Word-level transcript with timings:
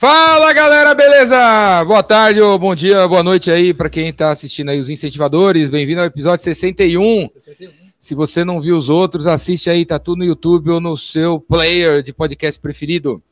Fala 0.00 0.50
galera, 0.54 0.94
beleza? 0.94 1.84
Boa 1.84 2.02
tarde 2.02 2.40
ou 2.40 2.58
bom 2.58 2.74
dia, 2.74 3.06
boa 3.06 3.22
noite 3.22 3.50
aí 3.50 3.74
para 3.74 3.90
quem 3.90 4.08
está 4.08 4.30
assistindo 4.30 4.70
aí 4.70 4.80
os 4.80 4.88
incentivadores. 4.88 5.68
Bem-vindo 5.68 6.00
ao 6.00 6.06
episódio 6.06 6.42
61. 6.42 7.28
61. 7.28 7.70
Se 8.00 8.14
você 8.14 8.42
não 8.42 8.62
viu 8.62 8.78
os 8.78 8.88
outros, 8.88 9.26
assiste 9.26 9.68
aí, 9.68 9.84
tá 9.84 9.98
tudo 9.98 10.20
no 10.20 10.24
YouTube 10.24 10.70
ou 10.70 10.80
no 10.80 10.96
seu 10.96 11.38
player 11.38 12.02
de 12.02 12.14
podcast 12.14 12.58
preferido. 12.58 13.22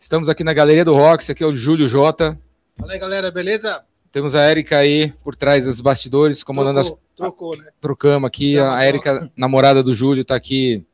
Estamos 0.00 0.28
aqui 0.28 0.42
na 0.42 0.52
Galeria 0.52 0.84
do 0.84 0.96
Rock, 0.96 1.22
esse 1.22 1.30
aqui 1.30 1.44
é 1.44 1.46
o 1.46 1.54
Júlio 1.54 1.86
Jota. 1.86 2.36
Fala 2.76 2.94
aí 2.94 2.98
galera, 2.98 3.30
beleza? 3.30 3.84
Temos 4.10 4.34
a 4.34 4.42
Érica 4.42 4.78
aí 4.78 5.12
por 5.22 5.36
trás 5.36 5.64
dos 5.64 5.80
bastidores, 5.80 6.42
comandando 6.42 6.80
trocou, 6.80 6.98
as. 6.98 7.16
Trocou, 7.16 7.56
né? 7.56 7.66
Trocamos 7.80 8.26
aqui. 8.26 8.58
a 8.58 8.82
Érica, 8.82 9.30
namorada 9.36 9.80
do 9.80 9.94
Júlio, 9.94 10.24
tá 10.24 10.34
aqui 10.34 10.84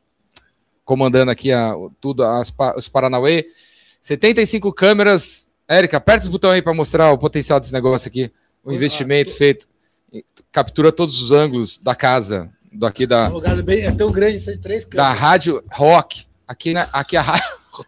comandando 0.85 1.30
aqui 1.30 1.51
a, 1.51 1.73
tudo, 2.03 2.23
as, 2.23 2.53
os 2.77 2.91
Paranauê. 2.91 3.46
75 4.03 4.73
câmeras. 4.73 5.46
Érica, 5.68 5.96
aperta 5.96 6.25
os 6.25 6.29
botões 6.29 6.55
aí 6.55 6.62
para 6.62 6.75
mostrar 6.75 7.13
o 7.13 7.17
potencial 7.18 7.61
desse 7.61 7.72
negócio 7.72 8.08
aqui. 8.08 8.31
O 8.63 8.72
investimento 8.72 9.31
ah, 9.32 9.35
feito. 9.35 9.68
Captura 10.50 10.93
todos 10.93 11.22
os 11.22 11.31
ângulos 11.31 11.79
da 11.79 11.94
casa. 11.94 12.53
Daqui 12.71 13.07
da. 13.07 13.27
É 13.27 13.29
um 13.29 13.35
lugar 13.35 13.63
bem, 13.63 13.82
é 13.82 13.93
tão 13.93 14.11
grande, 14.11 14.41
fez 14.41 14.58
três 14.58 14.85
câmeras. 14.85 15.13
Da 15.13 15.18
Rádio 15.18 15.63
Rock. 15.71 16.27
Aqui, 16.46 16.75
né, 16.75 16.86
aqui 16.93 17.17
a 17.17 17.22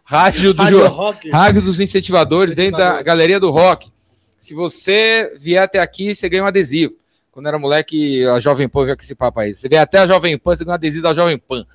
rádio, 0.03 0.53
do 0.55 0.63
rádio, 0.63 0.87
rock. 0.87 1.29
rádio 1.29 1.61
dos 1.61 1.79
incentivadores 1.79 2.55
dentro 2.55 2.79
da 2.79 3.01
Galeria 3.03 3.39
do 3.39 3.51
Rock. 3.51 3.91
Se 4.39 4.55
você 4.55 5.37
vier 5.39 5.61
até 5.61 5.79
aqui, 5.79 6.15
você 6.15 6.29
ganha 6.29 6.43
um 6.43 6.47
adesivo. 6.47 6.95
Quando 7.31 7.47
era 7.47 7.59
moleque, 7.59 8.25
a 8.25 8.39
Jovem 8.39 8.69
Pan 8.69 8.85
veio 8.85 8.95
com 8.95 9.03
esse 9.03 9.13
papo 9.13 9.39
aí. 9.39 9.53
Você 9.53 9.67
vier 9.67 9.81
até 9.81 9.99
a 9.99 10.07
Jovem 10.07 10.37
Pan, 10.37 10.55
você 10.55 10.63
ganha 10.63 10.73
um 10.73 10.75
adesivo 10.75 11.03
da 11.03 11.13
Jovem 11.13 11.37
Pan. 11.37 11.65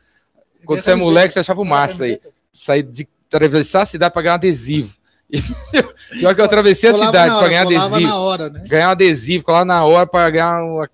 Quando 0.65 0.81
você 0.81 0.93
é 0.93 0.95
moleque, 0.95 1.33
você 1.33 1.41
achava 1.41 1.61
o 1.61 1.65
massa 1.65 2.05
aí. 2.05 2.21
Sair 2.53 2.83
de 2.83 3.07
atravessar 3.31 3.83
a 3.83 3.87
cidade 3.87 4.13
para 4.13 4.23
ganhar 4.23 4.35
adesivo. 4.35 4.95
Pior 6.11 6.35
que 6.35 6.41
eu 6.41 6.45
atravessei 6.45 6.91
a 6.91 6.95
cidade 6.95 7.35
para 7.35 7.49
ganhar 7.49 7.63
adesivo. 7.63 8.13
Hora, 8.13 8.51
né? 8.51 8.65
Ganhar 8.67 8.89
um 8.89 8.93
adesivo, 8.93 9.45
colar 9.45 9.65
na 9.65 9.85
hora 9.85 10.07
para 10.07 10.29
ganhar, 10.31 10.65
uma, 10.65 10.91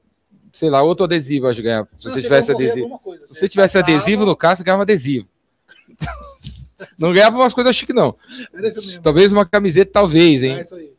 sei 0.52 0.68
lá, 0.68 0.82
outro 0.82 1.04
adesivo, 1.04 1.48
acho 1.48 1.56
que 1.56 1.62
ganhar. 1.62 1.88
Se 1.98 2.10
você 2.10 2.20
tivesse 2.22 2.52
adesivo. 2.52 2.98
Coisa, 2.98 3.26
se 3.26 3.34
você 3.34 3.48
tivesse 3.48 3.78
passava... 3.78 3.96
adesivo 3.96 4.26
no 4.26 4.36
caso, 4.36 4.58
você 4.58 4.64
ganhava 4.64 4.82
adesivo. 4.82 5.26
não 6.98 7.12
ganhava 7.12 7.36
umas 7.36 7.54
coisas 7.54 7.74
chiques, 7.74 7.96
não. 7.96 8.14
Talvez 9.02 9.32
uma 9.32 9.46
camiseta, 9.46 9.90
talvez, 9.92 10.42
hein? 10.42 10.58
É 10.58 10.96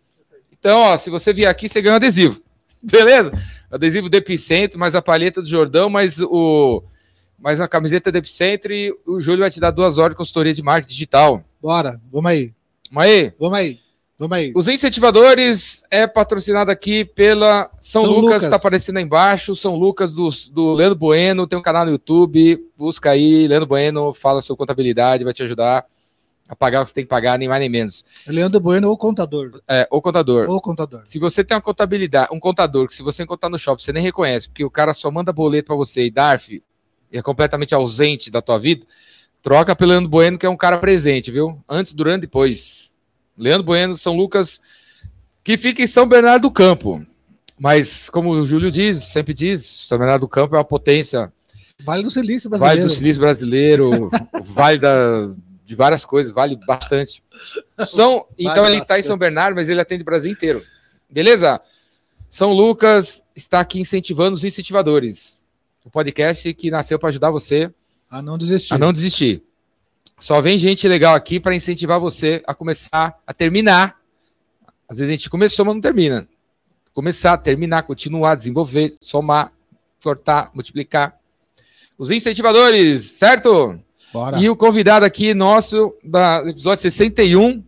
então, 0.59 0.79
ó, 0.79 0.97
se 0.97 1.09
você 1.11 1.31
vier 1.31 1.49
aqui, 1.49 1.69
você 1.69 1.81
ganha 1.81 1.93
um 1.93 1.97
adesivo. 1.97 2.41
Beleza? 2.81 3.31
Adesivo 3.69 4.09
do 4.09 4.15
Epicentro, 4.15 4.79
mais 4.79 4.95
a 4.95 5.01
palheta 5.01 5.41
do 5.41 5.47
Jordão, 5.47 5.89
mais 5.89 6.19
o 6.19 6.83
mais 7.37 7.59
uma 7.59 7.67
camiseta 7.67 8.11
do 8.11 8.17
Epicentro 8.17 8.73
e 8.73 8.91
o 9.05 9.21
Júlio 9.21 9.41
vai 9.41 9.51
te 9.51 9.59
dar 9.59 9.71
duas 9.71 9.97
horas 9.97 10.11
de 10.11 10.17
consultoria 10.17 10.53
de 10.53 10.63
marketing 10.63 10.93
digital. 10.93 11.43
Bora, 11.61 12.01
vamos 12.11 12.31
aí. 12.31 12.53
Vamos 12.89 13.03
aí? 13.05 13.33
Vamos 13.39 13.57
aí. 13.57 13.79
Vamos 14.17 14.37
aí. 14.37 14.51
Os 14.55 14.67
incentivadores 14.67 15.83
é 15.91 16.07
patrocinado 16.07 16.71
aqui 16.71 17.05
pela 17.05 17.69
São, 17.79 18.03
São 18.03 18.11
Lucas, 18.11 18.43
está 18.43 18.55
aparecendo 18.55 18.97
aí 18.97 19.03
embaixo. 19.03 19.55
São 19.55 19.75
Lucas 19.75 20.13
do, 20.13 20.29
do 20.51 20.73
Leandro 20.73 20.97
Bueno, 20.97 21.45
tem 21.45 21.59
um 21.59 21.61
canal 21.61 21.85
no 21.85 21.91
YouTube. 21.91 22.59
Busca 22.75 23.11
aí, 23.11 23.47
Leandro 23.47 23.67
Bueno, 23.67 24.13
fala 24.15 24.41
sua 24.41 24.57
contabilidade, 24.57 25.23
vai 25.23 25.33
te 25.33 25.43
ajudar 25.43 25.85
a 26.49 26.55
pagar 26.55 26.81
o 26.81 26.83
que 26.83 26.89
você 26.89 26.95
tem 26.95 27.03
que 27.03 27.09
pagar, 27.09 27.37
nem 27.37 27.47
mais 27.47 27.59
nem 27.59 27.69
menos. 27.69 28.03
Leandro 28.25 28.59
Bueno 28.59 28.89
ou 28.89 28.97
contador? 28.97 29.61
É, 29.67 29.87
ou 29.91 30.01
contador. 30.01 30.49
Ou 30.49 30.59
contador. 30.59 31.03
Se 31.05 31.19
você 31.19 31.43
tem 31.43 31.55
uma 31.55 31.61
contabilidade, 31.61 32.29
um 32.33 32.39
contador 32.39 32.87
que 32.87 32.95
se 32.95 33.03
você 33.03 33.21
encontrar 33.21 33.49
no 33.49 33.59
shopping, 33.59 33.83
você 33.83 33.93
nem 33.93 34.01
reconhece, 34.01 34.47
porque 34.47 34.63
o 34.63 34.71
cara 34.71 34.95
só 34.95 35.11
manda 35.11 35.31
boleto 35.31 35.67
para 35.67 35.75
você 35.75 36.05
e 36.05 36.09
DARF 36.09 36.63
é 37.11 37.21
completamente 37.21 37.73
ausente 37.73 38.29
da 38.29 38.41
tua 38.41 38.57
vida, 38.57 38.85
troca 39.41 39.75
pelo 39.75 39.91
Leandro 39.91 40.09
Bueno, 40.09 40.37
que 40.37 40.45
é 40.45 40.49
um 40.49 40.57
cara 40.57 40.77
presente, 40.77 41.31
viu? 41.31 41.63
Antes, 41.67 41.93
durante 41.93 42.19
e 42.19 42.21
depois. 42.21 42.93
Leandro 43.37 43.63
Bueno, 43.63 43.95
São 43.95 44.15
Lucas, 44.15 44.59
que 45.43 45.57
fica 45.57 45.81
em 45.81 45.87
São 45.87 46.07
Bernardo 46.07 46.43
do 46.43 46.51
Campo. 46.51 47.05
Mas, 47.59 48.09
como 48.09 48.31
o 48.31 48.45
Júlio 48.45 48.71
diz, 48.71 49.03
sempre 49.05 49.33
diz, 49.33 49.85
São 49.87 49.97
Bernardo 49.97 50.21
do 50.21 50.27
Campo 50.27 50.55
é 50.55 50.59
uma 50.59 50.65
potência. 50.65 51.31
Vale 51.83 52.03
do 52.03 52.11
Silício 52.11 52.49
Brasileiro. 52.49 52.77
Vale 52.77 52.87
do 52.87 52.93
Silício 52.93 53.21
Brasileiro, 53.21 54.11
vale 54.43 54.79
da, 54.79 55.29
de 55.65 55.75
várias 55.75 56.05
coisas, 56.05 56.31
vale 56.31 56.55
bastante. 56.67 57.23
São, 57.87 58.25
então 58.37 58.65
ele 58.65 58.77
está 58.77 58.99
em 58.99 59.03
São 59.03 59.17
Bernardo, 59.17 59.55
mas 59.55 59.69
ele 59.69 59.81
atende 59.81 60.01
o 60.01 60.05
Brasil 60.05 60.31
inteiro. 60.31 60.61
Beleza? 61.09 61.61
São 62.29 62.51
Lucas 62.51 63.21
está 63.35 63.59
aqui 63.59 63.79
incentivando 63.79 64.35
os 64.35 64.43
incentivadores. 64.43 65.36
O 65.87 65.89
podcast 65.89 66.53
que 66.53 66.69
nasceu 66.69 66.99
para 66.99 67.07
ajudar 67.07 67.31
você 67.31 67.71
a 68.11 68.21
não 68.21 68.37
desistir. 68.37 68.73
A 68.73 68.77
não 68.77 68.91
desistir. 68.91 69.41
Só 70.19 70.41
vem 70.41 70.59
gente 70.59 70.85
legal 70.85 71.15
aqui 71.15 71.39
para 71.39 71.55
incentivar 71.55 71.97
você 71.97 72.43
a 72.45 72.53
começar, 72.53 73.17
a 73.25 73.33
terminar. 73.33 73.95
Às 74.85 74.97
vezes 74.97 75.13
a 75.13 75.15
gente 75.15 75.29
começou, 75.29 75.63
mas 75.63 75.75
não 75.75 75.81
termina. 75.81 76.27
Começar, 76.93 77.37
terminar, 77.37 77.83
continuar, 77.83 78.35
desenvolver, 78.35 78.97
somar, 78.99 79.53
cortar, 80.03 80.51
multiplicar. 80.53 81.17
Os 81.97 82.11
incentivadores, 82.11 83.03
certo? 83.11 83.79
Bora. 84.11 84.39
E 84.39 84.49
o 84.49 84.57
convidado 84.57 85.05
aqui 85.05 85.33
nosso 85.33 85.95
da 86.03 86.43
episódio 86.45 86.81
61 86.81 87.63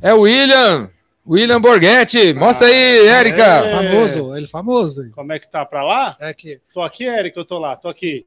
é 0.00 0.14
o 0.14 0.20
William. 0.20 0.90
William 1.30 1.60
Borghetti. 1.60 2.34
Mostra 2.34 2.66
aí, 2.66 3.08
ah, 3.08 3.18
Érica. 3.18 3.44
É. 3.44 3.72
Famoso, 3.72 4.36
ele 4.36 4.46
famoso. 4.48 5.10
Como 5.12 5.32
é 5.32 5.38
que 5.38 5.48
tá? 5.48 5.64
Pra 5.64 5.84
lá? 5.84 6.16
É 6.20 6.30
aqui. 6.30 6.60
Tô 6.74 6.82
aqui, 6.82 7.06
Érica, 7.06 7.38
eu 7.38 7.44
tô 7.44 7.56
lá, 7.58 7.76
tô 7.76 7.88
aqui. 7.88 8.26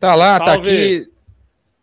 Tá 0.00 0.16
lá, 0.16 0.38
tá 0.40 0.46
Salve. 0.46 0.62
tá 0.62 0.70
aqui. 0.70 1.12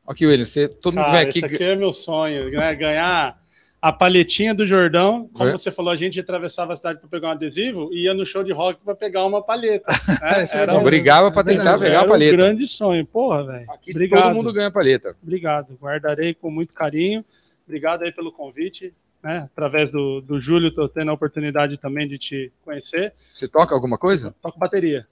Aqui, 0.05 0.25
William, 0.25 0.45
você, 0.45 0.67
todo 0.67 0.95
Cara, 0.95 1.07
mundo 1.07 1.17
vem 1.17 1.27
aqui. 1.27 1.37
Isso 1.39 1.45
aqui 1.45 1.63
é 1.63 1.75
meu 1.75 1.93
sonho, 1.93 2.49
né? 2.49 2.75
Ganhar 2.75 3.39
a 3.81 3.93
palhetinha 3.93 4.53
do 4.53 4.65
Jordão. 4.65 5.29
Como 5.33 5.49
é. 5.49 5.51
você 5.53 5.71
falou, 5.71 5.91
a 5.91 5.95
gente 5.95 6.19
atravessava 6.19 6.73
a 6.73 6.75
cidade 6.75 6.99
para 6.99 7.07
pegar 7.07 7.29
um 7.29 7.31
adesivo 7.31 7.89
e 7.93 8.03
ia 8.03 8.13
no 8.13 8.25
show 8.25 8.43
de 8.43 8.51
rock 8.51 8.81
para 8.83 8.95
pegar 8.95 9.25
uma 9.25 9.41
palheta. 9.41 9.91
Né? 10.21 10.45
Era 10.53 10.77
um... 10.77 10.83
Brigava 10.83 11.31
para 11.31 11.45
tentar 11.45 11.79
pegar 11.79 12.01
a 12.01 12.07
palheta. 12.07 12.33
Um 12.33 12.37
grande 12.37 12.67
sonho, 12.67 13.05
porra, 13.05 13.45
velho. 13.45 13.71
Aqui 13.71 13.91
Obrigado. 13.91 14.23
todo 14.23 14.35
mundo 14.35 14.51
ganha 14.51 14.71
palheta. 14.71 15.15
Obrigado, 15.21 15.77
guardarei 15.79 16.33
com 16.33 16.49
muito 16.49 16.73
carinho. 16.73 17.23
Obrigado 17.65 18.03
aí 18.03 18.11
pelo 18.11 18.31
convite. 18.31 18.93
Né? 19.23 19.49
Através 19.51 19.91
do, 19.91 20.21
do 20.21 20.39
Júlio, 20.39 20.69
estou 20.69 20.87
tendo 20.87 21.11
a 21.11 21.13
oportunidade 21.13 21.77
também 21.77 22.07
de 22.07 22.17
te 22.17 22.51
conhecer. 22.63 23.13
Você 23.33 23.47
toca 23.47 23.73
alguma 23.73 23.97
coisa? 23.97 24.33
Toco 24.41 24.59
bateria. 24.59 25.07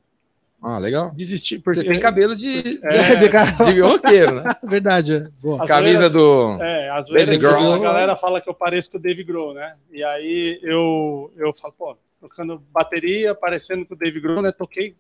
Ah, 0.61 0.77
legal. 0.77 1.11
Desisti 1.13 1.59
porque... 1.59 1.81
Você 1.81 1.88
tem 1.88 1.99
cabelo 1.99 2.35
de, 2.35 2.79
é... 2.83 3.16
de, 3.16 3.73
de 3.73 3.79
roqueiro, 3.81 4.35
né? 4.35 4.43
Verdade, 4.63 5.13
é. 5.13 5.27
Boa. 5.41 5.66
Camisa 5.67 6.09
do 6.09 6.57
é, 6.61 6.89
às 6.89 7.07
vezes 7.09 7.43
a 7.43 7.77
galera 7.79 8.16
fala 8.16 8.41
que 8.41 8.49
eu 8.49 8.53
pareço 8.53 8.89
com 8.89 8.97
o 8.97 9.01
Dave 9.01 9.23
Grohl, 9.23 9.53
né? 9.53 9.75
E 9.91 10.03
aí 10.03 10.59
eu, 10.63 11.31
eu 11.37 11.53
falo, 11.53 11.73
pô, 11.77 11.97
tocando 12.19 12.63
bateria, 12.72 13.35
parecendo 13.35 13.85
com 13.85 13.93
o 13.93 13.97
Dave 13.97 14.19
Grohl, 14.19 14.41
né? 14.41 14.51
Toquei 14.51 14.95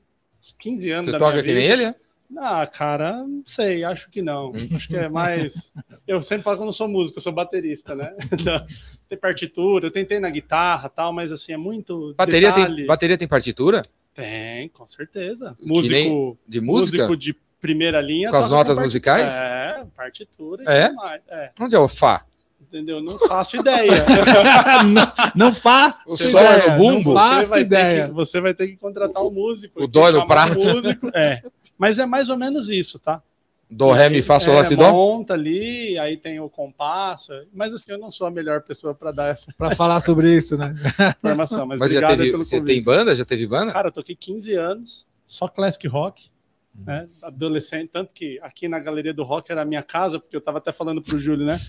15 0.59 0.91
anos 0.91 1.05
Você 1.07 1.11
da 1.13 1.19
toca 1.19 1.31
minha 1.31 1.43
vida. 1.43 1.53
que 1.55 1.59
nem 1.59 1.71
ele, 1.71 1.83
é? 1.85 1.95
Ah, 2.37 2.65
cara, 2.65 3.23
não 3.23 3.43
sei, 3.45 3.83
acho 3.83 4.09
que 4.09 4.21
não. 4.21 4.51
Acho 4.73 4.87
que 4.87 4.97
é 4.97 5.07
mais. 5.07 5.71
Eu 6.07 6.21
sempre 6.21 6.43
falo 6.43 6.57
que 6.57 6.61
eu 6.63 6.65
não 6.65 6.73
sou 6.73 6.87
músico, 6.87 7.17
eu 7.17 7.23
sou 7.23 7.33
baterista, 7.33 7.95
né? 7.95 8.15
tem 9.07 9.17
partitura, 9.17 9.87
eu 9.87 9.91
tentei 9.91 10.19
na 10.19 10.29
guitarra 10.29 10.89
tal, 10.89 11.13
mas 11.13 11.31
assim, 11.31 11.53
é 11.53 11.57
muito. 11.57 12.13
Bateria, 12.17 12.51
tem, 12.51 12.85
bateria 12.85 13.17
tem 13.17 13.27
partitura? 13.27 13.81
Tem, 14.13 14.69
com 14.69 14.87
certeza. 14.87 15.55
Músico 15.61 16.37
de 16.47 16.61
música? 16.61 16.97
Músico 16.97 17.17
de 17.17 17.33
primeira 17.59 17.99
linha. 18.01 18.29
Com 18.29 18.37
as 18.37 18.49
notas 18.49 18.77
musicais? 18.77 19.33
É, 19.33 19.85
partitura 19.95 20.63
e 20.63 20.67
é? 20.67 20.91
mais. 20.91 21.21
É. 21.27 21.51
Onde 21.59 21.75
é 21.75 21.79
o 21.79 21.87
Fá? 21.87 22.25
Entendeu? 22.67 23.01
Não 23.01 23.17
faço 23.19 23.57
ideia. 23.57 23.91
não, 24.85 25.47
não 25.47 25.53
faço 25.53 26.37
é 26.37 26.71
no 26.71 26.77
bumbo? 26.77 27.13
Não 27.13 27.19
faço 27.19 27.59
ideia. 27.59 28.07
Que, 28.07 28.13
você 28.13 28.41
vai 28.41 28.53
ter 28.53 28.67
que 28.67 28.75
contratar 28.75 29.23
um 29.23 29.29
músico. 29.29 29.83
O 29.83 29.87
dó 29.87 30.11
no 30.11 30.27
prato. 30.27 30.55
músico. 30.55 31.09
É. 31.13 31.41
Mas 31.77 31.99
é 31.99 32.05
mais 32.05 32.29
ou 32.29 32.37
menos 32.37 32.69
isso, 32.69 32.97
tá? 32.97 33.21
Do, 33.69 33.91
ré, 33.91 34.09
mi, 34.09 34.21
fá, 34.21 34.39
sol, 34.39 34.53
lá, 34.53 34.63
si, 34.63 34.75
dó? 34.75 34.91
monta 34.91 35.33
ali, 35.33 35.97
aí 35.97 36.17
tem 36.17 36.39
o 36.39 36.49
compasso. 36.49 37.33
Mas 37.53 37.73
assim, 37.73 37.91
eu 37.91 37.97
não 37.97 38.11
sou 38.11 38.27
a 38.27 38.31
melhor 38.31 38.61
pessoa 38.61 38.93
para 38.93 39.11
dar 39.11 39.27
essa... 39.29 39.53
Para 39.57 39.75
falar 39.75 39.99
sobre 40.01 40.35
isso, 40.35 40.55
né? 40.55 40.73
Informação. 41.17 41.65
Mas, 41.65 41.79
mas 41.79 41.91
já 41.91 42.07
teve, 42.07 42.31
você 42.31 42.59
convite. 42.59 42.75
tem 42.75 42.83
banda? 42.83 43.15
Já 43.15 43.25
teve 43.25 43.47
banda? 43.47 43.71
Cara, 43.71 43.87
eu 43.87 43.91
toquei 43.91 44.15
15 44.15 44.53
anos, 44.53 45.07
só 45.25 45.47
classic 45.47 45.87
rock. 45.87 46.29
Hum. 46.77 46.83
Né? 46.85 47.07
Adolescente, 47.21 47.89
tanto 47.91 48.13
que 48.13 48.39
aqui 48.41 48.67
na 48.67 48.77
Galeria 48.79 49.13
do 49.13 49.23
Rock 49.23 49.51
era 49.51 49.61
a 49.61 49.65
minha 49.65 49.83
casa, 49.83 50.19
porque 50.19 50.35
eu 50.35 50.39
estava 50.39 50.57
até 50.57 50.71
falando 50.71 51.01
para 51.01 51.15
o 51.15 51.19
Júlio, 51.19 51.45
né? 51.45 51.59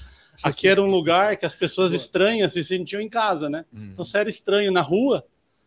Aqui 0.42 0.68
era 0.68 0.82
um 0.82 0.86
lugar 0.86 1.36
que 1.36 1.46
as 1.46 1.54
pessoas 1.54 1.92
estranhas 1.92 2.52
se 2.52 2.62
sentiam 2.62 3.00
em 3.00 3.08
casa, 3.08 3.48
né? 3.48 3.64
Hum. 3.72 3.90
Então 3.92 4.04
você 4.04 4.18
era 4.18 4.28
estranho 4.28 4.72
na 4.72 4.80
rua, 4.80 5.24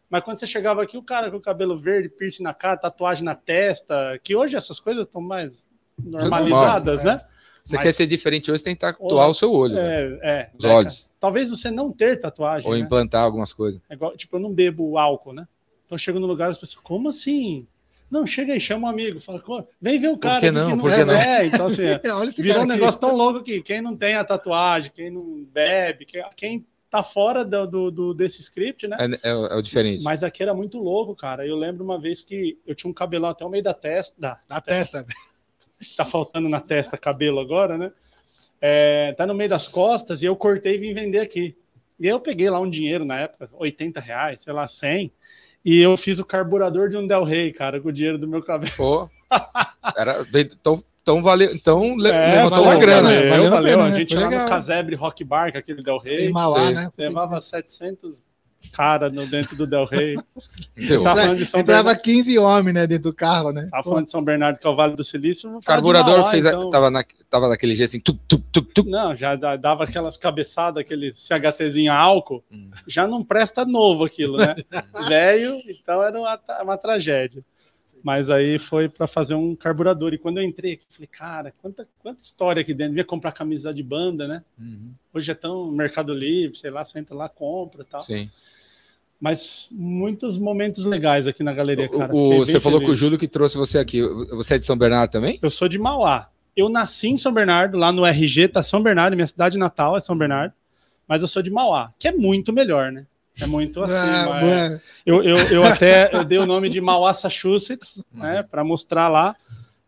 mas 0.10 0.24
quando 0.24 0.38
você 0.38 0.48
chegava 0.48 0.81
aqui, 0.81 0.98
o 0.98 1.04
cara 1.04 1.30
com 1.30 1.38
o 1.38 1.42
cabelo 1.42 1.77
verde, 1.77 2.10
piercing 2.10 2.44
na 2.44 2.54
cara, 2.54 2.77
tatuagem 2.77 3.24
na 3.24 3.36
testa, 3.36 4.19
que 4.24 4.36
hoje 4.36 4.56
essas 4.56 4.80
coisas 4.80 5.06
estão 5.06 5.21
mais 5.21 5.68
normalizadas, 5.98 7.04
né? 7.04 7.21
Você 7.63 7.75
Mas... 7.75 7.83
quer 7.83 7.94
ser 7.94 8.07
diferente 8.07 8.51
hoje, 8.51 8.63
tem 8.63 8.74
que 8.74 8.81
tatuar 8.81 9.30
o 9.30 9.33
seu 9.33 9.51
olho. 9.51 9.77
É, 9.77 10.10
né? 10.10 10.19
é. 10.24 10.50
Os 10.57 10.66
é, 10.66 10.68
olhos. 10.74 11.12
Talvez 11.19 11.50
você 11.50 11.69
não 11.69 11.92
ter 11.92 12.19
tatuagem. 12.19 12.68
Ou 12.68 12.75
né? 12.75 12.81
implantar 12.81 13.24
algumas 13.24 13.54
coisas. 13.54 13.80
É 13.88 13.94
igual, 13.94 14.15
tipo, 14.18 14.38
eu 14.38 14.39
não 14.39 14.51
bebo 14.51 14.98
álcool, 14.98 15.33
né? 15.33 15.48
Então 15.86 15.98
chego 15.98 16.19
no 16.19 16.25
lugar 16.25 16.50
as 16.50 16.57
pessoas, 16.57 16.81
como 16.83 17.10
assim? 17.10 17.68
Não, 18.10 18.26
chega 18.26 18.54
aí, 18.54 18.60
chama 18.60 18.88
um 18.88 18.90
amigo, 18.90 19.20
fala, 19.20 19.42
vem 19.80 20.00
ver 20.00 20.10
o 20.10 20.18
cara 20.18 20.40
Por 20.40 20.42
que 20.42 20.52
não? 20.52 20.70
que 20.70 20.76
não, 20.76 20.84
Por 20.84 20.92
que 20.92 21.06
não? 21.06 21.14
É, 21.14 21.46
então 21.46 21.68
assim, 21.68 21.84
virou 22.42 22.64
um 22.64 22.68
negócio 22.68 23.00
tão 23.00 23.16
louco 23.16 23.44
que 23.44 23.62
quem 23.62 23.82
não 23.82 23.96
tem 23.96 24.16
a 24.16 24.24
tatuagem, 24.24 24.92
quem 24.94 25.12
não 25.12 25.44
bebe, 25.44 26.06
quem, 26.36 26.66
tá 26.90 27.04
fora 27.04 27.46
do, 27.46 27.68
do, 27.68 27.92
do 27.92 28.14
desse 28.14 28.42
script, 28.42 28.88
né? 28.88 28.98
É, 29.00 29.30
é, 29.30 29.32
é, 29.32 29.56
o 29.56 29.62
diferente. 29.62 30.04
Mas 30.04 30.24
aqui 30.24 30.42
era 30.42 30.54
muito 30.54 30.80
louco, 30.80 31.16
cara. 31.16 31.46
Eu 31.46 31.56
lembro 31.56 31.84
uma 31.84 32.00
vez 32.00 32.22
que 32.22 32.58
eu 32.66 32.74
tinha 32.74 32.90
um 32.90 32.94
cabelão 32.94 33.30
até 33.30 33.46
o 33.46 33.50
meio 33.50 33.64
da 33.64 33.74
testa. 33.74 34.20
Da, 34.20 34.38
da 34.48 34.60
testa. 34.60 35.06
Tá 35.96 36.04
faltando 36.04 36.50
na 36.50 36.60
testa 36.60 36.98
cabelo 36.98 37.40
agora, 37.40 37.78
né? 37.78 37.94
É, 38.60 39.14
tá 39.14 39.26
no 39.26 39.34
meio 39.34 39.50
das 39.50 39.66
costas 39.66 40.22
e 40.22 40.26
eu 40.26 40.36
cortei 40.36 40.76
e 40.76 40.78
vim 40.78 40.94
vender 40.94 41.20
aqui. 41.20 41.56
E 41.98 42.06
eu 42.06 42.20
peguei 42.20 42.50
lá 42.50 42.60
um 42.60 42.70
dinheiro 42.70 43.06
na 43.06 43.18
época, 43.18 43.50
80 43.54 43.98
reais, 44.02 44.42
sei 44.42 44.52
lá, 44.52 44.68
100. 44.68 45.10
E 45.64 45.80
eu 45.80 45.96
fiz 45.98 46.20
o 46.20 46.26
carburador 46.26 46.90
de 46.90 46.98
um 46.98 47.06
Del 47.06 47.24
Rey, 47.24 47.52
cara, 47.52 47.80
com 47.80 47.90
o 47.90 47.92
dinheiro 47.92 48.18
do 48.18 48.28
meu 48.28 48.42
cabelo. 48.42 48.72
Pô, 48.76 49.10
era, 49.96 50.26
então 50.34 50.84
então 51.02 51.24
valeu, 51.24 51.52
então 51.56 51.96
é, 52.06 52.36
levantou 52.36 52.64
uma 52.64 52.76
grana. 52.76 53.10
Valeu, 53.10 53.30
valeu, 53.30 53.50
valeu. 53.50 53.78
Pena, 53.78 53.90
a 53.90 53.92
gente 53.92 54.14
ia 54.14 54.20
lá 54.20 54.30
no 54.30 54.46
Casebre 54.46 54.96
Rock 54.96 55.24
Bar, 55.24 55.52
aquele 55.56 55.82
Del 55.82 55.98
Rey. 55.98 56.30
Mauá, 56.30 56.70
né? 56.70 56.92
Levava 56.96 57.42
700 57.42 58.24
cara 58.72 59.10
no 59.10 59.26
dentro 59.26 59.56
do 59.56 59.68
Del 59.68 59.86
Rey. 59.86 60.16
falando 61.04 61.38
de 61.38 61.46
São 61.46 61.60
Entrava 61.60 61.84
Bernardo. 61.84 62.04
15 62.04 62.40
homens, 62.40 62.74
né, 62.74 62.88
dentro 62.88 63.12
do 63.12 63.16
carro, 63.16 63.52
né? 63.52 63.68
Tava 63.72 63.84
falando 63.84 64.06
de 64.06 64.12
São 64.12 64.24
Bernardo, 64.24 64.60
que 64.60 64.68
é 64.68 64.70
o 64.70 64.76
Vale 64.76 64.96
do 64.96 65.04
Silício. 65.04 65.58
O 65.58 65.62
carburador 65.62 66.20
Mauá, 66.20 66.32
fez, 66.32 66.46
então... 66.46 66.70
tava, 66.70 66.90
na, 66.90 67.04
tava 67.30 67.50
naquele 67.50 67.76
jeito 67.76 67.90
assim, 67.90 68.00
tuc, 68.00 68.20
tuc, 68.28 68.44
tuc, 68.52 68.74
tuc. 68.74 68.88
Não, 68.88 69.16
já 69.16 69.36
dava 69.36 69.84
aquelas 69.84 70.18
cabeçadas, 70.18 70.82
aquele 70.82 71.12
CHTzinho 71.14 71.92
a 71.92 71.96
álcool. 71.96 72.44
Hum. 72.52 72.70
Já 72.88 73.08
não 73.08 73.24
presta 73.24 73.66
novo 73.66 74.06
aquilo, 74.06 74.38
né? 74.38 74.56
Velho, 75.08 75.60
então 75.68 76.04
era 76.04 76.20
uma, 76.20 76.40
uma 76.62 76.78
tragédia. 76.78 77.44
Mas 78.03 78.30
aí 78.30 78.57
foi 78.57 78.88
para 78.88 79.07
fazer 79.07 79.36
um 79.36 79.56
carburador. 79.56 80.13
E 80.13 80.18
quando 80.18 80.38
eu 80.38 80.44
entrei 80.44 80.74
aqui, 80.74 80.86
falei, 80.89 81.07
cara, 81.07 81.53
quanta, 81.62 81.88
quanta 82.00 82.21
história 82.21 82.62
aqui 82.62 82.74
dentro. 82.74 82.94
Via 82.94 83.03
comprar 83.03 83.31
camisa 83.31 83.74
de 83.74 83.83
banda, 83.83 84.27
né? 84.27 84.44
Uhum. 84.57 84.91
Hoje 85.13 85.31
é 85.31 85.36
tão 85.36 85.71
Mercado 85.71 86.13
Livre, 86.13 86.57
sei 86.57 86.71
lá, 86.71 86.83
você 86.83 87.00
entra 87.00 87.15
lá, 87.15 87.27
compra 87.30 87.83
tal. 87.83 88.01
Sim. 88.01 88.30
Mas 89.19 89.68
muitos 89.71 90.38
momentos 90.38 90.86
legais 90.86 91.27
aqui 91.27 91.44
na 91.44 91.53
galeria, 91.53 91.89
cara. 91.89 92.15
O, 92.15 92.38
você 92.38 92.59
falou 92.59 92.80
com 92.80 92.88
o 92.88 92.95
Júlio 92.95 93.18
que 93.18 93.27
trouxe 93.27 93.57
você 93.57 93.77
aqui. 93.77 94.01
Você 94.01 94.56
é 94.56 94.57
de 94.57 94.65
São 94.65 94.77
Bernardo 94.77 95.12
também? 95.12 95.39
Eu 95.41 95.50
sou 95.50 95.68
de 95.68 95.77
Mauá. 95.77 96.30
Eu 96.56 96.69
nasci 96.69 97.09
em 97.09 97.18
São 97.18 97.33
Bernardo, 97.33 97.77
lá 97.77 97.91
no 97.91 98.06
RG, 98.06 98.47
tá 98.50 98.63
São 98.63 98.81
Bernardo, 98.81 99.15
minha 99.15 99.27
cidade 99.27 99.57
natal 99.57 99.95
é 99.95 100.00
São 100.00 100.18
Bernardo. 100.18 100.53
Mas 101.07 101.21
eu 101.21 101.27
sou 101.27 101.41
de 101.41 101.51
Mauá, 101.51 101.91
que 101.97 102.07
é 102.07 102.12
muito 102.12 102.53
melhor, 102.53 102.91
né? 102.91 103.06
É 103.41 103.45
muito 103.45 103.83
assim. 103.83 103.95
Ah, 103.95 104.41
é. 104.44 104.81
eu, 105.06 105.24
eu, 105.24 105.38
eu 105.38 105.63
até 105.63 106.09
eu 106.13 106.24
dei 106.24 106.38
o 106.38 106.45
nome 106.45 106.69
de 106.69 106.81
Mauá, 106.81 107.09
Massachusetts, 107.09 108.03
né, 108.13 108.44
para 108.44 108.63
mostrar 108.63 109.07
lá. 109.07 109.36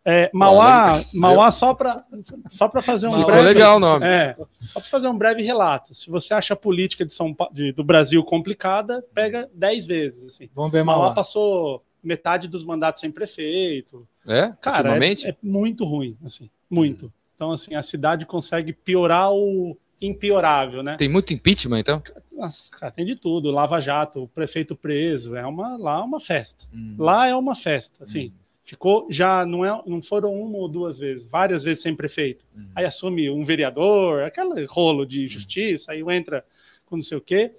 É, 0.04 0.28
Mauá, 0.34 1.00
Mauá 1.14 1.50
só 1.52 1.74
para 1.74 2.04
só 2.50 2.66
para 2.68 2.82
fazer 2.82 3.06
um 3.06 3.24
breve, 3.24 3.42
legal 3.42 3.76
o 3.76 3.80
nome. 3.80 4.04
É, 4.04 4.34
só 4.60 4.80
para 4.80 4.88
fazer 4.88 5.06
um 5.06 5.16
breve 5.16 5.42
relato. 5.42 5.94
Se 5.94 6.10
você 6.10 6.34
acha 6.34 6.54
a 6.54 6.56
política 6.56 7.04
de 7.04 7.14
São 7.14 7.34
de, 7.52 7.72
do 7.72 7.84
Brasil 7.84 8.22
complicada, 8.24 9.04
pega 9.14 9.48
10 9.54 9.86
vezes 9.86 10.26
assim. 10.26 10.50
Vamos 10.54 10.72
ver 10.72 10.82
Mauá. 10.82 10.98
Mauá 10.98 11.14
passou 11.14 11.84
metade 12.02 12.48
dos 12.48 12.64
mandatos 12.64 13.00
sem 13.00 13.12
prefeito. 13.12 14.06
É? 14.26 14.52
Cara, 14.60 14.98
é, 15.04 15.12
é, 15.12 15.36
muito 15.40 15.84
ruim, 15.84 16.16
assim, 16.24 16.50
muito. 16.68 17.06
Hum. 17.06 17.10
Então 17.34 17.52
assim, 17.52 17.76
a 17.76 17.82
cidade 17.82 18.26
consegue 18.26 18.72
piorar 18.72 19.32
o 19.32 19.76
impiorável, 20.06 20.82
né? 20.82 20.96
Tem 20.96 21.08
muito 21.08 21.32
impeachment, 21.32 21.78
então? 21.80 22.02
Nossa, 22.32 22.70
cara, 22.70 22.90
tem 22.92 23.04
de 23.04 23.14
tudo. 23.14 23.50
Lava 23.50 23.80
Jato, 23.80 24.24
o 24.24 24.28
prefeito 24.28 24.74
preso, 24.74 25.36
é 25.36 25.46
uma 25.46 25.76
lá 25.76 26.00
é 26.00 26.02
uma 26.02 26.20
festa. 26.20 26.66
Hum. 26.74 26.96
Lá 26.98 27.28
é 27.28 27.34
uma 27.34 27.54
festa, 27.54 28.02
assim. 28.02 28.28
Hum. 28.28 28.32
Ficou 28.64 29.06
já 29.10 29.44
não 29.44 29.64
é, 29.64 29.82
não 29.86 30.00
foram 30.00 30.34
uma 30.34 30.58
ou 30.58 30.68
duas 30.68 30.98
vezes, 30.98 31.26
várias 31.26 31.62
vezes 31.64 31.82
sem 31.82 31.94
prefeito. 31.94 32.44
Hum. 32.56 32.68
Aí 32.74 32.84
assume 32.84 33.30
um 33.30 33.44
vereador, 33.44 34.24
aquele 34.24 34.64
rolo 34.64 35.04
de 35.06 35.24
hum. 35.24 35.28
justiça, 35.28 35.92
aí 35.92 36.02
entra 36.10 36.44
com 36.84 36.96
não 36.96 37.02
sei 37.02 37.18
o 37.18 37.20
quê. 37.20 37.54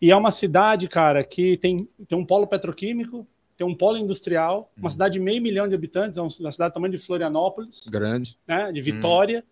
E 0.00 0.10
é 0.10 0.16
uma 0.16 0.30
cidade, 0.30 0.88
cara, 0.88 1.22
que 1.24 1.56
tem, 1.56 1.88
tem 2.06 2.18
um 2.18 2.24
polo 2.24 2.46
petroquímico, 2.46 3.26
tem 3.56 3.66
um 3.66 3.74
polo 3.74 3.96
industrial, 3.96 4.72
uma 4.76 4.88
hum. 4.88 4.90
cidade 4.90 5.14
de 5.14 5.20
meio 5.20 5.40
milhão 5.40 5.68
de 5.68 5.74
habitantes, 5.74 6.18
é 6.18 6.20
uma 6.20 6.30
cidade 6.30 6.70
do 6.70 6.74
tamanho 6.74 6.92
de 6.92 6.98
Florianópolis. 6.98 7.80
Grande. 7.86 8.36
Né, 8.46 8.72
de 8.72 8.80
Vitória. 8.80 9.44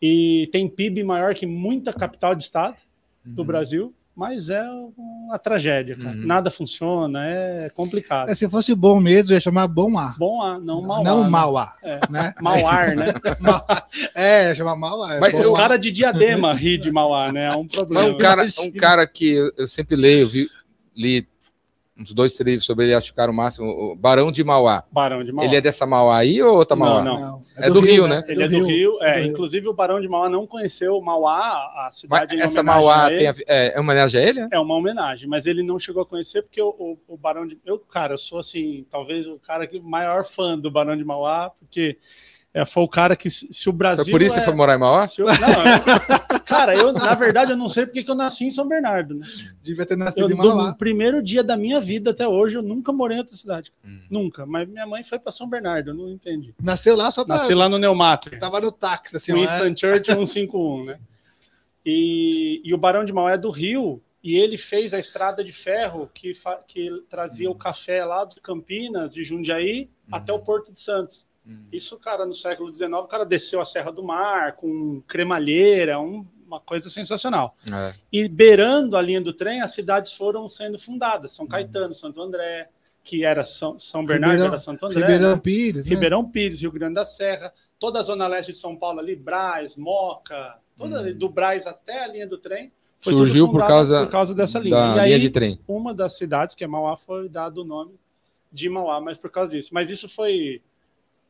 E 0.00 0.48
tem 0.52 0.68
PIB 0.68 1.04
maior 1.04 1.34
que 1.34 1.46
muita 1.46 1.92
capital 1.92 2.34
de 2.34 2.44
estado 2.44 2.76
do 3.24 3.42
uhum. 3.42 3.46
Brasil 3.46 3.94
mas 4.20 4.50
é 4.50 4.62
uma 4.98 5.38
tragédia, 5.38 5.96
cara. 5.96 6.14
Uhum. 6.14 6.26
Nada 6.26 6.50
funciona, 6.50 7.24
é 7.24 7.70
complicado. 7.70 8.28
É, 8.28 8.34
se 8.34 8.46
fosse 8.50 8.74
bom 8.74 9.00
mesmo, 9.00 9.32
ia 9.32 9.40
chamar 9.40 9.66
Bom 9.66 9.96
Ar. 9.96 10.14
Bom 10.18 10.42
Ar, 10.42 10.60
não 10.60 10.82
Mau 10.82 11.02
Não 11.02 11.24
né? 11.24 11.30
Mau 11.30 11.56
Ar. 11.56 11.76
É. 11.82 12.00
Né? 12.10 12.34
Mau 12.38 12.68
Ar, 12.68 12.94
né? 12.94 13.06
é, 14.14 14.48
ia 14.48 14.54
chamar 14.54 14.76
Mau 14.76 15.02
Ar. 15.02 15.20
Mas 15.20 15.32
os 15.32 15.50
caras 15.52 15.80
de 15.80 15.90
diadema 15.90 16.52
ri 16.52 16.76
de 16.76 16.92
Mau 16.92 17.14
Ar, 17.14 17.32
né? 17.32 17.46
É 17.46 17.56
um 17.56 17.64
problema. 17.68 18.08
Mas 18.08 18.14
um 18.14 18.18
cara, 18.18 18.46
um 18.58 18.72
cara 18.72 19.06
que 19.06 19.52
eu 19.56 19.66
sempre 19.66 19.96
leio, 19.96 20.28
vi, 20.28 20.48
li 20.94 21.26
uns 22.00 22.14
dois 22.14 22.38
livros 22.40 22.64
sobre 22.64 22.86
ele, 22.86 22.94
acho 22.94 23.12
que 23.12 23.20
o 23.20 23.32
máximo, 23.32 23.68
o 23.68 23.94
Barão 23.94 24.32
de 24.32 24.42
Mauá. 24.42 24.82
Barão 24.90 25.22
de 25.22 25.30
Mauá. 25.32 25.46
Ele 25.46 25.56
é 25.56 25.60
dessa 25.60 25.86
Mauá 25.86 26.18
aí 26.18 26.42
ou 26.42 26.56
outra 26.56 26.74
Mauá? 26.74 27.04
Não, 27.04 27.20
não. 27.20 27.42
É, 27.56 27.66
é 27.66 27.68
do, 27.68 27.74
do, 27.74 27.80
Rio, 27.80 28.08
né? 28.08 28.24
Ele 28.26 28.42
é 28.42 28.48
do, 28.48 28.64
Rio, 28.64 29.02
é. 29.02 29.20
Do 29.20 29.26
inclusive 29.26 29.68
o 29.68 29.74
Barão 29.74 30.00
de 30.00 30.08
Mauá 30.08 30.28
não 30.30 30.46
conheceu 30.46 30.98
Mauá, 31.00 31.86
a 31.86 31.90
cidade 31.92 32.34
mas 32.36 32.46
Essa 32.46 32.62
Mauá 32.62 33.08
tem 33.08 33.28
a, 33.28 33.34
é, 33.46 33.74
é 33.74 33.80
uma 33.80 33.92
homenagem 33.92 34.20
a 34.20 34.26
ele? 34.26 34.48
É 34.50 34.58
uma 34.58 34.74
homenagem, 34.74 35.28
mas 35.28 35.44
ele 35.44 35.62
não 35.62 35.78
chegou 35.78 36.02
a 36.02 36.06
conhecer 36.06 36.42
porque 36.42 36.62
o, 36.62 36.68
o, 36.68 36.98
o 37.06 37.16
Barão 37.18 37.46
de... 37.46 37.58
Eu, 37.66 37.78
cara, 37.78 38.14
eu 38.14 38.18
sou 38.18 38.38
assim, 38.38 38.86
talvez 38.90 39.28
o 39.28 39.38
cara 39.38 39.66
que 39.66 39.78
maior 39.78 40.24
fã 40.24 40.58
do 40.58 40.70
Barão 40.70 40.96
de 40.96 41.04
Mauá, 41.04 41.50
porque 41.50 41.98
é, 42.52 42.64
foi 42.64 42.82
o 42.82 42.88
cara 42.88 43.14
que, 43.14 43.30
se 43.30 43.68
o 43.68 43.72
Brasil. 43.72 44.04
Foi 44.04 44.12
por 44.12 44.22
isso 44.22 44.34
é, 44.34 44.38
você 44.40 44.44
foi 44.44 44.54
morar 44.54 44.74
em 44.74 44.78
Mauá? 44.78 45.06
Eu, 45.16 45.26
não, 45.26 45.32
eu, 45.32 46.40
cara, 46.44 46.74
eu, 46.74 46.92
na 46.92 47.14
verdade, 47.14 47.52
eu 47.52 47.56
não 47.56 47.68
sei 47.68 47.86
porque 47.86 48.02
que 48.02 48.10
eu 48.10 48.14
nasci 48.14 48.44
em 48.44 48.50
São 48.50 48.66
Bernardo. 48.66 49.14
Né? 49.14 49.26
Devia 49.62 49.86
ter 49.86 49.96
nascido 49.96 50.28
eu, 50.28 50.30
em 50.30 50.34
Mauá. 50.34 50.70
No 50.70 50.76
primeiro 50.76 51.22
dia 51.22 51.44
da 51.44 51.56
minha 51.56 51.80
vida 51.80 52.10
até 52.10 52.26
hoje, 52.26 52.56
eu 52.56 52.62
nunca 52.62 52.92
morei 52.92 53.18
em 53.18 53.20
outra 53.20 53.36
cidade. 53.36 53.72
Hum. 53.84 54.00
Nunca. 54.10 54.44
Mas 54.46 54.68
minha 54.68 54.84
mãe 54.84 55.04
foi 55.04 55.20
para 55.20 55.30
São 55.30 55.48
Bernardo, 55.48 55.90
eu 55.90 55.94
não 55.94 56.10
entendi. 56.10 56.52
Nasceu 56.60 56.96
lá 56.96 57.10
só 57.12 57.24
para. 57.24 57.36
Nasci 57.36 57.54
lá 57.54 57.68
no 57.68 57.78
Neumater. 57.78 58.38
Tava 58.40 58.60
no 58.60 58.72
táxi, 58.72 59.16
assim. 59.16 59.32
Winston 59.32 59.66
é? 59.66 59.76
Church 59.76 60.06
151, 60.10 60.84
né? 60.86 60.98
E, 61.86 62.60
e 62.64 62.74
o 62.74 62.78
Barão 62.78 63.04
de 63.04 63.12
Mauá 63.12 63.32
é 63.32 63.38
do 63.38 63.48
Rio, 63.48 64.02
e 64.22 64.36
ele 64.36 64.58
fez 64.58 64.92
a 64.92 64.98
estrada 64.98 65.42
de 65.42 65.52
ferro 65.52 66.10
que, 66.12 66.32
que 66.66 66.90
trazia 67.08 67.48
hum. 67.48 67.52
o 67.52 67.56
café 67.56 68.04
lá 68.04 68.24
de 68.24 68.40
Campinas, 68.40 69.14
de 69.14 69.22
Jundiaí, 69.22 69.88
hum. 70.06 70.08
até 70.12 70.32
o 70.32 70.40
Porto 70.40 70.72
de 70.72 70.80
Santos. 70.80 71.29
Hum. 71.46 71.66
Isso, 71.72 71.98
cara, 71.98 72.26
no 72.26 72.34
século 72.34 72.72
XIX, 72.72 72.92
o 72.92 73.06
cara 73.06 73.24
desceu 73.24 73.60
a 73.60 73.64
Serra 73.64 73.90
do 73.90 74.02
Mar 74.02 74.56
com 74.56 75.02
cremalheira, 75.06 75.98
um, 75.98 76.26
uma 76.46 76.60
coisa 76.60 76.90
sensacional. 76.90 77.56
É. 77.72 77.94
E 78.12 78.28
beirando 78.28 78.96
a 78.96 79.02
linha 79.02 79.20
do 79.20 79.32
trem, 79.32 79.60
as 79.60 79.72
cidades 79.72 80.12
foram 80.12 80.46
sendo 80.48 80.78
fundadas. 80.78 81.32
São 81.32 81.44
hum. 81.44 81.48
Caetano, 81.48 81.94
Santo 81.94 82.20
André, 82.20 82.68
que 83.02 83.24
era 83.24 83.44
São, 83.44 83.78
São 83.78 84.04
Bernardo, 84.04 84.32
Ribeirão, 84.32 84.52
era 84.52 84.58
Santo 84.58 84.86
André. 84.86 85.00
Ribeirão 85.00 85.34
né? 85.34 85.40
Pires. 85.42 85.84
Né? 85.84 85.90
Ribeirão 85.90 86.30
Pires, 86.30 86.60
Rio 86.60 86.72
Grande 86.72 86.94
da 86.94 87.04
Serra. 87.04 87.52
Toda 87.78 88.00
a 88.00 88.02
zona 88.02 88.26
leste 88.26 88.52
de 88.52 88.58
São 88.58 88.76
Paulo 88.76 89.00
ali, 89.00 89.16
Braz, 89.16 89.74
Moca, 89.76 90.58
toda 90.76 91.00
hum. 91.00 91.14
do 91.16 91.28
Braz 91.28 91.66
até 91.66 92.04
a 92.04 92.08
linha 92.08 92.26
do 92.26 92.36
trem. 92.36 92.72
Surgiu 93.00 93.48
por 93.48 93.66
causa, 93.66 94.04
por 94.04 94.10
causa 94.10 94.34
dessa 94.34 94.58
linha. 94.58 94.76
Da 94.76 94.96
e 94.96 95.00
aí, 95.00 95.08
linha 95.08 95.18
de 95.18 95.30
trem. 95.30 95.58
uma 95.66 95.94
das 95.94 96.18
cidades, 96.18 96.54
que 96.54 96.62
é 96.62 96.66
Mauá, 96.66 96.98
foi 96.98 97.30
dado 97.30 97.62
o 97.62 97.64
nome 97.64 97.94
de 98.52 98.68
Mauá, 98.68 99.00
mas 99.00 99.16
por 99.16 99.30
causa 99.30 99.50
disso. 99.50 99.70
Mas 99.72 99.88
isso 99.88 100.06
foi 100.06 100.60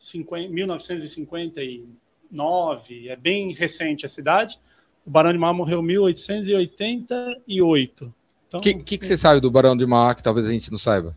50, 0.01 0.49
1959, 0.49 3.09
é 3.09 3.17
bem 3.17 3.53
recente 3.53 4.07
a 4.07 4.09
cidade. 4.09 4.59
O 5.05 5.11
Barão 5.11 5.31
de 5.31 5.39
Mauá 5.39 5.53
morreu 5.53 5.81
em 5.81 5.87
1888. 5.87 8.07
O 8.07 8.15
então, 8.49 8.61
que, 8.61 8.73
que, 8.75 8.97
que, 8.97 9.07
você 9.07 9.19
sabe 9.19 9.43
do 9.43 9.51
Barão 9.51 9.77
de 9.77 9.85
Mauá 9.85 10.15
que 10.15 10.23
talvez 10.23 10.47
a 10.47 10.51
gente 10.51 10.71
não 10.71 10.79
saiba? 10.79 11.15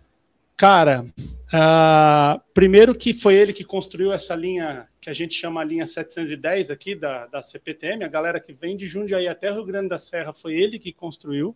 Cara, 0.58 1.06
uh, 1.08 2.42
primeiro 2.54 2.94
que 2.94 3.14
foi 3.14 3.36
ele 3.36 3.54
que 3.54 3.64
construiu 3.64 4.12
essa 4.12 4.36
linha 4.36 4.90
que 5.00 5.10
a 5.10 5.14
gente 5.14 5.34
chama 5.34 5.62
a 5.62 5.64
linha 5.64 5.88
710 5.88 6.70
aqui 6.70 6.94
da, 6.94 7.26
da 7.28 7.42
CPTM, 7.42 8.04
a 8.04 8.10
galera 8.10 8.38
que 8.40 8.54
vem 8.54 8.76
de 8.76 8.86
Jundiaí 8.86 9.30
até 9.30 9.50
Rio 9.50 9.64
Grande 9.66 9.88
da 9.90 9.98
Serra 9.98 10.34
foi 10.34 10.56
ele 10.56 10.78
que 10.78 10.92
construiu. 10.92 11.56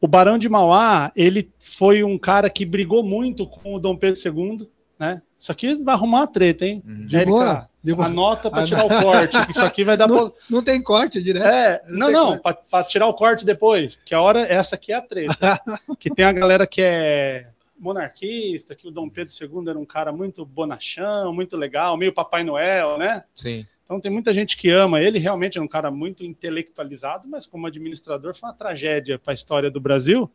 O 0.00 0.06
Barão 0.06 0.38
de 0.38 0.48
Mauá, 0.48 1.10
ele 1.16 1.50
foi 1.58 2.04
um 2.04 2.16
cara 2.18 2.48
que 2.50 2.66
brigou 2.66 3.02
muito 3.02 3.46
com 3.46 3.74
o 3.74 3.80
Dom 3.80 3.96
Pedro 3.96 4.20
II, 4.20 4.68
né? 4.98 5.22
Isso 5.38 5.52
aqui 5.52 5.74
vai 5.82 5.94
arrumar 5.94 6.18
uma 6.18 6.26
treta, 6.26 6.66
hein? 6.66 6.82
Uhum. 6.86 7.06
De 7.06 7.24
boa. 7.24 7.68
De 7.82 7.92
Anota 7.92 8.50
para 8.50 8.66
tirar 8.66 8.84
o 8.84 8.88
corte. 8.88 9.36
Isso 9.50 9.64
aqui 9.64 9.84
vai 9.84 9.96
dar. 9.96 10.08
Não, 10.08 10.32
não 10.50 10.62
tem 10.62 10.82
corte 10.82 11.22
direto. 11.22 11.46
É, 11.46 11.80
não, 11.86 12.10
não, 12.10 12.30
não 12.32 12.38
para 12.38 12.84
tirar 12.84 13.06
o 13.06 13.14
corte 13.14 13.46
depois. 13.46 13.94
Porque 13.94 14.14
a 14.14 14.20
hora, 14.20 14.40
essa 14.40 14.74
aqui 14.74 14.92
é 14.92 14.96
a 14.96 15.00
treta. 15.00 15.60
que 15.98 16.10
tem 16.10 16.24
a 16.24 16.32
galera 16.32 16.66
que 16.66 16.82
é 16.82 17.46
monarquista, 17.78 18.74
que 18.74 18.88
o 18.88 18.90
Dom 18.90 19.08
Pedro 19.08 19.32
II 19.32 19.68
era 19.70 19.78
um 19.78 19.84
cara 19.84 20.12
muito 20.12 20.44
bonachão, 20.44 21.32
muito 21.32 21.56
legal, 21.56 21.96
meio 21.96 22.12
Papai 22.12 22.42
Noel, 22.42 22.98
né? 22.98 23.22
Sim. 23.36 23.64
Então 23.84 24.00
tem 24.00 24.10
muita 24.12 24.34
gente 24.34 24.56
que 24.56 24.68
ama 24.68 25.00
ele, 25.00 25.18
realmente 25.18 25.56
é 25.56 25.62
um 25.62 25.68
cara 25.68 25.90
muito 25.90 26.22
intelectualizado, 26.24 27.26
mas 27.26 27.46
como 27.46 27.66
administrador 27.66 28.34
foi 28.34 28.48
uma 28.48 28.54
tragédia 28.54 29.18
para 29.18 29.32
a 29.32 29.34
história 29.34 29.70
do 29.70 29.80
Brasil. 29.80 30.30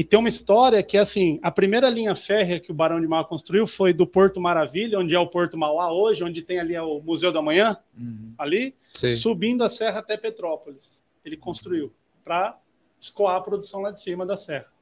E 0.00 0.04
tem 0.04 0.18
uma 0.18 0.30
história 0.30 0.82
que, 0.82 0.96
assim, 0.96 1.38
a 1.42 1.50
primeira 1.50 1.90
linha 1.90 2.14
férrea 2.14 2.58
que 2.58 2.70
o 2.70 2.74
Barão 2.74 2.98
de 2.98 3.06
Mauá 3.06 3.22
construiu 3.22 3.66
foi 3.66 3.92
do 3.92 4.06
Porto 4.06 4.40
Maravilha, 4.40 4.98
onde 4.98 5.14
é 5.14 5.18
o 5.18 5.26
Porto 5.26 5.58
Mauá 5.58 5.92
hoje, 5.92 6.24
onde 6.24 6.40
tem 6.40 6.58
ali 6.58 6.74
o 6.78 7.02
Museu 7.02 7.30
da 7.30 7.42
Manhã, 7.42 7.76
uhum. 7.98 8.32
ali, 8.38 8.74
Sim. 8.94 9.12
subindo 9.12 9.62
a 9.62 9.68
serra 9.68 9.98
até 9.98 10.16
Petrópolis. 10.16 11.02
ele 11.22 11.36
construiu 11.36 11.92
para 12.24 12.58
escoar 12.98 13.36
a 13.36 13.42
produção 13.42 13.82
lá 13.82 13.90
de 13.90 14.00
cima 14.00 14.24
da 14.24 14.38
serra. 14.38 14.72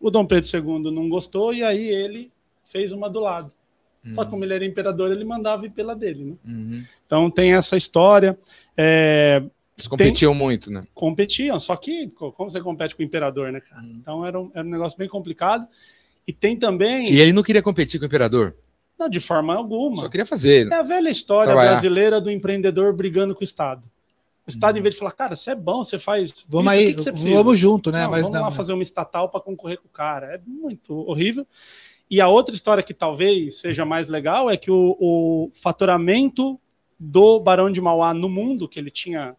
O 0.00 0.12
Dom 0.12 0.24
Pedro 0.24 0.48
II 0.56 0.92
não 0.92 1.08
gostou 1.08 1.52
e 1.52 1.64
aí 1.64 1.88
ele 1.88 2.30
fez 2.62 2.92
uma 2.92 3.10
do 3.10 3.18
lado. 3.18 3.52
Uhum. 4.04 4.12
Só 4.12 4.24
que 4.24 4.30
como 4.30 4.44
ele 4.44 4.54
era 4.54 4.64
imperador, 4.64 5.10
ele 5.10 5.24
mandava 5.24 5.66
ir 5.66 5.70
pela 5.70 5.96
dele. 5.96 6.24
Né? 6.24 6.36
Uhum. 6.46 6.84
Então 7.04 7.28
tem 7.28 7.52
essa 7.52 7.76
história. 7.76 8.38
É, 8.76 9.42
Eles 9.82 9.88
competiam 9.88 10.32
tem, 10.32 10.40
muito, 10.40 10.70
né? 10.70 10.84
Competiam, 10.94 11.58
só 11.58 11.74
que 11.76 12.08
como 12.08 12.50
você 12.50 12.60
compete 12.60 12.94
com 12.94 13.02
o 13.02 13.04
imperador, 13.04 13.50
né, 13.50 13.60
cara? 13.60 13.82
Uhum. 13.82 13.96
Então 14.00 14.26
era 14.26 14.40
um, 14.40 14.50
era 14.54 14.66
um 14.66 14.70
negócio 14.70 14.96
bem 14.96 15.08
complicado. 15.08 15.66
E 16.26 16.32
tem 16.32 16.56
também. 16.56 17.10
E 17.10 17.20
ele 17.20 17.32
não 17.32 17.42
queria 17.42 17.62
competir 17.62 17.98
com 17.98 18.04
o 18.04 18.06
imperador? 18.06 18.54
Não, 18.98 19.08
de 19.08 19.18
forma 19.18 19.54
alguma. 19.54 20.02
Só 20.02 20.08
queria 20.08 20.24
fazer. 20.24 20.70
É 20.70 20.74
a 20.74 20.82
velha 20.82 21.10
história 21.10 21.46
trabalhar. 21.46 21.72
brasileira 21.72 22.20
do 22.20 22.30
empreendedor 22.30 22.92
brigando 22.92 23.34
com 23.34 23.40
o 23.40 23.44
Estado. 23.44 23.90
O 24.46 24.50
Estado, 24.50 24.74
uhum. 24.74 24.80
em 24.80 24.82
vez 24.82 24.94
de 24.94 24.98
falar, 25.00 25.12
cara, 25.12 25.34
você 25.34 25.50
é 25.50 25.54
bom, 25.54 25.82
você 25.82 25.98
faz. 25.98 26.44
Vamos 26.48 26.72
aí, 26.72 26.94
que 26.94 27.12
que 27.12 27.34
vamos 27.34 27.58
junto, 27.58 27.90
né? 27.90 28.04
Não, 28.04 28.10
Mas 28.10 28.22
vamos 28.22 28.36
não, 28.36 28.44
lá 28.44 28.50
fazer 28.52 28.72
uma 28.72 28.82
estatal 28.82 29.28
para 29.28 29.40
concorrer 29.40 29.78
com 29.78 29.88
o 29.88 29.90
cara. 29.90 30.34
É 30.34 30.40
muito 30.46 30.94
horrível. 31.08 31.44
E 32.08 32.20
a 32.20 32.28
outra 32.28 32.54
história 32.54 32.82
que 32.82 32.94
talvez 32.94 33.58
seja 33.58 33.84
mais 33.84 34.08
legal 34.08 34.48
é 34.48 34.56
que 34.56 34.70
o, 34.70 34.96
o 35.00 35.50
faturamento 35.54 36.60
do 36.98 37.40
Barão 37.40 37.70
de 37.70 37.80
Mauá 37.80 38.14
no 38.14 38.28
mundo, 38.28 38.68
que 38.68 38.78
ele 38.78 38.90
tinha 38.90 39.34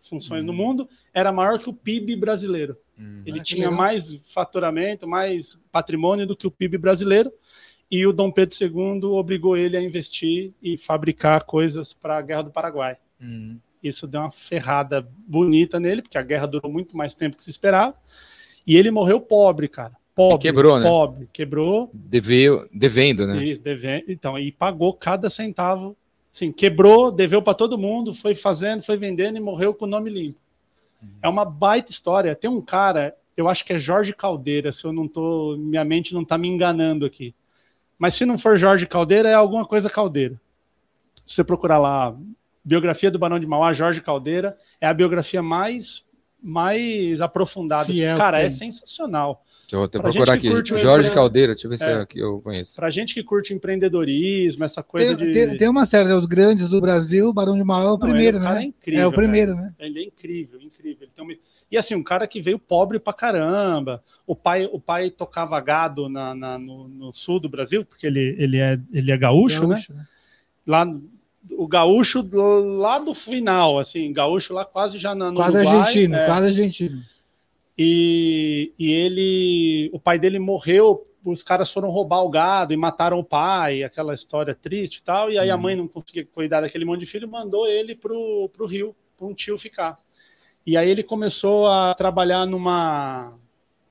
funções 0.00 0.44
no 0.44 0.52
uhum. 0.52 0.58
mundo, 0.58 0.88
era 1.12 1.32
maior 1.32 1.58
que 1.58 1.68
o 1.68 1.72
PIB 1.72 2.16
brasileiro. 2.16 2.76
Hum, 2.98 3.22
ele 3.24 3.42
tinha 3.42 3.70
mais 3.70 4.14
faturamento, 4.32 5.06
mais 5.06 5.58
patrimônio 5.70 6.26
do 6.26 6.36
que 6.36 6.46
o 6.46 6.50
PIB 6.50 6.78
brasileiro. 6.78 7.32
E 7.90 8.06
o 8.06 8.12
Dom 8.12 8.30
Pedro 8.30 8.56
II 8.60 9.04
obrigou 9.04 9.56
ele 9.56 9.76
a 9.76 9.82
investir 9.82 10.52
e 10.62 10.76
fabricar 10.76 11.44
coisas 11.44 11.92
para 11.92 12.18
a 12.18 12.22
Guerra 12.22 12.42
do 12.42 12.50
Paraguai. 12.50 12.96
Hum. 13.20 13.58
Isso 13.82 14.06
deu 14.06 14.20
uma 14.20 14.30
ferrada 14.30 15.08
bonita 15.26 15.78
nele, 15.78 16.02
porque 16.02 16.18
a 16.18 16.22
guerra 16.22 16.46
durou 16.46 16.70
muito 16.70 16.96
mais 16.96 17.14
tempo 17.14 17.36
que 17.36 17.42
se 17.42 17.50
esperava. 17.50 17.94
E 18.66 18.76
ele 18.76 18.90
morreu 18.90 19.20
pobre, 19.20 19.68
cara. 19.68 19.92
Pobre. 20.14 20.36
E 20.36 20.50
quebrou, 20.50 20.78
né? 20.78 20.84
Pobre. 20.84 21.28
Quebrou. 21.32 21.90
Deveu, 21.94 22.68
devendo, 22.72 23.26
né? 23.26 23.42
Isso, 23.44 23.62
devendo. 23.62 24.04
Então, 24.08 24.38
e 24.38 24.50
pagou 24.50 24.92
cada 24.92 25.30
centavo. 25.30 25.96
Sim, 26.30 26.52
quebrou, 26.52 27.10
deveu 27.10 27.42
para 27.42 27.54
todo 27.54 27.78
mundo, 27.78 28.14
foi 28.14 28.34
fazendo, 28.34 28.82
foi 28.82 28.96
vendendo 28.96 29.36
e 29.36 29.40
morreu 29.40 29.74
com 29.74 29.84
o 29.84 29.88
nome 29.88 30.10
limpo. 30.10 30.38
Uhum. 31.02 31.08
É 31.22 31.28
uma 31.28 31.44
baita 31.44 31.90
história. 31.90 32.34
Tem 32.34 32.50
um 32.50 32.60
cara, 32.60 33.16
eu 33.36 33.48
acho 33.48 33.64
que 33.64 33.72
é 33.72 33.78
Jorge 33.78 34.12
Caldeira, 34.12 34.72
se 34.72 34.84
eu 34.84 34.92
não 34.92 35.08
tô, 35.08 35.56
minha 35.56 35.84
mente 35.84 36.14
não 36.14 36.24
tá 36.24 36.36
me 36.36 36.48
enganando 36.48 37.06
aqui. 37.06 37.34
Mas 37.98 38.14
se 38.14 38.24
não 38.24 38.38
for 38.38 38.56
Jorge 38.56 38.86
Caldeira, 38.86 39.28
é 39.28 39.34
alguma 39.34 39.64
coisa 39.64 39.90
Caldeira. 39.90 40.40
Se 41.24 41.34
você 41.34 41.44
procurar 41.44 41.78
lá 41.78 42.16
biografia 42.64 43.10
do 43.10 43.18
Barão 43.18 43.38
de 43.38 43.46
Mauá, 43.46 43.72
Jorge 43.72 44.00
Caldeira, 44.00 44.56
é 44.80 44.86
a 44.86 44.94
biografia 44.94 45.42
mais 45.42 46.06
mais 46.40 47.20
aprofundada. 47.20 47.86
Fiel, 47.86 48.16
Cara, 48.16 48.40
é 48.40 48.50
sensacional. 48.50 49.44
Deixa 49.68 49.76
eu 49.76 49.82
até 49.82 49.98
pra 49.98 50.10
procurar 50.10 50.32
aqui. 50.32 50.48
Jorge 50.64 51.10
Caldeira, 51.10 51.52
deixa 51.52 51.66
eu 51.66 51.70
ver 51.70 51.76
se 51.76 51.84
é, 51.84 52.00
é 52.00 52.06
que 52.06 52.18
eu 52.18 52.40
conheço. 52.40 52.74
Pra 52.74 52.88
gente 52.88 53.12
que 53.12 53.22
curte 53.22 53.52
empreendedorismo, 53.52 54.64
essa 54.64 54.82
coisa 54.82 55.14
tem, 55.14 55.26
de. 55.26 55.32
Tem, 55.32 55.56
tem, 55.58 55.68
uma 55.68 55.84
série, 55.84 56.08
né, 56.08 56.14
os 56.14 56.24
grandes 56.24 56.70
do 56.70 56.80
Brasil, 56.80 57.28
o 57.28 57.34
Barão 57.34 57.54
de 57.54 57.62
Mauá 57.62 57.84
é 57.84 57.90
o 57.90 57.98
primeiro, 57.98 58.38
Não, 58.38 58.48
é, 58.48 58.54
né? 58.54 58.62
É, 58.62 58.64
incrível, 58.64 59.02
é 59.02 59.06
o 59.06 59.12
primeiro, 59.12 59.54
né? 59.54 59.74
Ele 59.78 60.00
é 60.00 60.04
incrível, 60.04 60.58
incrível. 60.62 61.02
Ele 61.02 61.10
tem 61.14 61.22
uma... 61.22 61.34
E 61.70 61.76
assim, 61.76 61.94
um 61.94 62.02
cara 62.02 62.26
que 62.26 62.40
veio 62.40 62.58
pobre 62.58 62.98
pra 62.98 63.12
caramba. 63.12 64.02
O 64.26 64.34
pai, 64.34 64.66
o 64.72 64.80
pai 64.80 65.10
tocava 65.10 65.60
gado 65.60 66.08
na, 66.08 66.34
na 66.34 66.58
no, 66.58 66.88
no, 66.88 67.12
sul 67.12 67.38
do 67.38 67.48
Brasil, 67.50 67.84
porque 67.84 68.06
ele, 68.06 68.36
ele, 68.38 68.56
é, 68.56 68.80
ele 68.90 69.12
é 69.12 69.18
gaúcho, 69.18 69.66
né? 69.66 69.74
gaúcho 69.74 69.92
né? 69.92 69.98
né? 69.98 70.06
Lá 70.66 70.98
o 71.52 71.68
gaúcho 71.68 72.22
do, 72.22 72.64
lá 72.78 72.98
do 72.98 73.12
final, 73.12 73.78
assim, 73.78 74.10
gaúcho 74.12 74.54
lá 74.54 74.64
quase 74.64 74.98
já 74.98 75.14
na, 75.14 75.30
no 75.30 75.36
Quase 75.36 75.58
Uruguai, 75.58 75.76
argentino, 75.76 76.16
é. 76.16 76.26
quase 76.26 76.46
argentino. 76.48 77.02
E, 77.78 78.72
e 78.76 78.90
ele, 78.90 79.90
o 79.92 80.00
pai 80.00 80.18
dele 80.18 80.40
morreu, 80.40 81.06
os 81.24 81.42
caras 81.44 81.70
foram 81.70 81.88
roubar 81.90 82.24
o 82.24 82.30
gado 82.30 82.72
e 82.72 82.76
mataram 82.76 83.20
o 83.20 83.24
pai, 83.24 83.84
aquela 83.84 84.14
história 84.14 84.54
triste 84.54 84.96
e 84.96 85.02
tal, 85.02 85.30
e 85.30 85.38
aí 85.38 85.48
a 85.48 85.54
uhum. 85.54 85.62
mãe 85.62 85.76
não 85.76 85.86
conseguia 85.86 86.26
cuidar 86.26 86.60
daquele 86.60 86.84
monte 86.84 87.00
de 87.00 87.06
filho, 87.06 87.28
mandou 87.28 87.68
ele 87.68 87.94
pro, 87.94 88.50
pro 88.52 88.66
Rio, 88.66 88.96
para 89.16 89.26
um 89.26 89.34
tio 89.34 89.56
ficar. 89.56 89.96
E 90.66 90.76
aí 90.76 90.90
ele 90.90 91.02
começou 91.02 91.68
a 91.68 91.94
trabalhar 91.94 92.46
numa, 92.46 93.38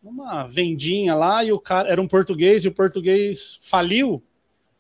numa 0.04 0.46
vendinha 0.48 1.16
lá, 1.16 1.44
e 1.44 1.52
o 1.54 1.60
cara 1.60 1.90
era 1.90 2.02
um 2.02 2.08
português, 2.08 2.66
e 2.66 2.68
o 2.68 2.74
português 2.74 3.58
faliu, 3.62 4.22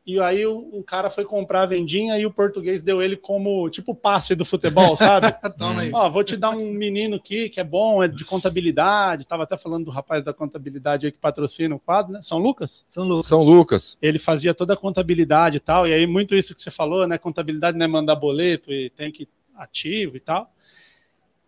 e 0.07 0.21
aí 0.21 0.47
um 0.47 0.81
cara 0.81 1.09
foi 1.09 1.25
comprar 1.25 1.63
a 1.63 1.65
vendinha 1.65 2.17
e 2.17 2.25
o 2.25 2.31
português 2.31 2.81
deu 2.81 3.01
ele 3.01 3.17
como 3.17 3.69
tipo 3.69 3.93
passe 3.93 4.35
do 4.35 4.45
futebol, 4.45 4.95
sabe? 4.95 5.27
Toma 5.59 5.81
aí. 5.81 5.91
Ó, 5.93 6.09
vou 6.09 6.23
te 6.23 6.37
dar 6.37 6.51
um 6.51 6.71
menino 6.71 7.17
aqui 7.17 7.49
que 7.49 7.59
é 7.59 7.63
bom, 7.63 8.01
é 8.01 8.07
de 8.07 8.23
contabilidade. 8.23 9.27
Tava 9.27 9.43
até 9.43 9.57
falando 9.57 9.83
do 9.83 9.91
rapaz 9.91 10.23
da 10.23 10.33
contabilidade 10.33 11.05
aí 11.05 11.11
que 11.11 11.17
patrocina 11.17 11.75
o 11.75 11.79
quadro, 11.79 12.13
né? 12.13 12.21
São 12.21 12.37
Lucas? 12.37 12.85
São 12.87 13.03
Lucas. 13.03 13.25
São 13.25 13.43
Lucas. 13.43 13.97
Ele 14.01 14.17
fazia 14.17 14.53
toda 14.53 14.75
a 14.75 14.77
contabilidade 14.77 15.57
e 15.57 15.59
tal. 15.59 15.85
E 15.85 15.93
aí 15.93 16.07
muito 16.07 16.33
isso 16.35 16.55
que 16.55 16.61
você 16.61 16.71
falou, 16.71 17.05
né? 17.05 17.17
Contabilidade 17.17 17.77
não 17.77 17.83
é 17.83 17.89
mandar 17.89 18.15
boleto 18.15 18.71
e 18.71 18.89
tem 18.91 19.11
que 19.11 19.27
ativo 19.57 20.15
e 20.15 20.21
tal. 20.21 20.53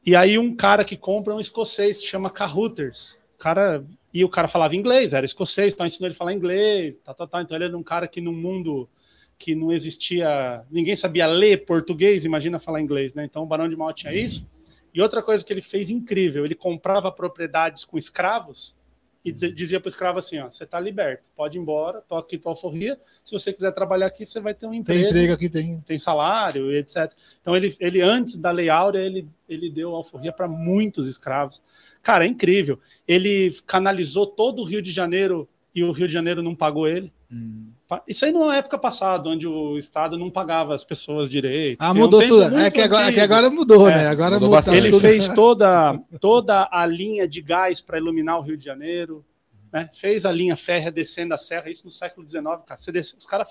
E 0.05 0.17
aí 0.17 0.37
um 0.37 0.53
cara 0.53 0.83
que 0.83 0.97
compra 0.97 1.33
um 1.33 1.39
escocês, 1.39 1.99
se 1.99 2.05
chama 2.05 2.29
Cahooters. 2.29 3.17
O 3.35 3.39
cara 3.39 3.85
e 4.13 4.23
o 4.23 4.29
cara 4.29 4.47
falava 4.47 4.75
inglês, 4.75 5.13
era 5.13 5.25
escocês, 5.25 5.73
então 5.73 5.85
ensinou 5.85 6.07
ele 6.07 6.15
a 6.15 6.17
falar 6.17 6.33
inglês, 6.33 6.97
tá, 6.97 7.13
tá, 7.13 7.27
tá. 7.27 7.41
Então 7.41 7.55
ele 7.55 7.65
era 7.65 7.77
um 7.77 7.83
cara 7.83 8.07
que 8.07 8.19
no 8.19 8.33
mundo 8.33 8.89
que 9.37 9.55
não 9.55 9.71
existia, 9.71 10.63
ninguém 10.69 10.95
sabia 10.95 11.25
ler 11.25 11.65
português, 11.65 12.25
imagina 12.25 12.59
falar 12.59 12.81
inglês, 12.81 13.13
né? 13.13 13.23
Então 13.23 13.43
o 13.43 13.45
Barão 13.45 13.69
de 13.69 13.75
Mal 13.75 13.93
tinha 13.93 14.13
isso. 14.13 14.49
E 14.93 15.01
outra 15.01 15.21
coisa 15.21 15.45
que 15.45 15.53
ele 15.53 15.61
fez 15.61 15.89
incrível, 15.89 16.43
ele 16.43 16.55
comprava 16.55 17.11
propriedades 17.11 17.85
com 17.85 17.97
escravos 17.97 18.75
e 19.23 19.31
dizia 19.31 19.79
para 19.79 19.87
o 19.87 19.89
escravo 19.89 20.19
assim: 20.19 20.39
ó, 20.39 20.49
você 20.49 20.63
está 20.63 20.79
liberto, 20.79 21.29
pode 21.35 21.57
ir 21.57 21.61
embora, 21.61 22.01
toque 22.01 22.35
aqui 22.35 22.41
tua 22.41 22.53
alforria. 22.53 22.99
Se 23.23 23.33
você 23.33 23.51
quiser 23.51 23.71
trabalhar 23.71 24.07
aqui, 24.07 24.25
você 24.25 24.39
vai 24.39 24.53
ter 24.53 24.65
um 24.65 24.73
emprego. 24.73 25.01
Tem 25.01 25.09
emprego 25.09 25.33
aqui, 25.33 25.49
tem. 25.49 25.81
Tem 25.81 25.99
salário, 25.99 26.71
etc. 26.71 27.11
Então 27.41 27.55
ele, 27.55 27.75
ele 27.79 28.01
antes 28.01 28.37
da 28.37 28.51
Lei 28.51 28.69
Áurea, 28.69 29.01
ele, 29.01 29.27
ele 29.47 29.69
deu 29.69 29.93
alforria 29.93 30.31
para 30.31 30.47
muitos 30.47 31.05
escravos. 31.05 31.61
Cara, 32.01 32.25
é 32.25 32.27
incrível. 32.27 32.79
Ele 33.07 33.53
canalizou 33.67 34.25
todo 34.25 34.61
o 34.61 34.65
Rio 34.65 34.81
de 34.81 34.91
Janeiro 34.91 35.49
e 35.75 35.83
o 35.83 35.91
Rio 35.91 36.07
de 36.07 36.13
Janeiro 36.13 36.41
não 36.41 36.55
pagou 36.55 36.87
ele. 36.87 37.11
Hum. 37.31 37.71
Isso 38.07 38.25
aí 38.25 38.31
na 38.31 38.55
época 38.55 38.77
passada, 38.77 39.29
onde 39.29 39.47
o 39.47 39.77
Estado 39.77 40.17
não 40.17 40.31
pagava 40.31 40.73
as 40.73 40.83
pessoas 40.83 41.29
direito. 41.29 41.79
Ah, 41.79 41.89
assim, 41.89 41.99
mudou 41.99 42.27
tudo. 42.27 42.57
É 42.57 42.71
que, 42.71 42.81
agora, 42.81 43.07
é 43.07 43.11
que 43.11 43.19
agora 43.19 43.49
mudou, 43.49 43.89
é, 43.89 43.95
né? 43.95 44.07
Agora 44.07 44.39
mudou 44.39 44.55
mudou 44.55 44.73
Ele 44.73 44.89
tudo. 44.89 45.01
fez 45.01 45.27
toda, 45.33 45.97
toda 46.19 46.67
a 46.71 46.85
linha 46.85 47.27
de 47.27 47.41
gás 47.41 47.81
para 47.81 47.97
iluminar 47.99 48.39
o 48.39 48.41
Rio 48.41 48.57
de 48.57 48.65
Janeiro. 48.65 49.23
Né? 49.71 49.87
Fez 49.93 50.25
a 50.25 50.31
linha 50.31 50.55
férrea 50.55 50.91
descendo 50.91 51.33
a 51.35 51.37
serra, 51.37 51.69
isso 51.69 51.85
no 51.85 51.91
século 51.91 52.27
XIX, 52.27 52.43
cara. 52.65 52.79
Desce, 52.91 53.15
os 53.15 53.25
caras 53.25 53.47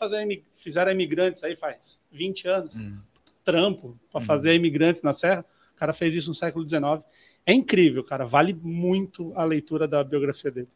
fizeram 0.56 0.90
imigrantes 0.90 1.44
aí 1.44 1.54
faz 1.54 2.00
20 2.10 2.48
anos. 2.48 2.76
Hum. 2.76 2.98
Trampo 3.44 3.98
para 4.10 4.20
hum. 4.20 4.24
fazer 4.24 4.54
imigrantes 4.54 5.02
na 5.02 5.12
serra. 5.12 5.44
O 5.74 5.78
cara 5.78 5.92
fez 5.92 6.14
isso 6.14 6.28
no 6.28 6.34
século 6.34 6.68
XIX. 6.68 7.04
É 7.46 7.52
incrível, 7.52 8.02
cara. 8.02 8.26
Vale 8.26 8.52
muito 8.52 9.32
a 9.36 9.44
leitura 9.44 9.86
da 9.86 10.02
biografia 10.02 10.50
dele. 10.50 10.68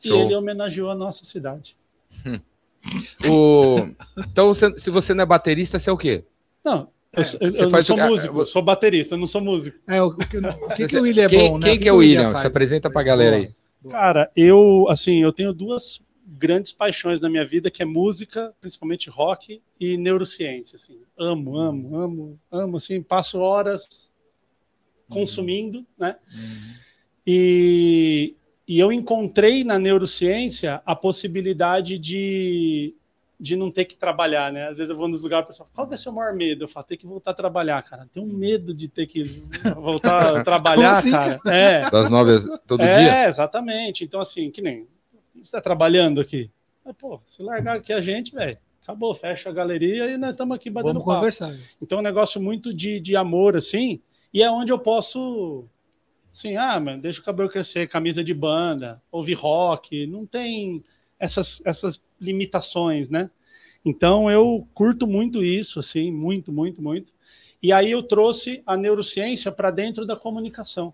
Show. 0.00 0.18
E 0.18 0.20
ele 0.22 0.34
homenageou 0.34 0.90
a 0.90 0.94
nossa 0.94 1.24
cidade. 1.24 1.76
Hum. 2.26 2.40
O... 3.28 3.88
Então, 4.18 4.48
você, 4.48 4.76
se 4.76 4.90
você 4.90 5.14
não 5.14 5.22
é 5.22 5.26
baterista, 5.26 5.78
você 5.78 5.88
é 5.88 5.92
o 5.92 5.96
quê? 5.96 6.24
Não, 6.62 6.88
eu, 7.12 7.22
é, 7.22 7.26
eu, 7.40 7.50
eu 7.50 7.70
não 7.70 7.82
sou 7.82 7.96
o... 7.96 8.06
músico, 8.06 8.38
eu 8.40 8.46
sou 8.46 8.62
baterista, 8.62 9.14
eu 9.14 9.18
não 9.18 9.26
sou 9.26 9.40
músico. 9.40 9.78
É, 9.86 10.02
o, 10.02 10.14
que, 10.14 10.38
o 10.38 10.74
que, 10.76 10.88
que 10.88 10.96
o 10.98 11.02
William 11.02 11.24
é 11.24 11.28
quem, 11.28 11.50
bom, 11.50 11.58
né? 11.58 11.66
Quem 11.66 11.78
que, 11.78 11.88
é 11.88 11.92
o 11.92 11.96
William? 11.96 12.26
William 12.28 12.40
se 12.40 12.46
apresenta 12.46 12.90
pra 12.90 13.02
galera 13.02 13.36
aí. 13.36 13.54
Cara, 13.90 14.30
eu, 14.34 14.86
assim, 14.88 15.22
eu 15.22 15.32
tenho 15.32 15.52
duas 15.52 16.00
grandes 16.26 16.72
paixões 16.72 17.20
na 17.20 17.28
minha 17.28 17.44
vida, 17.44 17.70
que 17.70 17.82
é 17.82 17.86
música, 17.86 18.52
principalmente 18.60 19.10
rock 19.10 19.62
e 19.78 19.96
neurociência, 19.96 20.76
assim. 20.76 20.98
Amo, 21.18 21.56
amo, 21.56 21.96
amo, 21.96 22.40
amo, 22.50 22.76
assim, 22.76 23.02
passo 23.02 23.38
horas 23.38 24.10
consumindo, 25.08 25.78
uhum. 25.78 25.84
né? 25.98 26.16
Uhum. 26.34 26.74
E, 27.26 28.34
e 28.66 28.78
eu 28.78 28.90
encontrei 28.90 29.62
na 29.62 29.78
neurociência 29.78 30.82
a 30.86 30.96
possibilidade 30.96 31.98
de, 31.98 32.94
de 33.38 33.56
não 33.56 33.70
ter 33.70 33.84
que 33.84 33.96
trabalhar, 33.96 34.50
né? 34.52 34.68
Às 34.68 34.78
vezes 34.78 34.90
eu 34.90 34.96
vou 34.96 35.06
nos 35.06 35.22
lugares, 35.22 35.44
o 35.44 35.48
pessoal 35.48 35.68
fala, 35.72 35.86
qual 35.86 35.92
é 35.92 35.96
o 35.96 35.98
seu 35.98 36.12
maior 36.12 36.34
medo? 36.34 36.64
Eu 36.64 36.68
falo, 36.68 36.86
ter 36.86 36.96
que 36.96 37.06
voltar 37.06 37.32
a 37.32 37.34
trabalhar, 37.34 37.82
cara. 37.82 38.08
Tenho 38.10 38.26
medo 38.26 38.72
de 38.72 38.88
ter 38.88 39.06
que 39.06 39.24
voltar 39.76 40.36
a 40.36 40.44
trabalhar, 40.44 40.98
assim, 40.98 41.10
cara? 41.10 41.40
É. 41.46 41.90
Das 41.90 42.08
nove 42.08 42.38
todo 42.66 42.82
é, 42.82 42.98
dia? 42.98 43.16
É, 43.16 43.28
exatamente. 43.28 44.02
Então, 44.02 44.20
assim, 44.20 44.50
que 44.50 44.62
nem 44.62 44.86
você 45.34 45.42
está 45.42 45.60
trabalhando 45.60 46.20
aqui. 46.20 46.50
Mas, 46.84 46.94
pô, 46.96 47.20
se 47.26 47.42
largar 47.42 47.76
aqui 47.76 47.92
a 47.92 48.00
gente, 48.00 48.34
velho, 48.34 48.56
acabou, 48.82 49.14
fecha 49.14 49.48
a 49.48 49.52
galeria 49.52 50.06
e 50.10 50.16
nós 50.16 50.30
estamos 50.30 50.54
aqui 50.54 50.70
batendo 50.70 50.94
Vamos 50.94 51.06
papo. 51.06 51.18
conversar. 51.18 51.54
Então, 51.80 51.98
é 51.98 52.00
um 52.00 52.04
negócio 52.04 52.40
muito 52.40 52.72
de, 52.72 53.00
de 53.00 53.16
amor, 53.16 53.56
assim, 53.56 54.00
e 54.32 54.42
é 54.42 54.50
onde 54.50 54.72
eu 54.72 54.78
posso, 54.78 55.66
assim, 56.34 56.56
ah, 56.56 56.80
mano, 56.80 57.00
deixa 57.00 57.20
o 57.20 57.24
cabelo 57.24 57.48
crescer, 57.48 57.88
camisa 57.88 58.24
de 58.24 58.34
banda, 58.34 59.00
ouvir 59.10 59.34
rock, 59.34 60.04
não 60.08 60.26
tem 60.26 60.82
essas, 61.16 61.62
essas 61.64 62.02
limitações, 62.20 63.08
né? 63.08 63.30
Então 63.84 64.28
eu 64.28 64.66
curto 64.74 65.06
muito 65.06 65.44
isso, 65.44 65.78
assim, 65.78 66.10
muito, 66.10 66.52
muito, 66.52 66.82
muito. 66.82 67.12
E 67.62 67.72
aí 67.72 67.92
eu 67.92 68.02
trouxe 68.02 68.62
a 68.66 68.76
neurociência 68.76 69.52
para 69.52 69.70
dentro 69.70 70.04
da 70.04 70.16
comunicação. 70.16 70.92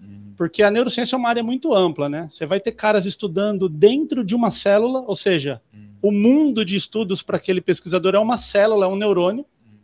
Uhum. 0.00 0.34
Porque 0.36 0.62
a 0.62 0.70
neurociência 0.70 1.16
é 1.16 1.18
uma 1.18 1.30
área 1.30 1.42
muito 1.42 1.74
ampla, 1.74 2.08
né? 2.08 2.28
Você 2.30 2.46
vai 2.46 2.60
ter 2.60 2.72
caras 2.72 3.06
estudando 3.06 3.68
dentro 3.68 4.22
de 4.22 4.36
uma 4.36 4.52
célula, 4.52 5.00
ou 5.00 5.16
seja, 5.16 5.60
uhum. 5.74 5.94
o 6.00 6.12
mundo 6.12 6.64
de 6.64 6.76
estudos 6.76 7.22
para 7.22 7.38
aquele 7.38 7.60
pesquisador 7.60 8.14
é 8.14 8.18
uma 8.20 8.38
célula, 8.38 8.86
é 8.86 8.88
um 8.88 8.96
neurônio. 8.96 9.44
Uhum. 9.66 9.78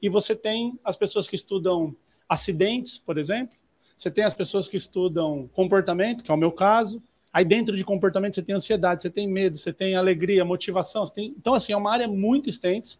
E 0.00 0.08
você 0.08 0.34
tem 0.34 0.78
as 0.82 0.96
pessoas 0.96 1.28
que 1.28 1.36
estudam 1.36 1.94
acidentes, 2.26 2.96
por 2.96 3.18
exemplo. 3.18 3.54
Você 3.96 4.10
tem 4.10 4.24
as 4.24 4.34
pessoas 4.34 4.68
que 4.68 4.76
estudam 4.76 5.48
comportamento, 5.54 6.22
que 6.22 6.30
é 6.30 6.34
o 6.34 6.36
meu 6.36 6.52
caso. 6.52 7.02
Aí 7.32 7.44
dentro 7.44 7.76
de 7.76 7.84
comportamento 7.84 8.34
você 8.34 8.42
tem 8.42 8.54
ansiedade, 8.54 9.02
você 9.02 9.10
tem 9.10 9.26
medo, 9.26 9.56
você 9.56 9.72
tem 9.72 9.96
alegria, 9.96 10.44
motivação. 10.44 11.04
Tem... 11.06 11.34
Então, 11.36 11.54
assim, 11.54 11.72
é 11.72 11.76
uma 11.76 11.92
área 11.92 12.06
muito 12.06 12.48
extensa. 12.48 12.98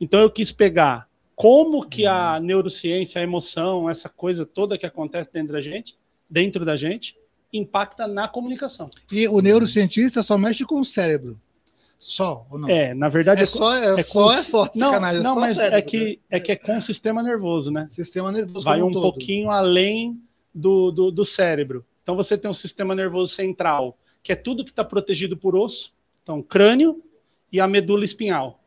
Então 0.00 0.20
eu 0.20 0.30
quis 0.30 0.50
pegar 0.50 1.06
como 1.36 1.86
que 1.86 2.06
a 2.06 2.34
uhum. 2.34 2.44
neurociência, 2.44 3.20
a 3.20 3.24
emoção, 3.24 3.88
essa 3.88 4.08
coisa 4.08 4.46
toda 4.46 4.78
que 4.78 4.86
acontece 4.86 5.30
dentro 5.32 5.52
da 5.52 5.60
gente, 5.60 5.96
dentro 6.28 6.64
da 6.64 6.76
gente, 6.76 7.16
impacta 7.52 8.06
na 8.06 8.28
comunicação. 8.28 8.90
E 9.10 9.26
o 9.28 9.40
neurocientista 9.40 10.22
só 10.22 10.38
mexe 10.38 10.64
com 10.64 10.80
o 10.80 10.84
cérebro. 10.84 11.38
Só 11.98 12.46
ou 12.50 12.58
não? 12.58 12.68
É, 12.68 12.94
na 12.94 13.10
verdade 13.10 13.40
é, 13.40 13.44
é 13.44 13.46
só 13.46 13.74
é, 13.74 14.00
é 14.00 14.02
só 14.02 14.32
é 14.32 14.42
forte, 14.42 14.78
não, 14.78 14.92
não, 15.22 15.36
mas 15.36 15.58
cérebro, 15.58 15.78
é 15.78 15.82
que 15.82 15.98
né? 15.98 16.16
é 16.30 16.40
que 16.40 16.52
é 16.52 16.56
com 16.56 16.78
o 16.78 16.80
sistema 16.80 17.22
nervoso, 17.22 17.70
né? 17.70 17.86
Sistema 17.90 18.32
nervoso. 18.32 18.64
Vai 18.64 18.82
um 18.82 18.90
todo. 18.90 19.02
pouquinho 19.02 19.50
além 19.50 20.18
do, 20.54 20.90
do, 20.90 21.10
do 21.10 21.24
cérebro. 21.24 21.84
Então 22.02 22.16
você 22.16 22.36
tem 22.36 22.50
um 22.50 22.54
sistema 22.54 22.94
nervoso 22.94 23.32
central, 23.34 23.98
que 24.22 24.32
é 24.32 24.36
tudo 24.36 24.64
que 24.64 24.70
está 24.70 24.84
protegido 24.84 25.36
por 25.36 25.54
osso, 25.54 25.94
então 26.22 26.42
crânio 26.42 27.02
e 27.52 27.60
a 27.60 27.66
medula 27.66 28.04
espinhal. 28.04 28.62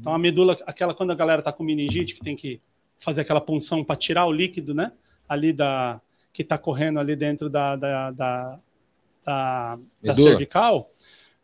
Então 0.00 0.14
a 0.14 0.18
medula, 0.18 0.56
aquela 0.66 0.94
quando 0.94 1.10
a 1.10 1.14
galera 1.14 1.42
tá 1.42 1.52
com 1.52 1.62
meningite, 1.62 2.14
que 2.14 2.20
tem 2.20 2.36
que 2.36 2.60
fazer 2.98 3.20
aquela 3.22 3.40
punção 3.40 3.84
para 3.84 3.96
tirar 3.96 4.26
o 4.26 4.32
líquido, 4.32 4.74
né? 4.74 4.92
Ali 5.28 5.52
da 5.52 6.00
que 6.32 6.42
está 6.42 6.58
correndo 6.58 7.00
ali 7.00 7.16
dentro 7.16 7.48
da, 7.48 7.76
da, 7.76 8.10
da, 8.10 8.60
da, 9.24 9.78
da 10.02 10.14
cervical, 10.14 10.90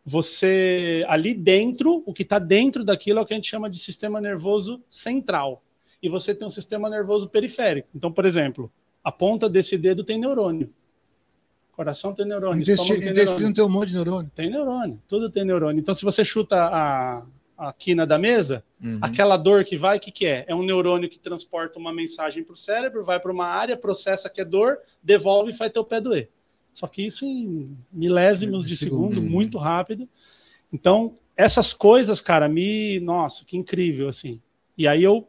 você 0.05 1.03
ali 1.07 1.33
dentro, 1.33 2.03
o 2.05 2.13
que 2.13 2.21
está 2.21 2.37
dentro 2.37 2.83
daquilo 2.83 3.17
é 3.17 3.21
o 3.23 3.25
que 3.25 3.33
a 3.33 3.35
gente 3.35 3.49
chama 3.49 3.69
de 3.69 3.79
sistema 3.79 4.21
nervoso 4.21 4.83
central. 4.87 5.63
E 6.01 6.09
você 6.09 6.35
tem 6.35 6.45
um 6.45 6.49
sistema 6.49 6.89
nervoso 6.91 7.27
periférico. 7.27 7.89
Então, 7.95 8.11
por 8.11 8.23
exemplo, 8.23 8.71
a 9.03 9.11
ponta 9.11 9.49
desse 9.49 9.77
dedo 9.77 10.03
tem 10.03 10.19
neurônio. 10.19 10.73
Coração 11.73 12.13
tem 12.13 12.25
neurônio. 12.25 12.61
Intestino, 12.61 12.99
tem 12.99 13.13
neurônio. 13.13 13.53
tem 13.53 13.63
um 13.63 13.69
monte 13.69 13.87
de 13.87 13.93
neurônio. 13.95 14.31
Tem 14.35 14.49
neurônio, 14.49 15.01
tudo 15.07 15.29
tem 15.29 15.43
neurônio. 15.43 15.79
Então, 15.79 15.93
se 15.93 16.05
você 16.05 16.23
chuta 16.23 16.55
a, 16.55 17.23
a 17.57 17.73
quina 17.73 18.05
da 18.05 18.17
mesa, 18.17 18.63
uhum. 18.81 18.99
aquela 19.01 19.37
dor 19.37 19.63
que 19.63 19.75
vai, 19.75 19.97
o 19.97 19.99
que, 19.99 20.11
que 20.11 20.25
é? 20.25 20.45
É 20.47 20.53
um 20.53 20.63
neurônio 20.63 21.09
que 21.09 21.17
transporta 21.17 21.79
uma 21.79 21.91
mensagem 21.91 22.43
para 22.43 22.53
o 22.53 22.55
cérebro, 22.55 23.03
vai 23.03 23.19
para 23.19 23.31
uma 23.31 23.47
área, 23.47 23.75
processa 23.75 24.29
que 24.29 24.39
é 24.39 24.45
dor, 24.45 24.77
devolve 25.01 25.51
e 25.51 25.55
faz 25.55 25.71
teu 25.71 25.83
pé 25.83 25.99
doer. 25.99 26.29
Só 26.73 26.87
que 26.87 27.05
isso 27.05 27.25
em 27.25 27.75
milésimos 27.91 28.63
de, 28.63 28.69
de 28.69 28.77
segundo, 28.77 29.15
segundo, 29.15 29.29
muito 29.29 29.57
rápido. 29.57 30.07
Então, 30.71 31.17
essas 31.35 31.73
coisas, 31.73 32.21
cara, 32.21 32.47
me. 32.47 32.99
Nossa, 32.99 33.43
que 33.45 33.57
incrível, 33.57 34.09
assim. 34.09 34.41
E 34.77 34.87
aí 34.87 35.03
eu, 35.03 35.27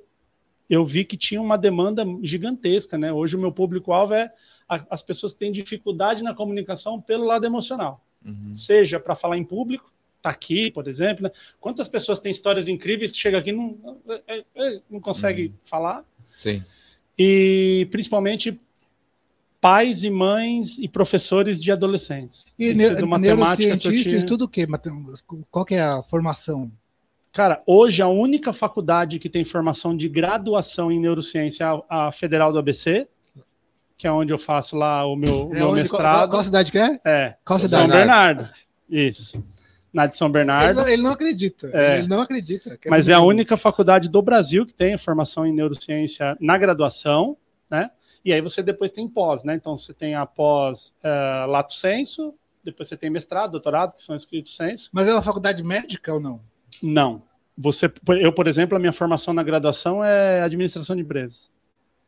eu 0.74 0.84
vi 0.84 1.04
que 1.04 1.16
tinha 1.16 1.40
uma 1.40 1.56
demanda 1.56 2.04
gigantesca, 2.22 2.98
né? 2.98 3.12
Hoje 3.12 3.36
o 3.36 3.38
meu 3.38 3.52
público-alvo 3.52 4.14
é 4.14 4.32
as 4.68 5.02
pessoas 5.02 5.32
que 5.32 5.38
têm 5.38 5.52
dificuldade 5.52 6.22
na 6.22 6.34
comunicação 6.34 7.00
pelo 7.00 7.24
lado 7.24 7.44
emocional. 7.44 8.04
Uhum. 8.24 8.54
Seja 8.54 8.98
para 8.98 9.14
falar 9.14 9.36
em 9.36 9.44
público, 9.44 9.92
tá 10.22 10.30
aqui, 10.30 10.70
por 10.70 10.88
exemplo. 10.88 11.24
Né? 11.24 11.30
Quantas 11.60 11.86
pessoas 11.86 12.18
têm 12.18 12.32
histórias 12.32 12.66
incríveis 12.66 13.12
que 13.12 13.18
chega 13.18 13.38
aqui 13.38 13.50
e 13.50 13.52
não, 13.52 14.00
é, 14.08 14.38
é, 14.38 14.44
é, 14.54 14.80
não 14.90 15.00
consegue 15.00 15.48
uhum. 15.48 15.54
falar? 15.64 16.04
Sim. 16.36 16.64
E 17.18 17.86
principalmente 17.90 18.58
pais 19.60 20.04
e 20.04 20.10
mães 20.10 20.76
e 20.78 20.88
professores 20.88 21.60
de 21.60 21.70
adolescentes. 21.70 22.52
E 22.58 22.74
ne 22.74 23.02
matemática 23.02 23.76
tinha... 23.76 24.26
tudo 24.26 24.44
o 24.44 24.48
quê? 24.48 24.66
Qual 25.50 25.64
que 25.64 25.74
é 25.74 25.82
a 25.82 26.02
formação? 26.02 26.70
Cara, 27.34 27.60
hoje 27.66 28.00
a 28.00 28.06
única 28.06 28.52
faculdade 28.52 29.18
que 29.18 29.28
tem 29.28 29.42
formação 29.42 29.96
de 29.96 30.08
graduação 30.08 30.92
em 30.92 31.00
neurociência 31.00 31.64
é 31.64 31.82
a, 31.90 32.12
Federal 32.12 32.52
do 32.52 32.60
ABC, 32.60 33.08
que 33.96 34.06
é 34.06 34.12
onde 34.12 34.32
eu 34.32 34.38
faço 34.38 34.76
lá 34.76 35.04
o 35.04 35.16
meu, 35.16 35.50
é 35.52 35.56
meu 35.56 35.70
onde, 35.70 35.82
mestrado. 35.82 36.18
Qual, 36.20 36.28
qual, 36.28 36.44
cidade 36.44 36.70
que 36.70 36.78
é? 36.78 37.00
É. 37.04 37.34
Qual 37.44 37.58
cidade? 37.58 37.82
São 37.82 37.88
Bernardo. 37.88 38.48
Isso 38.88 39.44
na 39.94 40.06
de 40.06 40.16
São 40.16 40.28
Bernardo. 40.28 40.70
Ele 40.70 40.74
não, 40.74 40.88
ele 40.88 41.02
não 41.02 41.12
acredita. 41.12 41.70
É, 41.72 41.98
ele 41.98 42.08
não 42.08 42.20
acredita. 42.20 42.76
Mas 42.88 43.08
é 43.08 43.12
a 43.12 43.20
única 43.20 43.56
faculdade 43.56 44.08
do 44.08 44.20
Brasil 44.20 44.66
que 44.66 44.74
tem 44.74 44.98
formação 44.98 45.46
em 45.46 45.52
neurociência 45.52 46.36
na 46.40 46.58
graduação, 46.58 47.36
né? 47.70 47.88
E 48.24 48.32
aí 48.32 48.40
você 48.40 48.60
depois 48.60 48.90
tem 48.90 49.08
pós, 49.08 49.44
né? 49.44 49.54
Então 49.54 49.76
você 49.76 49.94
tem 49.94 50.16
a 50.16 50.26
pós 50.26 50.92
uh, 51.04 51.48
lato 51.48 51.72
senso, 51.72 52.34
depois 52.64 52.88
você 52.88 52.96
tem 52.96 53.08
mestrado, 53.08 53.52
doutorado, 53.52 53.94
que 53.94 54.02
são 54.02 54.16
escritos 54.16 54.56
senso. 54.56 54.90
Mas 54.92 55.06
é 55.06 55.12
uma 55.12 55.22
faculdade 55.22 55.62
médica 55.62 56.12
ou 56.12 56.18
não? 56.18 56.40
Não. 56.82 57.22
Você, 57.56 57.92
eu, 58.20 58.32
por 58.32 58.48
exemplo, 58.48 58.76
a 58.76 58.80
minha 58.80 58.92
formação 58.92 59.32
na 59.32 59.42
graduação 59.42 60.02
é 60.02 60.42
administração 60.42 60.96
de 60.96 61.02
empresas. 61.02 61.50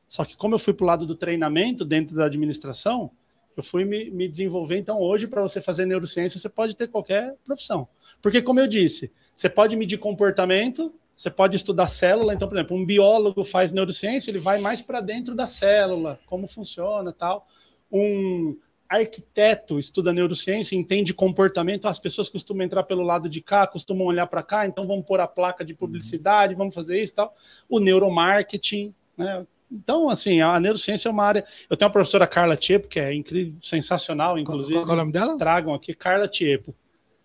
Só 0.09 0.25
que 0.25 0.37
como 0.37 0.55
eu 0.55 0.59
fui 0.59 0.75
para 0.75 0.85
o 0.85 0.87
lado 0.87 1.07
do 1.07 1.15
treinamento 1.15 1.85
dentro 1.85 2.17
da 2.17 2.27
administração, 2.27 3.11
eu 3.57 3.63
fui 3.63 3.85
me, 3.85 4.11
me 4.11 4.29
desenvolver. 4.29 4.77
Então, 4.77 5.01
hoje, 5.01 5.27
para 5.27 5.41
você 5.41 5.61
fazer 5.61 5.87
neurociência, 5.87 6.39
você 6.39 6.49
pode 6.49 6.77
ter 6.77 6.89
qualquer 6.89 7.35
profissão. 7.45 7.89
Porque, 8.21 8.43
como 8.43 8.61
eu 8.61 8.67
disse, 8.67 9.11
você 9.33 9.49
pode 9.49 9.77
medir 9.77 9.99
comportamento, 9.99 10.95
você 11.15 11.31
pode 11.31 11.57
estudar 11.57 11.89
célula. 11.89 12.35
Então, 12.35 12.49
por 12.49 12.57
exemplo, 12.57 12.77
um 12.77 12.85
biólogo 12.85 13.43
faz 13.45 13.73
neurociência, 13.73 14.31
ele 14.31 14.39
vai 14.39 14.61
mais 14.61 14.83
para 14.83 15.01
dentro 15.01 15.35
da 15.35 15.47
célula, 15.47 16.21
como 16.27 16.47
funciona 16.47 17.13
tal. 17.13 17.47
Um 17.91 18.57
arquiteto 18.89 19.79
estuda 19.79 20.13
neurociência, 20.13 20.77
entende 20.77 21.13
comportamento. 21.13 21.89
As 21.89 21.99
pessoas 21.99 22.29
costumam 22.29 22.65
entrar 22.65 22.83
pelo 22.85 23.03
lado 23.03 23.29
de 23.29 23.41
cá, 23.41 23.67
costumam 23.67 24.07
olhar 24.07 24.27
para 24.27 24.43
cá, 24.43 24.67
então 24.67 24.87
vamos 24.87 25.05
pôr 25.05 25.21
a 25.21 25.27
placa 25.27 25.65
de 25.65 25.75
publicidade, 25.75 26.55
vamos 26.55 26.75
fazer 26.75 27.03
isso 27.03 27.15
tal. 27.15 27.35
O 27.69 27.79
neuromarketing, 27.81 28.95
né? 29.17 29.47
Então, 29.71 30.09
assim, 30.09 30.41
a 30.41 30.61
neurociência 30.61 31.09
é 31.09 31.11
uma 31.11 31.25
área. 31.25 31.45
Eu 31.69 31.77
tenho 31.77 31.89
uma 31.89 31.93
professora 31.93 32.27
Carla 32.27 32.57
Tiepo, 32.57 32.87
que 32.87 33.01
é 33.01 33.13
incrível, 33.13 33.55
sensacional, 33.61 34.39
inclusive. 34.39 34.75
Qual, 34.75 34.85
qual 34.85 34.97
é 34.97 35.01
o 35.01 35.01
nome 35.01 35.13
dela? 35.13 35.37
Tragam 35.37 35.75
aqui, 35.75 35.93
Carla 35.93 36.29
Tiepo. 36.29 36.73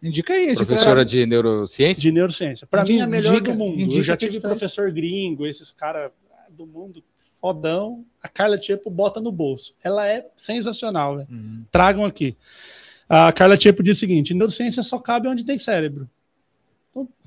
Indica 0.01 0.33
aí. 0.33 0.55
Professora 0.55 1.05
de 1.05 1.25
neurociência? 1.27 2.01
De 2.01 2.11
neurociência. 2.11 2.65
Para 2.65 2.83
mim, 2.83 2.97
é 2.97 3.01
a 3.01 3.07
melhor 3.07 3.35
indica, 3.35 3.51
do 3.51 3.57
mundo. 3.57 3.95
Eu 3.95 4.01
já 4.01 4.17
tive 4.17 4.39
professor 4.39 4.91
gringo, 4.91 5.45
esses 5.45 5.71
caras 5.71 6.11
do 6.49 6.65
mundo 6.65 7.03
fodão. 7.41 8.05
A 8.21 8.27
Carla 8.29 8.57
Tiepo 8.57 8.89
bota 8.89 9.19
no 9.19 9.31
bolso. 9.31 9.73
Ela 9.83 10.07
é 10.07 10.27
sensacional, 10.37 11.17
velho. 11.17 11.27
Uhum. 11.31 11.65
Tragam 11.71 12.05
aqui. 12.05 12.37
A 13.09 13.31
Carla 13.31 13.57
Tiepo 13.57 13.81
diz 13.81 13.97
o 13.97 13.99
seguinte: 13.99 14.33
neurociência 14.33 14.83
só 14.83 14.99
cabe 14.99 15.27
onde 15.27 15.43
tem 15.43 15.57
cérebro. 15.57 16.07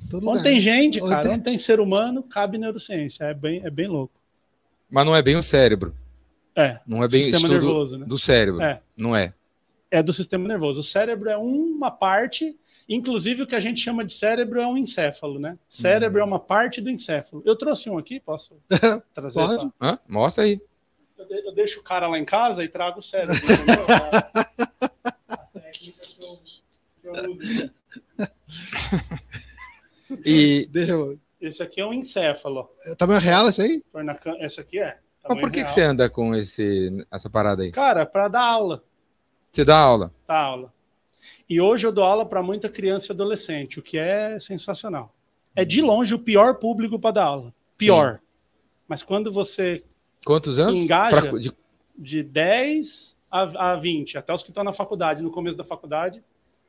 Então, 0.06 0.20
onde 0.26 0.42
tem 0.42 0.60
gente, 0.60 1.00
cara, 1.00 1.30
onde 1.30 1.42
tem 1.42 1.58
ser 1.58 1.80
humano, 1.80 2.22
cabe 2.22 2.58
neurociência. 2.58 3.24
É 3.24 3.34
bem, 3.34 3.60
é 3.64 3.70
bem 3.70 3.88
louco. 3.88 4.14
Mas 4.90 5.04
não 5.04 5.16
é 5.16 5.22
bem 5.22 5.36
o 5.36 5.42
cérebro. 5.42 5.94
É. 6.54 6.78
Não 6.86 7.02
é 7.02 7.08
bem 7.08 7.22
sistema 7.22 7.48
nervoso, 7.48 7.98
né? 7.98 8.06
do 8.06 8.18
cérebro. 8.18 8.62
É. 8.62 8.80
Não 8.96 9.16
é. 9.16 9.34
É 9.90 10.02
do 10.02 10.12
sistema 10.12 10.46
nervoso. 10.46 10.80
O 10.80 10.84
cérebro 10.84 11.28
é 11.28 11.36
uma 11.36 11.90
parte, 11.90 12.56
inclusive 12.88 13.42
o 13.42 13.46
que 13.46 13.54
a 13.54 13.60
gente 13.60 13.80
chama 13.80 14.04
de 14.04 14.12
cérebro 14.12 14.60
é 14.60 14.66
um 14.66 14.76
encéfalo, 14.76 15.38
né? 15.38 15.58
Cérebro 15.68 16.20
hum. 16.20 16.22
é 16.22 16.26
uma 16.26 16.38
parte 16.38 16.80
do 16.80 16.90
encéfalo. 16.90 17.42
Eu 17.44 17.56
trouxe 17.56 17.88
um 17.90 17.98
aqui, 17.98 18.20
posso 18.20 18.56
trazer? 19.12 19.40
Pode. 19.40 19.72
Mostra 20.08 20.44
aí. 20.44 20.60
Eu, 21.16 21.54
deixo 21.54 21.80
o 21.80 21.82
cara 21.82 22.06
lá 22.06 22.18
em 22.18 22.24
casa 22.24 22.62
e 22.62 22.68
trago 22.68 22.98
o 22.98 23.02
cérebro. 23.02 23.36
a 25.28 25.36
técnica 25.52 26.06
que 26.06 26.24
eu, 26.24 26.38
que 27.00 27.08
eu 27.08 27.32
uso. 27.32 27.70
E 30.24 30.66
deixa 30.70 30.92
eu 30.92 31.18
esse 31.46 31.62
aqui 31.62 31.78
é 31.78 31.86
um 31.86 31.92
encéfalo. 31.92 32.70
É 32.86 32.94
tamanho 32.94 33.20
real 33.20 33.48
esse 33.48 33.60
aí? 33.60 33.84
Esse 34.40 34.60
aqui 34.60 34.80
é. 34.80 34.98
Mas 35.28 35.40
por 35.40 35.50
que, 35.50 35.62
que, 35.62 35.70
você 35.70 35.82
anda 35.82 36.08
com 36.08 36.34
esse, 36.34 37.06
essa 37.10 37.28
parada 37.28 37.62
aí? 37.62 37.70
Cara, 37.70 38.06
para 38.06 38.28
dar 38.28 38.42
aula. 38.42 38.82
Você 39.52 39.64
dá 39.64 39.76
aula? 39.76 40.12
Dá 40.26 40.38
aula. 40.38 40.72
E 41.48 41.60
hoje 41.60 41.86
eu 41.86 41.92
dou 41.92 42.04
aula 42.04 42.26
para 42.26 42.42
muita 42.42 42.68
criança 42.68 43.10
e 43.10 43.12
adolescente, 43.12 43.78
o 43.78 43.82
que 43.82 43.98
é 43.98 44.38
sensacional. 44.38 45.14
É 45.54 45.64
de 45.64 45.80
longe 45.80 46.14
o 46.14 46.18
pior 46.18 46.56
público 46.56 46.98
para 46.98 47.12
dar 47.12 47.24
aula. 47.24 47.54
Pior. 47.76 48.14
Sim. 48.14 48.20
Mas 48.88 49.02
quando 49.02 49.32
você 49.32 49.82
Quantos 50.24 50.58
anos? 50.58 50.78
engaja 50.78 51.30
pra... 51.30 51.38
de... 51.38 51.52
de 51.96 52.22
10 52.22 53.16
a, 53.30 53.72
a 53.72 53.76
20, 53.76 54.18
até 54.18 54.32
os 54.32 54.42
que 54.42 54.50
estão 54.50 54.64
na 54.64 54.72
faculdade, 54.72 55.22
no 55.22 55.30
começo 55.30 55.56
da 55.56 55.64
faculdade. 55.64 56.22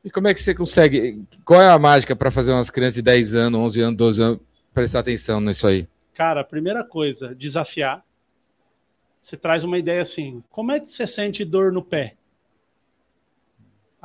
E 0.04 0.10
como 0.10 0.28
é 0.28 0.34
que 0.34 0.42
você 0.42 0.54
consegue? 0.54 1.24
Qual 1.44 1.62
é 1.62 1.68
a 1.68 1.80
mágica 1.80 2.16
para 2.16 2.30
fazer 2.30 2.52
umas 2.52 2.70
crianças 2.70 2.96
de 2.96 3.02
10 3.02 3.36
anos, 3.36 3.60
11 3.60 3.82
anos, 3.82 3.98
12 3.98 4.22
anos 4.22 4.40
prestar 4.74 5.00
atenção 5.00 5.42
nisso 5.42 5.66
aí? 5.68 5.88
Cara, 6.14 6.42
a 6.42 6.44
primeira 6.44 6.84
coisa, 6.84 7.34
desafiar. 7.34 8.04
Você 9.22 9.36
traz 9.36 9.64
uma 9.64 9.78
ideia 9.80 10.02
assim: 10.02 10.44
como 10.50 10.72
é 10.72 10.80
que 10.80 10.86
você 10.88 11.08
sente 11.08 11.44
dor 11.44 11.72
no 11.72 11.82
pé? 11.84 12.16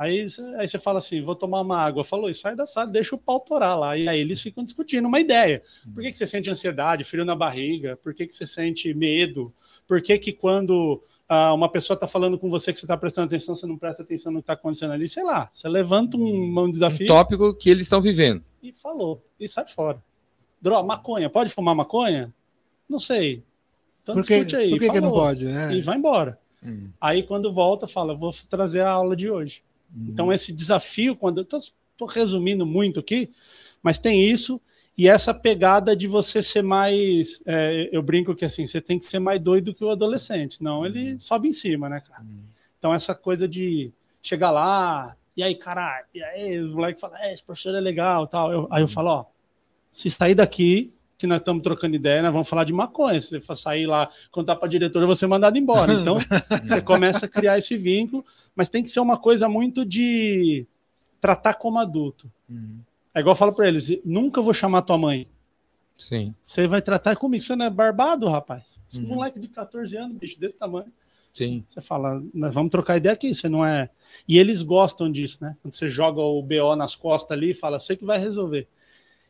Aí, 0.01 0.25
aí 0.57 0.67
você 0.67 0.79
fala 0.79 0.97
assim: 0.97 1.21
vou 1.21 1.35
tomar 1.35 1.61
uma 1.61 1.77
água. 1.77 2.03
Falou, 2.03 2.27
e 2.27 2.33
sai 2.33 2.55
da 2.55 2.65
sala, 2.65 2.87
deixa 2.87 3.13
o 3.13 3.19
pau 3.19 3.39
torar 3.39 3.77
lá. 3.77 3.95
E 3.95 4.09
aí 4.09 4.19
eles 4.19 4.41
ficam 4.41 4.63
discutindo 4.63 5.07
uma 5.07 5.19
ideia. 5.19 5.61
Por 5.93 6.01
que, 6.01 6.11
que 6.11 6.17
você 6.17 6.25
sente 6.25 6.49
ansiedade, 6.49 7.03
frio 7.03 7.23
na 7.23 7.35
barriga? 7.35 7.95
Por 7.97 8.11
que, 8.15 8.25
que 8.25 8.33
você 8.33 8.47
sente 8.47 8.91
medo? 8.95 9.53
Por 9.87 10.01
que, 10.01 10.17
que 10.17 10.33
quando 10.33 11.03
ah, 11.29 11.53
uma 11.53 11.69
pessoa 11.69 11.93
está 11.93 12.07
falando 12.07 12.39
com 12.39 12.49
você 12.49 12.73
que 12.73 12.79
você 12.79 12.85
está 12.85 12.97
prestando 12.97 13.27
atenção, 13.27 13.55
você 13.55 13.67
não 13.67 13.77
presta 13.77 14.01
atenção 14.01 14.31
no 14.31 14.39
que 14.39 14.45
está 14.45 14.53
acontecendo 14.53 14.91
ali? 14.91 15.07
Sei 15.07 15.23
lá, 15.23 15.51
você 15.53 15.69
levanta 15.69 16.17
um, 16.17 16.59
um 16.59 16.71
desafio. 16.71 17.05
Um 17.05 17.07
tópico 17.07 17.53
que 17.53 17.69
eles 17.69 17.83
estão 17.83 18.01
vivendo. 18.01 18.43
E 18.63 18.71
falou, 18.71 19.23
e 19.39 19.47
sai 19.47 19.67
fora. 19.67 20.03
Droga, 20.59 20.87
maconha, 20.87 21.29
pode 21.29 21.53
fumar 21.53 21.75
maconha? 21.75 22.33
Não 22.89 22.97
sei. 22.97 23.43
Então 24.01 24.15
por 24.15 24.25
que, 24.25 24.33
discute 24.33 24.55
aí. 24.55 24.71
Por 24.71 24.79
que, 24.79 24.99
não 24.99 25.11
pode? 25.11 25.45
É. 25.45 25.73
E 25.73 25.81
vai 25.81 25.95
embora. 25.95 26.39
Hum. 26.65 26.89
Aí 26.99 27.21
quando 27.21 27.53
volta, 27.53 27.85
fala, 27.85 28.15
vou 28.15 28.33
trazer 28.49 28.81
a 28.81 28.89
aula 28.89 29.15
de 29.15 29.29
hoje. 29.29 29.61
Hum. 29.95 30.07
Então 30.09 30.31
esse 30.31 30.51
desafio, 30.51 31.15
quando 31.15 31.39
eu 31.39 31.43
estou 31.43 32.07
resumindo 32.07 32.65
muito 32.65 32.99
aqui, 32.99 33.31
mas 33.81 33.97
tem 33.97 34.29
isso 34.29 34.61
e 34.97 35.07
essa 35.07 35.33
pegada 35.33 35.95
de 35.95 36.07
você 36.07 36.41
ser 36.41 36.61
mais, 36.61 37.41
é, 37.45 37.89
eu 37.91 38.03
brinco 38.03 38.35
que 38.35 38.45
assim, 38.45 38.65
você 38.65 38.81
tem 38.81 38.99
que 38.99 39.05
ser 39.05 39.19
mais 39.19 39.39
doido 39.39 39.73
que 39.73 39.83
o 39.83 39.89
adolescente, 39.89 40.55
senão 40.55 40.85
ele 40.85 41.13
hum. 41.13 41.19
sobe 41.19 41.47
em 41.47 41.53
cima, 41.53 41.89
né, 41.89 42.01
cara? 42.01 42.23
Hum. 42.23 42.43
Então 42.77 42.93
essa 42.93 43.15
coisa 43.15 43.47
de 43.47 43.91
chegar 44.21 44.51
lá, 44.51 45.15
e 45.35 45.41
aí, 45.41 45.55
caralho, 45.55 46.05
e 46.13 46.21
aí 46.21 46.59
os 46.59 46.73
moleques 46.73 46.99
falam, 46.99 47.17
é, 47.17 47.33
esse 47.33 47.43
professor 47.43 47.73
é 47.73 47.79
legal, 47.79 48.27
tal. 48.27 48.51
Eu, 48.51 48.67
aí 48.69 48.83
eu 48.83 48.87
falo, 48.87 49.09
ó, 49.09 49.25
se 49.91 50.09
sair 50.09 50.35
daqui, 50.35 50.93
que 51.17 51.27
nós 51.27 51.39
estamos 51.39 51.61
trocando 51.61 51.95
ideia, 51.95 52.21
nós 52.21 52.33
vamos 52.33 52.49
falar 52.49 52.63
de 52.63 52.73
maconha. 52.73 53.21
Se 53.21 53.29
você 53.29 53.39
for 53.39 53.55
sair 53.55 53.85
lá, 53.85 54.09
contar 54.31 54.55
para 54.55 54.65
a 54.65 54.69
diretora, 54.69 55.05
você 55.05 55.27
mandado 55.27 55.57
embora. 55.57 55.93
Então, 56.01 56.17
você 56.63 56.81
começa 56.81 57.27
a 57.27 57.29
criar 57.29 57.57
esse 57.59 57.77
vínculo, 57.77 58.25
mas 58.55 58.69
tem 58.69 58.83
que 58.83 58.89
ser 58.89 58.99
uma 58.99 59.17
coisa 59.17 59.47
muito 59.47 59.85
de 59.85 60.65
tratar 61.19 61.53
como 61.55 61.79
adulto. 61.79 62.31
Uhum. 62.49 62.79
É 63.13 63.19
igual 63.19 63.33
eu 63.33 63.37
falo 63.37 63.53
para 63.53 63.67
eles: 63.67 63.99
nunca 64.03 64.41
vou 64.41 64.53
chamar 64.53 64.81
tua 64.81 64.97
mãe. 64.97 65.27
Sim. 65.97 66.33
Você 66.41 66.67
vai 66.67 66.81
tratar 66.81 67.15
comigo. 67.15 67.43
Você 67.43 67.55
não 67.55 67.65
é 67.65 67.69
barbado, 67.69 68.27
rapaz. 68.27 68.79
Esse 68.89 68.99
uhum. 69.01 69.09
moleque 69.09 69.39
de 69.39 69.47
14 69.47 69.95
anos, 69.97 70.17
bicho, 70.17 70.39
desse 70.39 70.55
tamanho. 70.55 70.91
Sim. 71.33 71.63
Você 71.69 71.79
fala, 71.79 72.21
nós 72.33 72.53
vamos 72.53 72.71
trocar 72.71 72.97
ideia 72.97 73.13
aqui, 73.13 73.33
você 73.33 73.47
não 73.47 73.65
é. 73.65 73.89
E 74.27 74.37
eles 74.37 74.61
gostam 74.61 75.09
disso, 75.09 75.37
né? 75.41 75.55
Quando 75.61 75.73
você 75.73 75.87
joga 75.87 76.19
o 76.19 76.41
BO 76.41 76.75
nas 76.75 76.95
costas 76.95 77.37
ali 77.37 77.51
e 77.51 77.53
fala, 77.53 77.79
sei 77.79 77.95
que 77.95 78.03
vai 78.03 78.17
resolver. 78.17 78.67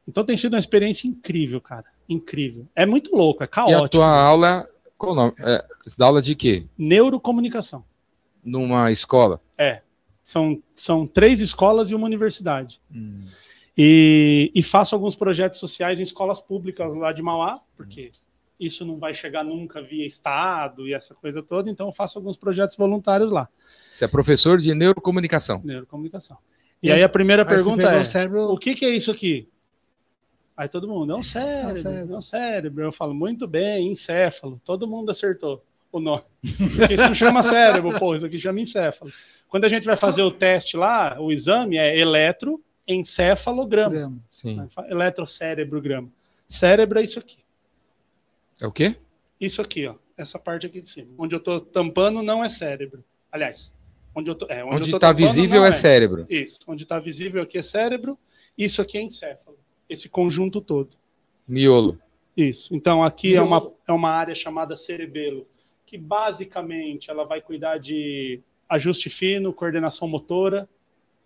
Então 0.07 0.23
tem 0.23 0.35
sido 0.35 0.53
uma 0.53 0.59
experiência 0.59 1.07
incrível, 1.07 1.61
cara. 1.61 1.85
Incrível. 2.09 2.67
É 2.75 2.85
muito 2.85 3.15
louco, 3.15 3.43
é 3.43 3.47
caótico. 3.47 3.81
E 3.81 3.85
a 3.85 3.87
tua 3.87 4.09
aula, 4.09 4.67
qual 4.97 5.11
o 5.11 5.15
nome? 5.15 5.33
É, 5.39 5.63
aula 5.99 6.21
de 6.21 6.35
quê? 6.35 6.65
Neurocomunicação. 6.77 7.83
Numa 8.43 8.91
escola? 8.91 9.41
É. 9.57 9.81
São, 10.23 10.61
são 10.75 11.05
três 11.05 11.39
escolas 11.39 11.89
e 11.89 11.95
uma 11.95 12.05
universidade. 12.05 12.81
Hum. 12.93 13.25
E, 13.77 14.51
e 14.53 14.61
faço 14.61 14.95
alguns 14.95 15.15
projetos 15.15 15.59
sociais 15.59 15.99
em 15.99 16.03
escolas 16.03 16.41
públicas 16.41 16.93
lá 16.95 17.11
de 17.11 17.21
Mauá, 17.21 17.59
porque 17.75 18.11
isso 18.59 18.85
não 18.85 18.97
vai 18.97 19.13
chegar 19.13 19.43
nunca 19.43 19.81
via 19.81 20.05
Estado 20.05 20.87
e 20.87 20.93
essa 20.93 21.15
coisa 21.15 21.41
toda, 21.41 21.69
então 21.69 21.87
eu 21.87 21.93
faço 21.93 22.19
alguns 22.19 22.37
projetos 22.37 22.75
voluntários 22.75 23.31
lá. 23.31 23.49
Você 23.89 24.05
é 24.05 24.07
professor 24.07 24.59
de 24.59 24.73
neurocomunicação? 24.75 25.61
Neurocomunicação. 25.63 26.37
E, 26.81 26.87
e 26.87 26.91
aí 26.91 27.03
a 27.03 27.09
primeira 27.09 27.45
pergunta 27.45 27.91
é: 27.91 28.03
cérebro... 28.03 28.51
o 28.51 28.57
que, 28.57 28.75
que 28.75 28.85
é 28.85 28.89
isso 28.89 29.11
aqui? 29.11 29.49
Aí 30.55 30.67
todo 30.67 30.87
mundo, 30.87 31.13
é 31.13 31.15
um 31.15 31.23
cérebro, 31.23 31.69
é 31.69 31.73
um 31.73 31.75
cérebro. 31.75 32.13
É 32.13 32.17
um 32.17 32.21
cérebro. 32.21 32.83
Eu 32.83 32.91
falo, 32.91 33.13
muito 33.13 33.47
bem, 33.47 33.91
encéfalo. 33.91 34.61
Todo 34.63 34.87
mundo 34.87 35.09
acertou 35.09 35.63
o 35.91 35.99
nome. 35.99 36.23
isso 36.43 37.03
não 37.03 37.13
chama 37.13 37.43
cérebro, 37.43 37.99
pô, 37.99 38.15
isso 38.15 38.25
aqui 38.25 38.39
chama 38.39 38.61
encéfalo. 38.61 39.11
Quando 39.47 39.65
a 39.65 39.69
gente 39.69 39.85
vai 39.85 39.95
fazer 39.95 40.21
o 40.21 40.29
teste 40.31 40.77
lá, 40.77 41.19
o 41.19 41.31
exame 41.31 41.77
é 41.77 41.99
eletroencefalograma. 41.99 44.19
Sim. 44.29 44.67
Eletrocérebrograma. 44.89 46.09
Cérebro 46.47 46.99
é 46.99 47.03
isso 47.03 47.19
aqui. 47.19 47.37
É 48.61 48.67
o 48.67 48.71
quê? 48.71 48.95
Isso 49.39 49.61
aqui, 49.61 49.85
ó. 49.87 49.95
Essa 50.17 50.39
parte 50.39 50.65
aqui 50.65 50.81
de 50.81 50.89
cima. 50.89 51.09
Onde 51.17 51.35
eu 51.35 51.39
tô 51.39 51.59
tampando 51.59 52.23
não 52.23 52.43
é 52.43 52.49
cérebro. 52.49 53.03
Aliás, 53.31 53.71
onde 54.15 54.29
eu 54.29 54.35
tô. 54.35 54.45
É, 54.47 54.63
onde 54.63 54.93
está 54.93 55.11
visível 55.11 55.65
é, 55.65 55.69
é, 55.69 55.71
cérebro. 55.71 56.27
Isso. 56.29 56.59
Onde 56.67 56.83
está 56.83 56.99
visível 56.99 57.41
aqui 57.41 57.57
é 57.57 57.61
cérebro. 57.61 58.17
Isso 58.57 58.81
aqui 58.81 58.97
é 58.97 59.01
encéfalo 59.01 59.57
esse 59.91 60.07
conjunto 60.07 60.61
todo. 60.61 60.89
Miolo. 61.47 61.99
Isso. 62.35 62.73
Então 62.73 63.03
aqui 63.03 63.35
é 63.35 63.41
uma, 63.41 63.71
é 63.87 63.91
uma 63.91 64.09
área 64.09 64.33
chamada 64.33 64.75
cerebelo, 64.75 65.45
que 65.91 65.97
basicamente 65.97 67.11
ela 67.11 67.25
vai 67.25 67.41
cuidar 67.41 67.77
de 67.77 68.41
ajuste 68.69 69.09
fino, 69.09 69.51
coordenação 69.51 70.07
motora, 70.07 70.69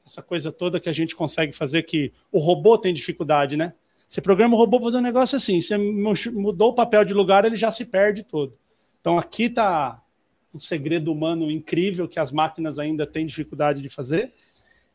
essa 0.03 0.23
coisa 0.23 0.51
toda 0.51 0.79
que 0.79 0.89
a 0.89 0.91
gente 0.91 1.15
consegue 1.15 1.51
fazer 1.51 1.83
que 1.83 2.11
o 2.31 2.39
robô 2.39 2.75
tem 2.75 2.91
dificuldade, 2.91 3.55
né? 3.55 3.75
Você 4.09 4.21
programa 4.21 4.55
o 4.55 4.57
robô 4.57 4.79
para 4.79 4.87
fazer 4.87 4.97
um 4.97 5.01
negócio 5.01 5.35
assim, 5.35 5.61
você 5.61 5.77
mudou 5.77 6.69
o 6.69 6.73
papel 6.73 7.05
de 7.05 7.13
lugar, 7.13 7.45
ele 7.45 7.55
já 7.55 7.69
se 7.69 7.85
perde 7.85 8.23
todo. 8.23 8.57
Então 8.99 9.19
aqui 9.19 9.43
está 9.43 10.01
um 10.51 10.59
segredo 10.59 11.11
humano 11.11 11.51
incrível 11.51 12.07
que 12.07 12.19
as 12.19 12.31
máquinas 12.31 12.79
ainda 12.79 13.05
têm 13.05 13.23
dificuldade 13.23 13.83
de 13.83 13.89
fazer. 13.89 14.33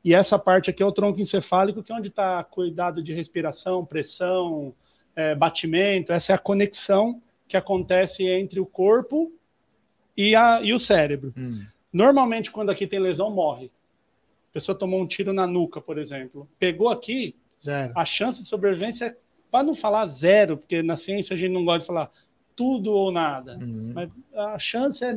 E 0.03 0.13
essa 0.13 0.37
parte 0.37 0.69
aqui 0.69 0.83
é 0.83 0.87
o 0.87 0.91
tronco 0.91 1.21
encefálico, 1.21 1.81
que 1.81 1.93
é 1.93 1.95
onde 1.95 2.09
está 2.09 2.43
cuidado 2.43 3.05
de 3.05 3.15
respiração, 3.15 3.87
pressão, 3.87 4.75
é, 5.15 5.33
batimento. 5.33 6.13
Essa 6.13 6.33
é 6.33 6.35
a 6.35 6.39
conexão 6.39 7.23
que 7.47 7.57
acontece 7.57 8.27
entre 8.27 8.59
o 8.59 8.67
corpo 8.67 9.33
e, 10.29 10.37
a, 10.37 10.61
e 10.63 10.75
o 10.75 10.79
cérebro. 10.79 11.33
Hum. 11.37 11.65
Normalmente, 11.93 12.51
quando 12.51 12.71
aqui 12.71 12.87
tem 12.87 12.99
lesão, 12.99 13.31
morre. 13.31 13.71
A 14.51 14.53
pessoa 14.53 14.77
tomou 14.77 15.01
um 15.01 15.07
tiro 15.07 15.33
na 15.33 15.47
nuca, 15.47 15.81
por 15.81 15.99
exemplo. 15.99 16.49
Pegou 16.59 16.89
aqui, 16.89 17.35
a 17.95 18.05
chance 18.05 18.43
de 18.43 18.49
sobrevivência 18.49 19.07
é, 19.07 19.15
para 19.51 19.65
não 19.65 19.75
falar 19.75 20.07
zero, 20.07 20.57
porque 20.57 20.83
na 20.83 20.97
ciência 20.97 21.35
a 21.35 21.37
gente 21.37 21.53
não 21.53 21.65
gosta 21.65 21.81
de 21.81 21.87
falar 21.87 22.11
tudo 22.55 22.93
ou 22.93 23.11
nada. 23.11 23.59
Uhum. 23.61 23.93
Mas 23.95 24.11
a 24.35 24.59
chance 24.59 25.05
é 25.05 25.15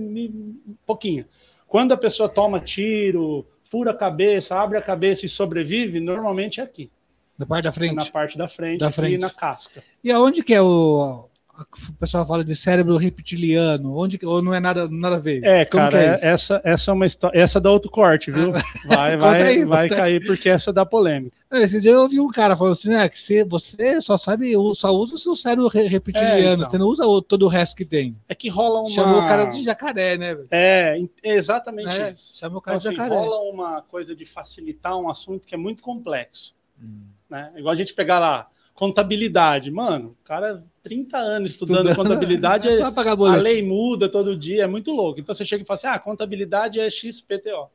pouquinha. 0.86 1.28
Quando 1.68 1.92
a 1.92 1.98
pessoa 1.98 2.30
toma 2.30 2.60
tiro, 2.60 3.46
fura 3.63 3.92
a 3.92 3.96
cabeça, 3.96 4.56
abre 4.56 4.78
a 4.78 4.82
cabeça 4.82 5.26
e 5.26 5.30
sobrevive, 5.30 6.00
normalmente 6.00 6.62
é 6.62 6.63
aqui. 6.63 6.89
Na 7.38 7.46
parte 7.46 7.63
da 7.63 7.72
frente? 7.72 7.96
Na 7.96 8.06
parte 8.06 8.38
da 8.38 8.48
frente, 8.48 8.80
da 8.80 8.92
frente. 8.92 9.18
na 9.18 9.30
casca. 9.30 9.84
E 10.04 10.12
aonde 10.12 10.44
que 10.44 10.54
é 10.54 10.62
o... 10.62 11.28
O 11.56 11.94
pessoal 11.94 12.26
fala 12.26 12.44
de 12.44 12.56
cérebro 12.56 12.98
reptiliano, 12.98 13.96
onde 13.96 14.20
ou 14.24 14.42
não 14.42 14.56
é 14.56 14.60
nada, 14.60 14.88
nada 14.89 15.18
a 15.18 15.20
ver? 15.20 15.44
É, 15.44 15.63
Como 15.66 15.84
cara, 15.84 16.02
é 16.02 16.13
essa, 16.24 16.60
essa 16.63 16.89
é 16.89 16.94
uma 16.94 17.06
história, 17.06 17.39
essa 17.39 17.62
dá 17.62 17.70
outro 17.70 17.92
corte, 17.92 18.32
viu? 18.32 18.54
Ah. 18.56 18.63
Vai, 18.86 19.18
vai, 19.18 19.42
aí, 19.42 19.66
vai 19.66 19.89
cair 19.89 20.26
porque 20.26 20.50
essa 20.50 20.74
dá 20.74 20.86
polêmica. 20.86 21.36
Esse 21.52 21.80
dia 21.80 21.92
eu 21.92 22.02
ouvi 22.02 22.20
um 22.20 22.28
cara 22.28 22.56
falando 22.56 22.74
assim, 22.74 22.89
né, 22.89 23.08
que 23.08 23.20
você, 23.20 23.46
você 23.46 24.02
só 24.02 24.18
sabe, 24.18 24.54
só 24.76 24.92
usa 24.92 25.16
o 25.16 25.18
seu 25.18 25.36
cérebro 25.36 25.68
reptiliano, 25.68 26.38
é, 26.38 26.54
então. 26.54 26.70
você 26.70 26.78
não 26.78 26.88
usa 26.88 27.04
todo 27.22 27.44
o 27.44 27.48
resto 27.48 27.76
que 27.76 27.86
tem. 27.86 28.18
É 28.28 28.36
que 28.36 28.50
rola 28.50 28.82
uma... 28.82 28.89
Chamou 28.89 29.20
o 29.20 29.28
cara 29.28 29.46
de 29.46 29.63
jacaré, 29.63 30.18
né? 30.18 30.38
É, 30.50 30.98
exatamente 31.24 31.96
é, 31.96 32.12
isso. 32.12 32.38
Chamou 32.38 32.58
o 32.58 32.62
cara 32.62 32.78
então, 32.78 32.92
de 32.92 32.98
assim, 32.98 33.10
jacaré. 33.10 33.22
rola 33.22 33.52
uma 33.52 33.82
coisa 33.84 34.16
de 34.16 34.26
facilitar 34.26 34.98
um 34.98 35.10
assunto 35.10 35.48
que 35.48 35.54
é 35.54 35.58
muito 35.58 35.84
complexo. 35.84 36.56
Hum. 36.82 37.04
Né? 37.30 37.52
Igual 37.56 37.74
a 37.74 37.78
gente 37.78 37.94
pegar 37.94 38.20
lá, 38.20 38.48
contabilidade. 38.74 39.72
Mano, 39.72 40.18
o 40.22 40.24
cara 40.24 40.64
30 40.82 41.18
anos 41.18 41.52
estudando, 41.52 41.90
estudando. 41.90 41.96
contabilidade, 41.96 42.68
é 42.70 42.82
a 42.82 43.36
lei 43.36 43.62
muda 43.62 44.10
todo 44.10 44.36
dia, 44.36 44.64
é 44.64 44.68
muito 44.68 44.92
louco. 44.92 45.20
Então 45.20 45.34
você 45.34 45.46
chega 45.46 45.64
e 45.64 45.66
fala 45.66 45.78
assim: 45.78 45.88
ah, 45.88 46.00
contabilidade 46.00 46.80
é 46.80 46.90
XPTO. 46.90 47.70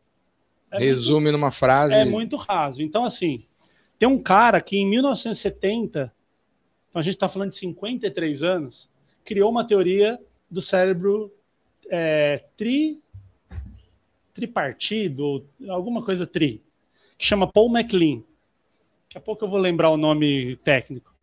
É 0.71 0.79
Resume 0.79 1.25
muito, 1.25 1.33
numa 1.33 1.51
frase. 1.51 1.95
É 1.95 2.05
muito 2.05 2.37
raso. 2.37 2.83
Então, 2.83 3.05
assim, 3.05 3.47
tem 3.99 4.09
um 4.09 4.19
cara 4.19 4.61
que 4.61 4.77
em 4.77 4.87
1970, 4.87 6.13
então 6.89 7.01
a 7.01 7.03
gente 7.03 7.15
está 7.15 7.29
falando 7.29 7.51
de 7.51 7.57
53 7.57 8.43
anos, 8.43 8.91
criou 9.25 9.51
uma 9.51 9.67
teoria 9.67 10.21
do 10.51 10.61
cérebro 10.61 11.33
é, 11.91 12.45
tri, 12.57 13.01
tripartido, 14.35 15.47
alguma 15.69 16.05
coisa 16.05 16.27
tri, 16.27 16.63
que 17.17 17.25
chama 17.25 17.51
Paul 17.51 17.71
MacLean. 17.71 18.23
Daqui 19.09 19.17
a 19.17 19.21
pouco 19.23 19.43
eu 19.43 19.49
vou 19.49 19.59
lembrar 19.59 19.89
o 19.89 19.97
nome 19.97 20.57
técnico. 20.57 21.15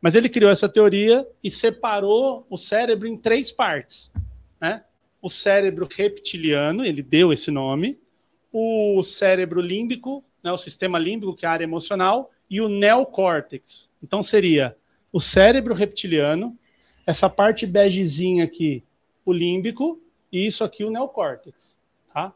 Mas 0.00 0.16
ele 0.16 0.28
criou 0.28 0.50
essa 0.50 0.68
teoria 0.68 1.24
e 1.42 1.48
separou 1.48 2.44
o 2.50 2.56
cérebro 2.56 3.06
em 3.06 3.16
três 3.16 3.52
partes. 3.52 4.10
Né? 4.60 4.82
O 5.22 5.30
cérebro 5.30 5.88
reptiliano, 5.88 6.84
ele 6.84 7.00
deu 7.00 7.32
esse 7.32 7.52
nome, 7.52 7.96
o 8.52 9.04
cérebro 9.04 9.60
límbico, 9.60 10.24
né, 10.42 10.50
o 10.50 10.56
sistema 10.56 10.98
límbico, 10.98 11.34
que 11.36 11.46
é 11.46 11.48
a 11.48 11.52
área 11.52 11.64
emocional, 11.64 12.32
e 12.50 12.60
o 12.60 12.68
neocórtex. 12.68 13.88
Então 14.02 14.20
seria 14.20 14.76
o 15.12 15.20
cérebro 15.20 15.74
reptiliano, 15.74 16.58
essa 17.06 17.30
parte 17.30 17.66
begezinha 17.66 18.44
aqui, 18.44 18.82
o 19.24 19.32
límbico, 19.32 20.02
e 20.32 20.44
isso 20.44 20.64
aqui 20.64 20.84
o 20.84 20.90
neocórtex. 20.90 21.76
Tá? 22.12 22.34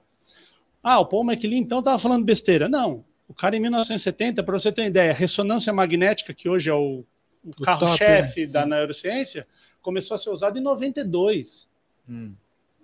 Ah, 0.80 1.00
o 1.00 1.06
Paul 1.06 1.24
MacLean 1.24 1.58
então 1.58 1.80
estava 1.80 1.98
falando 1.98 2.24
besteira. 2.24 2.68
Não. 2.68 3.04
O 3.32 3.34
cara 3.34 3.56
em 3.56 3.60
1970, 3.60 4.42
para 4.42 4.58
você 4.58 4.70
ter 4.70 4.82
uma 4.82 4.88
ideia, 4.88 5.10
ressonância 5.10 5.72
magnética, 5.72 6.34
que 6.34 6.50
hoje 6.50 6.68
é 6.68 6.74
o, 6.74 7.02
o 7.42 7.62
carro-chefe 7.64 8.42
né? 8.42 8.46
da 8.48 8.66
neurociência, 8.66 9.46
começou 9.80 10.14
a 10.16 10.18
ser 10.18 10.28
usado 10.28 10.58
em 10.58 10.60
92. 10.60 11.66
Hum. 12.06 12.34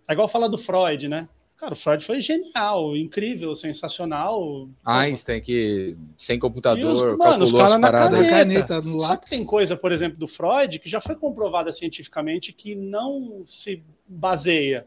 É 0.08 0.14
igual 0.14 0.26
falar 0.26 0.48
do 0.48 0.56
Freud, 0.56 1.06
né? 1.06 1.28
Cara, 1.58 1.74
o 1.74 1.76
Freud 1.76 2.02
foi 2.02 2.22
genial, 2.22 2.96
incrível, 2.96 3.54
sensacional. 3.54 4.70
Einstein, 4.86 5.42
que 5.42 5.94
sem 6.16 6.38
computador, 6.38 6.94
os, 6.94 7.18
mano, 7.18 7.44
os 7.44 7.52
caras 7.52 7.78
na 7.78 7.92
caneta. 7.92 8.30
caneta 8.30 8.80
no 8.80 9.00
Só 9.00 9.16
que 9.16 9.28
tem 9.28 9.44
coisa, 9.44 9.76
por 9.76 9.92
exemplo, 9.92 10.18
do 10.18 10.26
Freud, 10.26 10.78
que 10.78 10.88
já 10.88 10.98
foi 10.98 11.14
comprovada 11.14 11.70
cientificamente 11.74 12.54
que 12.54 12.74
não 12.74 13.42
se 13.44 13.84
baseia. 14.06 14.86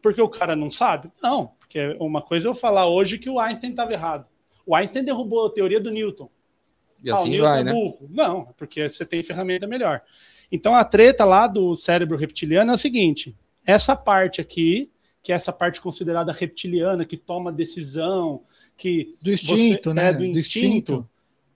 Porque 0.00 0.22
o 0.22 0.28
cara 0.28 0.54
não 0.54 0.70
sabe? 0.70 1.10
Não, 1.20 1.48
porque 1.58 1.96
uma 1.98 2.22
coisa 2.22 2.46
é 2.46 2.50
eu 2.50 2.54
falar 2.54 2.86
hoje 2.86 3.18
que 3.18 3.28
o 3.28 3.40
Einstein 3.40 3.70
estava 3.70 3.92
errado. 3.92 4.26
O 4.66 4.74
Einstein 4.74 5.04
derrubou 5.04 5.46
a 5.46 5.50
teoria 5.50 5.80
do 5.80 5.90
Newton. 5.90 6.28
E 7.02 7.10
assim 7.10 7.22
ah, 7.22 7.26
o 7.26 7.30
Newton 7.30 7.48
vai, 7.48 7.60
é 7.60 7.64
né? 7.64 7.72
burro. 7.72 8.08
Não, 8.10 8.44
porque 8.56 8.88
você 8.88 9.04
tem 9.04 9.22
ferramenta 9.22 9.66
melhor. 9.66 10.02
Então 10.50 10.74
a 10.74 10.84
treta 10.84 11.24
lá 11.24 11.46
do 11.46 11.74
cérebro 11.74 12.16
reptiliano 12.16 12.70
é 12.70 12.74
a 12.74 12.78
seguinte: 12.78 13.36
essa 13.64 13.96
parte 13.96 14.40
aqui 14.40 14.90
que 15.22 15.32
é 15.32 15.34
essa 15.36 15.52
parte 15.52 15.80
considerada 15.80 16.32
reptiliana, 16.32 17.04
que 17.04 17.16
toma 17.16 17.52
decisão, 17.52 18.42
que 18.76 19.16
do 19.22 19.32
instinto, 19.32 19.90
você, 19.90 19.94
né? 19.94 20.08
É, 20.08 20.12
do, 20.12 20.18
do 20.18 20.38
instinto. 20.38 21.08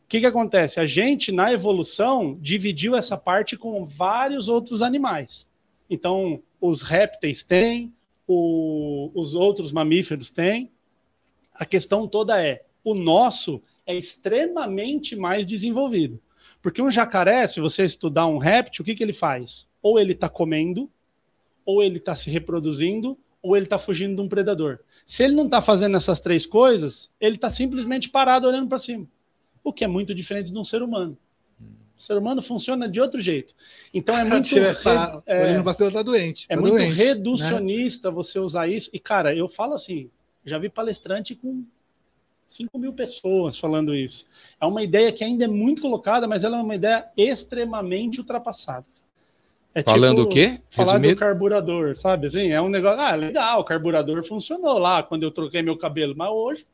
O 0.04 0.08
que, 0.08 0.20
que 0.20 0.26
acontece? 0.26 0.78
A 0.78 0.86
gente, 0.86 1.32
na 1.32 1.52
evolução, 1.52 2.38
dividiu 2.40 2.94
essa 2.94 3.16
parte 3.16 3.56
com 3.56 3.84
vários 3.84 4.46
outros 4.46 4.80
animais. 4.80 5.48
Então, 5.90 6.40
os 6.60 6.82
répteis 6.82 7.42
têm, 7.42 7.92
o, 8.24 9.10
os 9.12 9.34
outros 9.34 9.72
mamíferos 9.72 10.30
têm. 10.30 10.70
A 11.52 11.64
questão 11.64 12.06
toda 12.06 12.40
é: 12.40 12.64
o 12.86 12.94
nosso 12.94 13.60
é 13.84 13.96
extremamente 13.96 15.16
mais 15.16 15.44
desenvolvido. 15.44 16.22
Porque 16.62 16.80
um 16.80 16.88
jacaré, 16.88 17.44
se 17.48 17.60
você 17.60 17.84
estudar 17.84 18.28
um 18.28 18.38
réptil, 18.38 18.82
o 18.82 18.84
que, 18.84 18.94
que 18.94 19.02
ele 19.02 19.12
faz? 19.12 19.66
Ou 19.82 19.98
ele 19.98 20.12
está 20.12 20.28
comendo, 20.28 20.88
ou 21.64 21.82
ele 21.82 21.98
está 21.98 22.14
se 22.14 22.30
reproduzindo, 22.30 23.18
ou 23.42 23.56
ele 23.56 23.66
está 23.66 23.76
fugindo 23.76 24.14
de 24.14 24.22
um 24.22 24.28
predador. 24.28 24.78
Se 25.04 25.24
ele 25.24 25.34
não 25.34 25.46
está 25.46 25.60
fazendo 25.60 25.96
essas 25.96 26.20
três 26.20 26.46
coisas, 26.46 27.10
ele 27.20 27.34
está 27.34 27.50
simplesmente 27.50 28.08
parado 28.08 28.46
olhando 28.46 28.68
para 28.68 28.78
cima, 28.78 29.08
o 29.64 29.72
que 29.72 29.82
é 29.82 29.88
muito 29.88 30.14
diferente 30.14 30.52
de 30.52 30.58
um 30.58 30.64
ser 30.64 30.80
humano. 30.80 31.18
O 31.98 32.00
ser 32.00 32.16
humano 32.16 32.40
funciona 32.40 32.88
de 32.88 33.00
outro 33.00 33.20
jeito. 33.20 33.52
Então 33.92 34.16
é 34.16 34.22
muito. 34.22 34.48
Tá, 34.82 35.22
é, 35.26 35.60
cima, 35.72 35.90
tá 35.90 36.02
doente. 36.02 36.46
Tá 36.46 36.54
é 36.54 36.56
muito 36.56 36.74
doente, 36.74 36.92
reducionista 36.92 38.10
né? 38.10 38.14
você 38.14 38.38
usar 38.38 38.68
isso. 38.68 38.90
E, 38.92 39.00
cara, 39.00 39.34
eu 39.34 39.48
falo 39.48 39.74
assim: 39.74 40.08
já 40.44 40.56
vi 40.58 40.68
palestrante 40.68 41.34
com 41.34 41.64
5 42.46 42.78
mil 42.78 42.92
pessoas 42.92 43.58
falando 43.58 43.94
isso. 43.94 44.24
É 44.60 44.66
uma 44.66 44.82
ideia 44.82 45.12
que 45.12 45.24
ainda 45.24 45.44
é 45.44 45.48
muito 45.48 45.82
colocada, 45.82 46.28
mas 46.28 46.44
ela 46.44 46.58
é 46.58 46.62
uma 46.62 46.74
ideia 46.74 47.08
extremamente 47.16 48.20
ultrapassada. 48.20 48.86
É 49.74 49.82
Falando 49.82 50.26
tipo, 50.26 50.30
o 50.30 50.32
quê? 50.32 50.60
Falar 50.70 50.92
Resumido? 50.92 51.14
do 51.14 51.18
carburador, 51.18 51.96
sabe? 51.98 52.28
Assim, 52.28 52.50
é 52.50 52.62
um 52.62 52.70
negócio. 52.70 52.98
Ah, 52.98 53.14
legal, 53.14 53.60
o 53.60 53.64
carburador 53.64 54.24
funcionou 54.24 54.78
lá 54.78 55.02
quando 55.02 55.22
eu 55.22 55.30
troquei 55.30 55.60
meu 55.60 55.76
cabelo, 55.76 56.14
mas 56.16 56.30
hoje, 56.30 56.66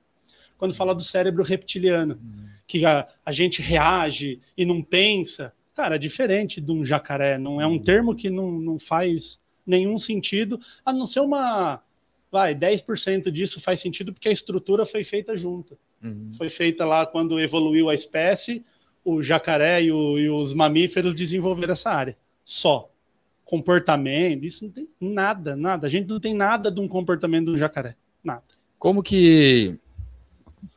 quando 0.56 0.72
fala 0.72 0.94
do 0.94 1.02
cérebro 1.02 1.42
reptiliano, 1.42 2.14
hum. 2.14 2.46
que 2.64 2.86
a, 2.86 3.08
a 3.26 3.32
gente 3.32 3.60
reage 3.60 4.40
e 4.56 4.64
não 4.64 4.80
pensa, 4.80 5.52
cara, 5.74 5.96
é 5.96 5.98
diferente 5.98 6.60
de 6.60 6.70
um 6.70 6.84
jacaré. 6.84 7.38
Não 7.38 7.60
é 7.60 7.66
um 7.66 7.76
termo 7.76 8.14
que 8.14 8.30
não, 8.30 8.52
não 8.52 8.78
faz 8.78 9.40
nenhum 9.66 9.98
sentido, 9.98 10.60
a 10.84 10.92
não 10.92 11.04
ser 11.04 11.20
uma. 11.20 11.82
Vai, 12.32 12.54
10% 12.54 13.30
disso 13.30 13.60
faz 13.60 13.78
sentido 13.78 14.10
porque 14.10 14.30
a 14.30 14.32
estrutura 14.32 14.86
foi 14.86 15.04
feita 15.04 15.36
junta. 15.36 15.76
Uhum. 16.02 16.30
Foi 16.32 16.48
feita 16.48 16.86
lá 16.86 17.04
quando 17.04 17.38
evoluiu 17.38 17.90
a 17.90 17.94
espécie, 17.94 18.64
o 19.04 19.22
jacaré 19.22 19.82
e, 19.82 19.92
o, 19.92 20.18
e 20.18 20.30
os 20.30 20.54
mamíferos 20.54 21.14
desenvolveram 21.14 21.74
essa 21.74 21.90
área. 21.90 22.16
Só 22.42 22.88
comportamento, 23.44 24.44
isso 24.44 24.64
não 24.64 24.72
tem 24.72 24.88
nada, 24.98 25.54
nada. 25.54 25.86
A 25.86 25.90
gente 25.90 26.08
não 26.08 26.18
tem 26.18 26.32
nada 26.32 26.70
de 26.70 26.80
um 26.80 26.88
comportamento 26.88 27.50
um 27.50 27.56
jacaré. 27.56 27.96
Nada. 28.24 28.42
Como 28.78 29.02
que. 29.02 29.78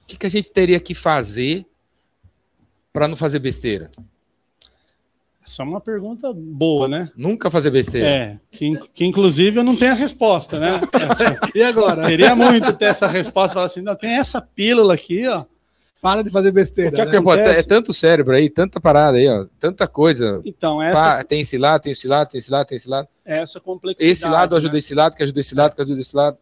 O 0.03 0.07
que, 0.07 0.17
que 0.17 0.25
a 0.25 0.29
gente 0.29 0.51
teria 0.51 0.79
que 0.81 0.93
fazer 0.93 1.65
para 2.91 3.07
não 3.07 3.15
fazer 3.15 3.39
besteira? 3.39 3.89
Essa 5.45 5.61
é 5.61 5.65
uma 5.65 5.79
pergunta 5.79 6.33
boa, 6.33 6.87
né? 6.87 7.11
Nunca 7.15 7.51
fazer 7.51 7.69
besteira. 7.69 8.07
É, 8.07 8.39
que, 8.49 8.79
que 8.93 9.05
inclusive 9.05 9.59
eu 9.59 9.63
não 9.63 9.75
tenho 9.75 9.91
a 9.91 9.95
resposta, 9.95 10.59
né? 10.59 10.81
e 11.53 11.61
agora? 11.61 12.07
Queria 12.07 12.35
muito 12.35 12.73
ter 12.73 12.85
essa 12.85 13.05
resposta, 13.05 13.53
falar 13.53 13.67
assim, 13.67 13.81
não, 13.81 13.95
tem 13.95 14.17
essa 14.17 14.41
pílula 14.41 14.95
aqui, 14.95 15.27
ó, 15.27 15.45
para 16.05 16.23
de 16.23 16.29
fazer 16.29 16.51
besteira. 16.51 16.89
O 16.89 17.09
que 17.09 17.19
né? 17.19 17.47
é, 17.47 17.59
é 17.59 17.63
tanto 17.63 17.91
cérebro 17.91 18.35
aí, 18.35 18.47
tanta 18.47 18.79
parada 18.79 19.17
aí, 19.17 19.27
ó, 19.27 19.47
tanta 19.59 19.87
coisa. 19.87 20.39
Então, 20.45 20.79
essa. 20.79 21.01
Pá, 21.01 21.23
tem 21.23 21.41
esse 21.41 21.57
lado, 21.57 21.81
tem 21.81 21.91
esse 21.93 22.07
lado, 22.07 22.29
tem 22.29 22.37
esse 22.37 22.51
lado, 22.51 22.67
tem 22.67 22.75
esse 22.75 22.87
lado. 22.87 23.07
Essa 23.25 23.59
complexidade. 23.59 24.11
Esse 24.11 24.27
lado 24.27 24.55
ajuda 24.55 24.73
né? 24.73 24.79
esse 24.79 24.93
lado, 24.93 25.15
que 25.15 25.23
ajuda 25.23 25.39
esse 25.39 25.55
lado, 25.55 25.75
que 25.75 25.81
ajuda 25.81 25.99
esse 25.99 26.15
lado. 26.15 26.37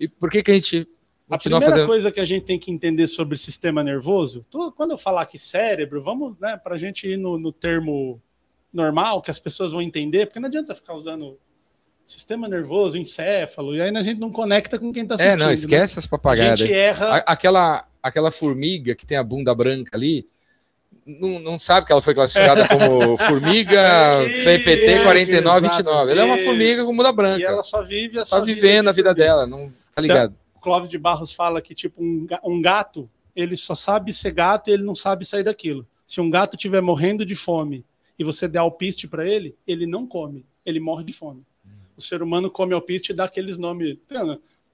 E 0.00 0.08
por 0.08 0.30
que, 0.30 0.42
que 0.42 0.50
a 0.50 0.54
gente. 0.54 0.88
A 1.28 1.36
primeira 1.36 1.66
fazendo... 1.66 1.86
coisa 1.86 2.10
que 2.10 2.20
a 2.20 2.24
gente 2.24 2.44
tem 2.44 2.58
que 2.58 2.70
entender 2.70 3.06
sobre 3.06 3.34
o 3.34 3.38
sistema 3.38 3.82
nervoso, 3.82 4.44
tô, 4.50 4.72
quando 4.72 4.92
eu 4.92 4.98
falar 4.98 5.22
aqui 5.22 5.38
cérebro, 5.38 6.02
vamos, 6.02 6.38
né, 6.38 6.56
para 6.56 6.74
a 6.74 6.78
gente 6.78 7.06
ir 7.06 7.18
no, 7.18 7.38
no 7.38 7.52
termo 7.52 8.20
normal, 8.74 9.22
que 9.22 9.30
as 9.30 9.38
pessoas 9.38 9.72
vão 9.72 9.80
entender, 9.80 10.26
porque 10.26 10.40
não 10.40 10.48
adianta 10.48 10.74
ficar 10.74 10.94
usando 10.94 11.38
sistema 12.04 12.48
nervoso, 12.48 12.98
encéfalo, 12.98 13.74
e 13.74 13.80
aí 13.80 13.96
a 13.96 14.02
gente 14.02 14.20
não 14.20 14.30
conecta 14.30 14.78
com 14.78 14.92
quem 14.92 15.04
está 15.04 15.14
assistindo. 15.14 15.42
É, 15.42 15.44
não, 15.44 15.52
esquece 15.52 15.96
né? 15.96 16.00
as 16.00 16.06
papagaiadas. 16.06 16.60
A 16.60 16.66
gente 16.66 16.74
erra. 16.74 17.16
aquela, 17.26 17.86
aquela 18.02 18.30
formiga 18.30 18.94
que 18.94 19.06
tem 19.06 19.16
a 19.16 19.24
bunda 19.24 19.54
branca 19.54 19.96
ali, 19.96 20.26
não, 21.06 21.38
não 21.38 21.58
sabe 21.58 21.86
que 21.86 21.92
ela 21.92 22.02
foi 22.02 22.14
classificada 22.14 22.66
como 22.68 23.16
formiga 23.16 24.20
PPT 24.44 25.02
4929. 25.04 26.12
Ela 26.12 26.20
é 26.20 26.24
uma 26.24 26.38
formiga 26.38 26.84
com 26.84 26.94
bunda 26.94 27.12
branca. 27.12 27.40
E 27.40 27.44
ela 27.44 27.62
só 27.62 27.82
vive 27.82 28.18
a 28.18 28.24
só 28.24 28.42
vivendo 28.42 28.88
a 28.88 28.92
vida 28.92 29.14
dela, 29.14 29.46
não 29.46 29.72
tá 29.94 30.02
ligado? 30.02 30.34
Então, 30.34 30.56
o 30.56 30.60
Clóvis 30.60 30.88
de 30.88 30.98
Barros 30.98 31.32
fala 31.32 31.62
que 31.62 31.74
tipo 31.74 32.02
um, 32.02 32.26
um 32.44 32.60
gato, 32.60 33.08
ele 33.34 33.56
só 33.56 33.74
sabe 33.74 34.12
ser 34.12 34.32
gato 34.32 34.68
e 34.68 34.72
ele 34.72 34.82
não 34.82 34.94
sabe 34.94 35.24
sair 35.24 35.42
daquilo. 35.42 35.86
Se 36.06 36.20
um 36.20 36.28
gato 36.28 36.54
estiver 36.56 36.82
morrendo 36.82 37.24
de 37.24 37.34
fome 37.34 37.84
e 38.18 38.24
você 38.24 38.46
der 38.46 38.60
alpiste 38.60 39.08
para 39.08 39.26
ele, 39.26 39.56
ele 39.66 39.86
não 39.86 40.06
come, 40.06 40.46
ele 40.64 40.80
morre 40.80 41.04
de 41.04 41.12
fome 41.12 41.44
o 41.96 42.00
ser 42.00 42.22
humano 42.22 42.50
come 42.50 42.74
alpiste 42.74 43.12
e 43.12 43.14
dá 43.14 43.24
aqueles 43.24 43.56
nomes, 43.56 43.96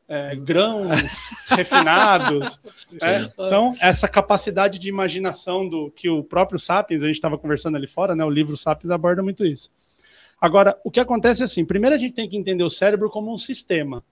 é, 0.09 0.35
grãos 0.35 0.90
refinados. 1.50 2.61
É? 3.00 3.22
Então, 3.22 3.74
essa 3.81 4.09
capacidade 4.09 4.79
de 4.79 4.88
imaginação 4.88 5.68
do 5.68 5.90
que 5.90 6.09
o 6.09 6.24
próprio 6.24 6.59
Sapiens, 6.59 7.03
a 7.03 7.07
gente 7.07 7.16
estava 7.16 7.38
conversando 7.38 7.76
ali 7.76 7.87
fora, 7.87 8.14
né? 8.14 8.24
O 8.24 8.31
livro 8.31 8.57
Sapiens 8.57 8.90
aborda 8.90 9.22
muito 9.22 9.44
isso. 9.44 9.70
Agora, 10.40 10.79
o 10.83 10.90
que 10.90 11.00
acontece 11.00 11.42
é 11.42 11.44
assim: 11.44 11.64
primeiro 11.64 11.94
a 11.94 11.98
gente 11.98 12.14
tem 12.14 12.29
que 12.29 12.37
entender 12.37 12.64
o 12.64 12.70
cérebro 12.70 13.11
como 13.11 13.33
um 13.33 13.38
sistema. 13.38 14.03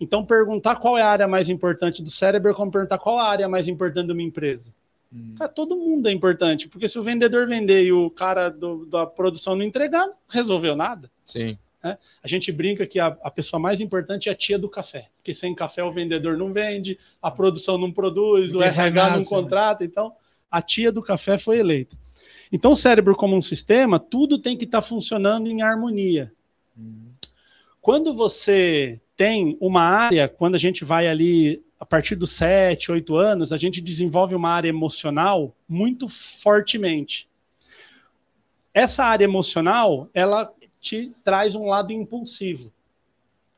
Então, 0.00 0.24
perguntar 0.24 0.76
qual 0.76 0.98
é 0.98 1.02
a 1.02 1.08
área 1.08 1.28
mais 1.28 1.48
importante 1.48 2.02
do 2.02 2.10
cérebro 2.10 2.50
é 2.50 2.54
como 2.54 2.70
perguntar 2.70 2.98
qual 2.98 3.18
a 3.18 3.28
área 3.28 3.48
mais 3.48 3.68
importante 3.68 4.06
de 4.06 4.12
uma 4.12 4.22
empresa. 4.22 4.74
Hum. 5.14 5.36
Cara, 5.38 5.48
todo 5.48 5.76
mundo 5.76 6.08
é 6.08 6.12
importante, 6.12 6.68
porque 6.68 6.88
se 6.88 6.98
o 6.98 7.02
vendedor 7.02 7.46
vender 7.46 7.84
e 7.84 7.92
o 7.92 8.10
cara 8.10 8.48
do, 8.48 8.84
da 8.86 9.06
produção 9.06 9.54
não 9.54 9.62
entregar, 9.62 10.06
não 10.06 10.16
resolveu 10.28 10.74
nada. 10.74 11.10
Sim. 11.22 11.56
Né? 11.82 11.96
A 12.22 12.26
gente 12.26 12.50
brinca 12.50 12.86
que 12.86 12.98
a, 12.98 13.06
a, 13.22 13.30
pessoa 13.30 13.60
mais 13.60 13.80
importante 13.80 14.28
é 14.28 14.32
a 14.32 14.34
tia 14.34 14.58
do 14.58 14.68
café, 14.68 15.08
porque 15.16 15.32
sem 15.32 15.54
café 15.54 15.84
o 15.84 15.92
vendedor 15.92 16.36
não 16.36 16.52
vende, 16.52 16.98
a 17.22 17.30
produção 17.30 17.78
não 17.78 17.92
produz, 17.92 18.54
o 18.54 18.62
RH 18.62 19.10
não 19.10 19.18
né? 19.18 19.24
contrata. 19.24 19.84
Então, 19.84 20.12
a 20.50 20.60
tia 20.60 20.90
do 20.90 21.02
café 21.02 21.38
foi 21.38 21.58
eleita. 21.58 21.96
Então, 22.50 22.72
o 22.72 22.76
cérebro, 22.76 23.14
como 23.14 23.36
um 23.36 23.42
sistema, 23.42 23.98
tudo 23.98 24.38
tem 24.38 24.56
que 24.56 24.64
estar 24.64 24.80
tá 24.80 24.86
funcionando 24.86 25.48
em 25.48 25.62
harmonia. 25.62 26.32
Uhum. 26.76 27.10
Quando 27.80 28.14
você 28.14 29.00
tem 29.16 29.56
uma 29.60 29.82
área, 29.82 30.28
quando 30.28 30.54
a 30.54 30.58
gente 30.58 30.84
vai 30.84 31.06
ali 31.06 31.63
a 31.78 31.86
partir 31.86 32.16
dos 32.16 32.32
7, 32.32 32.92
8 32.92 33.16
anos, 33.16 33.52
a 33.52 33.58
gente 33.58 33.80
desenvolve 33.80 34.34
uma 34.34 34.50
área 34.50 34.68
emocional 34.68 35.54
muito 35.68 36.08
fortemente. 36.08 37.28
Essa 38.72 39.04
área 39.04 39.24
emocional, 39.24 40.08
ela 40.14 40.52
te 40.80 41.12
traz 41.22 41.54
um 41.54 41.66
lado 41.66 41.92
impulsivo. 41.92 42.72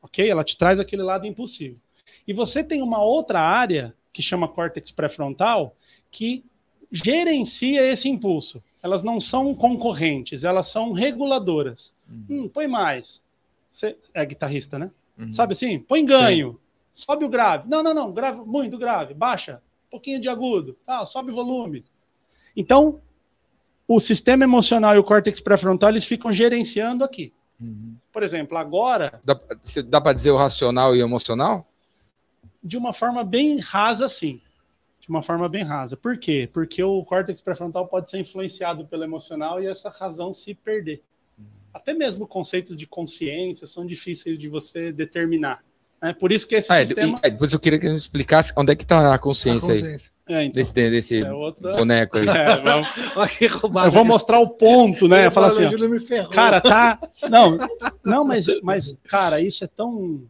Ok? 0.01 0.29
Ela 0.29 0.43
te 0.43 0.57
traz 0.57 0.79
aquele 0.79 1.03
lado 1.03 1.25
impulsivo. 1.25 1.79
E 2.27 2.33
você 2.33 2.63
tem 2.63 2.81
uma 2.81 3.01
outra 3.01 3.41
área, 3.41 3.95
que 4.13 4.21
chama 4.21 4.47
córtex 4.47 4.91
pré-frontal, 4.91 5.75
que 6.09 6.43
gerencia 6.91 7.81
esse 7.81 8.09
impulso. 8.09 8.63
Elas 8.81 9.03
não 9.03 9.19
são 9.19 9.53
concorrentes, 9.53 10.43
elas 10.43 10.67
são 10.67 10.91
reguladoras. 10.91 11.93
Uhum. 12.09 12.25
Hum, 12.29 12.49
põe 12.49 12.67
mais. 12.67 13.21
Você 13.71 13.97
é 14.13 14.25
guitarrista, 14.25 14.79
né? 14.79 14.91
Uhum. 15.17 15.31
Sabe 15.31 15.53
assim? 15.53 15.79
Põe 15.79 16.05
ganho. 16.05 16.53
Sim. 16.53 16.66
Sobe 16.97 17.23
o 17.25 17.29
grave. 17.29 17.69
Não, 17.69 17.83
não, 17.83 17.93
não. 17.93 18.11
Grave, 18.11 18.41
muito 18.41 18.75
grave. 18.75 19.13
Baixa. 19.13 19.61
Um 19.85 19.91
pouquinho 19.91 20.19
de 20.19 20.27
agudo. 20.27 20.75
Tá, 20.83 21.05
sobe 21.05 21.31
o 21.31 21.35
volume. 21.35 21.85
Então, 22.55 22.99
o 23.87 23.99
sistema 23.99 24.43
emocional 24.43 24.95
e 24.95 24.97
o 24.97 25.03
córtex 25.03 25.39
pré-frontal 25.39 25.91
eles 25.91 26.05
ficam 26.05 26.33
gerenciando 26.33 27.03
aqui. 27.03 27.31
Uhum. 27.61 27.95
Por 28.11 28.23
exemplo, 28.23 28.57
agora. 28.57 29.21
Dá, 29.23 29.39
dá 29.85 30.01
para 30.01 30.13
dizer 30.13 30.31
o 30.31 30.37
racional 30.37 30.95
e 30.95 31.03
o 31.03 31.05
emocional? 31.05 31.69
De 32.63 32.75
uma 32.75 32.91
forma 32.91 33.23
bem 33.23 33.59
rasa, 33.59 34.09
sim. 34.09 34.41
De 34.99 35.07
uma 35.07 35.21
forma 35.21 35.47
bem 35.47 35.63
rasa. 35.63 35.95
Por 35.95 36.17
quê? 36.17 36.49
Porque 36.51 36.81
o 36.81 37.05
córtex 37.05 37.39
pré-frontal 37.41 37.87
pode 37.87 38.09
ser 38.09 38.17
influenciado 38.17 38.87
pelo 38.87 39.03
emocional 39.03 39.61
e 39.61 39.67
essa 39.67 39.91
razão 39.91 40.33
se 40.33 40.55
perder. 40.55 41.03
Uhum. 41.37 41.45
Até 41.71 41.93
mesmo 41.93 42.25
conceitos 42.25 42.75
de 42.75 42.87
consciência 42.87 43.67
são 43.67 43.85
difíceis 43.85 44.39
de 44.39 44.49
você 44.49 44.91
determinar. 44.91 45.63
É 46.01 46.13
por 46.13 46.31
isso 46.31 46.47
que 46.47 46.55
esse 46.55 46.71
ah, 46.71 46.85
sistema. 46.85 47.19
É, 47.23 47.29
depois 47.29 47.51
eu 47.51 47.59
queria 47.59 47.79
que 47.79 47.87
a 47.87 47.89
gente 47.89 48.01
explicasse 48.01 48.53
onde 48.55 48.71
é 48.71 48.75
que 48.75 48.83
está 48.83 49.13
a 49.13 49.17
consciência, 49.17 49.73
a 49.73 49.75
consciência. 49.75 50.11
aí. 50.11 50.17
É, 50.35 50.43
então. 50.43 50.61
Desse, 50.61 50.73
desse 50.73 51.23
é 51.23 51.31
outra... 51.31 51.75
boneco 51.75 52.17
aí. 52.17 52.25
É, 52.29 52.61
vamos... 52.61 52.89
eu 53.85 53.91
vou 53.91 54.05
mostrar 54.05 54.39
o 54.39 54.47
ponto, 54.47 55.07
né? 55.07 55.29
Falar 55.31 55.47
assim, 55.47 55.63
cara, 56.31 56.61
tá. 56.61 56.99
Não, 57.29 57.57
não, 58.05 58.23
mas, 58.23 58.45
mas, 58.61 58.95
cara, 59.05 59.41
isso 59.41 59.63
é 59.63 59.67
tão. 59.67 60.23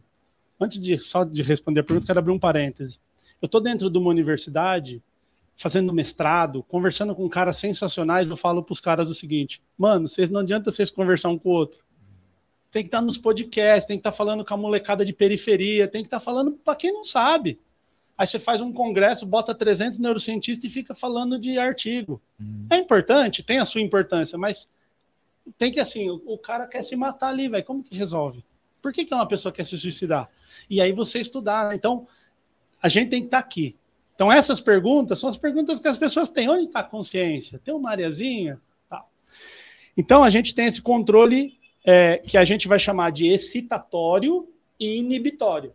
Antes 0.60 0.80
de 0.80 0.96
só 0.98 1.22
de 1.22 1.42
responder 1.42 1.80
a 1.80 1.84
pergunta, 1.84 2.06
quero 2.06 2.18
abrir 2.18 2.32
um 2.32 2.38
parêntese. 2.38 2.98
Eu 3.40 3.46
estou 3.46 3.60
dentro 3.60 3.88
de 3.88 3.98
uma 3.98 4.10
universidade, 4.10 5.02
fazendo 5.54 5.92
mestrado, 5.92 6.62
conversando 6.64 7.14
com 7.14 7.28
caras 7.28 7.56
sensacionais. 7.58 8.28
Eu 8.28 8.36
falo 8.36 8.62
para 8.62 8.72
os 8.72 8.80
caras 8.80 9.08
o 9.08 9.14
seguinte: 9.14 9.60
mano, 9.76 10.08
vocês 10.08 10.30
não 10.30 10.40
adianta 10.40 10.70
vocês 10.70 10.90
conversar 10.90 11.28
um 11.28 11.38
com 11.38 11.50
o 11.50 11.52
outro. 11.52 11.80
Tem 12.70 12.82
que 12.82 12.88
estar 12.88 12.98
tá 12.98 13.04
nos 13.04 13.18
podcasts, 13.18 13.86
tem 13.86 13.96
que 13.96 14.00
estar 14.00 14.10
tá 14.10 14.16
falando 14.16 14.44
com 14.44 14.54
a 14.54 14.56
molecada 14.56 15.04
de 15.04 15.12
periferia, 15.12 15.88
tem 15.88 16.02
que 16.02 16.06
estar 16.06 16.18
tá 16.18 16.24
falando 16.24 16.52
para 16.52 16.76
quem 16.76 16.92
não 16.92 17.04
sabe. 17.04 17.58
Aí 18.16 18.26
você 18.26 18.38
faz 18.38 18.60
um 18.60 18.72
congresso, 18.72 19.24
bota 19.24 19.54
300 19.54 19.98
neurocientistas 19.98 20.68
e 20.68 20.72
fica 20.72 20.94
falando 20.94 21.38
de 21.38 21.58
artigo. 21.58 22.20
Hum. 22.40 22.66
É 22.68 22.76
importante, 22.76 23.42
tem 23.42 23.58
a 23.58 23.64
sua 23.64 23.80
importância, 23.80 24.36
mas 24.36 24.68
tem 25.56 25.70
que 25.70 25.80
assim, 25.80 26.10
o, 26.10 26.20
o 26.26 26.36
cara 26.36 26.66
quer 26.66 26.82
se 26.82 26.96
matar 26.96 27.28
ali, 27.28 27.48
velho. 27.48 27.64
Como 27.64 27.82
que 27.82 27.96
resolve? 27.96 28.44
Por 28.82 28.92
que, 28.92 29.04
que 29.04 29.14
uma 29.14 29.26
pessoa 29.26 29.52
quer 29.52 29.64
se 29.64 29.78
suicidar? 29.78 30.28
E 30.68 30.80
aí 30.80 30.92
você 30.92 31.20
estudar. 31.20 31.68
Né? 31.68 31.76
Então, 31.76 32.06
a 32.82 32.88
gente 32.88 33.10
tem 33.10 33.20
que 33.20 33.26
estar 33.26 33.38
aqui. 33.38 33.76
Então, 34.14 34.32
essas 34.32 34.60
perguntas 34.60 35.18
são 35.18 35.30
as 35.30 35.36
perguntas 35.36 35.78
que 35.78 35.88
as 35.88 35.96
pessoas 35.98 36.28
têm. 36.28 36.48
Onde 36.48 36.66
está 36.66 36.80
a 36.80 36.84
consciência? 36.84 37.60
Tem 37.62 37.72
uma 37.72 37.90
areazinha? 37.90 38.60
Então, 39.96 40.22
a 40.22 40.30
gente 40.30 40.54
tem 40.54 40.66
esse 40.66 40.80
controle 40.80 41.57
é, 41.90 42.18
que 42.18 42.36
a 42.36 42.44
gente 42.44 42.68
vai 42.68 42.78
chamar 42.78 43.10
de 43.10 43.26
excitatório 43.28 44.46
e 44.78 44.98
inibitório. 44.98 45.72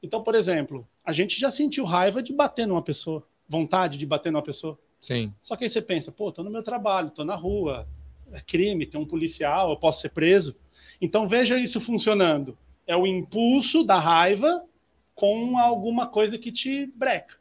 Então, 0.00 0.22
por 0.22 0.36
exemplo, 0.36 0.86
a 1.04 1.10
gente 1.10 1.40
já 1.40 1.50
sentiu 1.50 1.84
raiva 1.84 2.22
de 2.22 2.32
bater 2.32 2.68
numa 2.68 2.80
pessoa, 2.80 3.26
vontade 3.48 3.98
de 3.98 4.06
bater 4.06 4.30
numa 4.30 4.44
pessoa. 4.44 4.78
Sim. 5.00 5.34
Só 5.42 5.56
que 5.56 5.64
aí 5.64 5.70
você 5.70 5.82
pensa, 5.82 6.12
pô, 6.12 6.30
tô 6.30 6.44
no 6.44 6.50
meu 6.52 6.62
trabalho, 6.62 7.10
tô 7.10 7.24
na 7.24 7.34
rua, 7.34 7.84
é 8.30 8.40
crime, 8.40 8.86
tem 8.86 9.00
um 9.00 9.04
policial, 9.04 9.70
eu 9.70 9.76
posso 9.76 10.02
ser 10.02 10.10
preso. 10.10 10.54
Então 11.00 11.26
veja 11.26 11.58
isso 11.58 11.80
funcionando. 11.80 12.56
É 12.86 12.94
o 12.96 13.04
impulso 13.04 13.82
da 13.82 13.98
raiva 13.98 14.64
com 15.16 15.58
alguma 15.58 16.06
coisa 16.06 16.38
que 16.38 16.52
te 16.52 16.86
breca. 16.94 17.38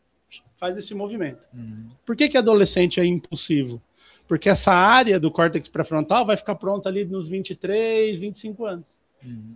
Faz 0.55 0.75
esse 0.79 0.95
movimento. 0.95 1.47
Uhum. 1.53 1.91
Por 2.03 2.15
que, 2.15 2.27
que 2.27 2.39
adolescente 2.39 2.99
é 2.99 3.05
impulsivo? 3.05 3.79
Porque 4.27 4.49
essa 4.49 4.73
área 4.73 5.19
do 5.19 5.29
córtex 5.29 5.67
pré-frontal 5.67 6.25
vai 6.25 6.37
ficar 6.37 6.55
pronta 6.55 6.89
ali 6.89 7.05
nos 7.05 7.27
23, 7.27 8.19
25 8.19 8.65
anos. 8.65 8.95
Uhum. 9.23 9.55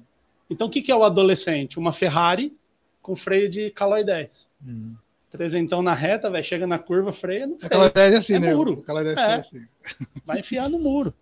Então, 0.50 0.68
o 0.68 0.70
que, 0.70 0.82
que 0.82 0.92
é 0.92 0.96
o 0.96 1.04
adolescente? 1.04 1.80
Uma 1.80 1.92
Ferrari 1.92 2.56
com 3.02 3.16
freio 3.16 3.50
de 3.50 3.70
calói 3.72 4.04
10. 4.04 4.50
Hum. 4.66 4.96
Trezentão 5.30 5.82
na 5.82 5.94
reta, 5.94 6.30
vai 6.30 6.42
chega 6.42 6.66
na 6.66 6.80
curva, 6.80 7.12
freia. 7.12 7.48
Não 7.48 7.58
freia. 7.58 7.70
Calói 7.70 7.92
10 7.92 8.14
é 8.14 8.18
assim, 8.18 8.34
é 8.36 8.40
né? 8.40 8.54
Muro. 8.54 8.82
Calói 8.84 9.04
10 9.04 9.18
é. 9.18 9.22
é 9.22 9.34
assim. 9.36 9.68
Vai 10.26 10.40
enfiar 10.40 10.70
no 10.70 10.80
muro. 10.80 11.14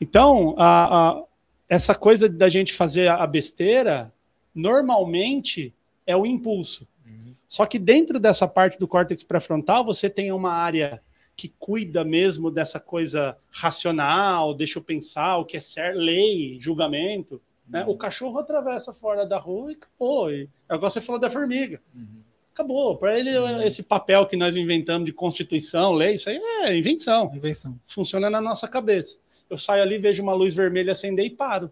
Então, 0.00 0.54
a, 0.56 1.10
a, 1.10 1.22
essa 1.68 1.94
coisa 1.94 2.28
da 2.28 2.48
gente 2.48 2.72
fazer 2.72 3.08
a 3.08 3.26
besteira, 3.26 4.12
normalmente 4.54 5.74
é 6.06 6.16
o 6.16 6.24
impulso. 6.24 6.86
Uhum. 7.06 7.34
Só 7.48 7.66
que 7.66 7.78
dentro 7.78 8.18
dessa 8.18 8.46
parte 8.46 8.78
do 8.78 8.88
córtex 8.88 9.22
pré-frontal, 9.22 9.84
você 9.84 10.08
tem 10.08 10.32
uma 10.32 10.52
área 10.52 11.02
que 11.38 11.54
cuida 11.56 12.02
mesmo 12.04 12.50
dessa 12.50 12.80
coisa 12.80 13.38
racional, 13.48 14.52
deixa 14.52 14.80
eu 14.80 14.82
pensar 14.82 15.36
o 15.36 15.44
que 15.44 15.56
é 15.56 15.60
certo, 15.60 15.96
lei, 15.96 16.58
julgamento. 16.60 17.40
Né? 17.68 17.84
O 17.86 17.96
cachorro 17.96 18.40
atravessa 18.40 18.92
fora 18.92 19.24
da 19.24 19.38
rua 19.38 19.70
e 19.70 19.76
acabou. 19.76 20.32
E, 20.32 20.48
é 20.68 20.74
igual 20.74 20.90
você 20.90 21.00
falou 21.00 21.20
da 21.20 21.30
formiga. 21.30 21.80
Uhum. 21.94 22.22
Acabou. 22.52 22.96
Para 22.96 23.16
ele, 23.16 23.38
uhum. 23.38 23.62
esse 23.62 23.84
papel 23.84 24.26
que 24.26 24.36
nós 24.36 24.56
inventamos 24.56 25.06
de 25.06 25.12
constituição, 25.12 25.92
lei, 25.92 26.16
isso 26.16 26.28
aí 26.28 26.40
é 26.64 26.76
invenção. 26.76 27.30
Invenção. 27.32 27.78
Funciona 27.84 28.28
na 28.28 28.40
nossa 28.40 28.66
cabeça. 28.66 29.16
Eu 29.48 29.56
saio 29.56 29.84
ali, 29.84 29.96
vejo 29.96 30.20
uma 30.24 30.34
luz 30.34 30.56
vermelha 30.56 30.90
acender 30.90 31.24
e 31.24 31.30
paro. 31.30 31.70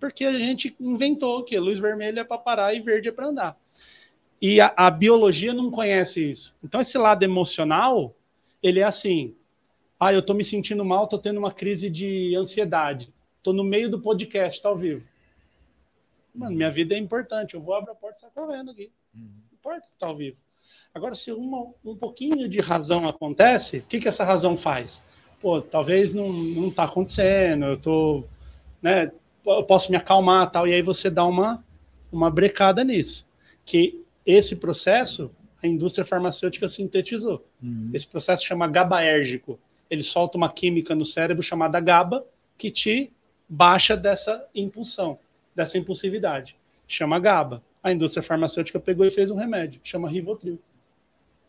Porque 0.00 0.24
a 0.24 0.36
gente 0.36 0.74
inventou 0.80 1.44
que 1.44 1.56
luz 1.60 1.78
vermelha 1.78 2.22
é 2.22 2.24
para 2.24 2.38
parar 2.38 2.74
e 2.74 2.80
verde 2.80 3.08
é 3.08 3.12
para 3.12 3.28
andar. 3.28 3.56
E 4.40 4.60
a, 4.60 4.74
a 4.76 4.90
biologia 4.90 5.54
não 5.54 5.70
conhece 5.70 6.28
isso. 6.28 6.56
Então, 6.64 6.80
esse 6.80 6.98
lado 6.98 7.22
emocional, 7.22 8.16
ele 8.62 8.80
é 8.80 8.84
assim: 8.84 9.34
ah, 9.98 10.12
eu 10.12 10.20
estou 10.20 10.34
me 10.34 10.44
sentindo 10.44 10.84
mal, 10.84 11.04
estou 11.04 11.18
tendo 11.18 11.38
uma 11.38 11.52
crise 11.52 11.88
de 11.88 12.34
ansiedade. 12.36 13.12
Tô 13.42 13.52
no 13.52 13.64
meio 13.64 13.88
do 13.88 14.00
podcast, 14.00 14.62
tá 14.62 14.68
ao 14.68 14.76
vivo. 14.76 15.04
Mano, 16.34 16.56
minha 16.56 16.70
vida 16.70 16.94
é 16.94 16.98
importante. 16.98 17.54
Eu 17.54 17.60
vou 17.60 17.74
abrir 17.74 17.92
a 17.92 17.94
porta 17.94 18.18
e 18.18 18.20
sair 18.20 18.30
correndo 18.34 18.70
aqui. 18.70 18.92
Não 19.14 19.28
importa 19.52 19.86
que 19.86 19.98
tá 19.98 20.06
ao 20.06 20.16
vivo. 20.16 20.36
Agora, 20.94 21.14
se 21.14 21.32
uma, 21.32 21.72
um 21.84 21.96
pouquinho 21.96 22.48
de 22.48 22.60
razão 22.60 23.08
acontece, 23.08 23.78
o 23.78 23.82
que, 23.82 23.98
que 23.98 24.08
essa 24.08 24.24
razão 24.24 24.56
faz? 24.56 25.02
Pô, 25.40 25.60
talvez 25.60 26.12
não, 26.12 26.32
não 26.32 26.70
tá 26.70 26.84
acontecendo, 26.84 27.64
eu 27.64 27.76
tô, 27.76 28.24
né, 28.80 29.10
eu 29.44 29.64
posso 29.64 29.90
me 29.90 29.96
acalmar 29.96 30.50
tal, 30.50 30.68
e 30.68 30.74
aí 30.74 30.82
você 30.82 31.10
dá 31.10 31.24
uma, 31.24 31.64
uma 32.12 32.30
brecada 32.30 32.84
nisso. 32.84 33.26
Que 33.64 34.04
esse 34.24 34.56
processo, 34.56 35.30
a 35.62 35.66
indústria 35.66 36.04
farmacêutica 36.04 36.66
sintetizou. 36.66 37.46
Uhum. 37.62 37.90
Esse 37.94 38.06
processo 38.06 38.44
chama 38.44 38.66
GABAérgico. 38.66 39.58
Ele 39.88 40.02
solta 40.02 40.36
uma 40.36 40.50
química 40.50 40.94
no 40.94 41.04
cérebro 41.04 41.42
chamada 41.42 41.78
GABA, 41.78 42.24
que 42.58 42.70
te 42.70 43.12
baixa 43.48 43.96
dessa 43.96 44.46
impulsão, 44.54 45.18
dessa 45.54 45.78
impulsividade. 45.78 46.56
Chama 46.88 47.18
GABA. 47.18 47.62
A 47.82 47.92
indústria 47.92 48.22
farmacêutica 48.22 48.80
pegou 48.80 49.06
e 49.06 49.10
fez 49.10 49.30
um 49.30 49.36
remédio, 49.36 49.80
chama 49.84 50.08
Rivotril. 50.08 50.58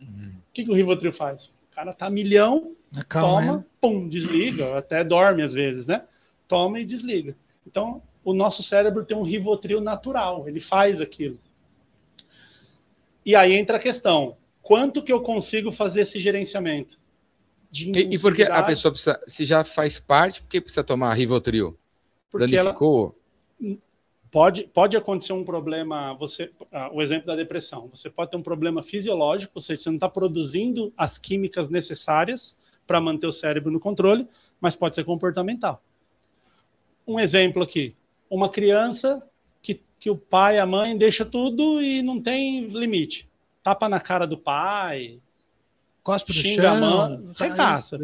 Uhum. 0.02 0.34
O 0.38 0.54
que, 0.54 0.64
que 0.64 0.72
o 0.72 0.74
Rivotril 0.74 1.14
faz? 1.14 1.48
O 1.72 1.76
cara 1.76 1.94
tá 1.94 2.10
milhão, 2.10 2.76
Calma, 3.08 3.42
toma, 3.42 3.60
é. 3.60 3.64
pum, 3.82 4.08
desliga, 4.08 4.78
até 4.78 5.04
dorme 5.04 5.42
às 5.42 5.54
vezes, 5.54 5.88
né? 5.88 6.04
Toma 6.48 6.80
e 6.80 6.86
desliga. 6.86 7.36
Então, 7.66 8.02
o 8.24 8.34
nosso 8.34 8.62
cérebro 8.62 9.04
tem 9.04 9.18
um 9.18 9.24
Rivotril 9.24 9.82
natural, 9.82 10.48
ele 10.48 10.60
faz 10.60 11.02
aquilo. 11.02 11.40
E 13.26 13.36
aí 13.36 13.54
entra 13.54 13.78
a 13.78 13.80
questão: 13.80 14.38
quanto 14.62 15.04
que 15.04 15.12
eu 15.12 15.22
consigo 15.22 15.72
fazer 15.72 16.02
esse 16.02 16.20
gerenciamento? 16.20 17.00
E, 17.74 18.16
e 18.16 18.20
porque 18.20 18.44
a 18.44 18.62
pessoa 18.62 18.92
precisa, 18.92 19.20
se 19.26 19.46
já 19.46 19.64
faz 19.64 20.00
parte, 20.00 20.42
por 20.42 20.48
que 20.48 20.62
precisa 20.62 20.84
tomar 20.84 21.14
Rivotril? 21.14 21.78
Porque 22.30 22.56
Danificou? 22.56 23.16
Ela, 23.60 23.78
pode, 24.30 24.64
pode 24.64 24.98
acontecer 24.98 25.34
um 25.34 25.44
problema, 25.44 26.16
você, 26.16 26.52
ah, 26.72 26.90
o 26.92 27.02
exemplo 27.02 27.28
da 27.28 27.36
depressão, 27.36 27.88
você 27.94 28.10
pode 28.10 28.32
ter 28.32 28.38
um 28.38 28.42
problema 28.42 28.82
fisiológico, 28.82 29.54
ou 29.56 29.62
seja, 29.62 29.82
você 29.84 29.90
não 29.90 29.98
está 29.98 30.10
produzindo 30.10 30.92
as 30.98 31.20
químicas 31.20 31.70
necessárias 31.70 32.58
para 32.86 33.00
manter 33.00 33.28
o 33.28 33.32
cérebro 33.32 33.72
no 33.72 33.80
controle, 33.80 34.28
mas 34.60 34.76
pode 34.76 34.96
ser 34.96 35.04
comportamental. 35.04 35.84
Um 37.08 37.20
exemplo 37.20 37.62
aqui, 37.62 37.96
uma 38.28 38.50
criança 38.50 39.22
que, 40.04 40.10
o 40.10 40.18
pai, 40.18 40.60
a 40.60 40.66
mãe 40.66 40.98
deixa 40.98 41.24
tudo 41.24 41.82
e 41.82 42.02
não 42.02 42.20
tem 42.20 42.68
limite. 42.68 43.26
Tapa 43.64 43.88
na 43.88 44.02
cara 44.02 44.28
do 44.28 44.38
pai, 44.38 45.18
Cospe 46.04 46.34
xinga 46.34 46.64
chão, 46.64 46.76
a 46.76 46.80
mão, 46.80 47.34
recaça. 47.34 47.98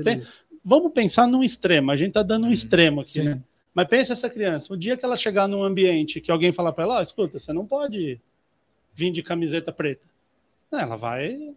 Vamos 0.64 0.94
pensar 0.94 1.28
num 1.28 1.44
extremo, 1.44 1.92
a 1.92 1.98
gente 1.98 2.10
está 2.10 2.24
dando 2.24 2.48
um 2.48 2.54
extremo 2.54 3.02
aqui, 3.02 3.12
Sim. 3.12 3.24
né? 3.26 3.42
Mas 3.74 3.88
pense 3.90 4.14
essa 4.14 4.30
criança, 4.30 4.74
o 4.74 4.78
dia 4.78 4.96
que 4.96 5.04
ela 5.04 5.18
chegar 5.18 5.46
num 5.46 5.62
ambiente 5.62 6.22
que 6.22 6.32
alguém 6.32 6.54
falar 6.54 6.72
para 6.72 6.86
ela, 6.86 7.00
oh, 7.00 7.02
escuta, 7.02 7.38
você 7.38 7.52
não 7.52 7.66
pode 7.66 8.18
vir 8.94 9.12
de 9.12 9.22
camiseta 9.22 9.74
preta. 9.74 10.08
Ela 10.72 10.96
vai 10.96 11.54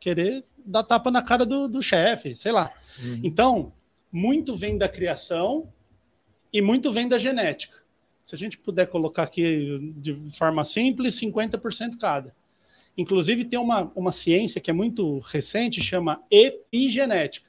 querer 0.00 0.44
dar 0.64 0.82
tapa 0.82 1.10
na 1.10 1.20
cara 1.20 1.44
do, 1.44 1.68
do 1.68 1.82
chefe, 1.82 2.34
sei 2.34 2.52
lá. 2.52 2.72
Uhum. 3.02 3.20
Então, 3.22 3.72
muito 4.10 4.56
vem 4.56 4.78
da 4.78 4.88
criação 4.88 5.68
e 6.50 6.62
muito 6.62 6.90
vem 6.90 7.06
da 7.06 7.18
genética. 7.18 7.83
Se 8.24 8.34
a 8.34 8.38
gente 8.38 8.56
puder 8.56 8.86
colocar 8.86 9.24
aqui 9.24 9.92
de 9.96 10.14
forma 10.30 10.64
simples, 10.64 11.20
50% 11.20 11.98
cada. 11.98 12.34
Inclusive, 12.96 13.44
tem 13.44 13.58
uma, 13.58 13.92
uma 13.94 14.10
ciência 14.10 14.60
que 14.60 14.70
é 14.70 14.74
muito 14.74 15.18
recente, 15.18 15.82
chama 15.82 16.22
epigenética, 16.30 17.46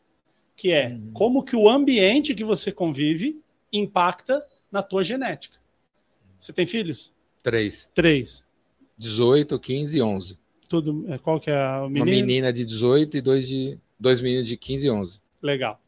que 0.56 0.72
é 0.72 0.90
uhum. 0.90 1.12
como 1.14 1.44
que 1.44 1.56
o 1.56 1.70
ambiente 1.70 2.36
que 2.36 2.44
você 2.44 2.72
convive 2.72 3.40
impacta 3.72 4.46
na 4.72 4.84
tua 4.84 5.04
genética. 5.04 5.58
Você 6.38 6.52
tem 6.52 6.66
filhos? 6.66 7.14
Três. 7.42 7.90
Três. 7.94 8.44
18, 8.98 9.58
15 9.58 9.98
e 9.98 10.02
11. 10.02 10.38
Tudo, 10.68 11.06
é, 11.08 11.18
qual 11.18 11.40
que 11.40 11.50
é 11.50 11.56
a 11.56 11.88
menina? 11.88 12.06
Uma 12.06 12.12
menina 12.12 12.54
de 12.54 12.66
18 12.66 13.18
e 13.18 13.22
dois, 13.22 13.48
de, 13.48 13.80
dois 14.00 14.20
meninos 14.20 14.48
de 14.48 14.58
15 14.58 14.86
e 14.86 14.90
11. 14.90 15.20
Legal. 15.42 15.80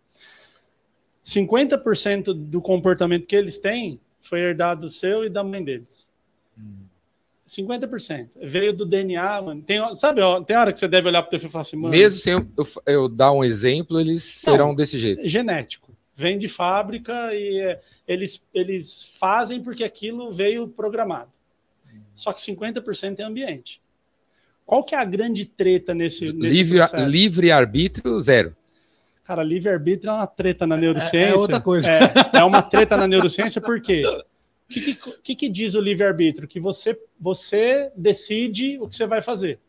50% 1.26 2.34
do 2.34 2.61
comportamento 2.61 3.26
que 3.26 3.36
eles 3.36 3.57
têm 3.57 3.99
foi 4.28 4.39
herdado 4.39 4.89
seu 4.89 5.23
e 5.23 5.30
da 5.30 5.43
mãe 5.43 5.63
deles. 5.63 6.07
Hum. 6.57 6.86
50%. 7.47 8.30
Veio 8.43 8.73
do 8.73 8.86
DNA, 8.86 9.41
mano. 9.41 9.61
Tem, 9.61 9.80
sabe, 9.95 10.19
ó, 10.21 10.41
tem 10.41 10.57
hora 10.57 10.73
que 10.73 10.80
você 10.80 10.88
deve 10.88 11.07
olhar 11.07 11.21
para 11.21 11.28
o 11.28 11.30
teu 11.32 11.39
filho 11.39 11.49
e 11.49 11.51
falar 11.51 11.61
assim, 11.61 11.78
mano. 11.78 11.89
Mesmo 11.89 12.19
sem 12.19 12.34
eu, 12.34 12.45
eu, 12.57 12.65
eu 12.86 13.09
dar 13.09 13.32
um 13.32 13.43
exemplo, 13.43 13.99
eles 13.99 14.43
não, 14.45 14.53
serão 14.53 14.75
desse 14.75 14.99
jeito. 14.99 15.25
Genético 15.25 15.97
vem 16.17 16.39
de 16.39 16.47
fábrica 16.47 17.32
e 17.36 17.59
é, 17.59 17.80
eles, 18.07 18.43
eles 18.51 19.07
fazem 19.19 19.61
porque 19.61 19.84
aquilo 19.84 20.32
veio 20.32 20.67
programado. 20.67 21.30
só 22.15 22.34
que 22.34 22.41
50% 22.41 23.19
é 23.19 23.23
ambiente. 23.23 23.80
Qual 24.65 24.84
que 24.84 24.95
é 24.95 24.97
a 24.97 25.05
grande 25.05 25.45
treta 25.45 25.93
nesse, 25.93 26.34
nesse 26.34 26.53
livre, 26.55 26.80
processo? 26.80 27.05
Livre 27.05 27.51
arbítrio, 27.51 28.19
zero. 28.19 28.55
Cara, 29.28 29.43
livre-arbítrio 29.43 30.09
é 30.09 30.13
uma 30.13 30.25
treta 30.25 30.65
na 30.65 30.78
neurociência. 30.78 31.17
É, 31.17 31.30
é 31.32 31.36
outra 31.36 31.59
coisa. 31.59 31.91
É, 31.91 31.99
é, 32.38 32.43
uma 32.45 32.61
treta 32.61 32.95
na 32.95 33.05
neurociência, 33.05 33.59
por 33.59 33.82
quê? 33.82 34.01
O 34.07 34.23
que, 34.69 34.95
que, 35.21 35.36
que, 35.36 35.49
diz 35.49 35.75
o 35.75 35.82
livre-arbítrio? 35.82 36.47
Que 36.47 36.61
você, 36.61 36.97
você 37.19 37.91
decide 37.93 38.80
o 38.80 38.88
que 38.88 38.95
você 38.95 39.05
vai 39.05 39.21
fazer. 39.21 39.59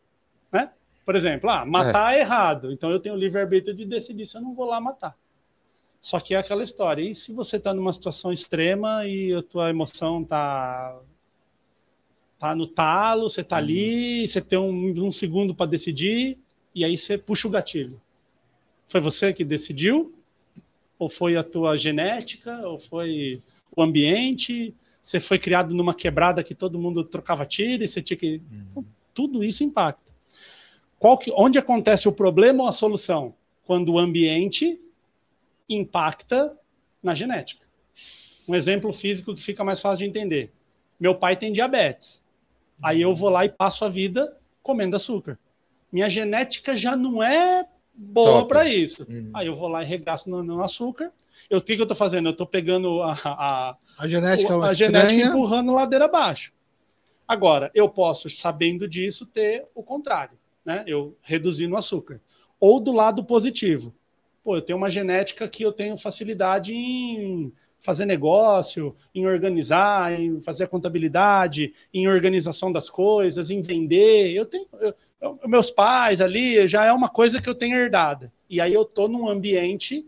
Né? 0.53 0.71
Por 1.05 1.17
exemplo, 1.17 1.51
ah, 1.51 1.65
matar 1.67 2.15
é, 2.15 2.19
é 2.19 2.21
errado. 2.21 2.71
Então 2.71 2.89
eu 2.93 3.01
tenho 3.01 3.17
o 3.17 3.19
livre-arbítrio 3.19 3.75
de 3.75 3.85
decidir 3.85 4.27
se 4.27 4.37
eu 4.37 4.43
não 4.43 4.55
vou 4.55 4.65
lá 4.65 4.81
matar. 4.81 5.17
Só 6.01 6.21
que 6.21 6.35
é 6.35 6.39
aquela 6.39 6.63
história. 6.63 7.03
E 7.03 7.13
se 7.13 7.33
você 7.33 7.57
está 7.57 7.75
numa 7.75 7.93
situação 7.93 8.33
extrema 8.33 9.07
e 9.07 9.35
a 9.35 9.43
tua 9.43 9.71
emoção 9.71 10.23
está 10.23 11.01
tá 12.39 12.55
no 12.55 12.65
talo, 12.65 13.29
você 13.29 13.41
está 13.41 13.57
ali, 13.57 14.29
você 14.29 14.41
tem 14.41 14.57
um, 14.57 15.05
um 15.05 15.11
segundo 15.11 15.53
para 15.53 15.67
decidir, 15.67 16.39
e 16.73 16.85
aí 16.85 16.97
você 16.97 17.19
puxa 17.19 17.49
o 17.49 17.51
gatilho. 17.51 18.01
Foi 18.89 19.01
você 19.01 19.33
que 19.33 19.45
decidiu? 19.45 20.15
Ou 20.99 21.09
foi 21.09 21.37
a 21.37 21.45
tua 21.45 21.77
genética? 21.77 22.67
Ou 22.67 22.79
foi 22.79 23.41
o 23.77 23.83
ambiente? 23.83 24.75
Você 25.03 25.21
foi 25.21 25.39
criado 25.39 25.75
numa 25.75 25.95
quebrada 25.95 26.43
que 26.43 26.55
todo 26.55 26.79
mundo 26.79 27.05
trocava 27.05 27.47
tiro 27.47 27.85
e 27.85 27.89
você 27.89 28.03
tinha 28.03 28.17
que. 28.17 28.43
Uhum. 28.75 28.85
Tudo 29.15 29.45
isso 29.45 29.63
impacta. 29.63 30.11
Que, 31.23 31.33
onde 31.37 31.59
acontece 31.59 32.09
o 32.09 32.13
problema 32.13 32.65
ou 32.65 32.69
a 32.69 32.73
solução? 32.73 33.35
Quando 33.65 33.93
o 33.93 33.99
ambiente 33.99 34.81
impacta 35.69 36.59
na 37.03 37.15
genética. 37.15 37.67
Um 38.49 38.55
exemplo 38.55 38.93
físico 38.93 39.35
que 39.35 39.43
fica 39.43 39.63
mais 39.63 39.81
fácil 39.81 39.99
de 39.99 40.07
entender. 40.07 40.53
Meu 40.99 41.15
pai 41.15 41.37
tem 41.37 41.53
diabetes. 41.53 42.23
Aí 42.83 43.03
eu 43.03 43.15
vou 43.15 43.29
lá 43.29 43.45
e 43.45 43.49
passo 43.49 43.85
a 43.85 43.89
vida 43.89 44.37
comendo 44.63 44.97
açúcar. 44.97 45.39
Minha 45.93 46.09
genética 46.09 46.75
já 46.75 46.97
não 46.97 47.23
é 47.23 47.67
boa 47.99 48.47
para 48.47 48.69
isso. 48.69 49.05
Uhum. 49.09 49.31
Aí 49.35 49.49
eu 49.49 49.55
vou 49.55 49.69
lá 49.69 49.83
e 49.83 49.87
regaço 49.87 50.31
no, 50.31 50.43
no 50.43 50.63
açúcar. 50.63 51.13
Eu, 51.51 51.59
o 51.59 51.63
que, 51.63 51.75
que 51.75 51.81
eu 51.81 51.85
estou 51.85 51.97
fazendo? 51.97 52.29
Eu 52.29 52.33
estou 52.33 52.47
pegando 52.47 53.03
a, 53.03 53.13
a, 53.25 53.77
a 53.99 54.09
genética, 54.09 54.57
o, 54.57 54.63
a 54.63 54.73
genética 54.73 55.29
empurrando 55.29 55.75
ladeira 55.75 56.05
abaixo. 56.05 56.53
Agora, 57.27 57.71
eu 57.75 57.89
posso, 57.89 58.31
sabendo 58.31 58.89
disso, 58.89 59.27
ter 59.27 59.67
o 59.75 59.83
contrário, 59.83 60.39
né? 60.65 60.85
Eu 60.87 61.17
reduzindo 61.21 61.75
o 61.75 61.79
açúcar. 61.79 62.21
Ou 62.61 62.81
do 62.81 62.93
lado 62.93 63.25
positivo. 63.25 63.95
Pô, 64.43 64.57
eu 64.57 64.63
tenho 64.63 64.79
uma 64.79 64.89
genética 64.89 65.49
que 65.49 65.63
eu 65.63 65.73
tenho 65.73 65.99
facilidade 65.99 66.73
em 66.73 67.53
fazer 67.79 68.05
negócio, 68.05 68.95
em 69.15 69.27
organizar, 69.27 70.19
em 70.19 70.41
fazer 70.41 70.65
a 70.65 70.69
contabilidade, 70.69 71.73
em 71.93 72.09
organização 72.09 72.73
das 72.73 72.91
coisas, 72.91 73.51
em 73.51 73.61
vender. 73.61 74.33
Eu 74.33 74.45
tenho 74.45 74.67
eu, 74.81 74.95
eu, 75.21 75.39
meus 75.47 75.71
pais 75.71 76.21
ali 76.21 76.67
já 76.67 76.85
é 76.85 76.93
uma 76.93 77.09
coisa 77.09 77.41
que 77.41 77.49
eu 77.49 77.55
tenho 77.55 77.77
herdada. 77.77 78.33
E 78.49 78.61
aí 78.61 78.75
eu 78.75 78.85
tô 78.85 79.09
num 79.09 79.29
ambiente 79.29 80.07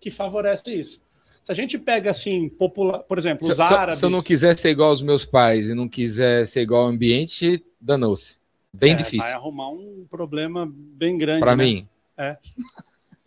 que 0.00 0.10
favorece 0.10 0.74
isso. 0.74 1.02
Se 1.42 1.52
a 1.52 1.54
gente 1.54 1.78
pega 1.78 2.10
assim, 2.10 2.48
popular, 2.48 3.00
por 3.00 3.18
exemplo, 3.18 3.46
os 3.46 3.56
se, 3.56 3.60
árabes. 3.60 3.98
Se 3.98 4.04
eu 4.04 4.10
não 4.10 4.22
quiser 4.22 4.58
ser 4.58 4.70
igual 4.70 4.90
aos 4.90 5.02
meus 5.02 5.26
pais 5.26 5.68
e 5.68 5.74
não 5.74 5.88
quiser 5.88 6.46
ser 6.46 6.62
igual 6.62 6.84
ao 6.84 6.88
ambiente, 6.88 7.62
danou-se. 7.78 8.36
Bem 8.72 8.92
é, 8.92 8.94
difícil. 8.96 9.20
Vai 9.20 9.32
arrumar 9.32 9.68
um 9.68 10.06
problema 10.08 10.70
bem 10.74 11.16
grande. 11.18 11.40
Para 11.40 11.54
né? 11.54 11.64
mim. 11.64 11.88
É. 12.16 12.36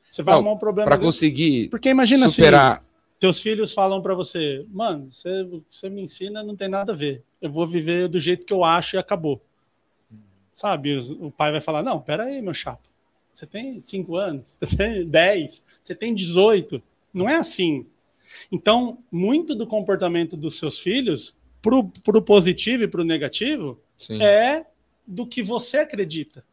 Você 0.10 0.24
vai 0.24 0.34
não, 0.34 0.40
arrumar 0.40 0.56
um 0.56 0.58
problema. 0.58 0.90
Para 0.90 0.98
conseguir 0.98 1.70
Porque 1.70 1.90
imagina 1.90 2.28
superar. 2.28 2.78
Assim, 2.78 2.87
teus 3.20 3.42
filhos 3.42 3.74
falam 3.74 4.02
para 4.02 4.14
você, 4.14 4.66
mano, 4.70 5.12
você, 5.12 5.44
você 5.68 5.90
me 5.90 6.02
ensina, 6.02 6.44
não 6.44 6.56
tem 6.56 6.68
nada 6.68 6.94
a 6.94 6.96
ver. 6.96 7.24
Eu 7.42 7.52
vou 7.52 7.68
viver 7.68 8.08
do 8.08 8.20
jeito 8.20 8.46
que 8.46 8.54
eu 8.54 8.64
acho 8.64 8.96
e 8.96 9.00
acabou. 9.00 9.42
Sabe? 10.54 10.98
O 11.20 11.32
pai 11.32 11.52
vai 11.52 11.62
falar, 11.62 11.84
não, 11.84 12.00
pera 12.00 12.24
aí, 12.24 12.42
meu 12.42 12.54
chapa. 12.54 12.88
Você 13.34 13.46
tem 13.46 13.80
cinco 13.80 14.16
anos, 14.16 14.58
você 14.62 14.76
tem 14.76 15.08
10, 15.08 15.64
você 15.82 15.96
tem 15.96 16.14
18. 16.14 16.82
Não 17.14 17.30
é 17.30 17.36
assim. 17.36 17.86
Então, 18.52 19.04
muito 19.12 19.56
do 19.56 19.68
comportamento 19.68 20.36
dos 20.36 20.58
seus 20.58 20.80
filhos, 20.80 21.36
pro, 21.62 21.90
pro 22.04 22.22
positivo 22.22 22.84
e 22.84 22.88
pro 22.88 23.04
negativo, 23.04 23.82
Sim. 23.98 24.22
é 24.22 24.66
do 25.06 25.26
que 25.26 25.42
você 25.42 25.78
acredita, 25.78 26.44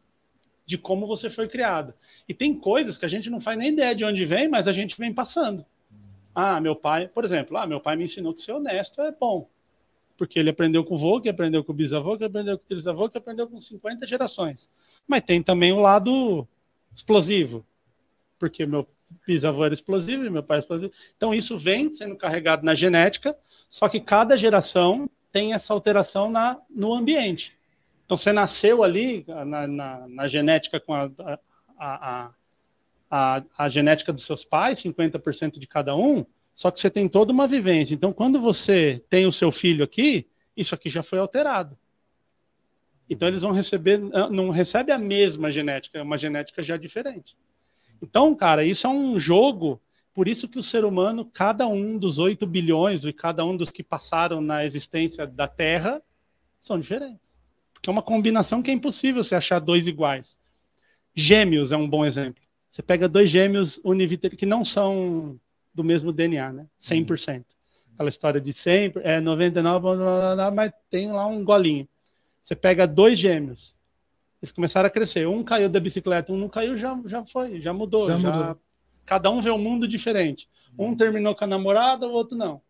de 0.65 0.77
como 0.77 1.05
você 1.05 1.29
foi 1.29 1.47
criado. 1.47 1.93
E 2.27 2.33
tem 2.33 2.53
coisas 2.53 2.97
que 2.97 3.05
a 3.05 3.09
gente 3.09 3.29
não 3.29 3.41
faz 3.41 3.57
nem 3.57 3.69
ideia 3.69 3.95
de 3.95 4.05
onde 4.05 4.25
vem, 4.25 4.47
mas 4.47 4.67
a 4.67 4.73
gente 4.73 4.97
vem 4.97 5.13
passando. 5.13 5.65
Ah, 6.35 6.59
meu 6.59 6.75
pai, 6.75 7.07
por 7.07 7.23
exemplo, 7.23 7.57
ah, 7.57 7.65
meu 7.65 7.79
pai 7.79 7.95
me 7.95 8.03
ensinou 8.03 8.33
que 8.33 8.41
ser 8.41 8.51
honesto 8.51 9.01
é 9.01 9.11
bom. 9.11 9.49
Porque 10.17 10.37
ele 10.37 10.49
aprendeu 10.49 10.83
com 10.83 10.95
o 10.95 10.97
vô, 10.97 11.21
que 11.21 11.29
aprendeu 11.29 11.63
com 11.63 11.71
o 11.71 11.75
bisavô, 11.75 12.17
que 12.17 12.25
aprendeu 12.25 12.57
com 12.57 12.63
o 12.63 12.67
trisavô, 12.67 13.09
que 13.09 13.17
aprendeu 13.17 13.47
com 13.47 13.59
50 13.59 14.05
gerações. 14.05 14.69
Mas 15.07 15.21
tem 15.21 15.41
também 15.41 15.71
o 15.71 15.79
lado 15.79 16.45
explosivo. 16.93 17.65
Porque 18.37 18.65
meu 18.65 18.85
bisavô 19.25 19.63
era 19.63 19.73
explosivo 19.73 20.25
e 20.25 20.29
meu 20.29 20.43
pai 20.43 20.57
é 20.57 20.59
explosivo. 20.59 20.91
Então 21.15 21.33
isso 21.33 21.57
vem 21.57 21.89
sendo 21.89 22.15
carregado 22.15 22.65
na 22.65 22.75
genética, 22.75 23.37
só 23.69 23.87
que 23.87 23.99
cada 23.99 24.35
geração 24.35 25.09
tem 25.31 25.53
essa 25.53 25.73
alteração 25.73 26.29
na, 26.29 26.59
no 26.69 26.93
ambiente. 26.93 27.57
Então 28.05 28.17
você 28.17 28.31
nasceu 28.31 28.83
ali 28.83 29.25
na, 29.27 29.67
na, 29.67 30.07
na 30.07 30.27
genética 30.27 30.79
com 30.79 30.93
a, 30.93 31.09
a, 31.77 32.25
a 32.25 32.31
a, 33.09 33.43
a 33.57 33.69
genética 33.69 34.11
dos 34.11 34.25
seus 34.25 34.43
pais, 34.43 34.79
50% 34.79 35.59
de 35.59 35.67
cada 35.67 35.95
um, 35.95 36.25
só 36.53 36.71
que 36.71 36.79
você 36.79 36.89
tem 36.89 37.07
toda 37.07 37.33
uma 37.33 37.47
vivência. 37.47 37.93
Então, 37.93 38.13
quando 38.13 38.39
você 38.39 39.03
tem 39.09 39.25
o 39.25 39.31
seu 39.31 39.51
filho 39.51 39.83
aqui, 39.83 40.27
isso 40.55 40.73
aqui 40.73 40.89
já 40.89 41.03
foi 41.03 41.19
alterado. 41.19 41.77
Então, 43.09 43.27
eles 43.27 43.41
vão 43.41 43.51
receber, 43.51 43.99
não 43.99 44.49
recebe 44.49 44.91
a 44.91 44.97
mesma 44.97 45.51
genética, 45.51 45.99
é 45.99 46.01
uma 46.01 46.17
genética 46.17 46.63
já 46.63 46.77
diferente. 46.77 47.37
Então, 48.01 48.33
cara, 48.33 48.63
isso 48.63 48.87
é 48.87 48.89
um 48.89 49.19
jogo. 49.19 49.81
Por 50.13 50.27
isso 50.29 50.47
que 50.47 50.57
o 50.57 50.63
ser 50.63 50.85
humano, 50.85 51.25
cada 51.25 51.67
um 51.67 51.97
dos 51.97 52.19
8 52.19 52.47
bilhões 52.47 53.03
e 53.03 53.11
cada 53.11 53.43
um 53.45 53.55
dos 53.55 53.69
que 53.69 53.83
passaram 53.83 54.39
na 54.39 54.63
existência 54.63 55.27
da 55.27 55.47
Terra, 55.47 56.01
são 56.57 56.79
diferentes. 56.79 57.35
Porque 57.73 57.89
é 57.89 57.91
uma 57.91 58.01
combinação 58.01 58.63
que 58.63 58.71
é 58.71 58.73
impossível 58.73 59.21
você 59.21 59.35
achar 59.35 59.59
dois 59.59 59.87
iguais. 59.87 60.37
Gêmeos 61.13 61.71
é 61.73 61.77
um 61.77 61.87
bom 61.87 62.05
exemplo. 62.05 62.44
Você 62.75 62.83
pega 62.83 63.07
dois 63.07 63.29
gêmeos 63.29 63.79
univitelinos 63.85 64.37
que 64.37 64.45
não 64.45 64.65
são 64.65 65.39
do 65.73 65.81
mesmo 65.81 66.11
DNA, 66.11 66.51
né? 66.51 66.67
100%. 66.77 67.37
Uhum. 67.37 67.43
Aquela 67.93 68.09
história 68.09 68.41
de 68.41 68.51
sempre, 68.51 69.01
é 69.05 69.21
99, 69.21 69.87
mas 70.53 70.73
tem 70.89 71.09
lá 71.09 71.25
um 71.25 71.41
golinho. 71.41 71.87
Você 72.41 72.53
pega 72.53 72.85
dois 72.85 73.17
gêmeos, 73.17 73.73
eles 74.41 74.51
começaram 74.51 74.87
a 74.87 74.89
crescer. 74.89 75.25
Um 75.25 75.41
caiu 75.41 75.69
da 75.69 75.79
bicicleta, 75.79 76.33
um 76.33 76.37
não 76.37 76.49
caiu, 76.49 76.75
já, 76.75 77.01
já 77.05 77.23
foi, 77.23 77.61
já 77.61 77.71
mudou. 77.71 78.07
Já, 78.07 78.19
já... 78.19 78.29
mudou. 78.29 78.61
Cada 79.05 79.31
um 79.31 79.39
vê 79.39 79.51
um 79.51 79.57
mundo 79.57 79.87
diferente. 79.87 80.49
Um 80.77 80.87
uhum. 80.87 80.97
terminou 80.97 81.33
com 81.33 81.45
a 81.45 81.47
namorada, 81.47 82.05
o 82.05 82.11
outro 82.11 82.37
não. 82.37 82.61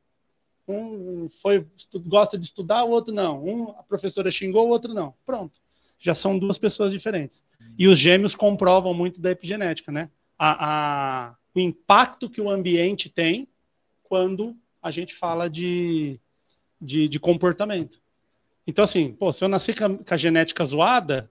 Um 0.67 1.27
foi 1.29 1.65
gosta 2.05 2.37
de 2.37 2.45
estudar, 2.45 2.83
o 2.83 2.91
outro 2.91 3.11
não. 3.11 3.43
Um 3.43 3.69
a 3.71 3.81
professora 3.81 4.29
xingou, 4.29 4.67
o 4.67 4.69
outro 4.69 4.93
não. 4.93 5.15
Pronto. 5.25 5.59
Já 6.05 6.13
são 6.13 6.37
duas 6.37 6.55
pessoas 6.59 6.91
diferentes. 6.91 7.43
E 7.79 7.87
os 7.87 7.97
gêmeos 7.97 8.35
comprovam 8.35 8.93
muito 8.93 9.19
da 9.19 9.31
epigenética, 9.31 9.91
né? 9.91 10.11
A, 10.37 11.29
a, 11.29 11.35
o 11.55 11.59
impacto 11.59 12.29
que 12.29 12.39
o 12.39 12.47
ambiente 12.47 13.09
tem 13.09 13.47
quando 14.03 14.55
a 14.83 14.91
gente 14.91 15.15
fala 15.15 15.49
de, 15.49 16.19
de, 16.79 17.09
de 17.09 17.19
comportamento. 17.19 17.99
Então, 18.67 18.83
assim, 18.83 19.13
pô, 19.13 19.33
se 19.33 19.43
eu 19.43 19.49
nasci 19.49 19.73
com 19.73 19.99
a, 20.07 20.15
genética 20.15 20.63
zoada, 20.63 21.27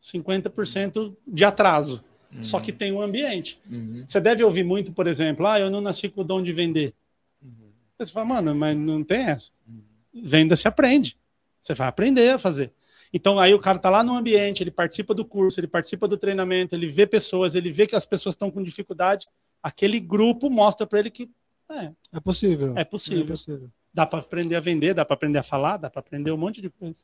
50% 0.00 1.16
de 1.26 1.44
atraso. 1.44 2.04
Uhum. 2.32 2.40
Só 2.40 2.60
que 2.60 2.70
tem 2.70 2.92
um 2.92 3.02
ambiente. 3.02 3.60
Uhum. 3.68 4.04
Você 4.06 4.20
deve 4.20 4.44
ouvir 4.44 4.62
muito, 4.62 4.92
por 4.92 5.08
exemplo, 5.08 5.44
ah, 5.44 5.58
eu 5.58 5.70
não 5.70 5.80
nasci 5.80 6.08
com 6.08 6.20
o 6.20 6.24
dom 6.24 6.40
de 6.40 6.52
vender. 6.52 6.94
Uhum. 7.42 7.72
Você 7.98 8.12
fala, 8.12 8.26
mano, 8.26 8.54
mas 8.54 8.76
não 8.76 9.02
tem 9.02 9.22
essa. 9.22 9.50
Uhum. 9.66 9.82
Venda 10.22 10.54
se 10.54 10.68
aprende. 10.68 11.16
Você 11.60 11.74
vai 11.74 11.88
aprender 11.88 12.30
a 12.30 12.38
fazer. 12.38 12.72
Então 13.12 13.38
aí 13.38 13.52
o 13.52 13.60
cara 13.60 13.76
está 13.76 13.90
lá 13.90 14.02
no 14.02 14.16
ambiente, 14.16 14.62
ele 14.62 14.70
participa 14.70 15.14
do 15.14 15.24
curso, 15.24 15.60
ele 15.60 15.66
participa 15.66 16.08
do 16.08 16.16
treinamento, 16.16 16.74
ele 16.74 16.86
vê 16.86 17.06
pessoas, 17.06 17.54
ele 17.54 17.70
vê 17.70 17.86
que 17.86 17.94
as 17.94 18.06
pessoas 18.06 18.34
estão 18.34 18.50
com 18.50 18.62
dificuldade. 18.62 19.26
Aquele 19.62 20.00
grupo 20.00 20.48
mostra 20.48 20.86
para 20.86 20.98
ele 20.98 21.10
que 21.10 21.30
é, 21.70 21.92
é 22.14 22.20
possível. 22.20 22.72
É 22.76 22.84
possível. 22.84 23.24
É 23.24 23.26
possível. 23.26 23.70
Dá 23.92 24.06
para 24.06 24.20
aprender 24.20 24.56
a 24.56 24.60
vender, 24.60 24.94
dá 24.94 25.04
para 25.04 25.14
aprender 25.14 25.38
a 25.38 25.42
falar, 25.42 25.76
dá 25.76 25.90
para 25.90 26.00
aprender 26.00 26.32
um 26.32 26.36
monte 26.36 26.60
de 26.60 26.70
coisa. 26.70 27.00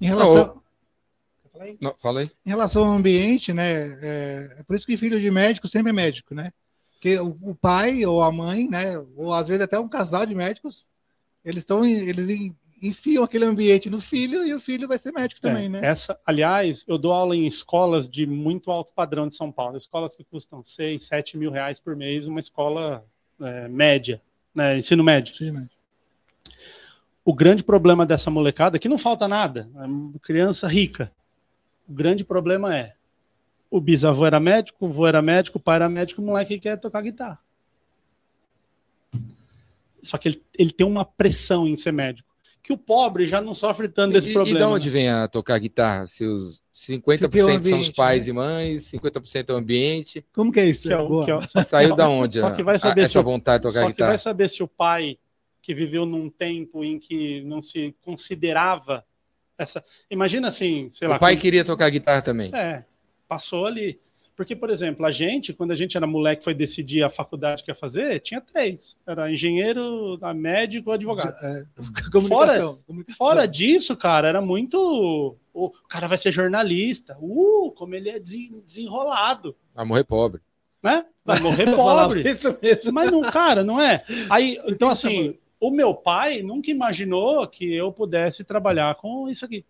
Em 0.00 0.06
relação. 0.06 0.62
Não, 1.80 1.94
falei. 2.00 2.30
Em 2.44 2.50
relação 2.50 2.84
ao 2.84 2.92
ambiente, 2.92 3.52
né? 3.52 3.92
É, 4.02 4.56
é, 4.58 4.62
por 4.64 4.74
isso 4.74 4.86
que 4.86 4.96
filho 4.96 5.20
de 5.20 5.30
médico 5.30 5.68
sempre 5.68 5.90
é 5.90 5.92
médico, 5.92 6.34
né? 6.34 6.52
Porque 6.92 7.18
o, 7.18 7.38
o, 7.42 7.54
pai 7.54 8.04
ou 8.04 8.22
a 8.22 8.32
mãe, 8.32 8.68
né? 8.68 8.98
Ou 9.16 9.32
às 9.32 9.48
vezes 9.48 9.62
até 9.62 9.78
um 9.78 9.88
casal 9.88 10.26
de 10.26 10.34
médicos, 10.34 10.90
eles 11.44 11.60
estão 11.60 11.84
eles 11.84 12.28
enfiam 12.86 13.24
aquele 13.24 13.44
ambiente 13.44 13.88
no 13.88 14.00
filho 14.00 14.46
e 14.46 14.52
o 14.52 14.60
filho 14.60 14.86
vai 14.86 14.98
ser 14.98 15.12
médico 15.12 15.44
é, 15.44 15.50
também, 15.50 15.68
né? 15.68 15.80
Essa, 15.82 16.18
aliás, 16.24 16.84
eu 16.86 16.98
dou 16.98 17.12
aula 17.12 17.34
em 17.34 17.46
escolas 17.46 18.08
de 18.08 18.26
muito 18.26 18.70
alto 18.70 18.92
padrão 18.92 19.28
de 19.28 19.36
São 19.36 19.50
Paulo, 19.50 19.76
escolas 19.76 20.14
que 20.14 20.24
custam 20.24 20.62
6, 20.62 21.04
7 21.04 21.36
mil 21.36 21.50
reais 21.50 21.80
por 21.80 21.96
mês, 21.96 22.26
uma 22.26 22.40
escola 22.40 23.04
é, 23.40 23.68
média, 23.68 24.20
né, 24.54 24.78
ensino 24.78 25.02
médio. 25.02 25.34
Sim, 25.34 25.50
médio. 25.50 25.70
o 27.24 27.32
grande 27.32 27.64
problema 27.64 28.04
dessa 28.04 28.30
molecada, 28.30 28.78
que 28.78 28.88
não 28.88 28.98
falta 28.98 29.26
nada, 29.26 29.68
é 29.76 30.18
criança 30.20 30.68
rica. 30.68 31.10
O 31.88 31.92
grande 31.92 32.24
problema 32.24 32.76
é 32.76 32.94
o 33.70 33.80
bisavô 33.80 34.24
era 34.24 34.38
médico, 34.38 34.86
o 34.86 34.88
avô 34.88 35.06
era 35.06 35.20
médico, 35.20 35.58
o 35.58 35.60
pai 35.60 35.74
era 35.76 35.88
médico, 35.88 36.22
o 36.22 36.24
moleque 36.24 36.60
quer 36.60 36.78
tocar 36.78 37.02
guitarra. 37.02 37.40
Só 40.00 40.16
que 40.16 40.28
ele, 40.28 40.42
ele 40.56 40.70
tem 40.70 40.86
uma 40.86 41.04
pressão 41.04 41.66
em 41.66 41.74
ser 41.74 41.92
médico. 41.92 42.33
Que 42.64 42.72
o 42.72 42.78
pobre 42.78 43.26
já 43.26 43.42
não 43.42 43.54
sofre 43.54 43.88
tanto 43.88 44.14
desse 44.14 44.30
e, 44.30 44.32
problema. 44.32 44.58
E 44.58 44.62
de 44.62 44.66
onde 44.66 44.90
vem 44.90 45.10
a 45.10 45.28
tocar 45.28 45.58
guitarra? 45.58 46.06
Seus 46.06 46.62
50% 46.74 47.24
ambiente, 47.24 47.68
são 47.68 47.80
os 47.80 47.90
pais 47.90 48.24
né? 48.24 48.30
e 48.30 48.32
mães, 48.32 48.90
50% 48.90 49.50
é 49.50 49.52
o 49.52 49.56
ambiente. 49.56 50.26
Como 50.34 50.50
que 50.50 50.60
é 50.60 50.64
isso? 50.64 50.88
Que 50.88 50.94
é, 50.94 50.96
que 51.24 51.58
é, 51.58 51.64
Saiu 51.64 51.90
só, 51.90 51.94
da 51.94 52.08
onde? 52.08 52.40
Só 52.40 52.50
que 52.50 52.62
vai 52.62 52.78
saber 52.78 53.02
a, 53.02 53.04
essa 53.04 53.18
se 53.18 53.22
vontade 53.22 53.62
de 53.62 53.68
tocar 53.68 53.80
só 53.82 53.86
guitarra. 53.86 54.08
que 54.08 54.12
vai 54.12 54.18
saber 54.18 54.48
se 54.48 54.62
o 54.62 54.66
pai 54.66 55.18
que 55.60 55.74
viveu 55.74 56.06
num 56.06 56.28
tempo 56.30 56.82
em 56.82 56.98
que 56.98 57.42
não 57.42 57.60
se 57.60 57.94
considerava 58.02 59.04
essa. 59.58 59.84
Imagina 60.10 60.48
assim, 60.48 60.88
sei 60.90 61.06
o 61.06 61.10
lá. 61.10 61.16
O 61.16 61.20
pai 61.20 61.34
como... 61.34 61.42
queria 61.42 61.64
tocar 61.64 61.90
guitarra 61.90 62.22
também. 62.22 62.50
É, 62.54 62.84
passou 63.28 63.66
ali. 63.66 64.00
Porque, 64.36 64.56
por 64.56 64.68
exemplo, 64.68 65.06
a 65.06 65.12
gente, 65.12 65.52
quando 65.52 65.70
a 65.70 65.76
gente 65.76 65.96
era 65.96 66.06
moleque, 66.06 66.42
foi 66.42 66.54
decidir 66.54 67.04
a 67.04 67.10
faculdade 67.10 67.62
que 67.62 67.70
ia 67.70 67.74
fazer, 67.74 68.18
tinha 68.20 68.40
três. 68.40 68.96
Era 69.06 69.30
engenheiro, 69.30 70.18
médico, 70.34 70.90
advogado. 70.90 71.32
É, 71.42 71.64
comunicação, 72.10 72.28
fora, 72.28 72.78
comunicação. 72.84 73.16
fora 73.16 73.46
disso, 73.46 73.96
cara, 73.96 74.28
era 74.28 74.40
muito. 74.40 75.36
O 75.52 75.70
cara 75.88 76.08
vai 76.08 76.18
ser 76.18 76.32
jornalista. 76.32 77.16
Uh, 77.20 77.70
como 77.76 77.94
ele 77.94 78.10
é 78.10 78.18
desenrolado. 78.18 79.56
Vai 79.72 79.84
morrer 79.84 80.04
pobre. 80.04 80.40
Né? 80.82 81.06
Vai 81.24 81.38
morrer 81.38 81.66
pobre. 81.76 82.28
Isso 82.28 82.58
mesmo. 82.60 82.92
Mas 82.92 83.10
não, 83.12 83.22
cara, 83.22 83.62
não 83.62 83.80
é. 83.80 84.02
Aí, 84.28 84.60
então, 84.66 84.88
assim, 84.88 85.38
o 85.60 85.70
meu 85.70 85.94
pai 85.94 86.42
nunca 86.42 86.72
imaginou 86.72 87.46
que 87.46 87.72
eu 87.72 87.92
pudesse 87.92 88.42
trabalhar 88.42 88.96
com 88.96 89.28
isso 89.28 89.44
aqui. 89.44 89.64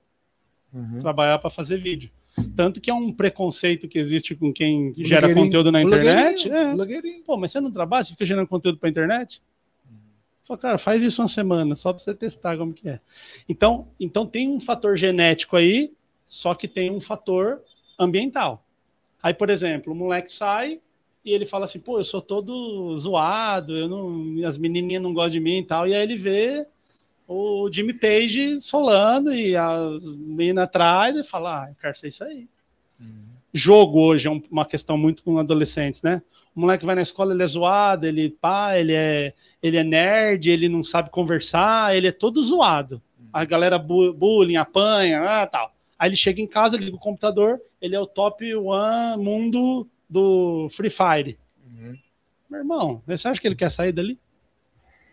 Uhum. 0.72 0.98
Trabalhar 1.00 1.38
para 1.38 1.50
fazer 1.50 1.76
vídeo. 1.76 2.10
Tanto 2.56 2.80
que 2.80 2.90
é 2.90 2.94
um 2.94 3.12
preconceito 3.12 3.86
que 3.86 3.98
existe 3.98 4.34
com 4.34 4.52
quem 4.52 4.92
gera 4.98 5.32
conteúdo 5.32 5.70
na 5.70 5.82
internet. 5.82 6.50
É. 6.50 6.74
Pô, 7.24 7.36
mas 7.36 7.52
você 7.52 7.60
não 7.60 7.70
trabalha, 7.70 8.04
você 8.04 8.12
fica 8.12 8.26
gerando 8.26 8.48
conteúdo 8.48 8.78
para 8.78 8.88
internet? 8.88 9.40
Fala, 10.42 10.58
cara, 10.58 10.78
faz 10.78 11.02
isso 11.02 11.22
uma 11.22 11.28
semana, 11.28 11.74
só 11.74 11.92
para 11.92 12.02
você 12.02 12.14
testar 12.14 12.56
como 12.58 12.72
que 12.72 12.88
é. 12.88 13.00
Então, 13.48 13.88
então 13.98 14.26
tem 14.26 14.48
um 14.48 14.60
fator 14.60 14.96
genético 14.96 15.56
aí, 15.56 15.92
só 16.26 16.54
que 16.54 16.68
tem 16.68 16.90
um 16.90 17.00
fator 17.00 17.62
ambiental. 17.98 18.64
Aí, 19.22 19.32
por 19.32 19.48
exemplo, 19.48 19.92
o 19.92 19.96
moleque 19.96 20.30
sai 20.30 20.80
e 21.24 21.32
ele 21.32 21.46
fala 21.46 21.64
assim, 21.64 21.78
pô, 21.78 21.98
eu 21.98 22.04
sou 22.04 22.20
todo 22.20 22.94
zoado, 22.98 23.74
eu 23.74 23.88
não, 23.88 24.46
as 24.46 24.58
menininhas 24.58 25.02
não 25.02 25.14
gostam 25.14 25.30
de 25.30 25.40
mim 25.40 25.58
e 25.58 25.64
tal. 25.64 25.88
E 25.88 25.94
aí 25.94 26.02
ele 26.02 26.16
vê 26.16 26.66
o 27.26 27.70
Jimmy 27.72 27.94
Page 27.94 28.60
solando 28.60 29.32
e 29.32 29.56
as 29.56 30.06
meninas 30.16 30.64
atrás 30.64 31.16
e 31.16 31.24
fala, 31.24 31.64
ah, 31.64 31.70
eu 31.70 31.76
quero 31.80 31.96
ser 31.96 32.08
isso 32.08 32.24
aí. 32.24 32.48
Uhum. 33.00 33.24
Jogo 33.52 34.00
hoje 34.00 34.28
é 34.28 34.42
uma 34.50 34.66
questão 34.66 34.98
muito 34.98 35.22
com 35.22 35.38
adolescentes, 35.38 36.02
né? 36.02 36.22
O 36.54 36.60
moleque 36.60 36.86
vai 36.86 36.94
na 36.94 37.02
escola, 37.02 37.32
ele 37.32 37.42
é 37.42 37.46
zoado, 37.46 38.06
ele 38.06 38.30
pá, 38.30 38.78
ele 38.78 38.92
é, 38.92 39.34
ele 39.62 39.76
é 39.76 39.82
nerd, 39.82 40.48
ele 40.48 40.68
não 40.68 40.82
sabe 40.82 41.10
conversar, 41.10 41.96
ele 41.96 42.06
é 42.06 42.12
todo 42.12 42.42
zoado. 42.42 43.02
Uhum. 43.18 43.28
A 43.32 43.44
galera 43.44 43.78
bu 43.78 44.12
bullying, 44.12 44.56
apanha, 44.56 45.22
ah, 45.22 45.46
tal. 45.46 45.74
Aí 45.98 46.08
ele 46.08 46.16
chega 46.16 46.40
em 46.40 46.46
casa, 46.46 46.76
liga 46.76 46.96
o 46.96 47.00
computador, 47.00 47.60
ele 47.80 47.96
é 47.96 48.00
o 48.00 48.06
top 48.06 48.54
one 48.54 49.22
mundo 49.22 49.88
do 50.08 50.68
Free 50.70 50.90
Fire. 50.90 51.38
Uhum. 51.66 51.96
Meu 52.48 52.60
irmão, 52.60 53.02
você 53.06 53.26
acha 53.26 53.40
que 53.40 53.48
ele 53.48 53.56
quer 53.56 53.70
sair 53.70 53.92
dali? 53.92 54.18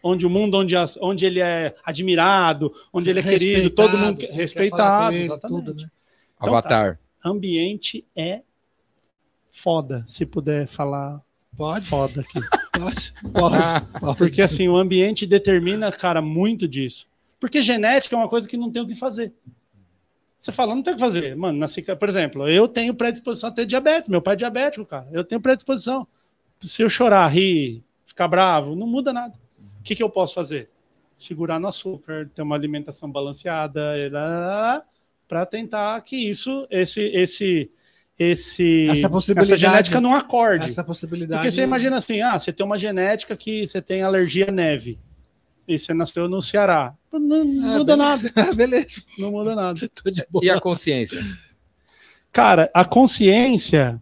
Onde 0.03 0.25
o 0.25 0.29
mundo 0.29 0.57
onde, 0.57 0.75
as, 0.75 0.97
onde 1.01 1.25
ele 1.25 1.39
é 1.39 1.75
admirado, 1.83 2.73
onde 2.91 3.09
ele 3.09 3.19
é 3.19 3.23
querido, 3.23 3.69
todo 3.69 3.97
mundo 3.97 4.19
quer, 4.19 4.31
respeitado, 4.31 5.15
ele, 5.15 5.25
exatamente. 5.25 5.65
Tudo, 5.65 5.81
né? 5.81 5.89
então, 6.35 6.49
Avatar. 6.49 6.95
Tá, 6.95 7.29
ambiente 7.29 8.05
é 8.15 8.41
foda, 9.49 10.03
se 10.07 10.25
puder 10.25 10.67
falar 10.67 11.21
Pode. 11.55 11.85
Foda 11.85 12.21
aqui. 12.21 12.39
Pode. 12.71 13.13
Pode. 13.33 14.17
Porque 14.17 14.41
assim, 14.41 14.67
o 14.67 14.77
ambiente 14.77 15.25
determina, 15.25 15.91
cara, 15.91 16.21
muito 16.21 16.67
disso. 16.67 17.07
Porque 17.39 17.61
genética 17.61 18.15
é 18.15 18.19
uma 18.19 18.29
coisa 18.29 18.47
que 18.47 18.57
não 18.57 18.71
tem 18.71 18.81
o 18.81 18.87
que 18.87 18.95
fazer. 18.95 19.33
Você 20.39 20.51
fala, 20.51 20.73
não 20.73 20.81
tem 20.81 20.93
o 20.93 20.95
que 20.95 21.01
fazer. 21.01 21.35
Mano, 21.35 21.59
nasci, 21.59 21.81
por 21.83 22.09
exemplo, 22.09 22.47
eu 22.47 22.67
tenho 22.67 22.95
predisposição 22.95 23.49
a 23.49 23.53
ter 23.53 23.65
diabetes. 23.65 24.09
Meu 24.09 24.21
pai 24.21 24.33
é 24.33 24.37
diabético, 24.37 24.85
cara. 24.85 25.07
Eu 25.11 25.23
tenho 25.23 25.41
predisposição. 25.41 26.07
Se 26.61 26.81
eu 26.81 26.89
chorar, 26.89 27.27
rir, 27.27 27.83
ficar 28.05 28.27
bravo, 28.27 28.75
não 28.75 28.87
muda 28.87 29.11
nada. 29.13 29.33
O 29.81 29.83
que, 29.83 29.95
que 29.95 30.03
eu 30.03 30.09
posso 30.09 30.35
fazer? 30.35 30.69
Segurar 31.17 31.59
no 31.59 31.67
açúcar, 31.67 32.29
ter 32.33 32.43
uma 32.43 32.55
alimentação 32.55 33.11
balanceada, 33.11 33.95
para 35.27 35.45
tentar 35.45 35.99
que 36.01 36.15
isso, 36.15 36.67
esse, 36.69 37.01
esse, 37.01 37.71
esse, 38.17 38.87
essa, 38.89 39.09
possibilidade, 39.09 39.53
essa 39.53 39.57
genética 39.57 39.99
não 39.99 40.13
acorde. 40.15 40.65
Essa 40.65 40.83
possibilidade. 40.83 41.41
Porque 41.41 41.51
você 41.51 41.63
imagina 41.63 41.97
assim, 41.97 42.21
ah, 42.21 42.37
você 42.37 42.53
tem 42.53 42.65
uma 42.65 42.77
genética 42.77 43.35
que 43.35 43.65
você 43.65 43.81
tem 43.81 44.03
alergia 44.03 44.49
à 44.49 44.51
neve. 44.51 44.99
E 45.67 45.79
você 45.79 45.93
nasceu 45.93 46.27
no 46.27 46.41
Ceará. 46.41 46.93
Não, 47.11 47.19
não 47.19 47.73
é, 47.73 47.77
muda 47.77 47.97
beleza. 47.97 48.31
nada. 48.35 48.53
beleza. 48.53 49.01
Não 49.17 49.31
muda 49.31 49.55
nada. 49.55 49.79
E 50.41 50.49
a 50.49 50.59
consciência? 50.59 51.21
Cara, 52.31 52.69
a 52.73 52.85
consciência 52.85 54.01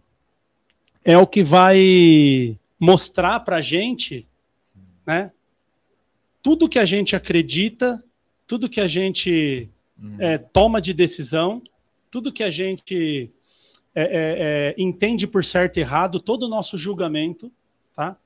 é 1.04 1.16
o 1.16 1.26
que 1.26 1.42
vai 1.42 2.58
mostrar 2.78 3.40
pra 3.40 3.60
gente, 3.60 4.26
né? 5.06 5.30
Tudo 6.42 6.68
que 6.68 6.78
a 6.78 6.86
gente 6.86 7.14
acredita, 7.14 8.02
tudo 8.46 8.68
que 8.68 8.80
a 8.80 8.86
gente 8.86 9.68
hum. 10.00 10.16
é, 10.18 10.38
toma 10.38 10.80
de 10.80 10.92
decisão, 10.92 11.62
tudo 12.10 12.32
que 12.32 12.42
a 12.42 12.50
gente 12.50 13.30
é, 13.94 14.02
é, 14.02 14.08
é, 14.12 14.74
entende 14.78 15.26
por 15.26 15.44
certo 15.44 15.76
e 15.76 15.80
errado, 15.80 16.20
todo 16.20 16.44
o 16.44 16.48
nosso 16.48 16.76
julgamento, 16.78 17.52
tá? 17.94 18.16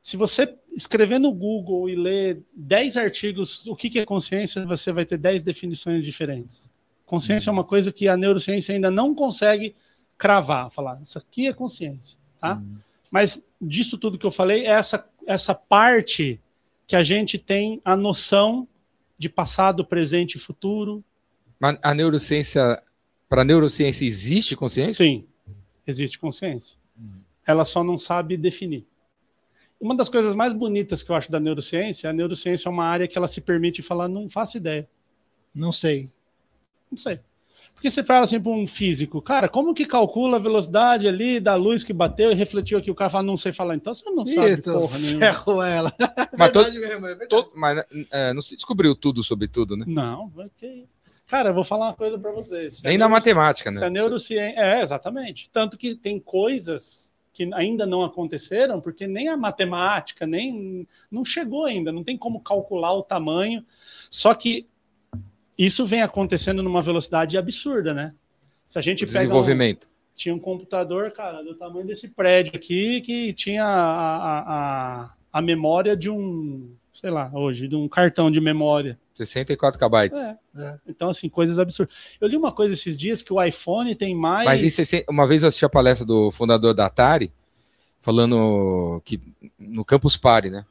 Se 0.00 0.16
você 0.16 0.54
escrever 0.74 1.18
no 1.18 1.32
Google 1.32 1.88
e 1.90 1.96
ler 1.96 2.42
10 2.54 2.96
artigos, 2.96 3.66
o 3.66 3.74
que, 3.74 3.90
que 3.90 3.98
é 3.98 4.06
consciência, 4.06 4.64
você 4.64 4.92
vai 4.92 5.04
ter 5.04 5.18
10 5.18 5.42
definições 5.42 6.04
diferentes. 6.04 6.70
Consciência 7.04 7.50
é 7.50 7.52
uma 7.52 7.64
coisa 7.64 7.90
que 7.90 8.06
a 8.06 8.16
neurociência 8.16 8.74
ainda 8.74 8.90
não 8.90 9.14
consegue 9.14 9.74
cravar, 10.16 10.70
falar, 10.70 11.00
isso 11.02 11.18
aqui 11.18 11.46
é 11.46 11.52
consciência, 11.52 12.18
tá? 12.40 12.54
Hum. 12.54 12.76
Mas 13.10 13.42
disso 13.60 13.96
tudo 13.98 14.18
que 14.18 14.26
eu 14.26 14.30
falei, 14.30 14.66
essa, 14.66 15.06
essa 15.26 15.54
parte 15.54 16.40
que 16.88 16.96
a 16.96 17.02
gente 17.02 17.38
tem 17.38 17.82
a 17.84 17.94
noção 17.94 18.66
de 19.18 19.28
passado, 19.28 19.84
presente 19.84 20.36
e 20.36 20.38
futuro. 20.38 21.04
Mas 21.60 21.78
a 21.82 21.92
neurociência, 21.92 22.82
para 23.28 23.42
a 23.42 23.44
neurociência, 23.44 24.06
existe 24.06 24.56
consciência? 24.56 25.04
Sim, 25.04 25.26
existe 25.86 26.18
consciência. 26.18 26.78
Ela 27.46 27.66
só 27.66 27.84
não 27.84 27.98
sabe 27.98 28.38
definir. 28.38 28.86
Uma 29.78 29.94
das 29.94 30.08
coisas 30.08 30.34
mais 30.34 30.54
bonitas 30.54 31.02
que 31.02 31.10
eu 31.10 31.14
acho 31.14 31.30
da 31.30 31.38
neurociência, 31.38 32.08
a 32.08 32.12
neurociência 32.12 32.68
é 32.68 32.72
uma 32.72 32.86
área 32.86 33.06
que 33.06 33.18
ela 33.18 33.28
se 33.28 33.42
permite 33.42 33.82
falar, 33.82 34.08
não 34.08 34.28
faço 34.28 34.56
ideia. 34.56 34.88
Não 35.54 35.70
sei. 35.70 36.10
Não 36.90 36.96
sei. 36.96 37.20
Porque 37.78 37.90
você 37.90 38.02
fala 38.02 38.24
assim 38.24 38.40
para 38.40 38.50
um 38.50 38.66
físico, 38.66 39.22
cara, 39.22 39.48
como 39.48 39.72
que 39.72 39.84
calcula 39.84 40.36
a 40.36 40.40
velocidade 40.40 41.06
ali 41.06 41.38
da 41.38 41.54
luz 41.54 41.84
que 41.84 41.92
bateu 41.92 42.32
e 42.32 42.34
refletiu 42.34 42.76
aqui? 42.76 42.90
O 42.90 42.94
cara 42.94 43.08
fala, 43.08 43.22
não 43.22 43.36
sei 43.36 43.52
falar, 43.52 43.76
então 43.76 43.94
você 43.94 44.10
não 44.10 44.26
sabe 44.26 44.50
Isso, 44.50 44.62
porra 44.64 44.98
nenhuma. 44.98 45.68
ela. 45.68 45.94
Mas, 46.36 46.50
todo, 46.50 46.72
mesmo, 46.72 47.06
é 47.06 47.26
todo, 47.26 47.52
mas 47.54 47.84
é, 48.10 48.32
não 48.32 48.42
se 48.42 48.56
descobriu 48.56 48.96
tudo 48.96 49.22
sobre 49.22 49.46
tudo, 49.46 49.76
né? 49.76 49.84
Não, 49.86 50.32
ok. 50.36 50.86
Cara, 51.28 51.50
eu 51.50 51.54
vou 51.54 51.62
falar 51.62 51.86
uma 51.86 51.94
coisa 51.94 52.18
para 52.18 52.32
vocês. 52.32 52.82
Nem 52.82 52.98
na 52.98 53.08
matemática, 53.08 53.70
né? 53.70 53.78
Se 53.78 53.84
a 53.84 53.90
neurociência... 53.90 54.58
É, 54.58 54.82
exatamente. 54.82 55.48
Tanto 55.52 55.78
que 55.78 55.94
tem 55.94 56.18
coisas 56.18 57.12
que 57.32 57.48
ainda 57.54 57.86
não 57.86 58.02
aconteceram, 58.02 58.80
porque 58.80 59.06
nem 59.06 59.28
a 59.28 59.36
matemática, 59.36 60.26
nem 60.26 60.86
não 61.08 61.24
chegou 61.24 61.64
ainda, 61.64 61.92
não 61.92 62.02
tem 62.02 62.16
como 62.16 62.40
calcular 62.40 62.92
o 62.92 63.04
tamanho. 63.04 63.64
Só 64.10 64.34
que 64.34 64.66
isso 65.58 65.84
vem 65.84 66.02
acontecendo 66.02 66.62
numa 66.62 66.80
velocidade 66.80 67.36
absurda, 67.36 67.92
né? 67.92 68.14
Se 68.66 68.78
a 68.78 68.82
gente 68.82 69.04
pega 69.04 69.20
desenvolvimento. 69.20 69.86
Um, 69.86 69.98
tinha 70.14 70.34
um 70.34 70.38
computador, 70.38 71.10
cara, 71.12 71.42
do 71.42 71.54
tamanho 71.54 71.86
desse 71.86 72.08
prédio 72.08 72.54
aqui, 72.54 73.00
que 73.00 73.32
tinha 73.32 73.64
a, 73.64 74.38
a, 74.38 75.10
a, 75.32 75.42
memória 75.42 75.96
de 75.96 76.10
um, 76.10 76.70
sei 76.92 77.10
lá, 77.10 77.30
hoje, 77.32 77.66
de 77.66 77.74
um 77.74 77.88
cartão 77.88 78.30
de 78.30 78.40
memória. 78.40 78.98
64 79.14 79.78
KB. 79.78 80.16
É. 80.16 80.36
É. 80.56 80.78
Então, 80.86 81.08
assim, 81.08 81.28
coisas 81.28 81.58
absurdas. 81.58 81.94
Eu 82.20 82.28
li 82.28 82.36
uma 82.36 82.52
coisa 82.52 82.74
esses 82.74 82.96
dias 82.96 83.22
que 83.22 83.32
o 83.32 83.42
iPhone 83.42 83.94
tem 83.94 84.14
mais. 84.14 84.44
Mas 84.44 84.62
isso, 84.62 85.04
uma 85.08 85.26
vez 85.26 85.42
eu 85.42 85.48
assisti 85.48 85.64
a 85.64 85.68
palestra 85.68 86.06
do 86.06 86.30
fundador 86.30 86.74
da 86.74 86.86
Atari, 86.86 87.32
falando 88.00 89.00
que 89.04 89.20
no 89.58 89.84
Campus 89.84 90.16
Party, 90.16 90.50
né? 90.50 90.64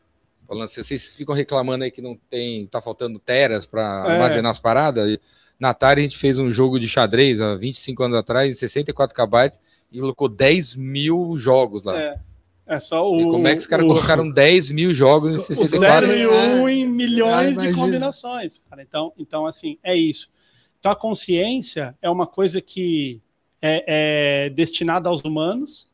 Falando 0.48 0.64
assim, 0.64 0.82
vocês 0.82 1.10
ficam 1.10 1.36
reclamando 1.36 1.84
aí 1.84 1.92
que 1.92 2.02
não 2.02 2.18
tem, 2.30 2.66
tá 2.68 2.82
faltando 2.82 3.20
teras 3.20 3.66
para 3.66 4.06
é. 4.08 4.12
armazenar 4.14 4.52
as 4.52 4.60
paradas. 4.60 5.20
Na 5.60 5.70
Atari 5.70 6.02
a 6.02 6.04
gente 6.04 6.18
fez 6.18 6.38
um 6.38 6.52
jogo 6.52 6.80
de 6.80 6.88
xadrez 6.88 7.42
há 7.42 7.56
25 7.56 8.04
anos 8.04 8.18
atrás, 8.18 8.58
64 8.58 9.16
KB, 9.16 9.60
e 9.92 10.00
colocou 10.00 10.30
10 10.30 10.76
mil 10.76 11.36
jogos 11.38 11.84
lá. 11.84 12.00
É. 12.00 12.20
É 12.68 12.80
só 12.82 13.10
o. 13.10 13.20
E 13.20 13.24
como 13.24 13.48
é 13.48 13.52
que 13.56 13.62
os 13.62 13.68
caras 13.68 13.86
colocaram 13.86 14.28
10 14.30 14.72
mil 14.72 14.94
jogos 14.94 15.34
em 15.34 15.40
64? 15.40 16.08
0 16.08 16.20
e 16.20 16.28
1 16.28 16.62
um 16.62 16.70
em 16.70 16.86
milhões 16.86 17.58
de 17.58 17.74
combinações. 17.74 18.62
Cara. 18.70 18.82
Então, 18.82 19.14
então, 19.18 19.46
assim, 19.46 19.80
é 19.82 19.96
isso. 19.96 20.30
Então, 20.78 20.92
a 20.92 20.96
consciência 20.96 21.98
é 22.02 22.10
uma 22.10 22.28
coisa 22.28 22.60
que 22.60 23.22
é, 23.62 24.46
é 24.46 24.50
destinada 24.50 25.08
aos 25.08 25.22
humanos, 25.22 25.90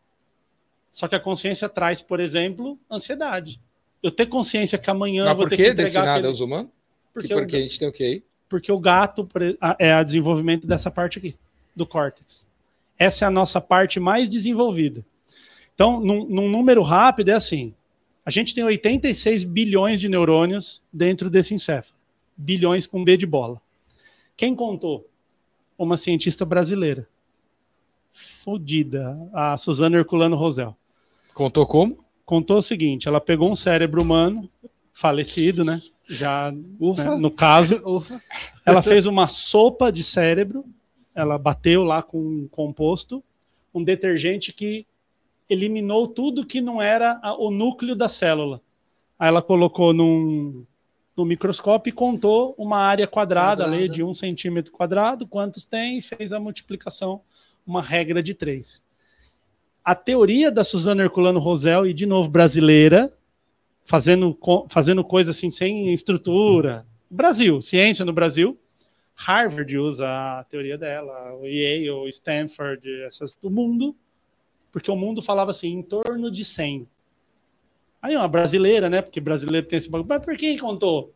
só 0.90 1.08
que 1.08 1.16
a 1.16 1.20
consciência 1.20 1.70
traz, 1.70 2.02
por 2.02 2.20
exemplo, 2.20 2.80
ansiedade. 2.92 3.62
Eu 4.04 4.12
ter 4.12 4.26
consciência 4.26 4.78
que 4.78 4.90
amanhã 4.90 5.24
Mas 5.24 5.32
eu 5.32 5.38
vou 5.38 5.48
ter 5.48 5.56
que 5.56 5.62
entregar 5.64 5.84
destinada 5.84 6.12
aquele... 6.12 6.28
aos 6.28 6.40
humanos? 6.42 6.70
Porque, 7.14 7.34
porque 7.34 7.56
a 7.56 7.60
gente 7.62 7.80
tem 7.80 7.88
o 7.88 7.92
que 7.92 8.04
aí? 8.04 8.24
Porque 8.50 8.72
o 8.72 8.80
gato 8.80 9.28
é 9.80 9.98
o 9.98 10.04
desenvolvimento 10.04 10.68
dessa 10.68 10.92
parte 10.92 11.18
aqui, 11.18 11.36
do 11.74 11.88
córtex. 11.88 12.46
Essa 13.00 13.26
é 13.26 13.28
a 13.28 13.32
nossa 13.32 13.62
parte 13.62 14.00
mais 14.00 14.30
desenvolvida. 14.30 15.06
Então, 15.74 16.00
num, 16.00 16.26
num 16.26 16.50
número 16.50 16.82
rápido, 16.82 17.30
é 17.30 17.34
assim: 17.34 17.74
a 18.26 18.30
gente 18.30 18.54
tem 18.54 18.64
86 18.64 19.44
bilhões 19.44 20.00
de 20.00 20.08
neurônios 20.08 20.82
dentro 20.92 21.30
desse 21.30 21.54
encéfalo. 21.54 21.96
Bilhões 22.36 22.86
com 22.86 23.04
B 23.04 23.18
de 23.18 23.26
bola. 23.26 23.62
Quem 24.36 24.56
contou? 24.56 25.08
Uma 25.78 25.98
cientista 25.98 26.46
brasileira. 26.46 27.08
Fodida, 28.12 29.18
a 29.34 29.58
Suzana 29.58 29.98
Herculano 29.98 30.36
Rosel. 30.36 30.76
Contou 31.34 31.66
como? 31.66 32.03
Contou 32.26 32.60
o 32.60 32.64
seguinte: 32.64 33.08
ela 33.08 33.22
pegou 33.22 33.52
um 33.52 33.56
cérebro 33.56 34.02
humano, 34.02 34.50
falecido, 34.92 35.64
né? 35.64 35.82
Já 36.06 36.52
né, 36.52 37.16
no 37.18 37.32
caso, 37.32 37.82
Ufa. 37.88 38.22
ela 38.66 38.82
fez 38.82 39.06
uma 39.06 39.28
sopa 39.28 39.92
de 39.92 40.04
cérebro, 40.04 40.66
ela 41.16 41.38
bateu 41.38 41.84
lá 41.84 42.02
com 42.04 42.20
um 42.20 42.48
composto, 42.48 43.24
um 43.74 43.84
detergente 43.84 44.52
que 44.54 44.86
eliminou 45.50 46.08
tudo 46.08 46.46
que 46.46 46.62
não 46.62 46.82
era 46.82 47.20
o 47.38 47.52
núcleo 47.52 47.96
da 47.96 48.10
célula. 48.10 48.62
Aí 49.18 49.28
ela 49.28 49.42
colocou 49.42 49.94
num, 49.94 50.66
no 51.16 51.26
microscópio 51.26 51.90
e 51.90 51.94
contou 51.94 52.54
uma 52.58 52.78
área 52.78 53.08
quadrada, 53.08 53.64
ali 53.64 53.88
de 53.88 54.04
um 54.04 54.14
centímetro 54.14 54.72
quadrado, 54.72 55.28
quantos 55.28 55.66
tem, 55.66 55.98
e 55.98 56.02
fez 56.02 56.34
a 56.34 56.40
multiplicação, 56.40 57.22
uma 57.66 57.82
regra 57.82 58.22
de 58.22 58.34
três. 58.34 58.83
A 59.84 59.96
teoria 59.96 60.52
da 60.52 60.64
Suzana 60.64 61.04
Herculano 61.04 61.40
Rosel, 61.40 61.86
e 61.86 61.94
de 61.94 62.06
novo 62.06 62.30
brasileira, 62.30 63.12
fazendo, 63.84 64.38
fazendo 64.70 65.04
coisa 65.04 65.32
assim 65.32 65.50
sem 65.50 65.94
estrutura. 65.94 66.86
Brasil, 67.10 67.62
ciência 67.62 68.06
no 68.06 68.14
Brasil. 68.14 68.58
Harvard 69.16 69.78
usa 69.78 70.08
a 70.08 70.44
teoria 70.46 70.78
dela, 70.78 71.36
o 71.36 71.46
Yale, 71.46 72.10
Stanford, 72.10 72.90
essas 73.04 73.34
do 73.34 73.52
mundo 73.52 73.96
porque 74.74 74.90
o 74.90 74.96
mundo 74.96 75.22
falava 75.22 75.52
assim, 75.52 75.72
em 75.72 75.84
torno 75.84 76.32
de 76.32 76.44
100. 76.44 76.88
Aí 78.02 78.18
uma 78.18 78.28
brasileira, 78.28 78.90
né? 78.90 79.04
Porque 79.04 79.22
brasileiro 79.22 79.68
tem 79.68 79.78
esse 79.78 79.88
bagulho. 79.88 80.10
Mas 80.10 80.26
por 80.26 80.36
quem 80.36 80.58
contou? 80.58 81.14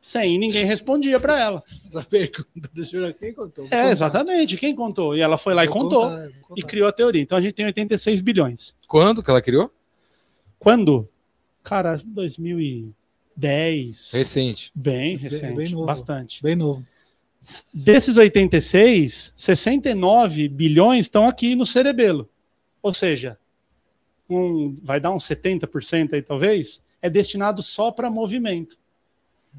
100 0.00 0.34
e 0.34 0.38
ninguém 0.38 0.64
respondia 0.64 1.18
para 1.18 1.38
ela. 1.38 1.62
Essa 1.84 2.02
pergunta 2.02 2.70
do 2.72 2.84
Jura, 2.84 3.12
quem 3.12 3.32
contou? 3.32 3.64
Vou 3.64 3.76
é, 3.76 3.82
contar. 3.82 3.92
exatamente, 3.92 4.56
quem 4.56 4.74
contou? 4.74 5.16
E 5.16 5.20
ela 5.20 5.36
foi 5.36 5.54
lá 5.54 5.64
vou 5.64 5.70
e 5.70 5.72
contou 5.72 6.02
contar, 6.02 6.30
e 6.56 6.62
criou 6.62 6.88
a 6.88 6.92
teoria. 6.92 7.22
Então 7.22 7.36
a 7.36 7.40
gente 7.40 7.54
tem 7.54 7.66
86 7.66 8.20
bilhões. 8.20 8.74
Quando 8.86 9.22
que 9.22 9.30
ela 9.30 9.42
criou? 9.42 9.72
Quando? 10.58 11.08
Cara, 11.62 12.00
2010. 12.04 14.12
Recente. 14.12 14.72
Bem 14.74 15.16
recente, 15.16 15.46
bem, 15.46 15.56
bem 15.56 15.68
novo, 15.70 15.86
bastante. 15.86 16.42
Bem 16.42 16.56
novo. 16.56 16.84
Desses 17.72 18.16
86, 18.16 19.32
69 19.36 20.48
bilhões 20.48 21.04
estão 21.04 21.28
aqui 21.28 21.54
no 21.54 21.64
cerebelo. 21.64 22.28
Ou 22.82 22.92
seja, 22.92 23.38
um, 24.28 24.76
vai 24.82 25.00
dar 25.00 25.12
uns 25.12 25.24
70% 25.24 26.14
aí 26.14 26.22
talvez, 26.22 26.82
é 27.00 27.08
destinado 27.08 27.62
só 27.62 27.90
para 27.90 28.10
movimento. 28.10 28.76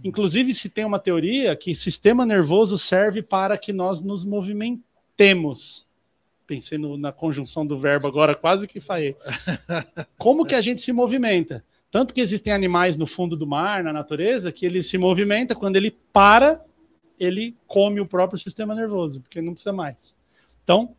Inclusive, 0.04 0.54
se 0.54 0.70
tem 0.70 0.86
uma 0.86 1.00
teoria 1.00 1.56
que 1.56 1.76
sistema 1.76 2.26
nervoso 2.26 2.78
serve 2.78 3.22
para 3.22 3.58
que 3.58 3.74
nós 3.74 4.02
nos 4.02 4.24
movimentemos. 4.24 5.86
Pensei 6.48 6.78
no, 6.78 6.98
na 6.98 7.12
conjunção 7.12 7.66
do 7.66 7.78
verbo 7.78 8.08
agora, 8.08 8.34
quase 8.34 8.68
que 8.68 8.80
falei. 8.80 9.16
Como 10.18 10.46
que 10.46 10.56
a 10.56 10.62
gente 10.62 10.82
se 10.82 10.92
movimenta? 10.92 11.64
Tanto 11.92 12.14
que 12.14 12.22
existem 12.22 12.54
animais 12.54 12.96
no 12.96 13.06
fundo 13.06 13.36
do 13.36 13.48
mar, 13.48 13.84
na 13.84 13.92
natureza, 13.92 14.52
que 14.52 14.66
ele 14.66 14.82
se 14.82 14.98
movimenta, 14.98 15.56
quando 15.56 15.76
ele 15.76 15.92
para, 16.14 16.64
ele 17.20 17.56
come 17.68 18.00
o 18.00 18.06
próprio 18.06 18.40
sistema 18.40 18.74
nervoso, 18.74 19.22
porque 19.22 19.42
não 19.42 19.54
precisa 19.54 19.74
mais. 19.74 20.16
Então, 20.64 20.96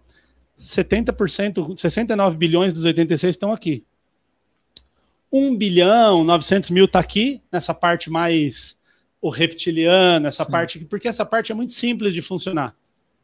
70%, 0.58 1.78
69 1.78 2.36
bilhões 2.36 2.72
dos 2.72 2.84
86 2.84 3.34
estão 3.34 3.52
aqui. 3.52 3.84
1 5.32 5.56
bilhão, 5.56 6.24
900 6.24 6.70
mil 6.70 6.84
está 6.84 6.98
aqui, 6.98 7.40
nessa 7.52 7.72
parte 7.72 8.10
mais 8.10 8.76
o 9.20 9.28
reptiliano, 9.28 10.26
essa 10.26 10.44
Sim. 10.44 10.50
parte, 10.50 10.78
porque 10.80 11.08
essa 11.08 11.24
parte 11.24 11.52
é 11.52 11.54
muito 11.54 11.72
simples 11.72 12.14
de 12.14 12.22
funcionar. 12.22 12.74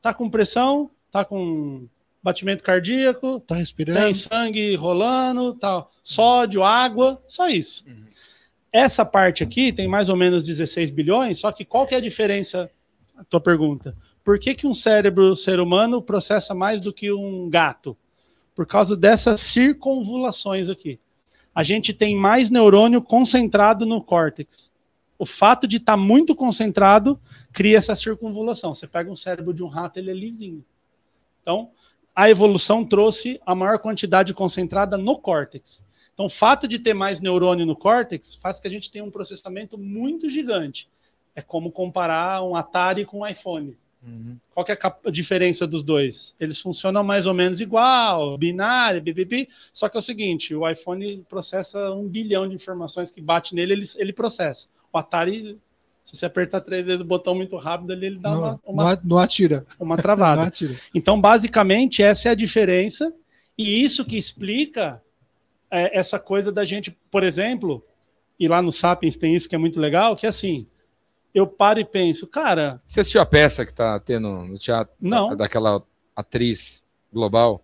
Tá 0.02 0.12
com 0.12 0.28
pressão, 0.28 0.90
tá 1.10 1.24
com 1.24 1.88
batimento 2.22 2.62
cardíaco, 2.62 3.40
tá 3.40 3.54
respirando, 3.54 4.00
tem 4.00 4.14
sangue 4.14 4.74
rolando, 4.74 5.54
tal, 5.54 5.90
sódio, 6.02 6.62
água, 6.62 7.22
só 7.26 7.48
isso. 7.48 7.84
Uhum. 7.86 8.04
Essa 8.72 9.04
parte 9.04 9.42
aqui 9.42 9.72
tem 9.72 9.88
mais 9.88 10.08
ou 10.08 10.16
menos 10.16 10.44
16 10.44 10.90
bilhões, 10.90 11.38
só 11.38 11.50
que 11.50 11.64
qual 11.64 11.86
que 11.86 11.94
é 11.94 11.98
a 11.98 12.00
diferença? 12.00 12.70
A 13.16 13.24
tua 13.24 13.40
pergunta 13.40 13.96
por 14.26 14.40
que, 14.40 14.56
que 14.56 14.66
um 14.66 14.74
cérebro 14.74 15.36
ser 15.36 15.60
humano 15.60 16.02
processa 16.02 16.52
mais 16.52 16.80
do 16.80 16.92
que 16.92 17.12
um 17.12 17.48
gato? 17.48 17.96
Por 18.56 18.66
causa 18.66 18.96
dessas 18.96 19.40
circunvulações 19.40 20.68
aqui. 20.68 20.98
A 21.54 21.62
gente 21.62 21.94
tem 21.94 22.16
mais 22.16 22.50
neurônio 22.50 23.00
concentrado 23.00 23.86
no 23.86 24.02
córtex. 24.02 24.72
O 25.18 25.26
fato 25.26 25.66
de 25.66 25.76
estar 25.78 25.92
tá 25.92 25.96
muito 25.96 26.34
concentrado 26.34 27.20
cria 27.52 27.78
essa 27.78 27.94
circunvulação. 27.94 28.74
Você 28.74 28.86
pega 28.86 29.10
um 29.10 29.16
cérebro 29.16 29.54
de 29.54 29.62
um 29.62 29.68
rato, 29.68 29.98
ele 29.98 30.10
é 30.10 30.14
lisinho. 30.14 30.64
Então, 31.40 31.70
a 32.14 32.30
evolução 32.30 32.84
trouxe 32.84 33.40
a 33.44 33.54
maior 33.54 33.78
quantidade 33.78 34.32
concentrada 34.34 34.96
no 34.96 35.18
córtex. 35.18 35.84
Então, 36.12 36.26
o 36.26 36.30
fato 36.30 36.66
de 36.66 36.78
ter 36.78 36.94
mais 36.94 37.20
neurônio 37.20 37.66
no 37.66 37.76
córtex 37.76 38.34
faz 38.34 38.58
que 38.58 38.66
a 38.66 38.70
gente 38.70 38.90
tenha 38.90 39.04
um 39.04 39.10
processamento 39.10 39.76
muito 39.76 40.28
gigante. 40.28 40.88
É 41.34 41.42
como 41.42 41.70
comparar 41.70 42.42
um 42.42 42.56
Atari 42.56 43.04
com 43.04 43.20
um 43.20 43.26
iPhone. 43.26 43.76
Uhum. 44.02 44.38
Qual 44.54 44.64
que 44.64 44.72
é 44.72 44.78
a 44.82 45.10
diferença 45.10 45.66
dos 45.66 45.82
dois? 45.82 46.34
Eles 46.40 46.58
funcionam 46.58 47.04
mais 47.04 47.26
ou 47.26 47.34
menos 47.34 47.60
igual, 47.60 48.38
binário, 48.38 49.02
BBB, 49.02 49.48
só 49.72 49.88
que 49.88 49.96
é 49.96 50.00
o 50.00 50.02
seguinte, 50.02 50.54
o 50.54 50.68
iPhone 50.68 51.24
processa 51.28 51.90
um 51.92 52.08
bilhão 52.08 52.48
de 52.48 52.54
informações 52.54 53.10
que 53.10 53.20
bate 53.20 53.54
nele, 53.54 53.74
ele, 53.74 53.84
ele 53.96 54.12
processa. 54.12 54.68
O 54.96 54.98
Atari, 54.98 55.60
se 56.02 56.16
você 56.16 56.24
apertar 56.24 56.62
três 56.62 56.86
vezes 56.86 57.02
o 57.02 57.04
botão 57.04 57.34
muito 57.34 57.54
rápido, 57.58 57.92
ele, 57.92 58.06
ele 58.06 58.18
dá 58.18 58.30
não, 58.30 58.38
uma, 58.38 58.60
uma, 58.64 59.00
não 59.04 59.18
atira. 59.18 59.66
Uma 59.78 59.96
travada. 59.98 60.44
atira. 60.48 60.74
Então, 60.94 61.20
basicamente, 61.20 62.02
essa 62.02 62.30
é 62.30 62.32
a 62.32 62.34
diferença, 62.34 63.14
e 63.58 63.84
isso 63.84 64.06
que 64.06 64.16
explica 64.16 65.02
é, 65.70 65.98
essa 65.98 66.18
coisa 66.18 66.50
da 66.50 66.64
gente, 66.64 66.90
por 67.10 67.22
exemplo, 67.22 67.84
e 68.40 68.48
lá 68.48 68.62
no 68.62 68.72
Sapiens 68.72 69.16
tem 69.16 69.34
isso 69.34 69.48
que 69.48 69.54
é 69.54 69.58
muito 69.58 69.78
legal, 69.78 70.16
que 70.16 70.24
é 70.24 70.30
assim, 70.30 70.66
eu 71.34 71.46
paro 71.46 71.78
e 71.78 71.84
penso, 71.84 72.26
cara. 72.26 72.80
Você 72.86 73.00
assistiu 73.00 73.20
a 73.20 73.26
peça 73.26 73.66
que 73.66 73.72
tá 73.74 74.00
tendo 74.00 74.30
no 74.30 74.56
teatro? 74.56 74.94
Não. 74.98 75.36
Daquela 75.36 75.82
atriz 76.14 76.82
global, 77.12 77.62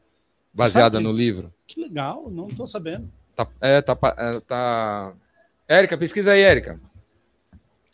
baseada 0.52 1.00
no 1.00 1.10
livro? 1.10 1.50
Que 1.66 1.80
legal, 1.80 2.30
não 2.30 2.48
tô 2.48 2.66
sabendo. 2.66 3.10
Tá, 3.34 3.48
é, 3.62 3.80
tá, 3.80 3.96
é, 4.18 4.40
tá. 4.40 5.14
Érica, 5.66 5.96
pesquisa 5.96 6.32
aí, 6.32 6.42
Érica. 6.42 6.78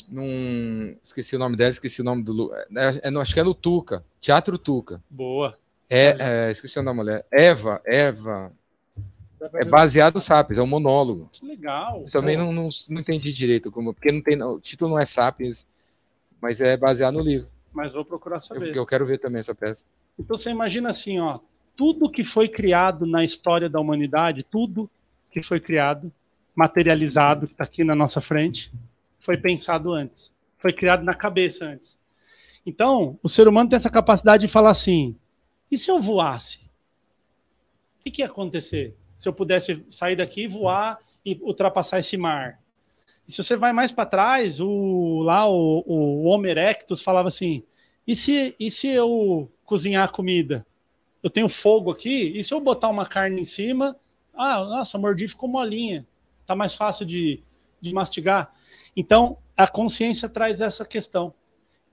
Num... 0.08 0.96
Esqueci 1.02 1.36
o 1.36 1.38
nome 1.38 1.56
dela, 1.56 1.70
esqueci 1.70 2.00
o 2.00 2.04
nome 2.04 2.22
do. 2.22 2.52
É, 2.54 3.08
é, 3.08 3.16
acho 3.20 3.34
que 3.34 3.40
é 3.40 3.44
no 3.44 3.54
Tuca. 3.54 4.04
Teatro 4.20 4.56
Tuca. 4.56 5.02
Boa. 5.08 5.56
É, 5.88 6.16
é, 6.18 6.50
esqueci 6.50 6.78
o 6.78 6.82
nome 6.82 6.96
da 6.96 7.04
mulher. 7.04 7.26
Eva, 7.30 7.80
Eva. 7.84 8.52
É 9.54 9.64
baseado 9.64 10.16
no 10.16 10.20
Sapiens, 10.20 10.58
é 10.58 10.62
um 10.62 10.66
monólogo. 10.66 11.28
Que 11.32 11.46
legal. 11.46 12.04
Também 12.10 12.36
não, 12.36 12.52
não, 12.52 12.68
não, 12.88 13.00
entendi 13.00 13.32
direito, 13.32 13.70
como, 13.70 13.94
porque 13.94 14.10
não 14.10 14.20
tem, 14.20 14.42
o 14.42 14.58
título 14.58 14.90
não 14.90 14.98
é 14.98 15.06
Sapiens, 15.06 15.64
mas 16.40 16.60
é 16.60 16.76
baseado 16.76 17.14
no 17.14 17.20
livro. 17.20 17.48
Mas 17.72 17.92
vou 17.92 18.04
procurar 18.04 18.40
saber. 18.40 18.70
Eu, 18.70 18.74
eu 18.74 18.86
quero 18.86 19.06
ver 19.06 19.18
também 19.18 19.38
essa 19.38 19.54
peça. 19.54 19.84
Então 20.18 20.36
você 20.36 20.50
imagina 20.50 20.90
assim, 20.90 21.20
ó, 21.20 21.38
tudo 21.76 22.10
que 22.10 22.24
foi 22.24 22.48
criado 22.48 23.06
na 23.06 23.22
história 23.22 23.68
da 23.68 23.78
humanidade, 23.78 24.42
tudo 24.42 24.90
que 25.30 25.40
foi 25.40 25.60
criado, 25.60 26.12
materializado, 26.54 27.46
que 27.46 27.52
está 27.52 27.62
aqui 27.62 27.84
na 27.84 27.94
nossa 27.94 28.20
frente, 28.20 28.72
foi 29.18 29.36
pensado 29.36 29.92
antes, 29.92 30.34
foi 30.56 30.72
criado 30.72 31.04
na 31.04 31.14
cabeça 31.14 31.66
antes. 31.66 31.98
Então, 32.64 33.18
o 33.22 33.28
ser 33.28 33.48
humano 33.48 33.68
tem 33.68 33.76
essa 33.76 33.90
capacidade 33.90 34.46
de 34.46 34.52
falar 34.52 34.70
assim: 34.70 35.16
e 35.70 35.76
se 35.78 35.90
eu 35.90 36.00
voasse? 36.00 36.58
O 37.98 38.04
que, 38.04 38.10
que 38.10 38.22
ia 38.22 38.26
acontecer? 38.26 38.96
se 39.18 39.28
eu 39.28 39.32
pudesse 39.32 39.84
sair 39.90 40.14
daqui, 40.14 40.46
voar 40.46 40.98
e 41.26 41.36
ultrapassar 41.42 41.98
esse 41.98 42.16
mar. 42.16 42.60
E 43.26 43.32
se 43.32 43.42
você 43.42 43.56
vai 43.56 43.72
mais 43.72 43.90
para 43.90 44.06
trás, 44.06 44.60
o, 44.60 45.22
lá 45.22 45.46
o, 45.46 45.82
o 45.84 46.24
Homo 46.24 46.46
erectus 46.46 47.02
falava 47.02 47.28
assim: 47.28 47.64
e 48.06 48.14
se, 48.14 48.54
e 48.58 48.70
se 48.70 48.86
eu 48.86 49.50
cozinhar 49.64 50.12
comida? 50.12 50.64
Eu 51.20 51.28
tenho 51.28 51.48
fogo 51.48 51.90
aqui, 51.90 52.32
e 52.36 52.44
se 52.44 52.54
eu 52.54 52.60
botar 52.60 52.88
uma 52.88 53.04
carne 53.04 53.40
em 53.40 53.44
cima, 53.44 53.96
Ah, 54.32 54.64
nossa, 54.64 54.96
mordi 54.96 55.26
ficou 55.26 55.48
molinha. 55.48 56.06
Tá 56.46 56.54
mais 56.54 56.74
fácil 56.74 57.04
de, 57.04 57.42
de 57.80 57.92
mastigar. 57.92 58.54
Então, 58.98 59.38
a 59.56 59.68
consciência 59.68 60.28
traz 60.28 60.60
essa 60.60 60.84
questão. 60.84 61.32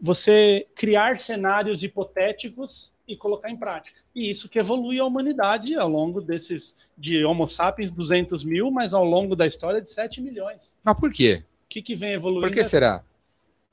Você 0.02 0.66
criar 0.74 1.20
cenários 1.20 1.84
hipotéticos 1.84 2.92
e 3.08 3.16
colocar 3.16 3.52
em 3.52 3.56
prática. 3.56 4.02
E 4.16 4.28
isso 4.28 4.50
que 4.50 4.58
evolui 4.58 4.98
a 4.98 5.06
humanidade 5.06 5.76
ao 5.76 5.88
longo 5.88 6.20
desses, 6.20 6.74
de 6.98 7.24
Homo 7.24 7.48
sapiens, 7.48 7.92
200 7.92 8.44
mil, 8.44 8.72
mas 8.72 8.92
ao 8.92 9.06
longo 9.06 9.36
da 9.36 9.46
história 9.46 9.80
de 9.80 9.92
7 9.92 10.20
milhões. 10.20 10.74
Mas 10.84 10.98
por 10.98 11.14
quê? 11.14 11.44
O 11.66 11.70
que, 11.70 11.80
que 11.80 11.96
vem 11.96 12.14
evoluindo? 12.14 12.48
Por 12.48 12.52
que 12.52 12.66
será? 12.66 13.04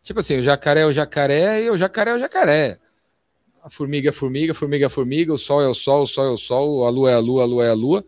Tipo 0.03 0.20
assim, 0.20 0.37
o 0.37 0.43
jacaré 0.43 0.83
é 0.83 0.87
o 0.87 0.93
jacaré 0.93 1.62
e 1.62 1.70
o 1.70 1.78
jacaré 1.78 2.11
é 2.11 2.14
o 2.14 2.18
jacaré. 2.18 2.78
A 3.62 3.70
formiga 3.70 4.11
é 4.11 4.12
formiga, 4.12 4.53
a 4.53 4.55
formiga 4.55 4.85
é 4.85 4.89
formiga, 4.91 5.33
o 5.33 5.39
sol 5.39 5.62
é 5.62 5.68
o 5.68 5.74
sol, 5.74 6.03
o 6.03 6.07
sol 6.07 6.26
é 6.26 6.30
o 6.30 6.37
sol, 6.37 6.85
a 6.85 6.91
lua 6.91 7.11
é 7.11 7.14
a 7.14 7.18
lua, 7.18 7.45
a 7.45 7.47
lua 7.47 7.64
é 7.64 7.70
a 7.70 7.74
lua. 7.74 8.05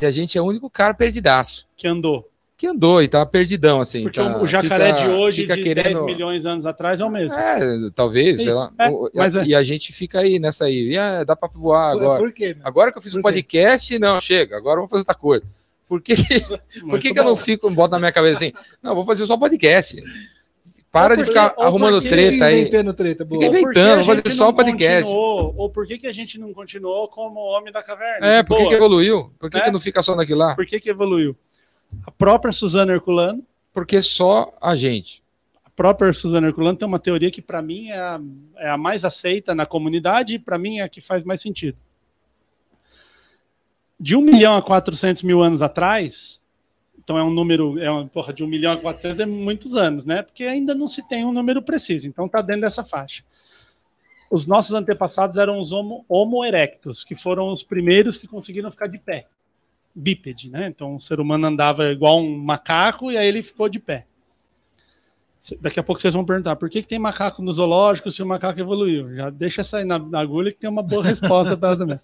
E 0.00 0.06
a 0.06 0.12
gente 0.12 0.38
é 0.38 0.40
o 0.40 0.44
único 0.44 0.70
cara 0.70 0.94
perdidaço. 0.94 1.66
Que 1.76 1.88
andou. 1.88 2.31
Que 2.62 2.68
andou 2.68 3.02
e 3.02 3.08
tava 3.08 3.26
perdidão, 3.26 3.80
assim. 3.80 4.04
Porque 4.04 4.20
tá, 4.20 4.38
o 4.40 4.46
jacaré 4.46 4.94
fica- 4.94 5.08
de 5.08 5.12
hoje, 5.12 5.42
fica 5.42 5.56
de 5.56 5.62
querendo... 5.64 5.84
10 5.94 6.00
milhões 6.02 6.42
de 6.42 6.48
anos 6.48 6.64
atrás, 6.64 7.00
é 7.00 7.04
o 7.04 7.10
mesmo. 7.10 7.36
É, 7.36 7.58
talvez, 7.92 8.36
sei 8.36 8.46
Isso, 8.50 8.56
lá. 8.56 8.70
é, 8.78 8.88
O- 8.88 9.10
mas 9.12 9.34
e, 9.34 9.38
é. 9.40 9.44
e 9.46 9.54
a 9.56 9.64
gente 9.64 9.92
fica 9.92 10.20
aí 10.20 10.38
nessa 10.38 10.66
aí. 10.66 10.90
E, 10.90 10.96
ah, 10.96 11.24
dá 11.24 11.34
pra 11.34 11.48
voar 11.52 11.90
agora. 11.90 12.20
Por 12.20 12.30
quê? 12.32 12.54
meu? 12.56 12.64
Agora 12.64 12.92
que 12.92 12.98
eu 12.98 13.02
fiz 13.02 13.16
um 13.16 13.20
Por 13.20 13.32
quê? 13.32 13.40
podcast, 13.42 13.98
não, 13.98 14.20
chega, 14.20 14.56
agora 14.56 14.76
eu 14.76 14.82
vou 14.82 14.88
fazer 14.88 15.00
outra 15.00 15.14
coisa. 15.16 15.42
Por 15.88 16.00
que, 16.00 16.14
por 16.88 17.00
que, 17.00 17.12
que 17.12 17.18
eu 17.18 17.24
não 17.24 17.36
fico, 17.36 17.68
boto 17.68 17.90
na 17.90 17.98
minha 17.98 18.12
cabeça 18.12 18.36
assim, 18.36 18.52
não, 18.80 18.94
vou 18.94 19.04
fazer 19.04 19.26
só 19.26 19.36
podcast. 19.36 20.00
Para 20.92 21.14
Ou 21.14 21.16
de 21.18 21.24
porque- 21.24 21.40
ficar 21.40 21.54
arrumando 21.58 21.94
porque 21.94 22.08
treta 22.10 22.44
aí. 22.44 22.60
Inventando 22.60 22.94
treta, 22.94 23.24
boa. 23.24 23.42
Fica 23.42 23.58
inventando, 23.58 24.00
a 24.02 24.04
fazer 24.04 24.30
só 24.36 24.44
não 24.44 24.54
podcast. 24.54 25.10
Ou 25.12 25.68
por 25.68 25.84
que, 25.84 25.98
que 25.98 26.06
a 26.06 26.12
gente 26.12 26.38
não 26.38 26.52
continuou 26.52 27.08
como 27.08 27.40
homem 27.40 27.72
da 27.72 27.82
caverna? 27.82 28.24
É, 28.24 28.42
por 28.44 28.56
que, 28.58 28.68
que 28.68 28.74
evoluiu? 28.74 29.32
Por 29.40 29.50
que, 29.50 29.56
É? 29.58 29.62
que 29.62 29.70
não 29.72 29.80
fica 29.80 30.00
só 30.00 30.14
naquilo 30.14 30.38
lá? 30.38 30.54
Por 30.54 30.64
que, 30.64 30.78
que 30.78 30.90
evoluiu? 30.90 31.34
A 32.06 32.10
própria 32.10 32.52
Suzana 32.52 32.92
Herculano, 32.92 33.44
Porque 33.72 34.02
só 34.02 34.50
a 34.60 34.76
gente. 34.76 35.22
a 35.64 35.70
própria 35.70 36.12
Suzana 36.12 36.48
Herculano 36.48 36.76
tem 36.76 36.86
uma 36.86 36.98
teoria 36.98 37.30
que 37.30 37.40
para 37.42 37.62
mim 37.62 37.88
é 37.88 37.98
a, 37.98 38.20
é 38.56 38.70
a 38.70 38.76
mais 38.76 39.04
aceita 39.04 39.54
na 39.54 39.64
comunidade 39.64 40.34
e 40.34 40.38
para 40.38 40.58
mim 40.58 40.78
é 40.78 40.82
a 40.82 40.88
que 40.88 41.00
faz 41.00 41.24
mais 41.24 41.40
sentido. 41.40 41.78
De 43.98 44.16
1 44.16 44.20
milhão 44.20 44.56
a 44.56 44.62
400 44.62 45.22
mil 45.22 45.40
anos 45.40 45.62
atrás, 45.62 46.40
então 46.98 47.16
é 47.16 47.22
um 47.22 47.30
número, 47.30 47.78
é 47.78 47.90
uma 47.90 48.06
porra 48.06 48.32
de 48.32 48.44
1 48.44 48.46
milhão 48.46 48.72
a 48.72 48.76
400 48.76 49.20
é 49.20 49.26
muitos 49.26 49.74
anos, 49.74 50.04
né? 50.04 50.22
Porque 50.22 50.44
ainda 50.44 50.74
não 50.74 50.86
se 50.86 51.06
tem 51.08 51.24
um 51.24 51.32
número 51.32 51.62
preciso, 51.62 52.08
então 52.08 52.28
tá 52.28 52.42
dentro 52.42 52.62
dessa 52.62 52.84
faixa. 52.84 53.24
Os 54.30 54.46
nossos 54.46 54.72
antepassados 54.72 55.36
eram 55.36 55.58
os 55.58 55.72
Homo, 55.72 56.04
homo 56.08 56.44
erectus, 56.44 57.04
que 57.04 57.14
foram 57.14 57.52
os 57.52 57.62
primeiros 57.62 58.16
que 58.16 58.26
conseguiram 58.26 58.70
ficar 58.70 58.86
de 58.86 58.98
pé. 58.98 59.26
Bípede, 59.94 60.50
né? 60.50 60.66
Então 60.68 60.96
o 60.96 61.00
ser 61.00 61.20
humano 61.20 61.46
andava 61.46 61.90
igual 61.90 62.20
um 62.20 62.38
macaco 62.38 63.10
e 63.10 63.16
aí 63.16 63.26
ele 63.26 63.42
ficou 63.42 63.68
de 63.68 63.78
pé. 63.78 64.06
Daqui 65.60 65.80
a 65.80 65.82
pouco 65.82 66.00
vocês 66.00 66.14
vão 66.14 66.24
perguntar 66.24 66.54
por 66.54 66.70
que, 66.70 66.82
que 66.82 66.88
tem 66.88 66.98
macaco 66.98 67.42
no 67.42 67.52
zoológico 67.52 68.10
se 68.10 68.22
o 68.22 68.26
macaco 68.26 68.60
evoluiu. 68.60 69.14
Já 69.14 69.28
deixa 69.28 69.62
aí 69.76 69.84
na, 69.84 69.98
na 69.98 70.20
agulha 70.20 70.52
que 70.52 70.58
tem 70.58 70.70
uma 70.70 70.82
boa 70.82 71.02
resposta 71.04 71.56
para 71.56 71.76
também. 71.76 72.00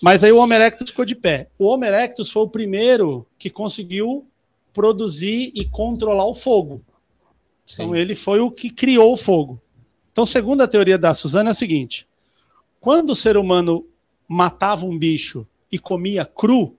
Mas 0.00 0.24
aí 0.24 0.32
o 0.32 0.38
Homo 0.38 0.52
erectus 0.54 0.90
ficou 0.90 1.04
de 1.04 1.14
pé. 1.14 1.48
O 1.58 1.66
Homo 1.66 1.84
erectus 1.84 2.30
foi 2.30 2.42
o 2.42 2.48
primeiro 2.48 3.26
que 3.38 3.50
conseguiu 3.50 4.26
produzir 4.72 5.52
e 5.54 5.64
controlar 5.64 6.26
o 6.26 6.34
fogo. 6.34 6.82
Então 7.72 7.90
Sim. 7.90 7.96
ele 7.96 8.14
foi 8.14 8.40
o 8.40 8.50
que 8.50 8.70
criou 8.70 9.12
o 9.12 9.16
fogo. 9.16 9.60
Então, 10.12 10.24
segundo 10.24 10.62
a 10.62 10.68
teoria 10.68 10.96
da 10.96 11.12
Suzana, 11.12 11.50
é 11.50 11.52
a 11.52 11.54
seguinte: 11.54 12.06
quando 12.80 13.10
o 13.10 13.16
ser 13.16 13.36
humano 13.36 13.86
matava 14.28 14.86
um 14.86 14.98
bicho 14.98 15.46
e 15.74 15.78
comia 15.80 16.24
cru, 16.24 16.78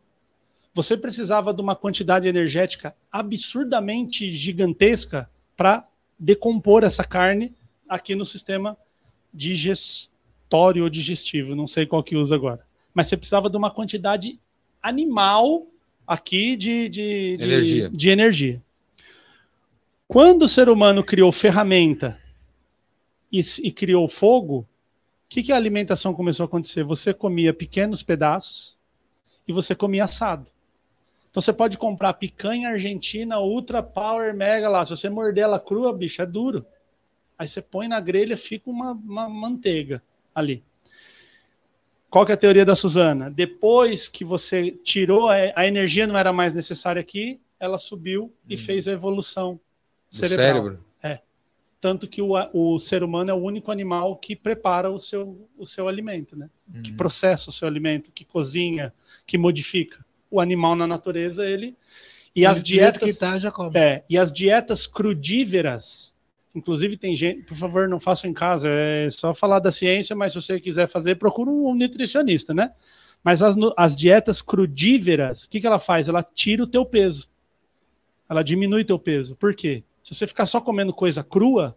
você 0.74 0.96
precisava 0.96 1.54
de 1.54 1.62
uma 1.62 1.76
quantidade 1.76 2.30
energética 2.30 2.96
absurdamente 3.12 4.32
gigantesca 4.32 5.30
para 5.58 5.86
decompor 6.18 6.82
essa 6.86 7.04
carne 7.04 7.54
aqui 7.89 8.16
no 8.16 8.24
sistema 8.24 8.78
digestório 9.34 10.84
ou 10.84 10.89
digestivo, 10.89 11.56
não 11.56 11.68
sei 11.68 11.86
qual 11.86 12.02
que 12.02 12.16
usa 12.16 12.36
agora. 12.36 12.66
Mas 12.93 13.08
você 13.08 13.18
precisava 13.18 13.50
de 13.50 13.58
uma 13.58 13.70
quantidade 13.70 14.39
animal 14.82 15.68
aqui 16.08 16.56
de, 16.56 16.88
de, 16.88 17.36
de- 17.36 17.43
Energia. 17.43 17.89
de 17.89 18.10
energia. 18.10 18.64
Quando 20.08 20.43
o 20.43 20.48
ser 20.48 20.70
humano 20.70 21.04
criou 21.04 21.34
ferramenta 21.34 22.18
e, 23.30 23.41
e 23.62 23.72
criou 23.74 24.08
fogo, 24.08 24.60
o 24.60 24.68
que, 25.28 25.43
que 25.43 25.52
a 25.52 25.58
alimentação 25.58 26.14
começou 26.14 26.46
a 26.46 26.48
acontecer? 26.48 26.86
Você 26.86 27.14
comia 27.14 27.54
pequenos 27.54 28.02
pedaços 28.02 28.76
e 29.48 29.54
você 29.54 29.76
comia 29.76 30.06
assado. 30.06 30.50
Então 31.30 31.41
você 31.41 31.52
pode 31.52 31.78
comprar 31.78 32.14
picanha 32.14 32.70
argentina 32.70 33.39
ultra 33.39 33.84
power 33.84 34.34
mega 34.34 34.70
lá. 34.70 34.86
Se 34.86 34.91
você 34.91 35.10
morder 35.10 35.43
ela 35.43 35.60
crua, 35.60 35.93
bicho, 35.93 36.22
é 36.22 36.26
duro. 36.26 36.66
Aí 37.38 37.48
você 37.48 37.62
põe 37.62 37.88
na 37.88 38.00
grelha, 38.00 38.38
fica 38.38 38.70
uma, 38.70 38.93
uma 38.93 39.28
manteiga 39.28 40.02
ali. 40.34 40.64
Qual 42.10 42.26
que 42.26 42.32
é 42.32 42.36
a 42.36 42.38
teoria 42.38 42.64
da 42.64 42.78
Suzana? 42.78 43.30
Depois 43.30 44.08
que 44.08 44.24
você 44.24 44.72
tirou, 44.72 45.28
a, 45.30 45.68
energia 45.68 46.08
não 46.08 46.18
era 46.18 46.32
mais 46.32 46.54
necessária 46.54 47.02
aqui, 47.02 47.41
ela 47.60 47.78
subiu 47.78 48.34
e 48.48 48.56
fez 48.56 48.88
a 48.88 48.93
evolução 48.93 49.56
Do 50.10 50.16
cerebral. 50.16 50.48
cérebro. 50.48 50.84
Tanto 51.86 52.07
que 52.07 52.19
o, 52.19 52.31
o 52.51 52.79
ser 52.79 53.03
humano 53.03 53.29
é 53.29 53.33
o 53.36 53.38
único 53.38 53.71
animal 53.71 54.15
que 54.17 54.36
prepara 54.36 54.89
o 54.89 54.97
seu, 54.97 55.47
o 55.55 55.67
seu 55.67 55.88
alimento, 55.88 56.36
né? 56.36 56.49
Que 56.81 56.89
Uhum. 56.89 56.97
processa 56.97 57.51
o 57.51 57.53
seu 57.53 57.67
alimento, 57.67 58.11
que 58.11 58.25
cozinha, 58.25 58.91
que 59.23 59.38
modifica. 59.38 60.03
O 60.31 60.41
animal 60.41 60.75
na 60.75 60.88
natureza, 60.88 61.45
ele. 61.45 61.77
E 62.36 62.43
as 62.43 62.63
dietas. 62.63 63.03
que 63.03 63.13
tá. 63.19 63.38
É, 63.77 64.03
e 64.09 64.17
as 64.17 64.33
dietas 64.33 64.88
crudíveras, 64.88 66.15
inclusive 66.55 66.97
tem 66.97 67.15
gente, 67.15 67.43
por 67.43 67.55
favor, 67.55 67.88
não 67.88 67.99
façam 67.99 68.27
em 68.31 68.33
casa, 68.33 68.67
é 68.67 69.07
só 69.11 69.31
falar 69.36 69.59
da 69.59 69.71
ciência, 69.71 70.15
mas 70.15 70.33
se 70.33 70.41
você 70.41 70.59
quiser 70.59 70.88
fazer, 70.88 71.17
procura 71.17 71.51
um 71.51 71.75
nutricionista, 71.75 72.51
né? 72.51 72.71
Mas 73.23 73.43
as, 73.43 73.55
as 73.77 73.95
dietas 73.95 74.41
crudíveras, 74.41 75.43
o 75.43 75.49
que, 75.51 75.61
que 75.61 75.67
ela 75.67 75.77
faz? 75.77 76.07
Ela 76.07 76.23
tira 76.23 76.63
o 76.63 76.67
teu 76.67 76.83
peso. 76.83 77.29
Ela 78.27 78.41
diminui 78.41 78.83
teu 78.83 78.97
peso. 78.97 79.36
Por 79.36 79.53
quê? 79.53 79.83
Se 80.06 80.14
você 80.14 80.28
ficar 80.28 80.45
só 80.45 80.62
comendo 80.62 80.93
coisa 80.93 81.24
crua, 81.24 81.76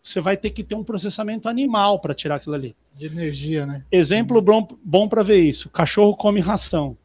você 0.00 0.20
vai 0.20 0.36
ter 0.36 0.50
que 0.50 0.62
ter 0.62 0.76
um 0.76 0.84
processamento 0.84 1.48
animal 1.48 1.98
para 1.98 2.14
tirar 2.14 2.36
aquilo 2.36 2.54
ali. 2.54 2.76
De 2.94 3.06
energia, 3.06 3.66
né? 3.66 3.84
Exemplo 3.90 4.40
bom, 4.40 4.68
bom 4.84 5.08
para 5.08 5.24
ver 5.24 5.40
isso: 5.40 5.68
cachorro 5.68 6.16
come 6.16 6.38
ração. 6.40 6.96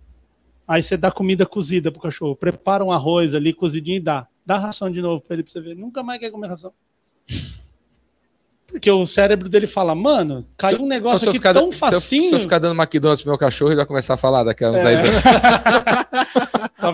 Aí 0.67 0.83
você 0.83 0.95
dá 0.95 1.11
comida 1.11 1.47
cozida 1.47 1.91
pro 1.91 1.99
cachorro, 1.99 2.35
prepara 2.35 2.83
um 2.85 2.91
arroz 2.91 3.33
ali 3.33 3.53
cozidinho 3.53 3.97
e 3.97 3.99
dá. 3.99 4.27
Dá 4.45 4.59
ração 4.59 4.91
de 4.91 5.01
novo 5.01 5.19
para 5.19 5.33
ele 5.33 5.41
pra 5.41 5.51
você 5.51 5.59
ver. 5.59 5.75
Nunca 5.75 6.03
mais 6.03 6.19
quer 6.19 6.29
comer 6.29 6.45
ração. 6.47 6.71
Porque 8.67 8.91
o 8.91 9.07
cérebro 9.07 9.49
dele 9.49 9.65
fala, 9.65 9.95
mano, 9.95 10.45
caiu 10.57 10.73
um 10.75 10.85
Então, 10.85 10.87
negócio 10.87 11.25
eu 11.25 11.29
aqui 11.29 11.39
ficar, 11.39 11.53
tão 11.55 11.71
se 11.71 11.77
eu- 11.77 11.79
se 11.79 11.85
eu, 11.85 11.91
facinho. 11.91 12.39
ficar 12.39 12.59
dando 12.59 12.79
McDonald's 12.79 13.23
pro 13.23 13.31
meu 13.31 13.37
cachorro, 13.39 13.69
ele 13.71 13.77
vai 13.77 13.85
começar 13.87 14.13
a 14.13 14.17
falar 14.17 14.43
daqui 14.43 14.63
a 14.63 14.69
uns 14.71 14.75
É. 14.79 14.83
10 14.83 14.99
anos. 14.99 15.23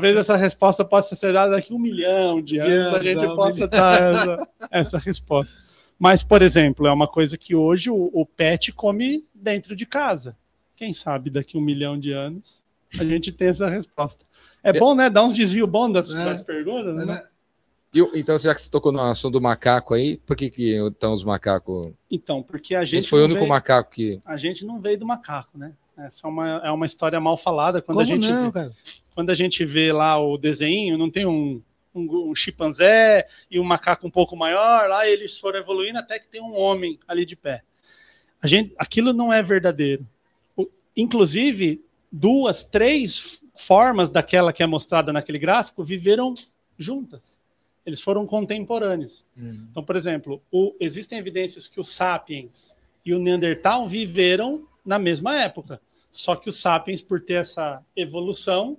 Talvez 0.02 0.18
essa 0.18 0.36
resposta 0.36 0.84
possa 0.84 1.14
ser 1.16 1.32
dada 1.32 1.52
daqui 1.52 1.72
a 1.72 1.76
um 1.76 1.80
milhão 1.80 2.41
de 2.41 2.58
anos, 2.58 2.93
a 2.95 3.04
gente 3.04 3.24
um 3.24 3.36
possa 3.36 3.68
dar 3.68 4.02
essa, 4.02 4.47
essa 4.72 4.97
resposta. 4.97 5.56
Mas, 5.99 6.24
por 6.24 6.41
exemplo, 6.41 6.88
é 6.88 6.91
uma 6.91 7.08
coisa 7.08 7.38
que 7.38 7.54
hoje 7.54 7.91
o, 7.91 8.10
o 8.12 8.26
pet 8.26 8.72
come 8.72 9.24
dentro 9.34 9.76
de 9.76 9.86
casa. 9.86 10.36
Quem 10.76 10.91
sabe 10.91 11.30
daqui 11.30 11.56
a 11.56 11.60
um 11.60 11.64
milhão 11.64 11.99
de 11.99 12.12
anos 12.12 12.64
a 12.99 13.04
gente 13.04 13.32
tem 13.32 13.49
essa 13.49 13.70
resposta. 13.70 14.26
É 14.64 14.74
bom, 14.74 14.95
né? 14.95 15.08
Dar 15.08 15.24
uns 15.24 15.34
desvios 15.34 15.70
bons 15.70 15.93
das, 15.93 16.10
É. 16.10 16.26
das 16.26 16.43
perguntas, 16.43 16.95
né? 16.95 17.06
Né? 17.06 17.24
E 17.93 18.02
o- 18.02 18.12
então, 18.16 18.39
já 18.39 18.56
que 18.56 18.62
você 18.64 18.70
tocou 18.72 18.91
no 18.91 18.99
assunto 19.02 19.34
do 19.34 19.41
macaco 19.41 19.93
aí, 19.93 20.18
por 20.18 20.36
que, 20.36 20.49
que 20.49 20.76
então 20.78 21.14
os 21.14 21.24
macacos. 21.24 21.93
Então, 22.12 22.41
porque 22.41 22.74
a 22.74 22.80
A 22.80 22.86
gente, 22.86 23.02
gente 23.04 23.10
foi 23.10 23.22
o 23.22 23.26
único 23.26 23.39
veio, 23.41 23.49
macaco 23.49 23.91
que. 23.91 24.20
a 24.26 24.36
gente 24.38 24.66
não 24.66 24.82
veio 24.82 24.97
do 24.97 25.06
macaco, 25.06 25.58
né? 25.58 25.74
Essa 25.98 26.26
é 26.26 26.30
uma, 26.30 26.48
é 26.64 26.72
uma 26.72 26.86
história 26.86 27.20
mal 27.20 27.38
falada. 27.38 27.82
Quando 27.82 27.98
Como 27.98 28.02
a 28.02 28.06
gente 28.06 28.28
não, 28.28 28.46
vê- 28.46 28.52
cara? 28.52 28.72
quando 29.14 29.30
a 29.30 29.36
gente 29.36 29.64
vê 29.66 29.92
lá 29.92 30.18
o 30.20 30.38
desenho, 30.38 30.98
não 30.98 31.10
tem 31.10 31.26
um, 31.26 31.62
um, 31.94 32.30
um 32.32 32.36
chimpanzé 32.36 33.28
e 33.50 33.60
um 33.60 33.64
macaco 33.64 34.08
um 34.08 34.12
pouco 34.12 34.36
maior, 34.36 34.88
lá 34.89 35.08
eles 35.08 35.38
foram 35.38 35.60
evoluindo 35.60 36.00
até 36.00 36.18
que 36.20 36.28
tem 36.28 36.42
um 36.42 36.56
homem 36.56 36.98
ali 37.08 37.26
de 37.26 37.36
pé. 37.36 37.64
A 38.42 38.48
gente, 38.48 38.74
aquilo 38.78 39.14
não 39.14 39.32
é 39.32 39.44
verdadeiro. 39.44 40.08
O- 40.58 40.68
inclusive, 40.96 41.84
duas, 42.12 42.64
três 42.64 43.42
formas 43.56 44.10
daquela 44.10 44.52
que 44.52 44.64
é 44.64 44.66
mostrada 44.68 45.14
naquele 45.14 45.38
gráfico 45.38 45.84
viveram 45.84 46.34
juntas. 46.78 47.39
Eles 47.86 48.02
foram 48.02 48.26
contemporâneos. 48.26 49.26
Então, 49.70 49.84
por 49.84 49.96
exemplo, 49.96 50.42
o- 50.52 50.74
existem 50.80 51.18
evidências 51.20 51.68
que 51.68 51.80
os 51.80 51.89
sapiens 51.89 52.76
e 53.06 53.14
o 53.14 53.20
Neandertal 53.20 53.88
viveram 53.88 54.66
na 54.86 54.99
mesma 54.99 55.39
época. 55.39 55.82
Só 56.09 56.36
que 56.36 56.49
os 56.49 56.59
sapiens, 56.59 57.01
por 57.01 57.21
ter 57.21 57.36
essa 57.36 57.82
evolução, 57.95 58.77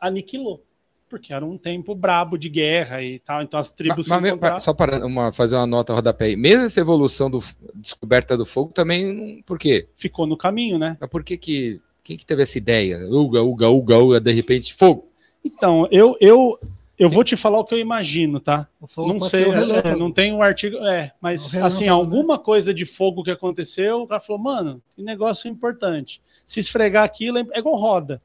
aniquilou. 0.00 0.64
Porque 1.08 1.34
era 1.34 1.44
um 1.44 1.58
tempo 1.58 1.94
brabo 1.94 2.38
de 2.38 2.48
guerra 2.48 3.02
e 3.02 3.18
tal. 3.18 3.42
Então 3.42 3.60
as 3.60 3.70
tribos 3.70 4.08
Mas- 4.08 4.38
mas, 4.40 4.62
só 4.62 4.72
para 4.72 5.04
uma, 5.04 5.30
fazer 5.30 5.56
uma 5.56 5.66
nota 5.66 5.92
rodapé 5.92 6.26
aí. 6.26 6.36
Mesmo 6.36 6.64
essa 6.64 6.80
evolução 6.80 7.30
do 7.30 7.42
descoberta 7.74 8.36
do 8.36 8.46
fogo 8.46 8.72
também. 8.72 9.42
Por 9.46 9.58
quê? 9.58 9.86
Ficou 9.94 10.26
no 10.26 10.36
caminho, 10.36 10.78
né? 10.78 10.96
Mas 10.98 11.10
por 11.10 11.22
que 11.22 11.36
que. 11.36 11.80
Quem 12.02 12.16
que 12.16 12.26
teve 12.26 12.42
essa 12.42 12.58
ideia? 12.58 12.98
Uga, 13.08 13.42
uga, 13.42 13.68
uga, 13.68 13.98
uga, 13.98 14.20
de 14.20 14.32
repente, 14.32 14.74
fogo. 14.74 15.06
Então, 15.44 15.86
eu, 15.90 16.16
eu, 16.20 16.58
eu 16.98 17.08
vou 17.08 17.24
te 17.24 17.36
falar 17.36 17.58
o 17.58 17.64
que 17.64 17.74
eu 17.74 17.78
imagino, 17.78 18.38
tá? 18.38 18.68
Não 18.96 19.20
sei, 19.20 19.44
é, 19.44 19.96
não 19.96 20.12
tem 20.12 20.32
um 20.32 20.42
artigo, 20.42 20.76
é, 20.86 21.12
mas 21.20 21.56
assim, 21.56 21.84
né? 21.84 21.90
alguma 21.90 22.38
coisa 22.38 22.72
de 22.72 22.84
fogo 22.84 23.24
que 23.24 23.30
aconteceu, 23.30 24.02
o 24.02 24.06
cara 24.06 24.20
falou, 24.20 24.42
mano, 24.42 24.82
que 24.90 25.02
negócio 25.02 25.50
importante. 25.50 26.22
Se 26.46 26.60
esfregar 26.60 27.04
aquilo 27.04 27.38
é 27.38 27.58
igual 27.58 27.76
roda. 27.76 28.22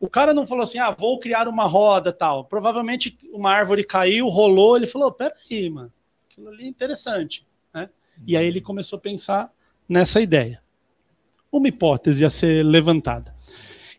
O 0.00 0.08
cara 0.08 0.34
não 0.34 0.46
falou 0.46 0.64
assim, 0.64 0.78
ah, 0.78 0.90
vou 0.90 1.20
criar 1.20 1.46
uma 1.46 1.64
roda 1.64 2.12
tal. 2.12 2.44
Provavelmente 2.44 3.16
uma 3.32 3.52
árvore 3.52 3.84
caiu, 3.84 4.28
rolou, 4.28 4.76
ele 4.76 4.86
falou, 4.86 5.12
peraí, 5.12 5.70
mano, 5.70 5.92
aquilo 6.28 6.48
ali 6.48 6.64
é 6.64 6.68
interessante, 6.68 7.46
né? 7.72 7.88
E 8.26 8.36
aí 8.36 8.44
ele 8.44 8.60
começou 8.60 8.96
a 8.96 9.00
pensar 9.00 9.52
nessa 9.88 10.20
ideia. 10.20 10.60
Uma 11.52 11.68
hipótese 11.68 12.24
a 12.24 12.30
ser 12.30 12.64
levantada. 12.64 13.34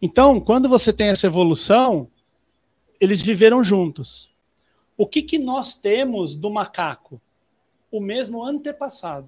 Então, 0.01 0.41
quando 0.41 0.67
você 0.67 0.91
tem 0.91 1.07
essa 1.07 1.27
evolução, 1.27 2.09
eles 3.03 3.21
viveram 3.21 3.61
juntos. 3.61 4.31
O 4.95 5.05
que, 5.05 5.21
que 5.21 5.37
nós 5.37 5.75
temos 5.75 6.35
do 6.35 6.49
macaco? 6.49 7.21
O 7.91 7.99
mesmo 7.99 8.41
antepassado. 8.41 9.27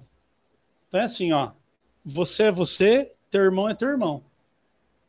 Então 0.88 1.00
é 1.00 1.04
assim, 1.04 1.30
ó. 1.32 1.52
Você 2.02 2.44
é 2.44 2.50
você, 2.50 3.12
teu 3.30 3.42
irmão 3.42 3.68
é 3.68 3.74
teu 3.74 3.88
irmão. 3.88 4.22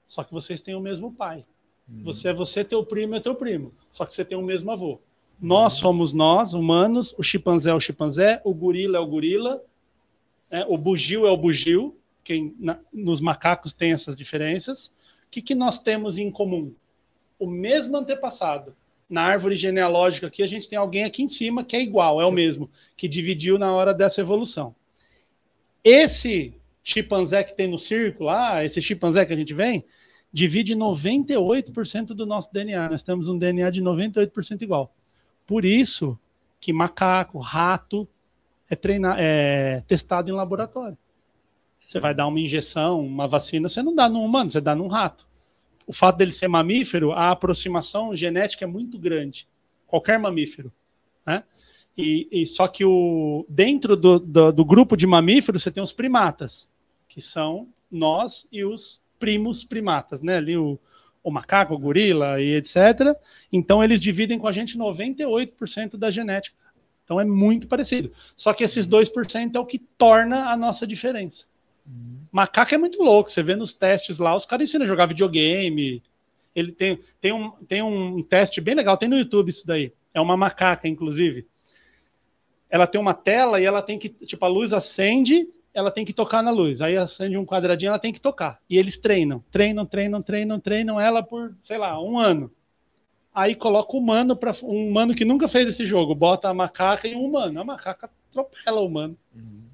Só 0.05 0.21
que 0.21 0.33
vocês 0.33 0.59
têm 0.59 0.75
o 0.75 0.81
mesmo 0.81 1.13
pai. 1.13 1.45
Hum. 1.89 2.01
Você 2.03 2.27
é 2.27 2.33
você, 2.33 2.61
teu 2.63 2.83
primo 2.85 3.15
é 3.15 3.21
teu 3.21 3.35
primo. 3.35 3.73
Só 3.89 4.05
que 4.05 4.13
você 4.13 4.25
tem 4.25 4.37
o 4.37 4.43
mesmo 4.43 4.69
avô. 4.69 4.99
Nós 5.39 5.77
hum. 5.77 5.79
somos 5.79 6.11
nós, 6.11 6.53
humanos, 6.53 7.15
o 7.17 7.23
chimpanzé 7.23 7.69
é 7.69 7.73
o 7.73 7.79
chimpanzé, 7.79 8.41
o 8.43 8.53
gorila 8.53 8.97
é 8.97 9.01
o 9.01 9.07
gorila, 9.07 9.63
é, 10.51 10.65
o 10.65 10.77
bugio 10.77 11.25
é 11.25 11.31
o 11.31 11.37
bugio, 11.37 11.97
quem 12.21 12.53
na, 12.59 12.77
nos 12.91 13.21
macacos 13.21 13.71
tem 13.71 13.93
essas 13.93 14.15
diferenças. 14.15 14.87
O 14.87 15.29
que, 15.31 15.41
que 15.41 15.55
nós 15.55 15.79
temos 15.79 16.17
em 16.17 16.29
comum? 16.29 16.73
O 17.39 17.47
mesmo 17.47 17.97
antepassado. 17.97 18.75
Na 19.09 19.21
árvore 19.21 19.55
genealógica 19.55 20.27
aqui, 20.27 20.43
a 20.43 20.47
gente 20.47 20.67
tem 20.67 20.77
alguém 20.77 21.05
aqui 21.05 21.23
em 21.23 21.29
cima 21.29 21.63
que 21.63 21.75
é 21.75 21.81
igual, 21.81 22.19
é 22.19 22.25
o 22.25 22.31
mesmo, 22.31 22.69
que 22.95 23.07
dividiu 23.07 23.57
na 23.57 23.73
hora 23.73 23.93
dessa 23.93 24.19
evolução. 24.19 24.75
Esse 25.81 26.53
chimpanzé 26.83 27.43
que 27.43 27.55
tem 27.55 27.67
no 27.67 27.77
círculo, 27.77 28.29
ah, 28.29 28.65
esse 28.65 28.81
chimpanzé 28.81 29.25
que 29.25 29.31
a 29.31 29.35
gente 29.35 29.53
vem, 29.53 29.85
divide 30.31 30.75
98% 30.75 32.07
do 32.07 32.25
nosso 32.25 32.51
DNA. 32.51 32.89
Nós 32.89 33.03
temos 33.03 33.27
um 33.27 33.37
DNA 33.37 33.69
de 33.69 33.81
98% 33.81 34.61
igual. 34.61 34.93
Por 35.45 35.63
isso 35.63 36.19
que 36.59 36.73
macaco, 36.73 37.39
rato 37.39 38.07
é, 38.69 38.75
treinar, 38.75 39.15
é 39.19 39.81
testado 39.87 40.29
em 40.29 40.33
laboratório. 40.33 40.97
Você 41.85 41.99
vai 41.99 42.13
dar 42.13 42.27
uma 42.27 42.39
injeção, 42.39 42.99
uma 42.99 43.27
vacina, 43.27 43.69
você 43.69 43.81
não 43.81 43.95
dá 43.95 44.09
no 44.09 44.21
humano, 44.21 44.49
você 44.49 44.59
dá 44.59 44.75
num 44.75 44.87
rato. 44.87 45.25
O 45.87 45.93
fato 45.93 46.17
dele 46.17 46.31
ser 46.31 46.47
mamífero, 46.47 47.13
a 47.13 47.31
aproximação 47.31 48.15
genética 48.15 48.65
é 48.65 48.67
muito 48.67 48.99
grande. 48.99 49.47
Qualquer 49.87 50.19
mamífero. 50.19 50.71
Né? 51.25 51.43
E, 51.97 52.27
e 52.29 52.45
só 52.45 52.67
que 52.67 52.85
o, 52.85 53.45
dentro 53.49 53.95
do, 53.95 54.19
do, 54.19 54.51
do 54.51 54.65
grupo 54.65 54.95
de 54.95 55.07
mamíferos 55.07 55.63
você 55.63 55.71
tem 55.71 55.81
os 55.81 55.93
primatas 55.93 56.69
que 57.07 57.21
são 57.21 57.69
nós 57.89 58.47
e 58.51 58.63
os 58.63 59.01
primos 59.17 59.63
primatas, 59.63 60.21
né? 60.21 60.37
Ali 60.37 60.57
o, 60.57 60.77
o 61.23 61.31
macaco, 61.31 61.73
o 61.73 61.79
gorila 61.79 62.39
e 62.39 62.55
etc. 62.55 63.15
Então 63.51 63.83
eles 63.83 63.99
dividem 63.99 64.37
com 64.37 64.47
a 64.47 64.51
gente 64.51 64.77
98% 64.77 65.97
da 65.97 66.11
genética. 66.11 66.55
Então 67.03 67.19
é 67.19 67.25
muito 67.25 67.67
parecido. 67.67 68.11
Só 68.35 68.53
que 68.53 68.63
esses 68.63 68.87
2% 68.87 69.55
é 69.55 69.59
o 69.59 69.65
que 69.65 69.79
torna 69.79 70.49
a 70.49 70.57
nossa 70.57 70.85
diferença. 70.85 71.45
Uhum. 71.87 72.25
Macaco 72.31 72.75
é 72.75 72.77
muito 72.77 73.01
louco. 73.01 73.31
Você 73.31 73.41
vê 73.41 73.55
nos 73.55 73.73
testes 73.73 74.19
lá, 74.19 74.35
os 74.35 74.45
caras 74.45 74.67
ensinam 74.67 74.85
a 74.85 74.87
jogar 74.87 75.05
videogame. 75.05 76.03
Ele 76.53 76.71
tem, 76.71 76.99
tem, 77.21 77.31
um, 77.31 77.51
tem 77.65 77.81
um 77.81 78.21
teste 78.23 78.59
bem 78.59 78.75
legal, 78.75 78.97
tem 78.97 79.09
no 79.09 79.17
YouTube 79.17 79.49
isso 79.49 79.65
daí. 79.65 79.93
É 80.13 80.19
uma 80.19 80.35
macaca, 80.35 80.87
inclusive. 80.87 81.47
Ela 82.69 82.87
tem 82.87 82.99
uma 82.99 83.13
tela 83.13 83.61
e 83.61 83.65
ela 83.65 83.81
tem 83.81 83.97
que, 83.97 84.09
tipo, 84.09 84.43
a 84.43 84.47
luz 84.47 84.73
acende 84.73 85.47
ela 85.77 85.91
tem 85.91 86.03
que 86.03 86.11
tocar 86.11 86.41
na 86.41 86.49
luz. 86.49 86.81
Aí 86.81 86.97
acende 86.97 87.37
um 87.37 87.45
quadradinho, 87.45 87.89
ela 87.89 87.99
tem 87.99 88.11
que 88.11 88.19
tocar. 88.19 88.59
E 88.67 88.79
eles 88.79 88.97
treinam, 88.97 89.43
treinam, 89.51 89.85
treinam, 89.85 90.23
treinam, 90.23 90.59
treinam 90.59 90.99
ela 90.99 91.21
por, 91.21 91.55
sei 91.61 91.77
lá, 91.77 92.01
um 92.01 92.17
ano. 92.17 92.51
Aí 93.31 93.53
coloca 93.53 93.95
o 93.95 93.99
humano 93.99 94.35
para 94.35 94.55
um 94.63 94.87
humano 94.87 95.13
que 95.13 95.23
nunca 95.23 95.47
fez 95.47 95.69
esse 95.69 95.85
jogo, 95.85 96.15
bota 96.15 96.49
a 96.49 96.53
macaca 96.53 97.07
e 97.07 97.15
um 97.15 97.23
humano. 97.23 97.61
A 97.61 97.63
macaca 97.63 98.09
atropela 98.31 98.81
o 98.81 98.87
humano. 98.87 99.15
Uhum. 99.35 99.67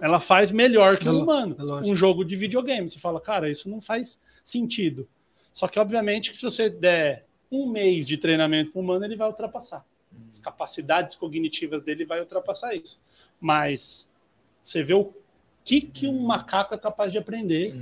Ela 0.00 0.18
faz 0.18 0.50
melhor 0.50 0.96
que 0.98 1.08
o 1.08 1.12
um 1.12 1.22
humano. 1.22 1.56
É 1.58 1.86
um 1.86 1.94
jogo 1.94 2.24
de 2.24 2.36
videogame. 2.36 2.88
Você 2.88 2.98
fala, 2.98 3.20
cara, 3.20 3.50
isso 3.50 3.68
não 3.68 3.80
faz 3.80 4.18
sentido. 4.44 5.08
Só 5.52 5.68
que, 5.68 5.78
obviamente, 5.78 6.30
que 6.30 6.36
se 6.36 6.42
você 6.42 6.68
der 6.68 7.26
um 7.50 7.68
mês 7.68 8.06
de 8.06 8.16
treinamento 8.16 8.72
para 8.72 8.80
o 8.80 8.82
humano, 8.82 9.04
ele 9.04 9.16
vai 9.16 9.28
ultrapassar. 9.28 9.84
Uhum. 10.10 10.24
As 10.28 10.38
capacidades 10.38 11.14
cognitivas 11.14 11.82
dele 11.82 12.04
vai 12.04 12.20
ultrapassar 12.20 12.74
isso. 12.74 12.98
Mas 13.40 14.08
você 14.62 14.82
vê 14.82 14.94
o 14.94 15.12
que, 15.64 15.80
que 15.80 16.06
um 16.06 16.22
macaco 16.22 16.74
é 16.74 16.78
capaz 16.78 17.12
de 17.12 17.18
aprender. 17.18 17.74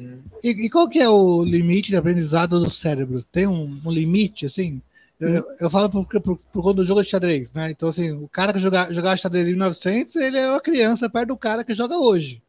E, 0.43 0.49
e, 0.49 0.71
qual 0.71 0.89
que 0.89 0.99
é 0.99 1.09
o 1.09 1.43
limite 1.45 1.91
de 1.91 1.97
aprendizado 1.97 2.61
do 2.61 2.71
cérebro? 2.71 3.23
Tem 3.31 3.47
um, 3.47 3.81
um 3.85 3.91
limite, 3.91 4.45
assim? 4.45 4.83
Eu, 5.21 5.45
eu 5.61 5.71
falo 5.71 5.91
por, 5.91 6.07
por, 6.07 6.37
por 6.37 6.62
conta 6.62 6.77
do 6.77 6.85
jogo 6.85 7.03
de 7.03 7.09
xadrez, 7.09 7.53
né? 7.53 7.71
Então, 7.71 7.91
assim, 7.91 8.11
o 8.11 8.27
cara 8.27 8.53
que 8.53 8.59
joga, 8.59 8.93
jogava 8.93 9.16
xadrez 9.16 9.47
em 9.49 9.53
1900, 9.53 10.16
ele 10.16 10.39
é 10.39 10.49
uma 10.49 10.61
criança 10.61 11.11
perto 11.11 11.29
do 11.29 11.37
cara 11.37 11.62
que 11.62 11.75
joga 11.75 11.99
hoje. 11.99 12.43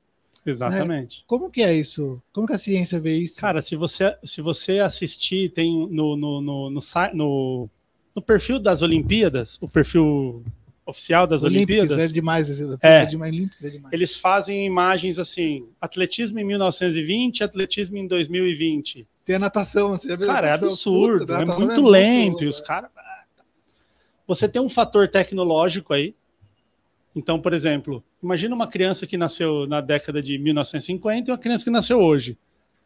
Exatamente. 0.46 1.20
Né? 1.20 1.24
Como 1.28 1.50
que 1.50 1.62
é 1.62 1.74
isso? 1.74 2.22
Como 2.32 2.48
que 2.48 2.54
a 2.54 2.58
ciência 2.58 3.00
vê 3.00 3.18
isso? 3.18 3.40
Cara, 3.40 3.62
se 3.62 3.76
você, 3.76 4.16
se 4.24 4.42
você 4.42 4.80
assistir, 4.80 5.52
tem 5.52 5.88
no, 5.92 6.16
no, 6.16 6.42
no, 6.42 6.70
no, 6.70 6.80
no, 7.14 7.70
no 8.16 8.22
perfil 8.22 8.58
das 8.58 8.82
Olimpíadas, 8.82 9.58
o 9.62 9.68
perfil 9.68 10.44
oficial 10.86 11.28
das 11.28 11.44
Olímpicas, 11.44 11.92
Olimpíadas. 11.92 12.10
É 12.10 12.14
demais, 12.14 12.50
é, 12.50 12.54
é. 13.04 13.06
demais, 13.06 13.36
é 13.64 13.70
demais. 13.70 13.94
Eles 13.94 14.16
fazem 14.16 14.66
imagens 14.66 15.20
assim: 15.20 15.68
atletismo 15.80 16.40
em 16.40 16.44
1920, 16.44 17.44
atletismo 17.44 17.98
em 17.98 18.08
2020. 18.08 19.08
Tem 19.24 19.36
a 19.36 19.40
natação, 19.40 19.92
você 19.92 20.10
já 20.10 20.16
viu? 20.16 20.28
Cara, 20.28 20.48
é 20.48 20.54
absurdo, 20.54 21.26
Puta, 21.26 21.42
é 21.42 21.46
muito 21.46 21.88
é 21.88 21.90
lento. 21.90 22.44
e 22.44 22.48
os 22.48 22.60
caras. 22.60 22.90
Você 24.28 24.48
tem 24.48 24.62
um 24.62 24.70
fator 24.70 25.08
tecnológico 25.08 25.94
aí. 25.94 26.16
Então, 27.16 27.40
por 27.40 27.54
exemplo, 27.54 28.04
imagina 28.24 28.56
uma 28.56 28.68
criança 28.68 29.06
que 29.06 29.18
nasceu 29.18 29.68
na 29.68 29.82
década 29.82 30.22
de 30.22 30.38
1950 30.38 31.30
e 31.30 31.32
uma 31.32 31.38
criança 31.38 31.64
que 31.64 31.70
nasceu 31.70 32.00
hoje. 32.00 32.38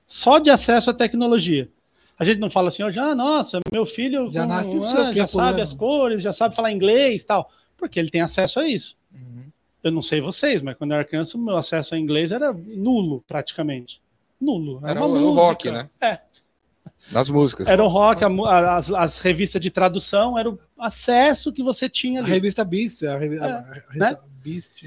Só 0.06 0.40
de 0.40 0.50
acesso 0.50 0.90
à 0.90 0.94
tecnologia. 0.94 1.70
A 2.18 2.24
gente 2.24 2.40
não 2.40 2.50
fala 2.50 2.70
assim 2.70 2.84
hoje, 2.84 2.98
ah, 2.98 3.14
nossa, 3.14 3.60
meu 3.72 3.86
filho 3.86 4.32
já, 4.32 4.42
com, 4.42 4.48
nasce, 4.48 4.80
ah, 4.98 5.14
já 5.14 5.28
sabe 5.28 5.62
as 5.62 5.74
cores, 5.74 6.22
já 6.22 6.34
sabe 6.34 6.56
falar 6.56 6.72
inglês 6.72 7.24
tal 7.24 7.52
porque 7.78 8.00
ele 8.00 8.10
tem 8.10 8.22
acesso 8.22 8.60
a 8.60 8.68
isso. 8.68 8.98
Uhum. 9.14 9.46
Eu 9.84 9.92
não 9.92 10.02
sei 10.02 10.22
vocês, 10.22 10.62
mas 10.62 10.76
quando 10.78 10.92
eu 10.92 10.96
era 10.96 11.06
criança, 11.06 11.38
o 11.38 11.42
meu 11.42 11.58
acesso 11.58 11.96
a 11.96 12.00
inglês 12.00 12.32
era 12.32 12.54
nulo, 12.54 13.24
praticamente. 13.28 14.02
Nulo. 14.40 14.80
Era, 14.84 14.92
era 14.92 15.06
uma 15.06 15.20
música. 15.20 15.42
rock, 15.42 15.72
né? 15.72 15.90
É. 16.02 16.20
Nas 17.12 17.30
músicas. 17.30 17.68
Era 17.68 17.84
o 17.84 17.88
rock, 17.88 18.24
a, 18.24 18.76
as, 18.76 18.92
as, 18.92 19.20
revistas 19.20 19.62
de 19.62 19.70
tradução, 19.70 20.38
era 20.38 20.50
o 20.50 20.60
acesso 20.80 21.54
que 21.54 21.62
você 21.62 21.88
tinha 21.88 22.20
ali. 22.20 22.32
A 22.32 22.34
revista 22.34 22.64
Beast, 22.64 23.04
a, 23.04 23.18
revista, 23.18 23.46
é, 23.46 23.52
a 23.52 23.62
revista 23.62 23.94
né? 23.94 24.18
Beast. 24.44 24.86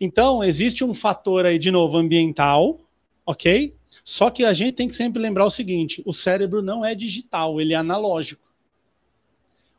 Então, 0.00 0.42
existe 0.42 0.84
um 0.84 0.92
fator 0.92 1.46
aí, 1.46 1.58
de 1.58 1.70
novo, 1.70 1.96
ambiental, 1.96 2.80
ok? 3.24 3.74
Só 4.04 4.30
que 4.30 4.44
a 4.44 4.52
gente 4.52 4.74
tem 4.74 4.88
que 4.88 4.94
sempre 4.94 5.22
lembrar 5.22 5.44
o 5.44 5.50
seguinte: 5.50 6.02
o 6.04 6.12
cérebro 6.12 6.60
não 6.60 6.84
é 6.84 6.94
digital, 6.94 7.60
ele 7.60 7.74
é 7.74 7.76
analógico 7.76 8.42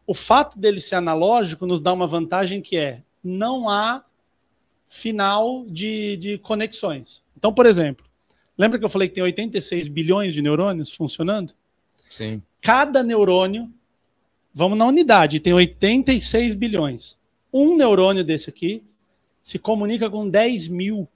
o 0.06 0.14
fato 0.14 0.60
dele 0.60 0.82
ser 0.82 0.96
analógico 0.96 1.66
nos 1.66 1.80
dá 1.80 1.94
uma 1.94 2.08
vantagem 2.08 2.62
que 2.62 2.78
é 2.78 3.02
não 3.24 3.70
há 3.70 4.04
final 4.90 5.66
de, 5.66 6.18
de 6.18 6.38
conexões. 6.38 7.24
Então, 7.38 7.54
por 7.54 7.66
exemplo, 7.66 8.06
lembra 8.58 8.80
que 8.80 8.86
eu 8.86 8.90
falei 8.90 9.08
que 9.08 9.16
tem 9.16 9.24
86 9.24 9.88
bilhões 9.88 10.34
de 10.34 10.42
neurônios 10.42 10.92
funcionando? 10.92 11.54
Sim. 12.10 12.42
Cada 12.62 13.04
neurônio, 13.04 13.72
vamos 14.54 14.78
na 14.78 14.86
unidade, 14.86 15.40
tem 15.40 15.54
86 15.54 16.56
bilhões. 16.56 17.18
Um 17.52 17.76
neurônio 17.76 18.24
desse 18.24 18.50
aqui 18.50 18.84
se 19.42 19.60
comunica 19.60 20.10
com 20.10 20.30
10 20.30 20.70
mil. 20.70 21.08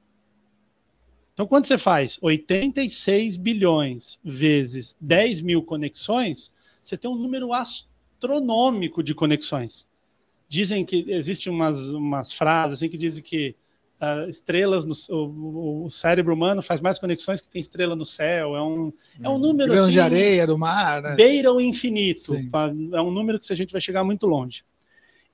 Então, 1.33 1.47
quando 1.47 1.65
você 1.65 1.77
faz 1.77 2.17
86 2.21 3.37
bilhões 3.37 4.19
vezes 4.23 4.97
10 4.99 5.41
mil 5.41 5.63
conexões, 5.63 6.51
você 6.81 6.97
tem 6.97 7.09
um 7.09 7.15
número 7.15 7.53
astronômico 7.53 9.03
de 9.03 9.13
conexões. 9.13 9.87
Dizem 10.49 10.83
que 10.83 11.05
existem 11.09 11.51
umas, 11.51 11.89
umas 11.89 12.33
frases 12.33 12.79
assim 12.79 12.89
que 12.89 12.97
dizem 12.97 13.23
que 13.23 13.55
uh, 14.01 14.29
estrelas 14.29 14.85
no 14.85 14.93
o, 15.09 15.85
o, 15.85 15.89
cérebro 15.89 16.33
humano 16.33 16.61
faz 16.61 16.81
mais 16.81 16.99
conexões 16.99 17.41
que 17.41 17.49
tem 17.49 17.59
estrela 17.59 17.95
no 17.95 18.05
céu. 18.05 18.55
É 18.55 18.61
um, 18.61 18.93
é 19.21 19.29
um 19.29 19.35
hum. 19.35 19.37
número 19.39 19.71
Grão 19.71 19.83
assim, 19.83 19.93
de 19.93 19.99
areia 19.99 20.47
do 20.47 20.57
mar. 20.57 21.01
Né? 21.01 21.15
Beira 21.15 21.51
o 21.51 21.61
infinito. 21.61 22.33
Tá? 22.51 22.71
É 22.93 23.01
um 23.01 23.11
número 23.11 23.39
que 23.39 23.51
a 23.51 23.55
gente 23.55 23.71
vai 23.71 23.81
chegar 23.81 24.03
muito 24.03 24.25
longe. 24.25 24.63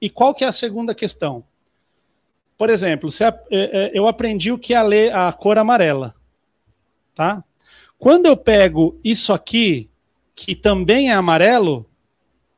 E 0.02 0.10
qual 0.10 0.34
que 0.34 0.44
é 0.44 0.48
a 0.48 0.52
segunda 0.52 0.94
questão? 0.94 1.46
Por 2.58 2.70
exemplo, 2.70 3.12
se 3.12 3.24
a, 3.24 3.38
é, 3.52 3.86
é, 3.86 3.92
eu 3.94 4.08
aprendi 4.08 4.52
o 4.52 4.58
que 4.58 4.74
é 4.74 4.78
a, 4.78 4.84
ler, 4.84 5.14
a 5.14 5.32
cor 5.32 5.58
amarela, 5.58 6.16
tá? 7.16 7.44
Quando 7.98 8.26
eu 8.26 8.36
pego 8.36 9.00
isso 9.04 9.34
aqui, 9.34 9.90
que 10.36 10.56
também 10.56 11.10
é 11.10 11.14
amarelo, 11.14 11.90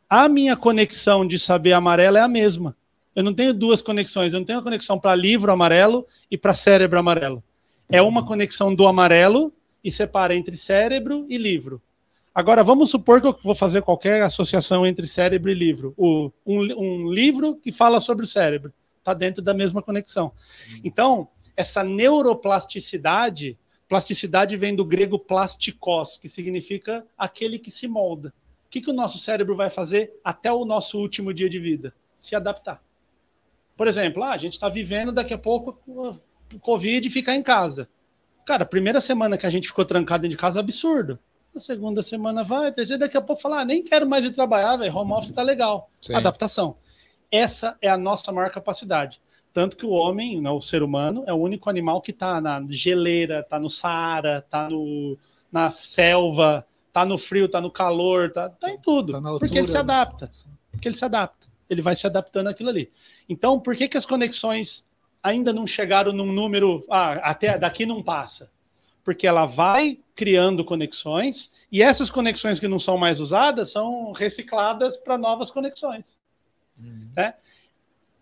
a 0.10 0.28
minha 0.28 0.56
conexão 0.56 1.26
de 1.26 1.38
saber 1.38 1.74
amarelo 1.74 2.18
é 2.18 2.22
a 2.22 2.28
mesma. 2.28 2.76
Eu 3.16 3.24
não 3.24 3.34
tenho 3.34 3.53
duas 3.53 3.82
conexões, 3.82 4.34
eu 4.34 4.39
não 4.39 4.45
tenho 4.45 4.59
a 4.59 4.63
conexão 4.63 4.99
para 4.99 5.16
livro 5.16 5.51
amarelo 5.51 6.05
e 6.30 6.38
para 6.38 6.53
cérebro 6.53 6.99
amarelo. 6.99 7.41
É 7.89 8.01
uma 8.01 8.26
conexão 8.26 8.76
do 8.76 8.86
amarelo 8.86 9.53
e 9.84 9.91
separa 9.91 10.36
entre 10.36 10.57
cérebro 10.57 11.26
e 11.30 11.38
livro. 11.38 11.82
Agora, 12.34 12.63
vamos 12.66 12.89
supor 12.89 13.22
que 13.22 13.28
eu 13.28 13.39
vou 13.41 13.55
fazer 13.55 13.82
qualquer 13.82 14.22
associação 14.22 14.86
entre 14.86 15.07
cérebro 15.07 15.49
e 15.49 15.53
livro. 15.53 15.93
O, 15.95 16.30
um, 16.45 16.59
um 16.78 17.09
livro 17.09 17.55
que 17.55 17.72
fala 17.72 18.01
sobre 18.01 18.26
o 18.26 18.28
cérebro 18.28 18.74
está 18.99 19.13
dentro 19.13 19.41
da 19.41 19.53
mesma 19.53 19.82
conexão. 19.82 20.34
Então, 20.84 21.30
essa 21.55 21.82
neuroplasticidade, 21.82 23.57
plasticidade 23.88 24.57
vem 24.57 24.76
do 24.76 24.84
grego 24.84 25.18
plastikos, 25.18 26.18
que 26.18 26.28
significa 26.28 27.05
aquele 27.18 27.57
que 27.57 27.72
se 27.72 27.88
molda. 27.88 28.34
O 28.66 28.70
que, 28.70 28.82
que 28.82 28.89
o 28.89 28.93
nosso 28.93 29.18
cérebro 29.18 29.55
vai 29.55 29.70
fazer 29.70 30.20
até 30.22 30.51
o 30.51 30.66
nosso 30.66 30.99
último 30.99 31.34
dia 31.34 31.49
de 31.49 31.59
vida? 31.59 31.93
Se 32.18 32.36
adaptar. 32.36 32.84
Por 33.76 33.88
exemplo, 33.88 34.23
ah, 34.23 34.32
a 34.32 34.38
gente 34.38 34.53
está 34.53 34.69
vivendo 34.69 35.11
daqui 35.11 35.34
a 35.34 35.38
pouco 35.38 35.80
o 35.88 36.59
Covid 36.59 37.07
e 37.07 37.11
ficar 37.11 37.36
em 37.36 37.43
casa. 37.43 37.89
Cara, 38.45 38.63
a 38.63 38.67
primeira 38.67 39.01
semana 39.01 39.38
que 39.38 39.45
a 39.45 39.49
gente 39.49 39.67
ficou 39.67 39.84
trancado 39.84 40.21
dentro 40.21 40.38
de 40.38 40.41
casa, 40.41 40.59
absurdo. 40.59 41.19
A 41.55 41.59
segunda 41.59 42.03
semana 42.03 42.43
vai, 42.43 42.67
a 42.67 42.71
terceira, 42.71 42.99
daqui 42.99 43.17
a 43.17 43.21
pouco 43.21 43.41
falar, 43.41 43.61
ah, 43.61 43.65
nem 43.65 43.84
quero 43.84 44.07
mais 44.07 44.26
ir 44.26 44.32
trabalhar, 44.32 44.78
velho, 44.78 44.95
home 44.95 45.13
office 45.13 45.32
tá 45.32 45.41
legal. 45.41 45.89
Sim. 46.01 46.13
Adaptação. 46.13 46.78
Essa 47.32 47.78
é 47.82 47.89
a 47.89 47.97
nossa 47.97 48.32
maior 48.32 48.49
capacidade. 48.49 49.21
Tanto 49.51 49.78
que 49.78 49.86
o 49.86 49.91
homem, 49.91 50.41
né, 50.41 50.49
o 50.49 50.59
ser 50.59 50.84
humano, 50.84 51.23
é 51.26 51.34
o 51.34 51.38
único 51.38 51.69
animal 51.69 52.01
que 52.01 52.11
está 52.11 52.41
na 52.41 52.61
geleira, 52.69 53.39
está 53.39 53.57
no 53.57 53.69
Saara, 53.69 54.39
está 54.39 54.67
na 55.49 55.71
selva, 55.71 56.67
está 56.89 57.05
no 57.05 57.17
frio, 57.17 57.45
está 57.45 57.61
no 57.61 57.71
calor, 57.71 58.28
está 58.28 58.49
tá 58.49 58.69
em 58.69 58.78
tudo. 58.78 59.13
Tá 59.13 59.17
altura, 59.19 59.39
porque 59.39 59.57
ele 59.57 59.67
se 59.67 59.73
né? 59.73 59.80
adapta. 59.80 60.30
Porque 60.71 60.88
ele 60.89 60.95
se 60.95 61.05
adapta. 61.05 61.45
Ele 61.70 61.82
vai 61.82 61.95
se 61.95 62.05
adaptando 62.05 62.47
àquilo 62.47 62.70
ali. 62.70 62.91
Então, 63.28 63.59
por 63.59 63.76
que, 63.76 63.88
que 63.88 63.97
as 63.97 64.05
conexões 64.05 64.86
ainda 65.26 65.51
não 65.51 65.66
chegaram 65.66 66.13
num 66.13 66.32
número. 66.32 66.86
Ah, 66.88 67.13
até 67.13 67.57
daqui 67.57 67.84
não 67.84 68.03
passa? 68.03 68.51
Porque 69.03 69.26
ela 69.26 69.47
vai 69.47 69.99
criando 70.16 70.63
conexões 70.63 71.51
e 71.72 71.82
essas 71.82 72.11
conexões 72.11 72.59
que 72.59 72.68
não 72.68 72.78
são 72.78 72.95
mais 72.95 73.20
usadas 73.20 73.72
são 73.72 74.11
recicladas 74.11 74.97
para 74.97 75.18
novas 75.18 75.49
conexões. 75.49 76.16
Uhum. 76.78 77.09
Né? 77.16 77.34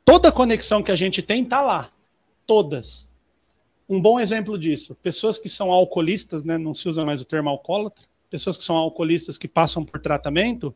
Toda 0.06 0.32
conexão 0.32 0.82
que 0.82 0.91
a 0.91 0.96
gente 0.96 1.22
tem 1.22 1.44
está 1.44 1.60
lá. 1.60 1.91
Todas. 2.48 3.06
Um 3.88 4.02
bom 4.02 4.18
exemplo 4.18 4.58
disso, 4.58 4.96
pessoas 4.96 5.38
que 5.38 5.50
são 5.50 5.74
alcoolistas, 5.74 6.41
né, 6.41 6.58
não 6.58 6.74
se 6.74 6.88
usa 6.88 7.06
mais 7.06 7.20
o 7.20 7.26
termo 7.26 7.50
alcoólatra, 7.50 8.06
pessoas 8.30 8.56
que 8.56 8.64
são 8.64 8.78
alcoolistas 8.78 9.38
que 9.38 9.48
passam 9.48 9.84
por 9.84 10.00
tratamento, 10.00 10.74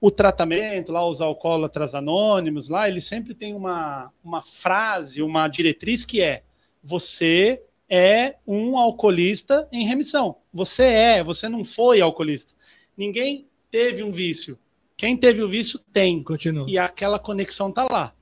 o 0.00 0.10
tratamento, 0.10 0.92
lá 0.92 1.06
os 1.06 1.20
alcoólatras 1.20 1.94
anônimos, 1.94 2.68
lá, 2.68 2.88
ele 2.88 3.00
sempre 3.00 3.34
tem 3.34 3.54
uma, 3.54 4.12
uma 4.22 4.42
frase, 4.42 5.22
uma 5.22 5.48
diretriz 5.48 6.04
que 6.04 6.20
é: 6.20 6.42
você 6.82 7.62
é 7.88 8.36
um 8.46 8.76
alcoolista 8.78 9.68
em 9.72 9.86
remissão. 9.86 10.36
Você 10.52 10.84
é, 10.84 11.22
você 11.22 11.48
não 11.48 11.64
foi 11.64 12.00
alcoolista. 12.00 12.52
Ninguém 12.96 13.48
teve 13.70 14.02
um 14.02 14.10
vício. 14.10 14.58
Quem 14.96 15.16
teve 15.16 15.42
o 15.42 15.48
vício 15.48 15.78
tem. 15.92 16.22
Continua. 16.22 16.66
E 16.68 16.78
aquela 16.78 17.18
conexão 17.18 17.70
tá 17.70 17.86
lá. 17.90 18.12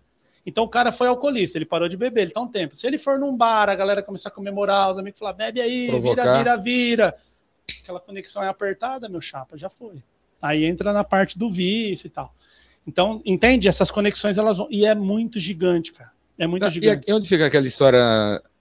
Então 0.47 0.65
o 0.65 0.69
cara 0.69 0.93
foi 0.93 1.09
alcoolista, 1.09 1.57
ele 1.57 1.65
parou 1.65 1.89
de 1.89 1.97
beber, 1.97 2.23
ele 2.23 2.33
tá 2.33 2.41
um 2.41 2.49
tempo. 2.49 2.77
Se 2.77 2.87
ele 2.87 2.99
for 2.99 3.19
num 3.19 3.35
bar, 3.35 3.71
a 3.71 3.75
galera 3.75 4.03
começar 4.03 4.29
a 4.29 4.33
comemorar, 4.33 4.91
os 4.91 4.99
amigos 4.99 5.19
falar, 5.19 5.33
bebe 5.33 5.61
aí, 5.61 5.89
Provocar. 5.89 6.23
vira, 6.23 6.37
vira, 6.37 6.57
vira. 6.57 7.17
Aquela 7.83 7.99
conexão 7.99 8.43
é 8.43 8.49
apertada, 8.49 9.09
meu 9.09 9.23
chapa, 9.23 9.57
já 9.57 9.71
foi. 9.71 10.03
Aí 10.45 10.67
entra 10.67 10.93
na 10.93 11.03
parte 11.03 11.39
do 11.39 11.51
vício 11.51 12.07
e 12.07 12.11
tal. 12.11 12.35
Então, 12.87 13.23
entende? 13.25 13.67
Essas 13.67 13.91
conexões 13.91 14.37
elas 14.37 14.59
vão. 14.59 14.69
E 14.71 14.85
é 14.85 14.95
muito 14.95 15.41
gigante, 15.41 15.91
cara. 15.91 16.11
É 16.39 16.47
muito 16.47 16.61
tá, 16.61 16.69
gigante. 16.69 17.07
E 17.09 17.13
onde 17.15 17.27
fica 17.27 17.47
aquela 17.47 17.67
história 17.67 17.99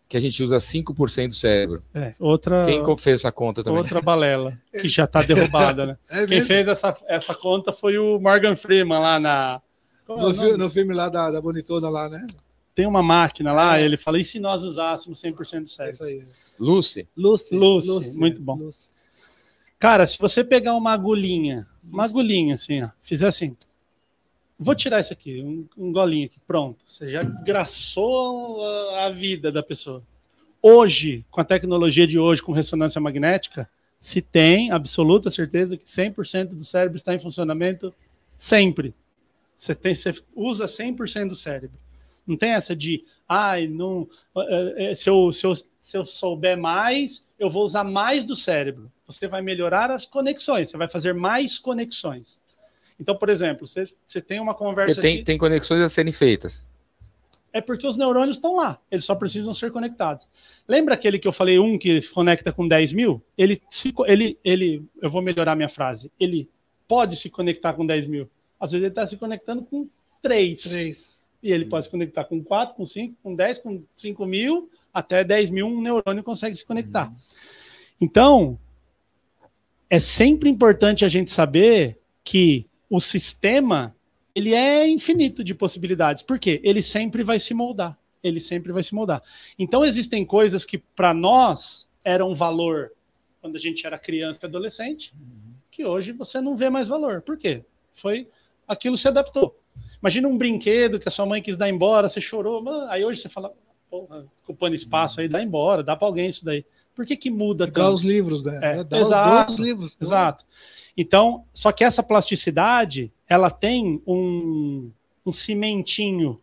que 0.08 0.16
a 0.16 0.20
gente 0.22 0.42
usa 0.42 0.56
5% 0.60 1.28
do 1.28 1.34
cérebro? 1.34 1.84
É, 1.94 2.14
outra. 2.18 2.64
Quem 2.66 2.82
fez 2.98 3.20
essa 3.20 3.34
conta 3.34 3.62
também? 3.62 3.80
Outra 3.80 4.02
balela, 4.02 4.58
que 4.72 4.88
já 4.88 5.04
está 5.04 5.22
derrubada, 5.22 5.86
né? 5.86 5.98
É 6.10 6.26
Quem 6.26 6.42
fez 6.42 6.70
essa, 6.70 6.96
essa 7.06 7.36
conta 7.36 7.74
foi 7.74 7.98
o 7.98 8.18
Morgan 8.18 8.56
Freeman 8.56 9.00
lá 9.00 9.20
na. 9.20 9.62
É 10.08 10.16
no, 10.16 10.34
filme, 10.34 10.58
no 10.58 10.70
filme 10.70 10.94
lá 10.94 11.10
da, 11.10 11.32
da 11.32 11.42
Bonitona, 11.42 11.90
lá, 11.90 12.08
né? 12.08 12.26
Tem 12.74 12.86
uma 12.86 13.04
máquina 13.04 13.52
lá, 13.52 13.78
é. 13.78 13.84
ele 13.84 13.98
fala: 13.98 14.18
e 14.18 14.24
se 14.24 14.40
nós 14.40 14.64
usássemos 14.64 15.22
100% 15.22 15.64
do 15.64 15.68
cérebro? 15.68 15.90
É 15.90 15.90
isso 15.90 16.04
aí. 16.06 16.26
Lucy. 16.58 17.10
Lucy. 17.18 17.56
Lucy. 17.58 17.88
Lucy. 17.90 18.20
Muito 18.20 18.42
bom. 18.42 18.56
Lucy. 18.56 18.90
Cara, 19.78 20.06
se 20.06 20.18
você 20.18 20.46
pegar 20.46 20.76
uma 20.76 20.94
agulhinha, 20.94 21.68
uma 21.84 22.06
agulhinha 22.06 22.56
assim, 22.56 22.82
ó, 22.82 22.90
fizer 23.02 23.28
assim, 23.28 23.56
vou 24.58 24.76
tirar 24.76 25.00
isso 25.00 25.14
aqui, 25.14 25.42
um, 25.42 25.68
um 25.78 25.92
golinho 25.92 26.26
aqui, 26.26 26.40
pronto. 26.48 26.80
Você 26.86 27.10
já 27.10 27.24
desgraçou 27.24 28.64
a, 28.64 29.06
a 29.06 29.10
vida 29.10 29.52
da 29.52 29.62
pessoa. 29.62 30.04
Hoje, 30.62 31.26
com 31.30 31.42
a 31.42 31.46
tecnologia 31.46 32.08
de 32.08 32.18
hoje, 32.18 32.42
com 32.42 32.52
ressonância 32.52 33.02
magnética, 33.02 33.70
se 34.00 34.22
tem 34.22 34.72
absoluta 34.72 35.30
certeza 35.30 35.78
que 35.78 35.86
100% 35.86 36.50
do 36.50 36.64
cérebro 36.64 36.98
está 36.98 37.14
em 37.14 37.20
funcionamento 37.20 37.94
sempre. 38.36 38.94
Você, 39.56 39.76
tem, 39.76 39.96
você 39.96 40.14
usa 40.36 40.66
100% 40.66 41.30
do 41.30 41.36
cérebro. 41.36 41.78
Não 42.26 42.38
tem 42.38 42.52
essa 42.52 42.76
de, 42.76 43.04
ai, 43.28 43.68
não, 43.68 44.08
eh, 44.38 44.76
eh, 44.78 44.96
se, 44.96 45.10
eu, 45.10 45.32
se, 45.32 45.46
eu, 45.46 45.54
se 45.56 45.98
eu 45.98 46.06
souber 46.06 46.58
mais, 46.58 47.26
eu 47.38 47.50
vou 47.50 47.64
usar 47.64 47.84
mais 47.84 48.24
do 48.24 48.36
cérebro. 48.36 48.92
Você 49.06 49.28
vai 49.28 49.42
melhorar 49.42 49.92
as 49.92 50.06
conexões, 50.06 50.70
você 50.70 50.78
vai 50.78 50.88
fazer 50.88 51.14
mais 51.14 51.60
conexões. 51.60 52.42
Então, 53.00 53.16
por 53.18 53.30
exemplo, 53.30 53.68
você, 53.68 53.84
você 54.06 54.22
tem 54.22 54.40
uma 54.40 54.54
conversa. 54.54 55.02
Tem, 55.02 55.18
de... 55.18 55.24
tem 55.24 55.38
conexões 55.38 55.82
a 55.82 55.90
serem 55.90 56.14
feitas. 56.14 56.66
É 57.52 57.62
porque 57.62 57.86
os 57.86 57.98
neurônios 57.98 58.38
estão 58.38 58.56
lá, 58.56 58.80
eles 58.90 59.06
só 59.06 59.14
precisam 59.14 59.54
ser 59.54 59.72
conectados. 59.72 60.28
Lembra 60.68 60.96
aquele 60.96 61.20
que 61.20 61.28
eu 61.28 61.32
falei, 61.32 61.60
um 61.60 61.78
que 61.78 62.02
conecta 62.10 62.52
com 62.52 62.68
10 62.68 62.94
mil? 62.94 63.22
Ele, 63.38 63.62
se, 63.70 63.94
ele, 64.08 64.40
ele, 64.44 64.84
eu 65.00 65.10
vou 65.10 65.22
melhorar 65.22 65.56
minha 65.56 65.70
frase. 65.70 66.12
Ele 66.20 66.50
pode 66.88 67.16
se 67.16 67.30
conectar 67.30 67.74
com 67.74 67.86
10 67.86 68.08
mil. 68.08 68.28
Às 68.60 68.72
vezes 68.72 68.84
ele 68.84 68.92
está 68.92 69.06
se 69.06 69.18
conectando 69.18 69.64
com 69.64 69.88
3. 70.22 70.64
3. 70.64 71.24
E 71.44 71.52
ele 71.52 71.66
pode 71.66 71.86
se 71.86 71.92
conectar 71.92 72.24
com 72.24 72.42
4, 72.44 72.76
com 72.76 72.86
5, 72.86 73.18
com 73.22 73.36
10, 73.36 73.58
com 73.60 73.84
5 73.94 74.26
mil, 74.26 74.72
até 74.92 75.24
10 75.24 75.50
mil 75.52 75.68
um 75.68 75.80
neurônio 75.80 76.24
consegue 76.24 76.56
se 76.56 76.66
conectar. 76.66 77.10
Uhum. 77.10 77.16
Então, 78.02 78.60
é 79.94 80.00
sempre 80.00 80.50
importante 80.50 81.06
a 81.06 81.08
gente 81.08 81.30
saber 81.30 82.00
que 82.24 82.68
o 82.90 83.00
sistema 83.00 83.96
ele 84.34 84.52
é 84.52 84.88
infinito 84.88 85.44
de 85.44 85.54
possibilidades. 85.54 86.24
Por 86.24 86.40
quê? 86.40 86.60
Ele 86.64 86.82
sempre 86.82 87.24
vai 87.24 87.38
se 87.38 87.54
moldar. 87.54 87.96
Ele 88.24 88.40
sempre 88.40 88.72
vai 88.72 88.82
se 88.82 88.96
moldar. 88.96 89.22
Então 89.60 89.86
existem 89.86 90.26
coisas 90.26 90.66
que 90.66 90.80
para 90.80 91.14
nós 91.14 91.88
eram 92.04 92.34
valor 92.34 92.94
quando 93.40 93.56
a 93.56 93.60
gente 93.60 93.86
era 93.86 94.00
criança 94.00 94.40
e 94.42 94.48
adolescente, 94.48 95.14
que 95.70 95.86
hoje 95.86 96.12
você 96.12 96.42
não 96.42 96.56
vê 96.56 96.72
mais 96.72 96.88
valor. 96.88 97.22
Por 97.22 97.38
quê? 97.38 97.64
Foi 97.92 98.28
aquilo 98.68 98.98
se 98.98 99.08
adaptou. 99.08 99.60
Imagina 100.02 100.28
um 100.28 100.40
brinquedo 100.40 101.00
que 101.00 101.08
a 101.08 101.12
sua 101.12 101.28
mãe 101.28 101.40
quis 101.40 101.56
dar 101.56 101.70
embora, 101.70 102.10
você 102.10 102.20
chorou, 102.20 102.68
aí 102.90 103.06
hoje 103.06 103.22
você 103.22 103.30
fala, 103.30 103.54
porra, 103.92 104.26
ocupando 104.42 104.74
espaço 104.74 105.22
aí, 105.22 105.28
dá 105.28 105.40
embora, 105.40 105.84
dá 105.84 105.96
para 105.96 106.08
alguém 106.08 106.30
isso 106.30 106.44
daí. 106.44 106.66
Por 106.96 107.06
que, 107.06 107.16
que 107.16 107.32
muda 107.32 107.66
Ficar 107.66 107.84
tanto? 107.84 107.96
os 107.96 108.04
livros, 108.04 108.46
né? 108.46 108.60
É, 108.62 108.84
Dá 108.84 109.00
exato, 109.00 109.62
livros. 109.62 109.98
Exato. 110.00 110.46
Então, 110.96 111.46
só 111.54 111.72
que 111.72 111.84
essa 111.84 112.04
plasticidade, 112.04 113.12
ela 113.28 113.50
tem 113.50 114.02
um, 114.06 114.92
um 115.26 115.32
cimentinho 115.32 116.40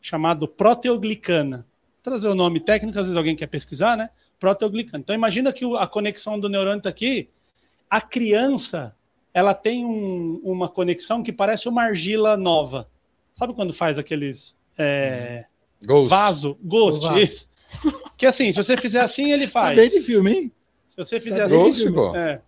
chamado 0.00 0.46
proteoglicana. 0.46 1.58
Vou 1.58 2.02
trazer 2.12 2.28
o 2.28 2.34
nome 2.34 2.60
técnico, 2.60 2.98
às 2.98 3.06
vezes 3.06 3.16
alguém 3.16 3.34
quer 3.34 3.46
pesquisar, 3.46 3.96
né? 3.96 4.10
Proteoglicana. 4.38 5.02
Então, 5.02 5.14
imagina 5.14 5.52
que 5.52 5.64
a 5.76 5.86
conexão 5.86 6.38
do 6.38 6.48
neurônio 6.48 6.78
está 6.78 6.90
aqui. 6.90 7.30
A 7.88 8.00
criança, 8.00 8.94
ela 9.32 9.54
tem 9.54 9.84
um, 9.84 10.40
uma 10.44 10.68
conexão 10.68 11.22
que 11.22 11.32
parece 11.32 11.68
uma 11.68 11.84
argila 11.84 12.36
nova. 12.36 12.88
Sabe 13.34 13.54
quando 13.54 13.72
faz 13.72 13.98
aqueles... 13.98 14.54
É, 14.78 15.46
Ghost. 15.82 16.08
Vaso, 16.08 16.58
ghost, 16.62 17.04
vaso. 17.04 17.18
isso. 17.18 17.48
Que 18.16 18.26
assim, 18.26 18.50
se 18.50 18.56
você 18.56 18.76
fizer 18.76 19.00
assim, 19.00 19.32
ele 19.32 19.46
faz. 19.46 19.76
Tá 19.76 19.82
bem 19.82 19.90
de 19.90 20.00
filme, 20.00 20.32
hein? 20.32 20.52
Se 20.86 20.96
você 20.96 21.20
fizer 21.20 21.46
tá 21.48 21.56
assim, 21.56 22.16
é. 22.16 22.40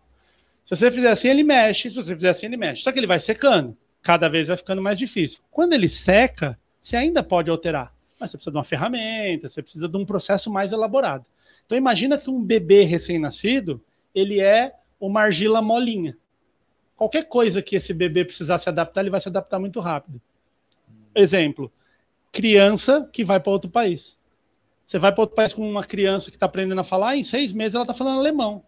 Se 0.64 0.77
você 0.77 0.91
fizer 0.91 1.11
assim, 1.11 1.29
ele 1.29 1.43
mexe. 1.43 1.91
Se 1.91 1.97
você 1.97 2.14
fizer 2.14 2.31
assim, 2.31 2.47
ele 2.47 2.57
mexe. 2.57 2.83
Só 2.83 2.93
que 2.93 2.99
ele 2.99 3.07
vai 3.07 3.19
secando. 3.19 3.77
Cada 4.03 4.29
vez 4.29 4.49
vai 4.49 4.57
ficando 4.57 4.81
mais 4.81 4.97
difícil. 4.97 5.43
Quando 5.51 5.73
ele 5.73 5.89
seca, 5.89 6.59
você 6.81 6.97
ainda 6.97 7.23
pode 7.23 7.51
alterar. 7.51 7.95
Mas 8.19 8.31
você 8.31 8.37
precisa 8.37 8.51
de 8.51 8.57
uma 8.57 8.64
ferramenta, 8.64 9.49
você 9.49 9.62
precisa 9.62 9.89
de 9.89 9.97
um 9.97 10.05
processo 10.05 10.51
mais 10.51 10.73
elaborado. 10.73 11.25
Então 11.66 11.77
imagina 11.77 12.19
que 12.19 12.31
um 12.31 12.43
bebê 12.43 12.83
recém-nascido, 12.83 13.83
ele 14.14 14.41
é 14.41 14.73
uma 14.99 15.23
argila 15.23 15.62
molinha. 15.62 16.16
Qualquer 16.97 17.29
coisa 17.29 17.62
que 17.62 17.77
esse 17.77 17.95
bebê 17.95 18.25
precisar 18.25 18.59
se 18.59 18.69
adaptar, 18.69 19.03
ele 19.03 19.11
vai 19.11 19.21
se 19.21 19.29
adaptar 19.29 19.59
muito 19.59 19.79
rápido. 19.79 20.21
Exemplo, 21.14 21.73
criança 22.33 23.09
que 23.12 23.23
vai 23.25 23.39
para 23.39 23.53
outro 23.53 23.71
país. 23.71 24.18
Você 24.89 24.99
vai 24.99 25.12
para 25.12 25.20
outro 25.20 25.36
país 25.36 25.53
com 25.53 25.68
uma 25.68 25.84
criança 25.84 26.30
que 26.30 26.36
está 26.39 26.47
aprendendo 26.47 26.80
a 26.80 26.84
falar, 26.84 27.14
em 27.14 27.22
seis 27.22 27.53
meses 27.53 27.74
ela 27.74 27.84
está 27.84 27.93
falando 27.93 28.20
alemão. 28.20 28.64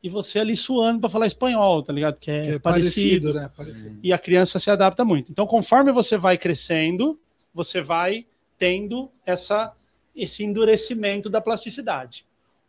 e 0.00 0.08
você 0.08 0.38
ali 0.38 0.54
suando 0.54 1.00
para 1.00 1.10
falar 1.10 1.26
espanhol, 1.26 1.82
tá 1.82 1.92
ligado? 1.92 2.16
Que 2.16 2.30
é, 2.30 2.42
que 2.42 2.48
é 2.50 2.58
parecido, 2.60 3.32
parecido, 3.32 3.34
né? 3.34 3.50
Parecido. 3.56 3.98
E 4.00 4.12
a 4.12 4.18
criança 4.18 4.60
se 4.60 4.70
adapta 4.70 5.04
muito. 5.04 5.32
Então, 5.32 5.48
conforme 5.48 5.90
você 5.90 6.16
vai 6.16 6.38
crescendo, 6.38 7.18
você 7.52 7.80
vai 7.80 8.24
tendo 8.56 9.10
essa, 9.26 9.74
esse 10.14 10.44
endurecimento 10.44 11.28
da 11.28 11.40
plasticidade. 11.40 12.24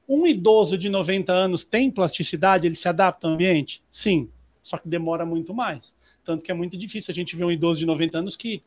Um 0.09 0.25
idoso 0.25 0.75
de 0.75 0.89
90 0.89 1.31
anos 1.31 1.63
tem 1.63 1.91
plasticidade, 1.91 2.65
ele 2.65 2.75
se 2.75 2.87
adapta 2.87 3.27
ao 3.27 3.33
ambiente? 3.33 3.83
Sim, 3.91 4.29
só 4.63 4.79
que 4.79 4.89
demora 4.89 5.27
muito 5.27 5.53
mais. 5.53 5.95
Tanto 6.23 6.41
que 6.41 6.49
é 6.49 6.55
muito 6.55 6.75
difícil 6.75 7.11
a 7.11 7.15
gente 7.15 7.35
ver 7.35 7.45
um 7.45 7.51
idoso 7.51 7.77
de 7.77 7.85
90 7.85 8.17
anos 8.17 8.35
que 8.35 8.63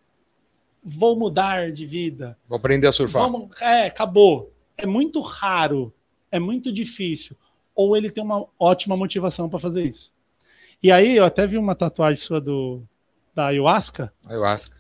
vou 0.82 1.16
mudar 1.16 1.70
de 1.72 1.86
vida. 1.86 2.36
Vou 2.48 2.56
aprender 2.56 2.86
a 2.86 2.92
surfar. 2.92 3.22
Vamos, 3.22 3.60
é, 3.60 3.86
acabou. 3.86 4.52
É 4.76 4.86
muito 4.86 5.20
raro, 5.20 5.92
é 6.30 6.38
muito 6.38 6.72
difícil. 6.72 7.36
Ou 7.74 7.96
ele 7.96 8.10
tem 8.10 8.22
uma 8.22 8.46
ótima 8.58 8.96
motivação 8.96 9.48
para 9.48 9.58
fazer 9.58 9.84
isso. 9.84 10.12
E 10.82 10.92
aí, 10.92 11.16
eu 11.16 11.24
até 11.24 11.46
vi 11.46 11.58
uma 11.58 11.74
tatuagem 11.74 12.22
sua 12.22 12.40
do, 12.40 12.82
da 13.34 13.46
ayahuasca. 13.46 14.12
Ayahuasca. 14.26 14.76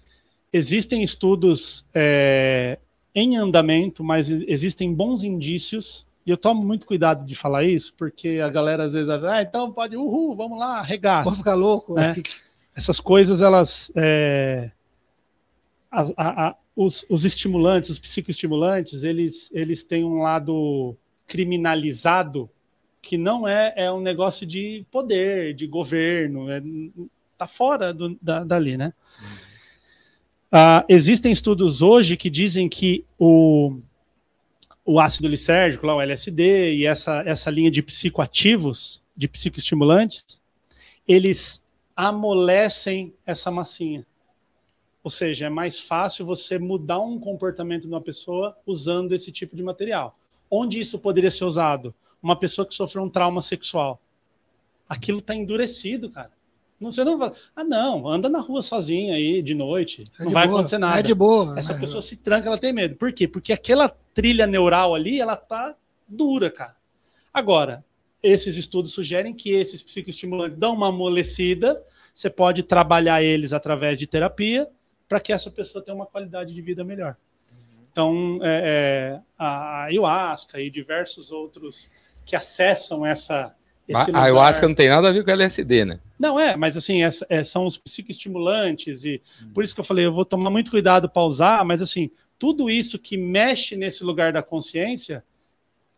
Existem 0.52 1.02
estudos 1.02 1.84
é, 1.92 2.78
em 3.14 3.36
andamento, 3.36 4.02
mas 4.02 4.30
existem 4.30 4.94
bons 4.94 5.24
indícios 5.24 6.06
e 6.28 6.30
eu 6.30 6.36
tomo 6.36 6.62
muito 6.62 6.84
cuidado 6.84 7.24
de 7.24 7.34
falar 7.34 7.64
isso, 7.64 7.94
porque 7.96 8.38
a 8.44 8.50
galera 8.50 8.84
às 8.84 8.92
vezes, 8.92 9.08
ah, 9.08 9.40
então 9.40 9.72
pode, 9.72 9.96
uhul, 9.96 10.36
vamos 10.36 10.58
lá, 10.58 10.78
arregaça. 10.78 11.24
Pode 11.24 11.38
ficar 11.38 11.54
louco. 11.54 11.94
Né? 11.94 12.14
Essas 12.76 13.00
coisas, 13.00 13.40
elas. 13.40 13.90
É, 13.96 14.70
a, 15.90 16.02
a, 16.16 16.48
a, 16.48 16.56
os, 16.76 17.04
os, 17.08 17.24
estimulantes, 17.24 17.90
os 17.90 17.98
psicoestimulantes, 17.98 19.02
eles, 19.02 19.50
eles 19.52 19.82
têm 19.82 20.04
um 20.04 20.22
lado 20.22 20.96
criminalizado 21.26 22.48
que 23.00 23.16
não 23.16 23.46
é, 23.46 23.72
é 23.76 23.92
um 23.92 24.00
negócio 24.00 24.46
de 24.46 24.84
poder, 24.90 25.54
de 25.54 25.66
governo, 25.66 26.50
é, 26.50 26.62
tá 27.36 27.46
fora 27.46 27.92
do, 27.94 28.18
da, 28.20 28.44
dali, 28.44 28.76
né? 28.76 28.92
Uh, 30.52 30.82
existem 30.88 31.30
estudos 31.30 31.82
hoje 31.82 32.16
que 32.16 32.30
dizem 32.30 32.68
que 32.68 33.04
o, 33.18 33.78
o 34.84 34.98
ácido 34.98 35.28
lisérgico, 35.28 35.86
lá, 35.86 35.94
o 35.94 36.00
LSD, 36.00 36.74
e 36.74 36.86
essa, 36.86 37.22
essa 37.26 37.50
linha 37.50 37.70
de 37.70 37.82
psicoativos, 37.82 39.02
de 39.14 39.28
psicoestimulantes, 39.28 40.40
eles 41.06 41.62
amolecem 41.94 43.12
essa 43.26 43.50
massinha. 43.50 44.06
Ou 45.02 45.10
seja, 45.10 45.46
é 45.46 45.48
mais 45.48 45.78
fácil 45.78 46.26
você 46.26 46.58
mudar 46.58 46.98
um 47.00 47.18
comportamento 47.18 47.82
de 47.82 47.88
uma 47.88 48.00
pessoa 48.00 48.56
usando 48.66 49.12
esse 49.12 49.30
tipo 49.30 49.56
de 49.56 49.62
material. 49.62 50.18
Onde 50.50 50.80
isso 50.80 50.98
poderia 50.98 51.30
ser 51.30 51.44
usado? 51.44 51.94
Uma 52.22 52.36
pessoa 52.36 52.66
que 52.66 52.74
sofreu 52.74 53.02
um 53.02 53.08
trauma 53.08 53.40
sexual. 53.40 54.00
Aquilo 54.88 55.18
está 55.18 55.34
endurecido, 55.34 56.10
cara. 56.10 56.30
Não, 56.80 56.90
você 56.90 57.02
não 57.04 57.18
vai. 57.18 57.32
Ah, 57.54 57.64
não, 57.64 58.08
anda 58.08 58.28
na 58.28 58.40
rua 58.40 58.62
sozinha 58.62 59.14
aí 59.14 59.42
de 59.42 59.54
noite. 59.54 60.04
É 60.18 60.24
não 60.24 60.30
vai 60.30 60.46
boa. 60.46 60.58
acontecer 60.58 60.78
nada. 60.78 60.98
É 60.98 61.02
de 61.02 61.14
boa. 61.14 61.58
Essa 61.58 61.72
é. 61.72 61.78
pessoa 61.78 62.00
se 62.00 62.16
tranca, 62.16 62.48
ela 62.48 62.58
tem 62.58 62.72
medo. 62.72 62.96
Por 62.96 63.12
quê? 63.12 63.26
Porque 63.26 63.52
aquela 63.52 63.88
trilha 64.14 64.46
neural 64.46 64.94
ali, 64.94 65.20
ela 65.20 65.36
tá 65.36 65.76
dura, 66.08 66.50
cara. 66.50 66.76
Agora, 67.34 67.84
esses 68.22 68.56
estudos 68.56 68.92
sugerem 68.92 69.34
que 69.34 69.50
esses 69.50 69.82
psicoestimulantes 69.82 70.56
dão 70.56 70.74
uma 70.74 70.88
amolecida. 70.88 71.82
Você 72.14 72.30
pode 72.30 72.62
trabalhar 72.62 73.22
eles 73.22 73.52
através 73.52 73.98
de 73.98 74.06
terapia 74.06 74.68
para 75.08 75.20
que 75.20 75.32
essa 75.32 75.50
pessoa 75.50 75.82
tenha 75.82 75.94
uma 75.94 76.06
qualidade 76.06 76.52
de 76.52 76.60
vida 76.60 76.84
melhor. 76.84 77.16
Então, 77.90 78.38
é, 78.42 78.62
é, 78.64 79.20
a 79.36 79.84
ayahuasca 79.84 80.60
e 80.60 80.70
diversos 80.70 81.32
outros 81.32 81.90
que 82.24 82.36
acessam 82.36 83.04
essa, 83.04 83.54
esse 83.88 84.10
a 84.12 84.22
ayahuasca 84.22 84.68
não 84.68 84.74
tem 84.74 84.88
nada 84.88 85.08
a 85.08 85.12
ver 85.12 85.24
com 85.24 85.30
LSD, 85.30 85.84
né? 85.86 86.00
Não, 86.18 86.38
é, 86.38 86.54
mas 86.56 86.76
assim, 86.76 87.02
é, 87.02 87.08
é, 87.28 87.42
são 87.42 87.64
os 87.64 87.78
psicoestimulantes 87.78 89.04
e 89.04 89.22
hum. 89.42 89.50
por 89.54 89.64
isso 89.64 89.74
que 89.74 89.80
eu 89.80 89.84
falei, 89.84 90.04
eu 90.04 90.12
vou 90.12 90.24
tomar 90.24 90.50
muito 90.50 90.70
cuidado 90.70 91.08
para 91.08 91.22
usar, 91.22 91.64
mas 91.64 91.80
assim, 91.80 92.10
tudo 92.38 92.70
isso 92.70 92.98
que 92.98 93.16
mexe 93.16 93.76
nesse 93.76 94.04
lugar 94.04 94.32
da 94.32 94.42
consciência, 94.42 95.24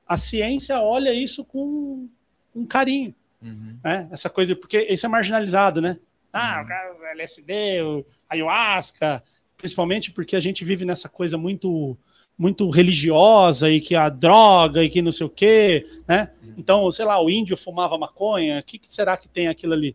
a 0.07 0.17
ciência 0.17 0.81
olha 0.81 1.13
isso 1.13 1.45
com, 1.45 2.09
com 2.53 2.67
carinho. 2.67 3.15
Uhum. 3.43 3.79
Né? 3.83 4.09
Essa 4.11 4.31
coisa, 4.31 4.55
porque 4.57 4.87
isso 4.91 5.07
é 5.07 5.09
marginalizado, 5.09 5.81
né? 5.81 5.99
Ah, 6.33 6.65
uhum. 6.97 7.03
o 7.03 7.07
LSD, 7.07 7.83
o 7.83 8.07
ayahuasca, 8.29 9.23
principalmente 9.57 10.11
porque 10.11 10.37
a 10.37 10.41
gente 10.41 10.65
vive 10.65 10.85
nessa 10.85 11.09
coisa 11.09 11.37
muito 11.37 11.99
muito 12.41 12.71
religiosa 12.71 13.71
e 13.71 13.83
que 13.83 13.95
a 13.95 14.09
droga 14.09 14.83
e 14.83 14.89
que 14.89 15.03
não 15.03 15.13
sei 15.13 15.27
o 15.27 15.29
quê, 15.31 15.87
né? 16.09 16.31
Uhum. 16.43 16.55
Então, 16.57 16.91
sei 16.91 17.05
lá, 17.05 17.23
o 17.23 17.29
índio 17.29 17.55
fumava 17.55 17.99
maconha, 17.99 18.61
o 18.61 18.63
que, 18.63 18.79
que, 18.79 18.91
será 18.91 19.15
que 19.15 19.29
tem 19.29 19.47
aquilo 19.47 19.75
ali? 19.75 19.95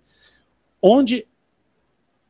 Onde, 0.79 1.25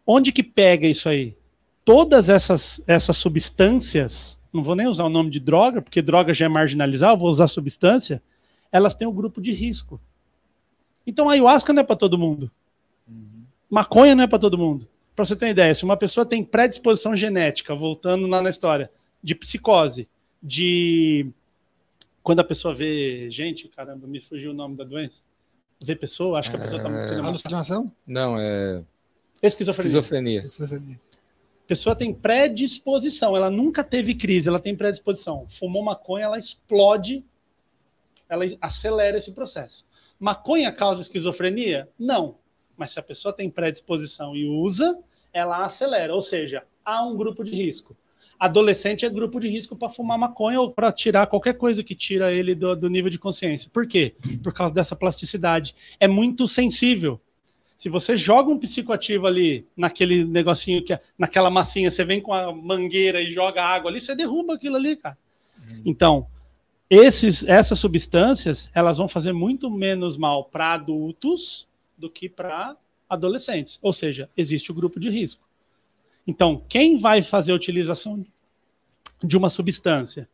onde 0.08 0.32
que 0.32 0.42
pega 0.42 0.88
isso 0.88 1.10
aí? 1.10 1.36
Todas 1.84 2.30
essas, 2.30 2.82
essas 2.88 3.18
substâncias, 3.18 4.40
não 4.54 4.64
vou 4.64 4.74
nem 4.74 4.88
usar 4.88 5.04
o 5.04 5.10
nome 5.10 5.30
de 5.30 5.42
droga, 5.42 5.82
porque 5.82 6.02
droga 6.02 6.34
já 6.34 6.46
é 6.46 6.48
marginalizar, 6.48 7.18
vou 7.18 7.30
usar 7.30 7.50
substância, 7.50 8.24
elas 8.72 8.96
têm 8.96 9.06
um 9.06 9.14
grupo 9.14 9.42
de 9.42 9.52
risco. 9.52 10.00
Então, 11.06 11.30
a 11.30 11.34
ayahuasca 11.34 11.74
não 11.74 11.82
é 11.82 11.84
para 11.84 11.98
todo 11.98 12.18
mundo. 12.18 12.50
Maconha 13.76 14.16
não 14.16 14.24
é 14.24 14.28
para 14.28 14.40
todo 14.40 14.58
mundo. 14.58 14.88
Para 15.14 15.26
você 15.26 15.36
ter 15.36 15.48
uma 15.48 15.52
ideia, 15.52 15.76
se 15.76 15.84
uma 15.84 15.98
pessoa 15.98 16.26
tem 16.26 16.42
predisposição 16.42 17.14
genética, 17.14 17.76
voltando 17.76 18.26
lá 18.26 18.42
na 18.42 18.50
história, 18.50 18.90
de 19.22 19.36
psicose, 19.36 20.08
de 20.42 21.30
quando 22.24 22.40
a 22.40 22.44
pessoa 22.46 22.74
vê 22.74 23.30
gente, 23.30 23.68
caramba, 23.68 24.08
me 24.08 24.22
fugiu 24.22 24.52
o 24.52 24.54
nome 24.54 24.78
da 24.78 24.86
doença. 24.86 25.22
Vê 25.84 25.94
pessoa, 25.94 26.40
acho 26.40 26.52
que 26.52 26.56
a 26.56 26.60
pessoa 26.60 26.78
está 26.78 26.90
muito. 26.90 27.14
É... 27.16 27.20
Alucinação? 27.20 27.92
Não, 28.08 28.40
é. 28.40 28.82
Esquizofrenia. 29.44 29.90
Esquizofrenia. 29.90 30.40
Esquizofrenia. 30.40 31.02
A 31.66 31.68
pessoa 31.68 31.98
tem 31.98 32.14
predisposição, 32.14 33.36
ela 33.36 33.50
nunca 33.50 33.84
teve 33.84 34.16
crise, 34.16 34.48
ela 34.48 34.60
tem 34.60 34.74
predisposição. 34.74 35.48
Fumou 35.50 35.84
maconha, 35.84 36.24
ela 36.24 36.40
explode, 36.40 37.26
ela 38.30 38.46
acelera 38.62 39.18
esse 39.18 39.34
processo. 39.34 39.86
Maconha 40.18 40.72
causa 40.72 41.02
esquizofrenia? 41.02 41.90
Não. 42.00 42.38
Mas 42.78 42.92
se 42.92 43.00
a 43.00 43.04
pessoa 43.04 43.34
tem 43.34 43.50
predisposição 43.50 44.36
e 44.36 44.48
usa, 44.48 45.00
ela 45.34 45.64
acelera. 45.64 46.14
Ou 46.14 46.22
seja, 46.22 46.64
há 46.84 47.04
um 47.04 47.16
grupo 47.16 47.44
de 47.44 47.52
risco 47.52 47.96
adolescente 48.40 49.06
é 49.06 49.10
grupo 49.10 49.40
de 49.40 49.48
risco 49.48 49.76
para 49.76 49.90
fumar 49.90 50.18
maconha 50.18 50.60
ou 50.60 50.72
para 50.72 50.92
tirar 50.92 51.28
qualquer 51.28 51.54
coisa 51.54 51.84
que 51.84 51.96
tira 51.96 52.32
ele 52.32 52.54
do, 52.54 52.76
do, 52.76 52.90
nível 52.90 53.10
de 53.10 53.20
consciência. 53.20 53.70
Por 53.72 53.88
quê? 53.88 54.14
Por 54.44 54.54
causa 54.54 54.74
dessa 54.74 54.96
plasticidade. 54.96 55.76
É 56.00 56.08
muito 56.08 56.48
sensível. 56.48 57.20
Se 57.78 57.90
você 57.90 58.16
joga 58.16 58.50
um 58.50 58.58
psicoativo 58.58 59.28
ali 59.28 59.66
naquele 59.76 60.24
negocinho 60.24 60.84
que 60.84 60.94
é, 60.94 61.02
naquela 61.18 61.50
massinha, 61.50 61.92
você 61.92 62.06
vem 62.06 62.22
com 62.22 62.34
a 62.34 62.54
mangueira 62.54 63.22
e 63.22 63.32
joga 63.32 63.64
água 63.64 63.92
ali, 63.92 64.00
você 64.00 64.16
derruba 64.16 64.56
aquilo 64.56 64.78
ali, 64.78 64.96
cara. 64.96 65.18
Uhum. 65.58 65.82
Então, 65.86 66.28
esses, 66.90 67.44
essas 67.46 67.78
substâncias, 67.78 68.70
elas 68.74 68.98
vão 68.98 69.08
fazer 69.08 69.34
muito 69.34 69.70
menos 69.70 70.18
mal 70.18 70.46
para 70.46 70.74
adultos 70.74 71.68
do 71.98 72.10
que 72.10 72.28
para 72.30 72.78
adolescentes. 73.10 73.80
Ou 73.82 73.94
seja, 73.94 74.30
existe 74.36 74.72
o 74.72 74.74
grupo 74.74 75.00
de 75.00 75.10
risco. 75.10 75.48
Então, 76.28 76.64
quem 76.68 76.98
vai 76.98 77.22
fazer 77.22 77.52
a 77.52 77.56
utilização 77.56 78.26
de 79.24 79.38
uma 79.38 79.50
substância 79.50 80.28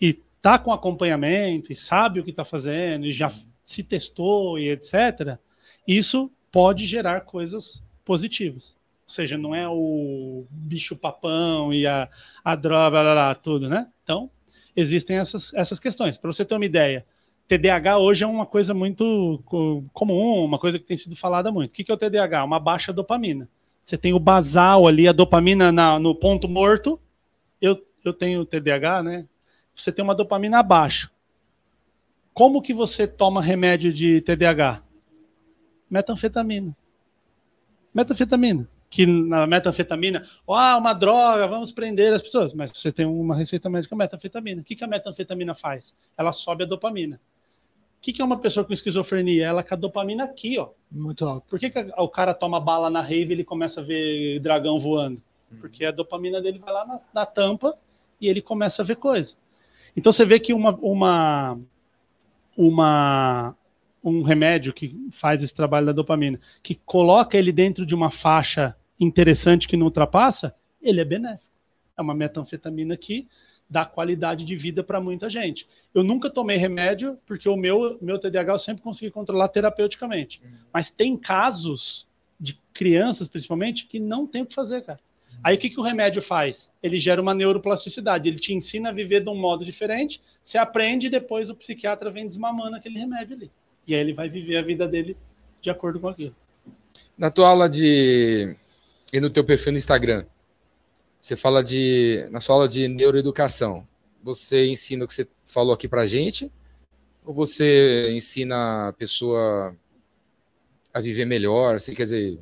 e 0.00 0.20
está 0.36 0.58
com 0.58 0.72
acompanhamento 0.72 1.72
e 1.72 1.76
sabe 1.76 2.20
o 2.20 2.24
que 2.24 2.30
está 2.30 2.44
fazendo 2.44 3.06
e 3.06 3.12
já 3.12 3.32
se 3.62 3.82
testou 3.82 4.58
e 4.58 4.70
etc., 4.70 5.38
isso 5.86 6.30
pode 6.50 6.86
gerar 6.86 7.22
coisas 7.22 7.82
positivas. 8.04 8.76
Ou 9.04 9.10
seja, 9.10 9.38
não 9.38 9.54
é 9.54 9.68
o 9.68 10.46
bicho 10.50 10.96
papão 10.96 11.72
e 11.72 11.86
a, 11.86 12.08
a 12.44 12.56
droga, 12.56 12.90
blá, 12.90 13.02
blá, 13.02 13.12
blá, 13.14 13.34
tudo, 13.36 13.68
né? 13.68 13.88
Então, 14.02 14.30
existem 14.74 15.16
essas, 15.16 15.54
essas 15.54 15.78
questões. 15.78 16.18
Para 16.18 16.32
você 16.32 16.44
ter 16.44 16.54
uma 16.54 16.64
ideia, 16.64 17.06
TDAH 17.48 17.98
hoje 17.98 18.24
é 18.24 18.26
uma 18.26 18.44
coisa 18.44 18.74
muito 18.74 19.40
comum, 19.92 20.44
uma 20.44 20.58
coisa 20.58 20.78
que 20.78 20.84
tem 20.84 20.96
sido 20.96 21.14
falada 21.14 21.52
muito. 21.52 21.70
O 21.70 21.74
que 21.74 21.90
é 21.90 21.94
o 21.94 21.96
TDAH? 21.96 22.44
Uma 22.44 22.58
baixa 22.58 22.92
dopamina. 22.92 23.48
Você 23.84 23.96
tem 23.96 24.12
o 24.12 24.18
basal 24.18 24.88
ali, 24.88 25.06
a 25.06 25.12
dopamina 25.12 25.70
na, 25.70 25.96
no 25.98 26.12
ponto 26.12 26.48
morto. 26.48 27.00
Eu, 27.60 27.80
eu 28.04 28.12
tenho 28.12 28.44
TDAH, 28.44 29.02
né? 29.04 29.28
Você 29.72 29.92
tem 29.92 30.02
uma 30.02 30.14
dopamina 30.14 30.58
abaixo. 30.58 31.08
Como 32.34 32.60
que 32.60 32.74
você 32.74 33.06
toma 33.06 33.40
remédio 33.40 33.92
de 33.92 34.20
TDAH? 34.22 34.82
Metanfetamina. 35.88 36.76
Metanfetamina. 37.94 38.68
Que 38.90 39.06
na 39.06 39.46
metanfetamina, 39.46 40.26
ah, 40.48 40.76
uma 40.78 40.92
droga, 40.92 41.46
vamos 41.46 41.70
prender 41.70 42.12
as 42.12 42.22
pessoas. 42.22 42.52
Mas 42.52 42.72
você 42.72 42.90
tem 42.90 43.06
uma 43.06 43.36
receita 43.36 43.70
médica 43.70 43.94
metanfetamina. 43.94 44.62
O 44.62 44.64
que, 44.64 44.74
que 44.74 44.82
a 44.82 44.88
metanfetamina 44.88 45.54
faz? 45.54 45.94
Ela 46.18 46.32
sobe 46.32 46.64
a 46.64 46.66
dopamina 46.66 47.20
que, 48.06 48.12
que 48.12 48.22
é 48.22 48.24
uma 48.24 48.38
pessoa 48.38 48.64
com 48.64 48.72
esquizofrenia? 48.72 49.46
Ela 49.46 49.64
com 49.64 49.74
a 49.74 49.76
dopamina 49.76 50.22
aqui, 50.22 50.56
ó. 50.60 50.68
Muito 50.88 51.24
alto. 51.24 51.44
Por 51.48 51.58
que, 51.58 51.68
que 51.68 51.92
o 51.98 52.08
cara 52.08 52.32
toma 52.32 52.60
bala 52.60 52.88
na 52.88 53.00
rave 53.00 53.30
e 53.30 53.32
ele 53.32 53.44
começa 53.44 53.80
a 53.80 53.84
ver 53.84 54.38
dragão 54.38 54.78
voando? 54.78 55.20
Uhum. 55.50 55.58
Porque 55.58 55.84
a 55.84 55.90
dopamina 55.90 56.40
dele 56.40 56.60
vai 56.60 56.72
lá 56.72 56.86
na, 56.86 57.00
na, 57.12 57.26
tampa 57.26 57.76
e 58.20 58.28
ele 58.28 58.40
começa 58.40 58.80
a 58.80 58.84
ver 58.84 58.94
coisa. 58.94 59.34
Então 59.96 60.12
você 60.12 60.24
vê 60.24 60.38
que 60.38 60.52
uma, 60.52 60.70
uma, 60.80 61.58
uma 62.56 63.56
um 64.04 64.22
remédio 64.22 64.72
que 64.72 64.96
faz 65.10 65.42
esse 65.42 65.52
trabalho 65.52 65.86
da 65.86 65.92
dopamina, 65.92 66.38
que 66.62 66.76
coloca 66.76 67.36
ele 67.36 67.50
dentro 67.50 67.84
de 67.84 67.92
uma 67.92 68.08
faixa 68.08 68.76
interessante 69.00 69.66
que 69.66 69.76
não 69.76 69.86
ultrapassa, 69.86 70.54
ele 70.80 71.00
é 71.00 71.04
benéfico. 71.04 71.56
É 71.98 72.02
uma 72.02 72.14
metanfetamina 72.14 72.96
que 72.96 73.26
dá 73.68 73.84
qualidade 73.84 74.44
de 74.44 74.54
vida 74.54 74.82
para 74.82 75.00
muita 75.00 75.28
gente. 75.28 75.68
Eu 75.92 76.04
nunca 76.04 76.30
tomei 76.30 76.56
remédio 76.56 77.18
porque 77.26 77.48
o 77.48 77.56
meu, 77.56 77.98
meu 78.00 78.18
TDAH 78.18 78.52
eu 78.52 78.58
sempre 78.58 78.82
consegui 78.82 79.10
controlar 79.10 79.48
terapeuticamente. 79.48 80.40
Uhum. 80.44 80.50
Mas 80.72 80.90
tem 80.90 81.16
casos 81.16 82.06
de 82.38 82.60
crianças, 82.72 83.28
principalmente, 83.28 83.86
que 83.86 83.98
não 83.98 84.26
tem 84.26 84.42
o 84.42 84.46
que 84.46 84.54
fazer, 84.54 84.82
cara. 84.82 85.00
Uhum. 85.32 85.38
Aí 85.42 85.56
o 85.56 85.58
que, 85.58 85.70
que 85.70 85.80
o 85.80 85.82
remédio 85.82 86.22
faz? 86.22 86.70
Ele 86.82 86.98
gera 86.98 87.20
uma 87.20 87.34
neuroplasticidade, 87.34 88.28
ele 88.28 88.38
te 88.38 88.54
ensina 88.54 88.90
a 88.90 88.92
viver 88.92 89.20
de 89.20 89.30
um 89.30 89.36
modo 89.36 89.64
diferente, 89.64 90.20
você 90.42 90.58
aprende 90.58 91.08
e 91.08 91.10
depois 91.10 91.50
o 91.50 91.56
psiquiatra 91.56 92.10
vem 92.10 92.26
desmamando 92.26 92.76
aquele 92.76 92.98
remédio 92.98 93.36
ali. 93.36 93.50
E 93.86 93.94
aí 93.94 94.00
ele 94.00 94.12
vai 94.12 94.28
viver 94.28 94.56
a 94.56 94.62
vida 94.62 94.86
dele 94.86 95.16
de 95.60 95.70
acordo 95.70 95.98
com 95.98 96.08
aquilo. 96.08 96.34
Na 97.16 97.30
tua 97.30 97.48
aula 97.48 97.68
de. 97.68 98.56
e 99.12 99.20
no 99.20 99.30
teu 99.30 99.42
perfil 99.44 99.72
no 99.72 99.78
Instagram, 99.78 100.24
você 101.26 101.34
fala 101.34 101.62
de. 101.62 102.24
Na 102.30 102.40
sua 102.40 102.54
aula 102.54 102.68
de 102.68 102.86
neuroeducação, 102.86 103.86
você 104.22 104.68
ensina 104.68 105.04
o 105.04 105.08
que 105.08 105.14
você 105.14 105.26
falou 105.44 105.74
aqui 105.74 105.88
pra 105.88 106.06
gente? 106.06 106.52
Ou 107.24 107.34
você 107.34 108.12
ensina 108.12 108.88
a 108.88 108.92
pessoa 108.92 109.74
a 110.94 111.00
viver 111.00 111.24
melhor, 111.24 111.74
assim, 111.74 111.94
quer 111.94 112.04
dizer, 112.04 112.38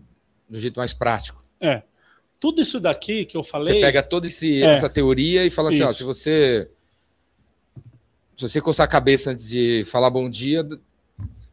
do 0.48 0.61
jeito 0.61 0.77
mais 0.77 0.93
prático? 0.93 1.40
É. 1.59 1.82
Tudo 2.39 2.61
isso 2.61 2.78
daqui 2.78 3.24
que 3.24 3.39
eu 3.39 3.43
falei. 3.43 3.77
Você 3.77 3.81
pega 3.81 4.02
toda 4.02 4.27
esse, 4.27 4.62
é. 4.62 4.74
essa 4.74 4.90
teoria 4.90 5.47
e 5.47 5.51
fala 5.51 5.70
assim: 5.70 5.82
ó, 5.82 5.90
se 5.90 6.05
você. 6.05 6.69
Se 8.36 8.48
você 8.48 8.61
coçar 8.61 8.85
a 8.85 8.89
cabeça 8.89 9.31
antes 9.31 9.48
de 9.48 9.85
falar 9.86 10.11
bom 10.11 10.28
dia, 10.28 10.62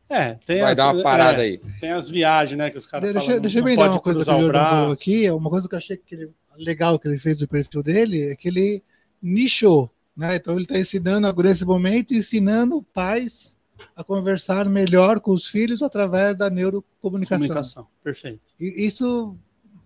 é, 0.09 0.37
vai 0.45 0.71
as, 0.71 0.77
dar 0.77 0.93
uma 0.93 1.01
parada 1.01 1.41
é, 1.41 1.45
aí. 1.45 1.61
Tem 1.79 1.91
as 1.91 2.09
viagens, 2.09 2.57
né, 2.57 2.69
que 2.69 2.77
os 2.77 2.85
caras 2.85 3.13
Deixa, 3.13 3.25
falam, 3.25 3.41
deixa 3.41 3.59
eu 3.59 3.63
me 3.63 3.77
dar 3.77 3.91
uma 3.91 4.01
coisa 4.01 4.25
que 4.25 4.29
o 4.29 4.41
Jordão 4.41 4.65
falou 4.65 4.91
aqui, 4.91 5.31
uma 5.31 5.49
coisa 5.49 5.69
que 5.69 5.75
eu 5.75 5.77
achei 5.77 5.95
que 5.95 6.15
ele 6.15 6.31
legal 6.57 6.99
que 6.99 7.07
ele 7.07 7.17
fez 7.17 7.37
do 7.37 7.47
perfil 7.47 7.83
dele 7.83 8.31
é 8.31 8.35
que 8.35 8.47
ele 8.47 8.83
nichou, 9.21 9.89
né? 10.15 10.35
Então 10.35 10.55
ele 10.55 10.63
está 10.63 10.77
ensinando 10.77 11.27
agora 11.27 11.49
nesse 11.49 11.65
momento, 11.65 12.13
ensinando 12.13 12.81
pais 12.93 13.57
a 13.95 14.03
conversar 14.03 14.69
melhor 14.69 15.19
com 15.19 15.31
os 15.31 15.47
filhos 15.47 15.81
através 15.81 16.35
da 16.35 16.49
neurocomunicação. 16.49 17.47
Comunicação, 17.47 17.87
perfeito. 18.03 18.41
E 18.59 18.85
isso, 18.85 19.35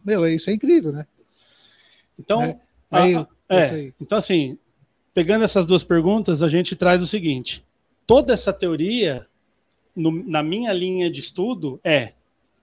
meu, 0.04 0.28
isso 0.28 0.50
é 0.50 0.54
incrível, 0.54 0.92
né? 0.92 1.08
Então, 2.20 2.42
é, 2.44 2.60
aí, 2.92 3.16
a, 3.16 3.28
é, 3.50 3.94
então 4.00 4.18
assim, 4.18 4.58
pegando 5.14 5.46
essas 5.46 5.66
duas 5.66 5.84
perguntas, 5.84 6.42
a 6.42 6.50
gente 6.50 6.76
traz 6.76 7.02
o 7.02 7.08
seguinte: 7.08 7.64
toda 8.06 8.34
essa 8.34 8.54
teoria, 8.54 9.26
no, 9.96 10.12
na 10.12 10.44
minha 10.44 10.72
linha 10.74 11.10
de 11.10 11.20
estudo, 11.20 11.80
é 11.84 12.14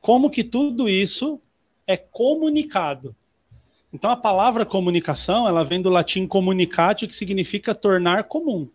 como 0.01 0.31
que 0.31 0.45
tudo 0.45 0.89
isso 0.89 1.41
é 1.87 1.97
comunicado. 1.97 3.15
Então 3.93 4.11
a 4.11 4.17
palavra 4.17 4.65
comunicação, 4.65 5.47
ela 5.47 5.63
vem 5.63 5.83
do 5.83 5.91
latim 5.91 6.27
comunicatio, 6.27 7.07
que 7.07 7.15
significa 7.15 7.75
tornar 7.75 8.25
comum. 8.25 8.69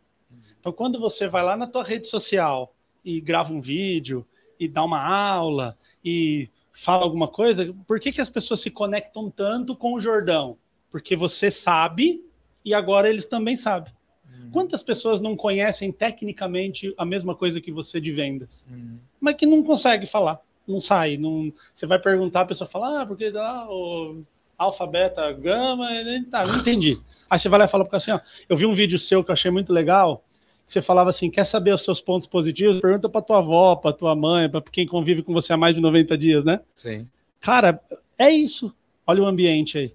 Então 0.60 0.72
quando 0.72 0.99
você 0.99 1.27
vai 1.27 1.44
lá 1.44 1.57
na 1.57 1.65
tua 1.65 1.84
rede 1.84 2.07
social 2.07 2.73
e 3.03 3.19
grava 3.19 3.52
um 3.53 3.61
vídeo 3.61 4.26
e 4.60 4.68
dá 4.68 4.84
uma 4.84 5.02
aula 5.02 5.77
e 6.03 6.49
fala 6.72 7.03
alguma 7.03 7.27
coisa, 7.27 7.73
por 7.88 7.99
que, 7.99 8.11
que 8.11 8.22
as 8.22 8.30
pessoas 8.30 8.60
se 8.60 8.69
conectam 8.69 9.31
tanto 9.31 9.76
com 9.76 9.94
o 9.94 9.99
Jordão? 9.99 10.57
Porque 10.91 11.15
você 11.15 11.49
sabe 11.49 12.23
e 12.64 12.73
agora 12.73 13.10
eles 13.10 13.26
também 13.26 13.56
sabem. 13.57 13.94
Uhum. 14.26 14.52
Quantas 14.52 14.84
pessoas 14.84 15.19
não 15.19 15.35
conhecem 15.35 15.91
tecnicamente 15.91 16.94
a 16.98 17.06
mesma 17.06 17.34
coisa 17.34 17.60
que 17.60 17.72
você 17.72 17.99
de 17.99 18.11
vendas, 18.11 18.65
uhum. 18.69 18.99
mas 19.19 19.35
que 19.35 19.45
não 19.45 19.64
consegue 19.64 20.06
falar, 20.06 20.39
não 20.68 20.80
sai, 20.80 21.18
não. 21.18 21.52
Você 21.73 21.88
vai 21.88 21.98
perguntar, 21.98 22.41
a 22.41 22.45
pessoa 22.45 22.69
fala, 22.69 23.02
ah, 23.02 23.06
porque 23.06 23.31
ah, 23.35 23.68
oh, 23.69 24.22
alfa, 24.58 24.88
beta, 24.88 25.32
gama, 25.34 25.88
tá, 26.32 26.46
não 26.46 26.58
entendi. 26.58 27.00
Aí 27.30 27.38
você 27.38 27.48
vai 27.48 27.60
lá 27.60 27.66
e 27.66 27.68
fala 27.68 27.86
para 27.86 27.98
assim, 27.98 28.12
ó, 28.12 28.20
eu 28.50 28.58
vi 28.58 28.66
um 28.66 28.74
vídeo 28.74 28.98
seu 28.98 29.24
que 29.24 29.30
eu 29.30 29.34
achei 29.34 29.52
muito 29.52 29.72
legal, 29.72 30.24
que 30.66 30.74
você 30.74 30.82
falava 30.82 31.10
assim, 31.10 31.30
quer 31.30 31.46
saber 31.46 31.74
os 31.74 31.84
seus 31.84 32.02
pontos 32.02 32.28
positivos? 32.28 32.82
Pergunta 32.82 33.08
para 33.08 33.22
tua 33.22 33.38
avó, 33.38 33.76
para 33.76 33.94
tua 33.94 34.16
mãe, 34.16 34.50
para 34.50 34.62
quem 34.62 34.88
convive 34.88 35.22
com 35.22 35.34
você 35.34 35.54
há 35.54 35.58
mais 35.58 35.76
de 35.76 35.82
90 35.82 36.18
dias, 36.18 36.44
né? 36.44 36.60
Sim. 36.76 37.08
Cara, 37.40 37.80
é 38.18 38.30
isso. 38.30 38.74
Olha 39.06 39.24
o 39.24 39.26
ambiente 39.26 39.78
aí. 39.78 39.94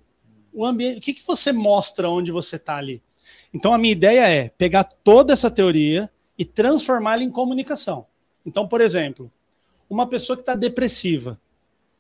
O 0.53 0.65
ambiente, 0.65 0.99
o 0.99 1.01
que, 1.01 1.15
que 1.15 1.27
você 1.27 1.53
mostra 1.53 2.09
onde 2.09 2.31
você 2.31 2.57
está 2.57 2.77
ali? 2.77 3.03
Então 3.53 3.75
a 3.75 3.79
minha 3.79 3.93
ideia 3.93 4.29
é 4.29 4.49
pegar 4.49 4.85
toda 4.85 5.33
essa 5.33 5.51
teoria 5.51 6.11
e 6.39 6.45
transformá-la 6.45 7.23
em 7.23 7.31
comunicação. 7.31 8.07
Então, 8.45 8.67
por 8.67 8.81
exemplo, 8.81 9.31
uma 9.89 10.07
pessoa 10.07 10.37
que 10.37 10.43
está 10.43 10.55
depressiva, 10.55 11.39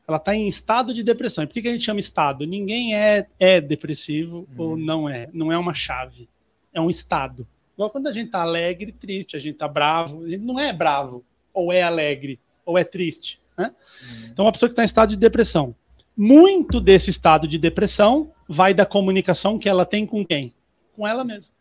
ela 0.06 0.16
está 0.16 0.34
em 0.34 0.48
estado 0.48 0.92
de 0.92 1.02
depressão. 1.02 1.44
E 1.44 1.46
por 1.46 1.54
que, 1.54 1.62
que 1.62 1.68
a 1.68 1.72
gente 1.72 1.84
chama 1.84 2.00
estado? 2.00 2.46
Ninguém 2.46 2.94
é, 2.94 3.26
é 3.38 3.60
depressivo 3.60 4.48
ou 4.56 4.70
uhum. 4.70 4.76
não 4.76 5.08
é. 5.08 5.28
Não 5.32 5.52
é 5.52 5.56
uma 5.56 5.74
chave. 5.74 6.28
É 6.72 6.80
um 6.80 6.90
estado. 6.90 7.46
Igual 7.74 7.90
quando 7.90 8.08
a 8.08 8.12
gente 8.12 8.26
está 8.26 8.42
alegre, 8.42 8.92
triste, 8.92 9.36
a 9.36 9.40
gente 9.40 9.54
está 9.54 9.68
bravo. 9.68 10.24
A 10.24 10.28
gente 10.28 10.44
não 10.44 10.58
é 10.58 10.72
bravo, 10.72 11.24
ou 11.52 11.72
é 11.72 11.82
alegre, 11.82 12.40
ou 12.64 12.76
é 12.76 12.84
triste. 12.84 13.40
Né? 13.56 13.66
Uhum. 13.66 14.28
Então, 14.30 14.44
uma 14.44 14.52
pessoa 14.52 14.68
que 14.68 14.72
está 14.72 14.82
em 14.82 14.86
estado 14.86 15.10
de 15.10 15.16
depressão. 15.16 15.74
Muito 16.16 16.80
desse 16.80 17.08
estado 17.08 17.48
de 17.48 17.56
depressão 17.56 18.32
vai 18.46 18.74
da 18.74 18.84
comunicação 18.84 19.58
que 19.58 19.68
ela 19.68 19.86
tem 19.86 20.06
com 20.06 20.24
quem? 20.26 20.52
Com 20.94 21.06
ela 21.06 21.24
mesma. 21.24 21.52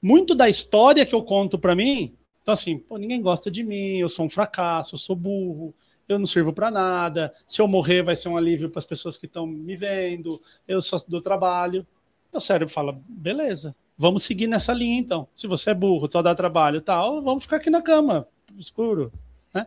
Muito 0.00 0.34
da 0.34 0.48
história 0.48 1.04
que 1.04 1.14
eu 1.14 1.22
conto 1.22 1.58
para 1.58 1.74
mim, 1.74 2.14
então 2.40 2.52
assim, 2.54 2.78
pô, 2.78 2.96
ninguém 2.96 3.20
gosta 3.20 3.50
de 3.50 3.62
mim, 3.62 3.98
eu 3.98 4.08
sou 4.08 4.24
um 4.24 4.30
fracasso, 4.30 4.94
eu 4.94 4.98
sou 4.98 5.14
burro, 5.14 5.74
eu 6.12 6.18
não 6.18 6.26
sirvo 6.26 6.52
para 6.52 6.70
nada, 6.70 7.32
se 7.46 7.60
eu 7.60 7.68
morrer 7.68 8.02
vai 8.02 8.16
ser 8.16 8.28
um 8.28 8.36
alívio 8.36 8.70
para 8.70 8.78
as 8.78 8.84
pessoas 8.84 9.16
que 9.16 9.26
estão 9.26 9.46
me 9.46 9.76
vendo, 9.76 10.40
eu 10.66 10.80
só 10.80 10.98
dou 11.06 11.20
trabalho. 11.20 11.86
O 12.32 12.40
cérebro 12.40 12.72
fala, 12.72 13.00
beleza, 13.08 13.74
vamos 13.98 14.22
seguir 14.22 14.46
nessa 14.46 14.72
linha 14.72 14.98
então. 14.98 15.28
Se 15.34 15.46
você 15.46 15.70
é 15.70 15.74
burro, 15.74 16.10
só 16.10 16.22
dá 16.22 16.34
trabalho 16.34 16.78
e 16.78 16.80
tal, 16.80 17.22
vamos 17.22 17.42
ficar 17.44 17.56
aqui 17.56 17.70
na 17.70 17.82
cama, 17.82 18.26
escuro. 18.56 19.12
Né? 19.52 19.66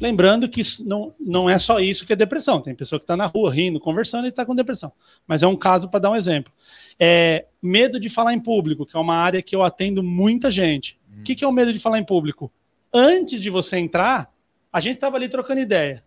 Lembrando 0.00 0.48
que 0.48 0.60
não, 0.84 1.14
não 1.18 1.48
é 1.48 1.58
só 1.58 1.80
isso 1.80 2.06
que 2.06 2.12
é 2.12 2.16
depressão. 2.16 2.60
Tem 2.60 2.74
pessoa 2.74 2.98
que 2.98 3.04
está 3.04 3.16
na 3.16 3.26
rua 3.26 3.52
rindo, 3.52 3.80
conversando 3.80 4.26
e 4.26 4.28
está 4.28 4.44
com 4.44 4.54
depressão. 4.54 4.92
Mas 5.26 5.42
é 5.42 5.46
um 5.46 5.56
caso 5.56 5.88
para 5.88 6.00
dar 6.00 6.10
um 6.10 6.16
exemplo. 6.16 6.52
É, 6.98 7.46
medo 7.62 7.98
de 7.98 8.08
falar 8.08 8.34
em 8.34 8.40
público, 8.40 8.84
que 8.84 8.96
é 8.96 9.00
uma 9.00 9.16
área 9.16 9.42
que 9.42 9.56
eu 9.56 9.62
atendo 9.62 10.02
muita 10.02 10.50
gente. 10.50 10.98
O 11.10 11.20
hum. 11.20 11.24
que, 11.24 11.34
que 11.34 11.44
é 11.44 11.48
o 11.48 11.52
medo 11.52 11.72
de 11.72 11.78
falar 11.78 11.98
em 11.98 12.04
público? 12.04 12.52
Antes 12.92 13.40
de 13.40 13.48
você 13.48 13.78
entrar, 13.78 14.31
a 14.72 14.80
gente 14.80 14.98
tava 14.98 15.16
ali 15.16 15.28
trocando 15.28 15.60
ideia. 15.60 16.02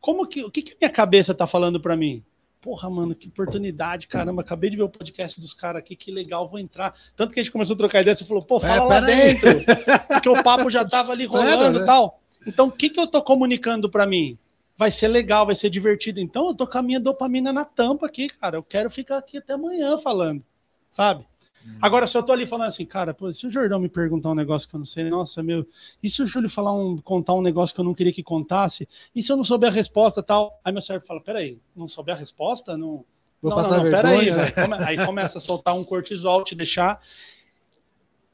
Como 0.00 0.26
que 0.26 0.44
o 0.44 0.50
que, 0.50 0.62
que 0.62 0.72
a 0.72 0.76
minha 0.80 0.90
cabeça 0.90 1.34
tá 1.34 1.46
falando 1.46 1.80
para 1.80 1.96
mim? 1.96 2.22
Porra, 2.60 2.90
mano, 2.90 3.14
que 3.14 3.28
oportunidade, 3.28 4.06
caramba. 4.06 4.42
Acabei 4.42 4.68
de 4.68 4.76
ver 4.76 4.82
o 4.82 4.88
podcast 4.88 5.40
dos 5.40 5.54
caras 5.54 5.80
aqui, 5.80 5.96
que 5.96 6.10
legal, 6.10 6.46
vou 6.46 6.58
entrar. 6.58 6.94
Tanto 7.16 7.32
que 7.32 7.40
a 7.40 7.42
gente 7.42 7.52
começou 7.52 7.74
a 7.74 7.78
trocar 7.78 8.02
ideia, 8.02 8.14
você 8.14 8.24
falou, 8.24 8.42
pô, 8.42 8.60
fala 8.60 8.74
é, 8.74 8.80
lá 8.80 9.00
dentro. 9.00 9.48
Porque 10.08 10.28
o 10.28 10.42
papo 10.42 10.68
já 10.68 10.84
tava 10.84 11.12
ali 11.12 11.24
rolando 11.24 11.78
e 11.78 11.80
né? 11.80 11.86
tal. 11.86 12.20
Então, 12.46 12.68
o 12.68 12.72
que, 12.72 12.90
que 12.90 13.00
eu 13.00 13.06
tô 13.06 13.22
comunicando 13.22 13.88
para 13.88 14.06
mim? 14.06 14.38
Vai 14.76 14.90
ser 14.90 15.08
legal, 15.08 15.46
vai 15.46 15.54
ser 15.54 15.70
divertido. 15.70 16.20
Então, 16.20 16.48
eu 16.48 16.54
tô 16.54 16.66
com 16.66 16.76
a 16.76 16.82
minha 16.82 17.00
dopamina 17.00 17.50
na 17.50 17.64
tampa 17.64 18.06
aqui, 18.06 18.28
cara. 18.28 18.58
Eu 18.58 18.62
quero 18.62 18.90
ficar 18.90 19.16
aqui 19.16 19.38
até 19.38 19.54
amanhã 19.54 19.96
falando, 19.96 20.44
sabe? 20.90 21.26
Uhum. 21.64 21.78
Agora, 21.80 22.06
se 22.06 22.16
eu 22.16 22.22
tô 22.22 22.32
ali 22.32 22.46
falando 22.46 22.68
assim, 22.68 22.86
cara, 22.86 23.12
pô, 23.12 23.32
se 23.32 23.46
o 23.46 23.50
Jordão 23.50 23.78
me 23.78 23.88
perguntar 23.88 24.30
um 24.30 24.34
negócio 24.34 24.68
que 24.68 24.74
eu 24.74 24.78
não 24.78 24.84
sei, 24.84 25.08
nossa, 25.10 25.42
meu, 25.42 25.66
e 26.02 26.08
se 26.08 26.22
o 26.22 26.26
Júlio 26.26 26.48
falar 26.48 26.72
um, 26.72 26.96
contar 26.98 27.34
um 27.34 27.42
negócio 27.42 27.74
que 27.74 27.80
eu 27.80 27.84
não 27.84 27.94
queria 27.94 28.12
que 28.12 28.22
contasse, 28.22 28.88
e 29.14 29.22
se 29.22 29.30
eu 29.30 29.36
não 29.36 29.44
souber 29.44 29.70
a 29.70 29.72
resposta 29.72 30.22
tal? 30.22 30.58
Aí 30.64 30.72
meu 30.72 30.80
cérebro 30.80 31.06
fala, 31.06 31.20
peraí, 31.20 31.58
não 31.76 31.86
souber 31.86 32.14
a 32.14 32.18
resposta? 32.18 32.76
Não. 32.76 33.04
Vou 33.42 33.50
não, 33.50 33.56
passar 33.56 33.78
não, 33.78 33.84
não, 33.84 33.90
peraí, 33.90 34.30
velho. 34.30 34.54
Aí 34.86 35.04
começa 35.04 35.38
a 35.38 35.40
soltar 35.40 35.74
um 35.74 35.82
cortisol, 35.84 36.44
te 36.44 36.54
deixar. 36.54 37.00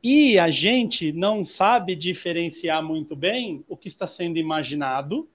E 0.03 0.39
a 0.39 0.51
gente 0.51 1.13
não 1.13 1.45
sabe 1.45 1.95
diferenciar 1.95 2.83
muito 2.83 3.15
bem 3.15 3.65
o 3.69 3.77
que 3.77 3.89
está 3.89 4.07
sendo 4.07 4.37
imaginado 4.37 5.29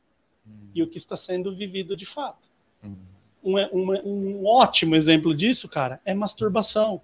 hum. 0.45 0.69
e 0.75 0.83
o 0.83 0.87
que 0.87 0.97
está 0.97 1.17
sendo 1.17 1.55
vivido 1.55 1.95
de 1.95 2.05
fato. 2.05 2.49
Hum. 2.83 2.95
Um, 3.43 3.57
um, 3.57 4.41
um 4.41 4.45
ótimo 4.45 4.95
exemplo 4.95 5.33
disso, 5.33 5.67
cara, 5.67 5.99
é 6.05 6.13
masturbação 6.13 7.01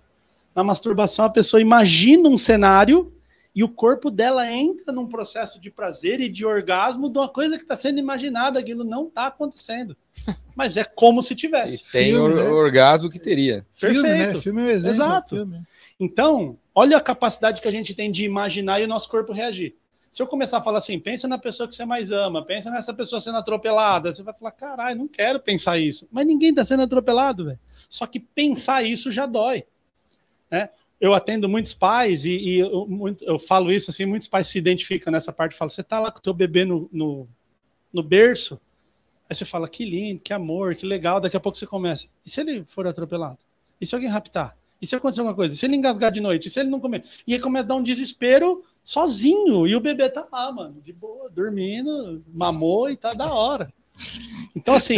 na 0.58 0.64
masturbação, 0.64 1.24
a 1.24 1.30
pessoa 1.30 1.62
imagina 1.62 2.28
um 2.28 2.36
cenário 2.38 3.14
e 3.54 3.64
o 3.64 3.70
corpo 3.70 4.10
dela 4.10 4.52
entra 4.52 4.92
num 4.92 5.06
processo 5.06 5.62
de 5.62 5.70
prazer 5.70 6.20
e 6.20 6.28
de 6.28 6.44
orgasmo 6.44 7.12
de 7.12 7.20
uma 7.20 7.30
coisa 7.30 7.58
que 7.58 7.62
está 7.62 7.76
sendo 7.76 8.00
imaginada, 8.00 8.58
aquilo 8.58 8.84
não 8.84 9.06
está 9.06 9.28
acontecendo. 9.28 9.96
Mas 10.56 10.76
é 10.76 10.84
como 10.84 11.22
se 11.22 11.36
tivesse. 11.36 11.84
E 11.88 11.92
tem 11.92 12.12
filme, 12.12 12.34
o 12.34 12.36
né? 12.36 12.50
orgasmo 12.50 13.08
que 13.08 13.20
teria. 13.20 13.68
Perfeito. 13.80 14.04
Filme, 14.04 14.18
né? 14.18 14.42
filme 14.42 14.62
é 14.62 14.66
um 14.66 14.70
exemplo. 14.70 14.96
Exato. 14.96 15.36
Filme. 15.36 15.62
Então, 16.00 16.58
olha 16.74 16.98
a 16.98 17.02
capacidade 17.02 17.62
que 17.62 17.68
a 17.68 17.72
gente 17.72 17.94
tem 17.94 18.12
de 18.12 18.26
imaginar 18.26 18.80
e 18.80 18.86
o 18.86 18.88
nosso 18.88 19.08
corpo 19.10 19.32
reagir. 19.32 19.76
Se 20.12 20.24
eu 20.24 20.26
começar 20.26 20.58
a 20.58 20.64
falar 20.64 20.80
assim, 20.80 21.00
pensa 21.00 21.28
na 21.28 21.38
pessoa 21.38 21.70
que 21.70 21.76
você 21.76 21.86
mais 21.86 22.12
ama, 22.12 22.44
pensa 22.44 22.72
nessa 22.72 22.96
pessoa 22.96 23.22
sendo 23.22 23.38
atropelada, 23.38 24.12
você 24.12 24.24
vai 24.24 24.34
falar, 24.34 24.52
caralho, 24.54 24.98
não 24.98 25.08
quero 25.08 25.40
pensar 25.40 25.78
isso. 25.78 26.08
Mas 26.12 26.26
ninguém 26.26 26.50
está 26.50 26.66
sendo 26.66 26.82
atropelado, 26.82 27.46
velho. 27.46 27.60
Só 27.88 28.08
que 28.08 28.20
pensar 28.20 28.84
isso 28.84 29.12
já 29.12 29.28
dói. 29.28 29.64
Né? 30.50 30.70
eu 31.00 31.14
atendo 31.14 31.48
muitos 31.48 31.74
pais 31.74 32.26
e, 32.26 32.32
e 32.32 32.60
eu, 32.60 32.88
muito, 32.88 33.24
eu, 33.24 33.38
falo 33.38 33.72
isso 33.72 33.92
assim, 33.92 34.06
muitos 34.06 34.28
pais 34.28 34.48
se 34.48 34.58
identificam 34.58 35.12
nessa 35.12 35.32
parte, 35.32 35.56
falam, 35.56 35.70
você 35.70 35.84
tá 35.84 36.00
lá 36.00 36.12
com 36.12 36.20
o 36.20 36.22
teu 36.22 36.34
bebê 36.34 36.66
no, 36.66 36.90
no, 36.92 37.28
no 37.94 38.04
berço, 38.04 38.60
aí 39.30 39.36
você 39.36 39.46
fala, 39.46 39.68
que 39.68 39.86
lindo, 39.86 40.22
que 40.22 40.34
amor, 40.34 40.76
que 40.76 40.86
legal, 40.86 41.22
daqui 41.22 41.38
a 41.38 41.40
pouco 41.40 41.58
você 41.58 41.68
começa, 41.68 42.08
e 42.26 42.30
se 42.30 42.42
ele 42.42 42.64
for 42.66 42.88
atropelado? 42.88 43.38
E 43.80 43.86
se 43.86 43.94
alguém 43.94 44.10
raptar? 44.10 44.58
E 44.82 44.86
se 44.86 44.96
acontecer 44.96 45.22
alguma 45.22 45.36
coisa? 45.36 45.56
E 45.56 45.58
se 45.58 45.66
ele 45.66 45.76
engasgar 45.76 46.12
de 46.12 46.22
noite? 46.22 46.48
E 46.48 46.52
se 46.52 46.60
ele 46.60 46.70
não 46.70 46.80
comer? 46.80 47.04
E 47.26 47.34
aí 47.34 47.40
começa 47.40 47.66
a 47.66 47.68
dar 47.68 47.76
um 47.76 47.84
desespero 47.84 48.64
sozinho, 48.84 49.68
e 49.68 49.76
o 49.76 49.80
bebê 49.80 50.10
tá 50.10 50.28
lá, 50.32 50.52
mano, 50.52 50.82
de 50.82 50.94
boa, 50.94 51.30
dormindo, 51.30 52.24
mamou 52.28 52.90
e 52.90 52.98
tá 52.98 53.12
da 53.12 53.32
hora. 53.32 53.72
Então, 54.56 54.74
assim, 54.76 54.98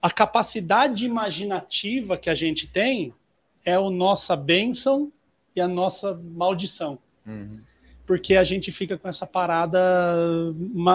a 0.00 0.10
capacidade 0.10 1.04
imaginativa 1.04 2.16
que 2.16 2.30
a 2.30 2.34
gente 2.34 2.66
tem 2.66 3.14
é 3.64 3.74
a 3.74 3.90
nossa 3.90 4.36
bênção 4.36 5.12
e 5.54 5.60
a 5.60 5.68
nossa 5.68 6.14
maldição. 6.14 6.98
Uhum. 7.26 7.60
Porque 8.06 8.36
a 8.36 8.44
gente 8.44 8.72
fica 8.72 8.96
com 8.96 9.06
essa 9.06 9.26
parada 9.26 9.78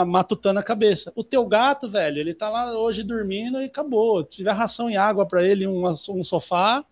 matutando 0.07 0.59
a 0.59 0.63
cabeça. 0.63 1.13
O 1.15 1.23
teu 1.23 1.45
gato, 1.45 1.87
velho, 1.87 2.19
ele 2.19 2.33
tá 2.33 2.49
lá 2.49 2.75
hoje 2.75 3.03
dormindo 3.03 3.61
e 3.61 3.65
acabou. 3.65 4.23
Se 4.23 4.37
tiver 4.37 4.51
ração 4.51 4.89
e 4.89 4.97
água 4.97 5.25
para 5.25 5.45
ele, 5.45 5.67
um, 5.67 5.85
um 5.85 6.23
sofá, 6.23 6.83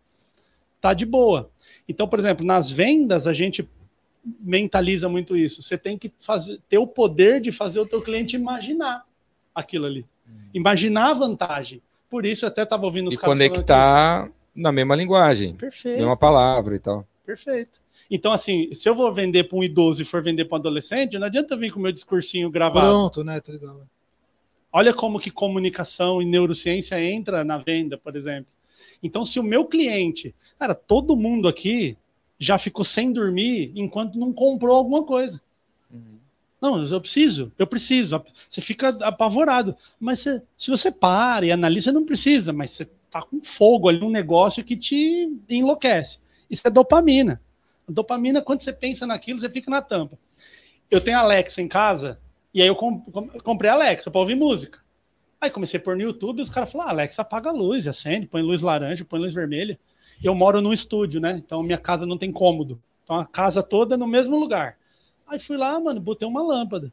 tá 0.79 0.93
de 0.93 1.07
boa. 1.07 1.49
Então, 1.89 2.07
por 2.07 2.19
exemplo, 2.19 2.45
nas 2.45 2.69
vendas, 2.69 3.25
a 3.25 3.33
gente 3.33 3.67
mentaliza 4.39 5.09
muito 5.09 5.35
isso. 5.35 5.63
Você 5.63 5.77
tem 5.77 5.97
que 5.97 6.13
fazer, 6.19 6.59
ter 6.69 6.77
o 6.77 6.85
poder 6.85 7.41
de 7.41 7.51
fazer 7.51 7.79
o 7.79 7.85
teu 7.85 8.01
cliente 8.01 8.35
imaginar 8.35 9.03
aquilo 9.55 9.87
ali. 9.87 10.05
Uhum. 10.27 10.49
Imaginar 10.53 11.09
a 11.09 11.13
vantagem. 11.13 11.81
Por 12.09 12.25
isso, 12.25 12.45
eu 12.45 12.49
até 12.49 12.61
estava 12.61 12.85
ouvindo 12.85 13.07
os 13.07 13.15
e 13.15 13.17
caras 13.17 13.33
conectar 13.33 14.31
na 14.55 14.71
mesma 14.71 14.95
linguagem. 14.95 15.55
Perfeito. 15.55 15.99
Mesma 15.99 16.17
palavra 16.17 16.75
e 16.75 16.79
tal. 16.79 17.07
Perfeito. 17.25 17.81
Então, 18.09 18.33
assim, 18.33 18.73
se 18.73 18.89
eu 18.89 18.93
vou 18.93 19.11
vender 19.13 19.45
para 19.45 19.57
um 19.57 19.63
idoso 19.63 20.01
e 20.01 20.05
for 20.05 20.21
vender 20.21 20.45
para 20.45 20.57
um 20.57 20.59
adolescente, 20.59 21.17
não 21.17 21.27
adianta 21.27 21.55
vir 21.55 21.71
com 21.71 21.79
o 21.79 21.81
meu 21.81 21.91
discursinho 21.91 22.49
gravado. 22.49 22.87
Pronto, 22.87 23.23
né? 23.23 23.39
Olha 24.73 24.93
como 24.93 25.19
que 25.19 25.31
comunicação 25.31 26.21
e 26.21 26.25
neurociência 26.25 27.01
entra 27.01 27.43
na 27.43 27.57
venda, 27.57 27.97
por 27.97 28.15
exemplo. 28.15 28.51
Então, 29.01 29.23
se 29.23 29.39
o 29.39 29.43
meu 29.43 29.65
cliente, 29.65 30.35
cara, 30.59 30.75
todo 30.75 31.15
mundo 31.15 31.47
aqui 31.47 31.97
já 32.37 32.57
ficou 32.57 32.83
sem 32.83 33.11
dormir 33.11 33.71
enquanto 33.75 34.17
não 34.17 34.33
comprou 34.33 34.75
alguma 34.75 35.03
coisa. 35.03 35.41
Uhum. 35.91 36.19
Não, 36.61 36.85
eu 36.85 37.01
preciso, 37.01 37.51
eu 37.57 37.65
preciso. 37.65 38.23
Você 38.47 38.61
fica 38.61 38.89
apavorado. 39.01 39.75
Mas 39.99 40.19
você, 40.19 40.41
se 40.55 40.69
você 40.69 40.91
para 40.91 41.45
e 41.45 41.51
analisa, 41.51 41.85
você 41.85 41.91
não 41.91 42.05
precisa, 42.05 42.53
mas 42.53 42.71
você 42.71 42.85
tá 43.09 43.23
com 43.23 43.43
fogo 43.43 43.89
ali, 43.89 44.03
um 44.03 44.11
negócio 44.11 44.63
que 44.63 44.77
te 44.77 45.35
enlouquece. 45.49 46.19
Isso 46.49 46.67
é 46.67 46.69
dopamina. 46.69 47.41
A 47.89 47.91
dopamina, 47.91 48.41
quando 48.41 48.61
você 48.61 48.71
pensa 48.71 49.07
naquilo, 49.07 49.39
você 49.39 49.49
fica 49.49 49.71
na 49.71 49.81
tampa. 49.81 50.19
Eu 50.89 51.01
tenho 51.01 51.17
Alexa 51.17 51.61
em 51.61 51.67
casa, 51.67 52.19
e 52.53 52.61
aí 52.61 52.67
eu 52.67 52.75
comprei 52.75 53.71
a 53.71 53.73
Alexa 53.73 54.11
para 54.11 54.21
ouvir 54.21 54.35
música. 54.35 54.79
Aí 55.39 55.49
comecei 55.49 55.79
a 55.79 55.83
pôr 55.83 55.95
no 55.95 56.03
YouTube 56.03 56.39
e 56.39 56.41
os 56.43 56.49
caras 56.49 56.71
falaram: 56.71 56.89
ah, 56.89 56.93
Alexa, 56.93 57.23
apaga 57.23 57.49
a 57.49 57.53
luz, 57.53 57.87
acende, 57.87 58.27
põe 58.27 58.43
luz 58.43 58.61
laranja, 58.61 59.03
põe 59.03 59.19
luz 59.19 59.33
vermelha. 59.33 59.79
Eu 60.23 60.35
moro 60.35 60.61
num 60.61 60.71
estúdio, 60.71 61.19
né? 61.19 61.41
Então 61.43 61.63
minha 61.63 61.79
casa 61.79 62.05
não 62.05 62.17
tem 62.17 62.31
cômodo. 62.31 62.79
Então 63.03 63.15
a 63.15 63.25
casa 63.25 63.63
toda 63.63 63.97
no 63.97 64.05
mesmo 64.05 64.37
lugar. 64.37 64.77
Aí 65.31 65.39
fui 65.39 65.55
lá, 65.55 65.79
mano, 65.79 66.01
botei 66.01 66.27
uma 66.27 66.43
lâmpada. 66.43 66.91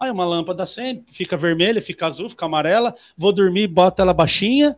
Aí 0.00 0.10
uma 0.10 0.24
lâmpada 0.24 0.64
acende, 0.64 1.04
fica 1.06 1.36
vermelha, 1.36 1.80
fica 1.80 2.08
azul, 2.08 2.28
fica 2.28 2.44
amarela. 2.44 2.92
Vou 3.16 3.32
dormir, 3.32 3.68
bota 3.68 4.02
ela 4.02 4.12
baixinha. 4.12 4.76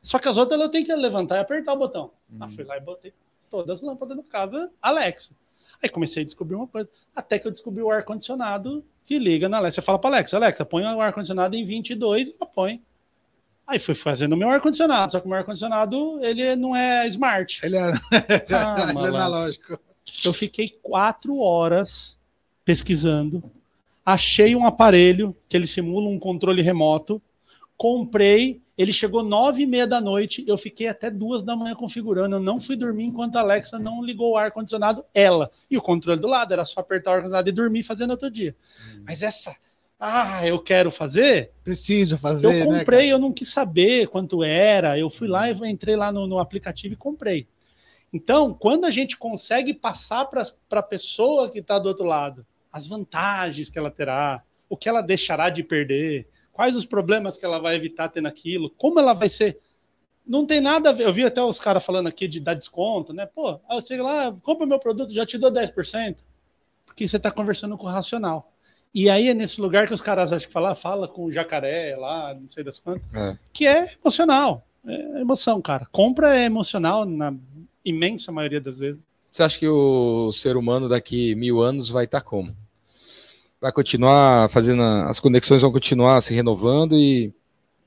Só 0.00 0.18
que 0.18 0.26
as 0.26 0.38
outras 0.38 0.58
eu 0.58 0.70
tenho 0.70 0.86
que 0.86 0.94
levantar 0.94 1.36
e 1.36 1.40
apertar 1.40 1.74
o 1.74 1.76
botão. 1.76 2.10
Uhum. 2.30 2.38
Aí 2.42 2.50
fui 2.50 2.64
lá 2.64 2.78
e 2.78 2.80
botei 2.80 3.12
todas 3.50 3.80
as 3.80 3.86
lâmpadas 3.86 4.16
da 4.16 4.22
casa 4.22 4.72
Alexa. 4.80 5.34
Aí 5.82 5.90
comecei 5.90 6.22
a 6.22 6.24
descobrir 6.24 6.54
uma 6.54 6.66
coisa. 6.66 6.88
Até 7.14 7.38
que 7.38 7.46
eu 7.46 7.50
descobri 7.50 7.82
o 7.82 7.90
ar-condicionado 7.90 8.82
que 9.04 9.18
liga 9.18 9.46
na 9.46 9.58
Alexa. 9.58 9.82
Você 9.82 9.84
fala 9.84 9.98
para 9.98 10.16
Alexa, 10.16 10.36
Alexa, 10.38 10.64
põe 10.64 10.84
o 10.84 11.00
ar-condicionado 11.02 11.54
em 11.54 11.66
22 11.66 12.28
e 12.28 12.36
ela 12.40 12.50
põe. 12.50 12.82
Aí 13.66 13.78
fui 13.78 13.94
fazendo 13.94 14.32
o 14.32 14.36
meu 14.38 14.48
ar-condicionado, 14.48 15.12
só 15.12 15.20
que 15.20 15.26
o 15.26 15.28
meu 15.28 15.36
ar-condicionado, 15.36 16.18
ele 16.24 16.56
não 16.56 16.74
é 16.74 17.06
smart. 17.08 17.60
Ele 17.62 17.76
é, 17.76 17.92
ah, 18.56 18.90
ele 18.90 18.98
é 18.98 19.08
analógico. 19.08 19.78
Eu 20.24 20.32
fiquei 20.32 20.70
quatro 20.82 21.38
horas 21.38 22.18
pesquisando, 22.64 23.42
achei 24.04 24.54
um 24.56 24.66
aparelho 24.66 25.36
que 25.48 25.56
ele 25.56 25.66
simula 25.66 26.08
um 26.08 26.18
controle 26.18 26.62
remoto, 26.62 27.20
comprei 27.76 28.62
ele 28.76 28.92
chegou 28.92 29.22
nove 29.22 29.62
e 29.62 29.66
meia 29.66 29.86
da 29.86 30.00
noite, 30.00 30.44
eu 30.46 30.56
fiquei 30.56 30.88
até 30.88 31.10
duas 31.10 31.42
da 31.42 31.54
manhã 31.54 31.74
configurando. 31.74 32.36
Eu 32.36 32.40
não 32.40 32.58
fui 32.58 32.74
dormir 32.74 33.04
enquanto 33.04 33.36
a 33.36 33.40
Alexa 33.40 33.78
não 33.78 34.02
ligou 34.02 34.32
o 34.32 34.36
ar-condicionado, 34.36 35.04
ela. 35.12 35.50
E 35.70 35.76
o 35.76 35.82
controle 35.82 36.18
do 36.18 36.26
lado, 36.26 36.52
era 36.52 36.64
só 36.64 36.80
apertar 36.80 37.10
o 37.10 37.14
ar-condicionado 37.14 37.48
e 37.48 37.52
dormir 37.52 37.82
fazendo 37.82 38.12
outro 38.12 38.30
dia. 38.30 38.56
Hum. 38.96 39.04
Mas 39.06 39.22
essa, 39.22 39.54
ah, 40.00 40.46
eu 40.46 40.58
quero 40.58 40.90
fazer? 40.90 41.52
Preciso 41.62 42.16
fazer. 42.16 42.46
Eu 42.46 42.52
né, 42.52 42.64
comprei, 42.64 43.06
né, 43.06 43.12
eu 43.12 43.18
não 43.18 43.30
quis 43.32 43.50
saber 43.50 44.08
quanto 44.08 44.42
era. 44.42 44.98
Eu 44.98 45.10
fui 45.10 45.28
lá 45.28 45.50
e 45.50 45.54
entrei 45.70 45.94
lá 45.94 46.10
no, 46.10 46.26
no 46.26 46.38
aplicativo 46.38 46.94
e 46.94 46.96
comprei. 46.96 47.46
Então, 48.10 48.54
quando 48.54 48.84
a 48.84 48.90
gente 48.90 49.16
consegue 49.16 49.72
passar 49.74 50.24
para 50.24 50.42
a 50.70 50.82
pessoa 50.82 51.50
que 51.50 51.60
está 51.60 51.78
do 51.78 51.88
outro 51.88 52.04
lado 52.04 52.44
as 52.72 52.86
vantagens 52.86 53.68
que 53.68 53.78
ela 53.78 53.90
terá, 53.90 54.42
o 54.68 54.76
que 54.76 54.88
ela 54.88 55.02
deixará 55.02 55.50
de 55.50 55.62
perder, 55.62 56.26
quais 56.52 56.74
os 56.74 56.84
problemas 56.84 57.36
que 57.36 57.44
ela 57.44 57.58
vai 57.58 57.76
evitar 57.76 58.08
tendo 58.08 58.28
aquilo, 58.28 58.70
como 58.70 58.98
ela 58.98 59.12
vai 59.12 59.28
ser. 59.28 59.58
Não 60.26 60.46
tem 60.46 60.60
nada 60.60 60.90
a 60.90 60.92
ver. 60.92 61.04
Eu 61.04 61.12
vi 61.12 61.24
até 61.24 61.42
os 61.42 61.58
caras 61.58 61.84
falando 61.84 62.06
aqui 62.06 62.28
de 62.28 62.40
dar 62.40 62.54
desconto, 62.54 63.12
né? 63.12 63.26
Pô, 63.26 63.60
eu 63.70 63.80
chego 63.80 64.04
lá, 64.04 64.34
compra 64.42 64.66
meu 64.66 64.78
produto, 64.78 65.12
já 65.12 65.26
te 65.26 65.36
dou 65.36 65.50
10%. 65.50 66.18
Porque 66.86 67.06
você 67.06 67.16
está 67.16 67.30
conversando 67.30 67.76
com 67.76 67.86
o 67.86 67.90
racional. 67.90 68.52
E 68.94 69.08
aí 69.08 69.28
é 69.28 69.34
nesse 69.34 69.60
lugar 69.60 69.86
que 69.86 69.94
os 69.94 70.00
caras 70.00 70.32
acham 70.32 70.46
que 70.46 70.52
falar, 70.52 70.74
fala 70.74 71.08
com 71.08 71.24
o 71.24 71.32
jacaré 71.32 71.96
lá, 71.96 72.34
não 72.34 72.46
sei 72.46 72.62
das 72.62 72.78
quantas, 72.78 73.02
é. 73.14 73.38
que 73.52 73.66
é 73.66 73.88
emocional. 74.00 74.66
É 74.86 75.20
emoção, 75.20 75.60
cara. 75.62 75.86
Compra 75.90 76.36
é 76.36 76.44
emocional 76.44 77.04
na 77.06 77.34
imensa 77.84 78.30
maioria 78.30 78.60
das 78.60 78.78
vezes. 78.78 79.02
Você 79.30 79.42
acha 79.42 79.58
que 79.58 79.68
o 79.68 80.30
ser 80.32 80.56
humano 80.56 80.88
daqui 80.88 81.34
mil 81.34 81.60
anos 81.62 81.88
vai 81.88 82.04
estar 82.04 82.20
tá 82.20 82.26
como? 82.26 82.54
Vai 83.62 83.70
continuar 83.70 84.50
fazendo. 84.50 84.82
As 84.82 85.20
conexões 85.20 85.62
vão 85.62 85.70
continuar 85.70 86.20
se 86.20 86.34
renovando 86.34 86.96
e 86.98 87.32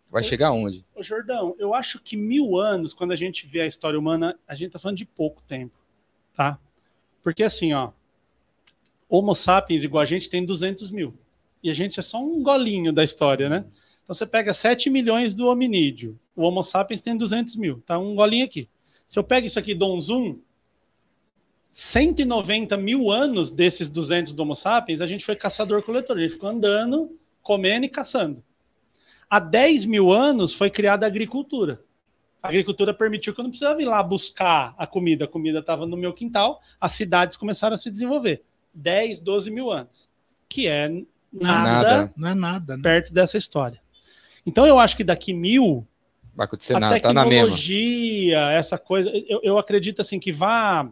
vai 0.10 0.24
chegar 0.24 0.54
onde? 0.54 0.86
Ô, 0.96 1.04
Jordão, 1.04 1.54
eu 1.60 1.74
acho 1.74 2.00
que 2.00 2.16
mil 2.16 2.56
anos, 2.56 2.94
quando 2.94 3.12
a 3.12 3.16
gente 3.16 3.46
vê 3.46 3.60
a 3.60 3.66
história 3.66 4.00
humana, 4.00 4.40
a 4.48 4.56
gente 4.56 4.72
tá 4.72 4.80
falando 4.80 4.98
de 4.98 5.06
pouco 5.06 5.44
tempo, 5.44 5.78
tá? 6.34 6.58
Porque 7.22 7.44
assim, 7.44 7.74
ó, 7.74 7.92
Homo 9.10 9.36
sapiens 9.36 9.84
igual 9.84 10.02
a 10.02 10.06
gente 10.06 10.30
tem 10.30 10.46
200 10.46 10.90
mil. 10.92 11.14
E 11.62 11.70
a 11.70 11.74
gente 11.74 12.00
é 12.00 12.04
só 12.04 12.24
um 12.24 12.42
golinho 12.42 12.94
da 12.94 13.04
história, 13.04 13.50
né? 13.50 13.66
Então 14.04 14.14
você 14.14 14.26
pega 14.26 14.54
7 14.54 14.90
milhões 14.90 15.34
do 15.34 15.48
hominídeo. 15.48 16.18
O 16.34 16.44
Homo 16.44 16.64
sapiens 16.64 17.02
tem 17.02 17.18
200 17.18 17.58
mil. 17.58 17.84
Tá 17.86 18.00
um 18.00 18.16
golinho 18.16 18.46
aqui. 18.46 18.70
Se 19.06 19.20
eu 19.20 19.24
pego 19.26 19.46
isso 19.46 19.60
aqui 19.60 19.72
e 19.72 19.76
dou 19.76 19.96
um 19.96 20.00
zoom, 20.00 20.40
190 21.78 22.78
mil 22.78 23.12
anos 23.12 23.52
desses 23.52 23.90
200 23.90 24.32
do 24.32 24.44
Homo 24.44 24.56
sapiens, 24.56 25.02
a 25.02 25.08
gente 25.08 25.26
foi 25.26 25.36
caçador-coletor. 25.36 26.16
A 26.16 26.22
gente 26.22 26.32
ficou 26.32 26.48
andando, 26.48 27.20
comendo 27.42 27.86
e 27.86 27.90
caçando. 27.90 28.42
Há 29.30 29.42
10 29.42 29.86
mil 29.86 30.10
anos 30.10 30.54
foi 30.54 30.70
criada 30.70 31.06
a 31.06 31.10
agricultura. 31.10 31.82
A 32.42 32.48
agricultura 32.48 32.94
permitiu 32.94 33.34
que 33.34 33.42
eu 33.42 33.44
não 33.44 33.50
precisava 33.50 33.82
ir 33.82 33.86
lá 33.86 34.02
buscar 34.02 34.74
a 34.78 34.88
comida. 34.88 35.26
A 35.26 35.28
comida 35.28 35.60
estava 35.60 35.86
no 35.86 35.98
meu 35.98 36.14
quintal, 36.14 36.62
as 36.80 36.94
cidades 36.94 37.36
começaram 37.36 37.76
a 37.76 37.78
se 37.78 37.92
desenvolver. 37.92 38.42
10, 38.74 39.20
12 39.20 39.52
mil 39.52 39.70
anos. 39.70 40.10
Que 40.48 40.68
é 40.68 40.88
nada, 41.30 41.82
nada. 41.82 42.14
não 42.16 42.30
é 42.30 42.34
nada, 42.34 42.78
né? 42.78 42.84
perto 42.84 43.14
dessa 43.14 43.38
história. 43.38 43.82
Então 44.46 44.66
eu 44.66 44.80
acho 44.80 44.96
que 44.96 45.04
daqui 45.04 45.34
mil 45.34 45.86
vai 46.34 46.46
acontecer 46.46 46.80
nada, 46.80 47.02
tá 47.02 47.12
na 47.12 47.26
mesma. 47.26 47.54
essa 48.54 48.78
coisa, 48.78 49.12
eu, 49.28 49.42
eu 49.44 49.58
acredito 49.58 50.02
assim 50.02 50.18
que 50.18 50.32
vá 50.32 50.90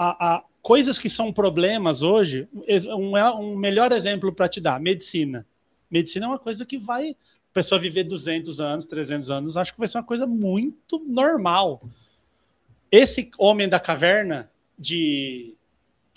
a, 0.00 0.36
a 0.36 0.42
coisas 0.62 0.98
que 0.98 1.10
são 1.10 1.30
problemas 1.30 2.00
hoje, 2.00 2.48
um, 2.96 3.16
um 3.38 3.56
melhor 3.56 3.92
exemplo 3.92 4.32
para 4.32 4.48
te 4.48 4.58
dar, 4.58 4.80
medicina. 4.80 5.46
Medicina 5.90 6.24
é 6.24 6.28
uma 6.28 6.38
coisa 6.38 6.64
que 6.64 6.78
vai, 6.78 7.10
a 7.10 7.52
pessoa 7.52 7.78
viver 7.78 8.04
200 8.04 8.60
anos, 8.60 8.86
300 8.86 9.30
anos, 9.30 9.56
acho 9.58 9.74
que 9.74 9.78
vai 9.78 9.88
ser 9.88 9.98
uma 9.98 10.04
coisa 10.04 10.26
muito 10.26 11.04
normal. 11.06 11.82
Esse 12.90 13.30
homem 13.38 13.68
da 13.68 13.78
caverna 13.78 14.50
de 14.78 15.54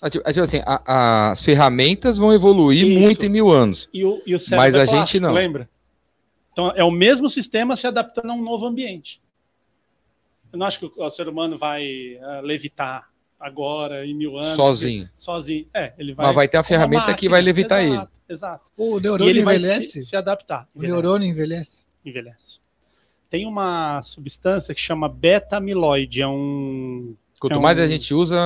tipo, 0.10 0.28
assim, 0.42 0.62
a, 0.66 1.32
as 1.32 1.42
ferramentas 1.42 2.18
vão 2.18 2.34
evoluir 2.34 2.86
Isso. 2.86 3.00
muito 3.00 3.26
em 3.26 3.30
mil 3.30 3.52
anos. 3.52 3.90
E 3.94 4.04
o, 4.06 4.22
e 4.26 4.36
o 4.36 4.40
mas 4.52 4.76
a 4.76 4.86
gente 4.86 5.20
não. 5.20 5.34
Lembra? 5.34 5.70
Então 6.52 6.72
é 6.72 6.84
o 6.84 6.92
mesmo 6.92 7.30
sistema 7.30 7.76
se 7.76 7.88
adaptando 7.88 8.32
a 8.32 8.34
um 8.34 8.42
novo 8.42 8.66
ambiente. 8.66 9.22
Eu 10.52 10.60
não 10.60 10.66
acho 10.66 10.80
que 10.80 10.86
o, 10.86 10.94
o 10.96 11.10
ser 11.10 11.28
humano 11.28 11.58
vai 11.58 12.18
uh, 12.18 12.42
levitar 12.42 13.13
agora, 13.44 14.06
em 14.06 14.14
mil 14.16 14.38
anos. 14.38 14.56
Sozinho. 14.56 15.06
Porque, 15.06 15.22
sozinho. 15.22 15.68
É, 15.74 15.94
ele 15.98 16.14
vai. 16.14 16.28
Mas 16.28 16.36
vai 16.36 16.48
ter 16.48 16.58
a 16.58 16.64
ferramenta 16.64 17.02
máquina, 17.02 17.18
que 17.18 17.30
vai 17.30 17.42
levitar 17.42 17.84
exato, 17.84 18.12
ele. 18.14 18.34
Exato. 18.34 18.72
O 18.78 19.00
neurônio 19.00 19.30
ele 19.30 19.42
envelhece? 19.42 19.88
Se, 19.88 20.02
se, 20.02 20.16
adaptar. 20.16 20.68
Envelhece. 20.74 20.94
O 20.94 21.02
neurônio 21.02 21.28
envelhece? 21.28 21.86
Envelhece. 22.06 22.60
Tem 23.30 23.46
uma 23.46 24.02
substância 24.02 24.74
que 24.74 24.80
chama 24.80 25.10
beta-amiloide, 25.10 26.22
é 26.22 26.28
um 26.28 27.16
Quanto 27.40 27.56
é 27.56 27.58
um... 27.58 27.62
mais 27.62 27.78
a 27.78 27.86
gente 27.86 28.14
usa, 28.14 28.38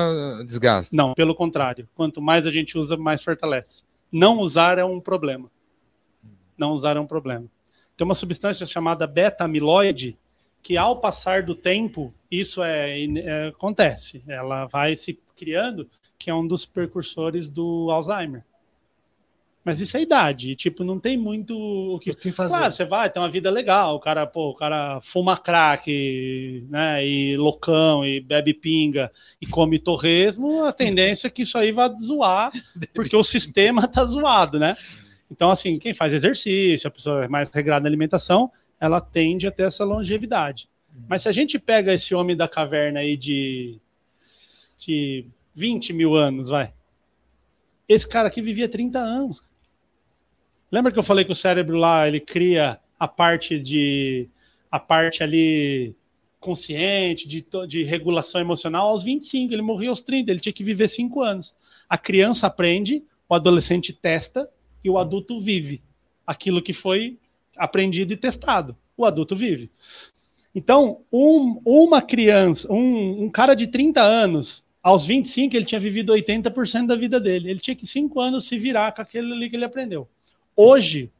desgasta. 0.45 0.95
Não, 0.95 1.14
pelo 1.14 1.36
contrário. 1.36 1.88
Quanto 1.94 2.19
mais 2.19 2.48
a 2.48 2.52
gente 2.52 2.78
usa, 2.78 2.98
mais 2.98 3.22
fortalece. 3.22 3.84
Não 4.11 4.40
usar 4.40 4.80
é 4.80 4.84
um 4.84 4.99
problema. 4.99 5.52
Não 6.57 6.72
usar 6.72 6.98
é 6.98 6.99
um 6.99 7.06
problema. 7.06 7.45
Tem 7.95 8.06
uma 8.06 8.15
substância 8.15 8.65
chamada 8.65 9.06
beta-amiloide, 9.06 10.18
que 10.64 10.78
ao 10.78 10.99
passar 10.99 11.44
do 11.44 11.53
tempo, 11.53 12.11
isso 12.29 12.63
é, 12.63 13.03
é, 13.03 13.47
acontece. 13.47 14.23
Ela 14.27 14.65
vai 14.65 14.95
se 14.95 15.19
criando, 15.35 15.89
que 16.17 16.29
é 16.29 16.33
um 16.33 16.45
dos 16.45 16.65
precursores 16.65 17.47
do 17.47 17.89
Alzheimer. 17.91 18.43
Mas 19.67 19.81
isso 19.81 19.97
é 19.97 20.01
idade, 20.01 20.55
tipo, 20.55 20.81
não 20.81 20.97
tem 20.97 21.17
muito 21.17 21.53
o 21.53 21.99
que, 21.99 22.11
o 22.11 22.15
que 22.15 22.31
fazer. 22.31 22.55
Claro, 22.55 22.71
você 22.71 22.85
vai, 22.85 23.09
tem 23.09 23.21
uma 23.21 23.29
vida 23.29 23.51
legal, 23.51 23.95
o 23.95 23.99
cara, 23.99 24.25
pô, 24.25 24.51
o 24.51 24.55
cara 24.55 25.01
fuma 25.01 25.35
crack, 25.35 26.65
né, 26.69 27.05
e 27.05 27.35
loucão, 27.35 28.05
e 28.05 28.21
bebe 28.21 28.53
pinga, 28.53 29.11
e 29.41 29.45
come 29.45 29.77
torresmo, 29.77 30.63
a 30.63 30.71
tendência 30.71 31.27
é 31.27 31.29
que 31.29 31.41
isso 31.41 31.57
aí 31.57 31.73
vá 31.73 31.93
zoar, 31.99 32.49
porque 32.95 33.13
o 33.13 33.25
sistema 33.25 33.89
tá 33.89 34.05
zoado, 34.05 34.57
né? 34.57 34.73
Então, 35.29 35.51
assim, 35.51 35.77
quem 35.77 35.93
faz 35.93 36.13
exercício, 36.13 36.87
a 36.87 36.91
pessoa 36.91 37.25
é 37.25 37.27
mais 37.27 37.49
regrada 37.49 37.83
na 37.83 37.89
alimentação, 37.89 38.49
ela 38.79 39.01
tende 39.01 39.47
a 39.47 39.51
ter 39.51 39.63
essa 39.63 39.83
longevidade. 39.83 40.69
Mas 41.07 41.24
se 41.24 41.30
a 41.30 41.32
gente 41.32 41.60
pega 41.60 41.94
esse 41.94 42.15
homem 42.15 42.36
da 42.36 42.48
caverna 42.48 43.02
aí 43.02 43.18
de, 43.18 43.80
de 44.78 45.26
20 45.53 45.94
mil 45.94 46.15
anos, 46.15 46.49
vai. 46.49 46.74
Esse 47.88 48.07
cara 48.07 48.28
aqui 48.28 48.41
vivia 48.41 48.68
30 48.68 48.99
anos. 48.99 49.44
Lembra 50.72 50.91
que 50.91 50.99
eu 50.99 51.03
falei 51.03 51.24
que 51.24 51.32
o 51.32 51.36
cérebro 51.36 51.78
lá 51.78 52.07
ele 52.07 52.19
cria 52.19 52.80
a 52.99 53.07
parte 53.07 53.60
de 53.60 54.30
a 54.69 54.80
parte 54.80 55.24
ali 55.24 55.95
consciente, 56.40 57.28
de, 57.28 57.45
de 57.68 57.84
regulação 57.84 58.40
emocional 58.40 58.90
aos 58.90 59.03
25, 59.03 59.53
ele 59.53 59.61
morreu 59.61 59.90
aos 59.90 60.02
30, 60.02 60.30
ele 60.30 60.40
tinha 60.40 60.53
que 60.53 60.64
viver 60.64 60.88
5 60.88 61.22
anos. 61.22 61.56
A 61.90 61.98
criança 61.98 62.48
aprende, 62.48 63.03
o 63.30 63.34
adolescente 63.34 63.94
testa 63.94 64.49
e 64.84 64.90
o 64.90 64.98
adulto 64.98 65.40
vive 65.40 65.82
aquilo 66.26 66.61
que 66.61 66.74
foi 66.74 67.18
aprendido 67.56 68.14
e 68.14 68.18
testado. 68.18 68.78
O 68.95 69.06
adulto 69.06 69.36
vive. 69.36 69.72
Então, 70.57 71.01
um, 71.13 71.61
uma 71.63 72.01
criança, 72.01 72.67
um, 72.73 73.25
um, 73.25 73.29
cara 73.29 73.53
de 73.53 73.67
30 73.67 74.01
anos, 74.01 74.65
aos 74.81 75.05
25, 75.05 75.55
ele 75.55 75.65
tinha 75.65 75.79
vivido 75.79 76.11
80% 76.13 76.88
da 76.88 76.95
vida 76.95 77.19
dele. 77.19 77.51
Ele 77.51 77.59
tinha 77.59 77.75
que 77.75 77.85
5 77.85 78.19
anos 78.19 78.47
se 78.47 78.57
virar 78.57 78.91
com 78.91 79.03
aquele 79.03 79.31
ali 79.34 79.51
que 79.51 79.55
ele 79.55 79.65
aprendeu. 79.65 80.09
Hoje, 80.55 81.11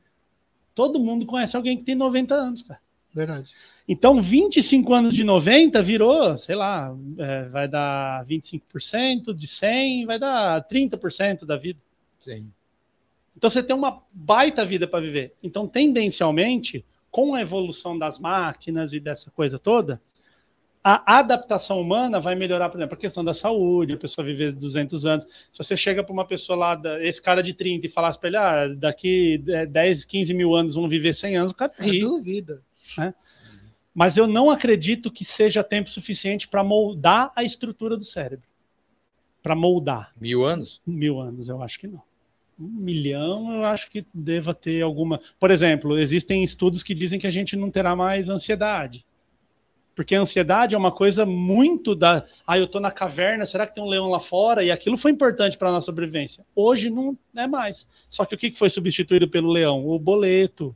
todo 0.73 0.99
mundo 0.99 1.23
conhece 1.27 1.55
alguém 1.55 1.77
que 1.77 1.84
tem 1.84 1.93
90 1.93 2.34
anos, 2.34 2.64
cara. 2.64 2.80
Verdade. 3.14 3.51
Então, 3.88 4.19
25 4.19 4.91
anos 4.91 5.14
de 5.14 5.23
90 5.23 5.84
virou, 5.84 6.35
sei 6.35 6.55
lá, 6.55 6.91
é, 7.19 7.43
vai 7.43 7.68
dar 7.68 8.26
25%, 8.26 9.35
de 9.35 9.45
100 9.45 10.07
vai 10.07 10.18
dar 10.18 10.68
30% 10.68 11.45
da 11.45 11.55
vida. 11.55 11.80
Sim. 12.18 12.51
Então, 13.38 13.51
você 13.51 13.61
tem 13.61 13.76
uma 13.76 14.01
baita 14.11 14.65
vida 14.65 14.88
para 14.88 14.99
viver. 14.99 15.35
Então, 15.43 15.68
tendencialmente, 15.68 16.84
com 17.09 17.34
a 17.34 17.41
evolução 17.41 17.97
das 17.97 18.19
máquinas 18.19 18.93
e 18.93 18.99
dessa 18.99 19.31
coisa 19.31 19.57
toda, 19.57 20.01
a 20.84 21.19
adaptação 21.19 21.81
humana 21.81 22.17
vai 22.17 22.34
melhorar, 22.34 22.69
por 22.69 22.77
exemplo, 22.77 22.95
a 22.95 22.99
questão 22.99 23.23
da 23.23 23.34
saúde, 23.34 23.93
a 23.93 23.97
pessoa 23.97 24.25
viver 24.25 24.53
200 24.53 25.05
anos. 25.05 25.25
Se 25.51 25.57
você 25.61 25.75
chega 25.75 26.01
para 26.01 26.13
uma 26.13 26.25
pessoa 26.25 26.57
lá, 26.57 26.81
esse 27.01 27.21
cara 27.21 27.43
de 27.43 27.53
30, 27.53 27.88
e 27.88 27.89
falasse 27.89 28.17
para 28.17 28.27
ele, 28.29 28.38
ah, 28.38 28.67
daqui 28.69 29.38
10, 29.69 30.05
15 30.05 30.34
mil 30.34 30.55
anos 30.55 30.75
vão 30.75 30.88
viver 30.88 31.13
100 31.13 31.38
anos, 31.38 31.51
o 31.51 31.55
cara 31.55 31.73
ri. 31.77 31.99
Dúvida. 31.99 32.61
Né? 32.97 33.13
Mas 33.93 34.15
eu 34.15 34.27
não 34.27 34.49
acredito 34.49 35.11
que 35.11 35.25
seja 35.25 35.61
tempo 35.61 35.89
suficiente 35.89 36.47
para 36.47 36.63
moldar 36.63 37.34
a 37.35 37.43
estrutura 37.43 37.97
do 37.97 38.05
cérebro. 38.05 38.47
Para 39.43 39.55
moldar. 39.55 40.13
Mil 40.15 40.45
anos? 40.45 40.81
Mil 40.88 41.19
anos, 41.19 41.49
eu 41.49 41.61
acho 41.61 41.79
que 41.79 41.88
não. 41.88 42.01
Um 42.59 42.67
milhão, 42.67 43.53
eu 43.53 43.65
acho 43.65 43.89
que 43.89 44.05
deva 44.13 44.53
ter 44.53 44.81
alguma. 44.81 45.21
Por 45.39 45.51
exemplo, 45.51 45.97
existem 45.97 46.43
estudos 46.43 46.81
que 46.81 46.95
dizem 46.95 47.19
que 47.19 47.27
a 47.27 47.31
gente 47.31 47.55
não 47.55 47.69
terá 47.69 47.95
mais 47.95 48.29
ansiedade. 48.29 49.05
Porque 49.97 50.13
a 50.13 50.21
ansiedade 50.21 50.75
é 50.75 50.77
uma 50.77 50.91
coisa 50.91 51.25
muito 51.25 51.95
da. 51.95 52.23
Ah, 52.45 52.57
eu 52.57 52.67
tô 52.67 52.79
na 52.79 52.91
caverna, 52.91 53.47
será 53.47 53.65
que 53.65 53.73
tem 53.73 53.84
um 53.84 53.88
leão 53.88 54.09
lá 54.09 54.19
fora? 54.19 54.63
E 54.63 54.69
aquilo 54.69 54.95
foi 54.95 55.09
importante 55.09 55.57
para 55.57 55.69
a 55.69 55.71
nossa 55.71 55.88
sobrevivência. 55.88 56.45
Hoje 56.55 56.91
não 56.91 57.17
é 57.35 57.47
mais. 57.47 57.88
Só 58.07 58.23
que 58.23 58.35
o 58.35 58.38
que 58.38 58.51
foi 58.51 58.69
substituído 58.69 59.27
pelo 59.27 59.51
leão? 59.51 59.88
O 59.88 59.97
boleto. 59.97 60.75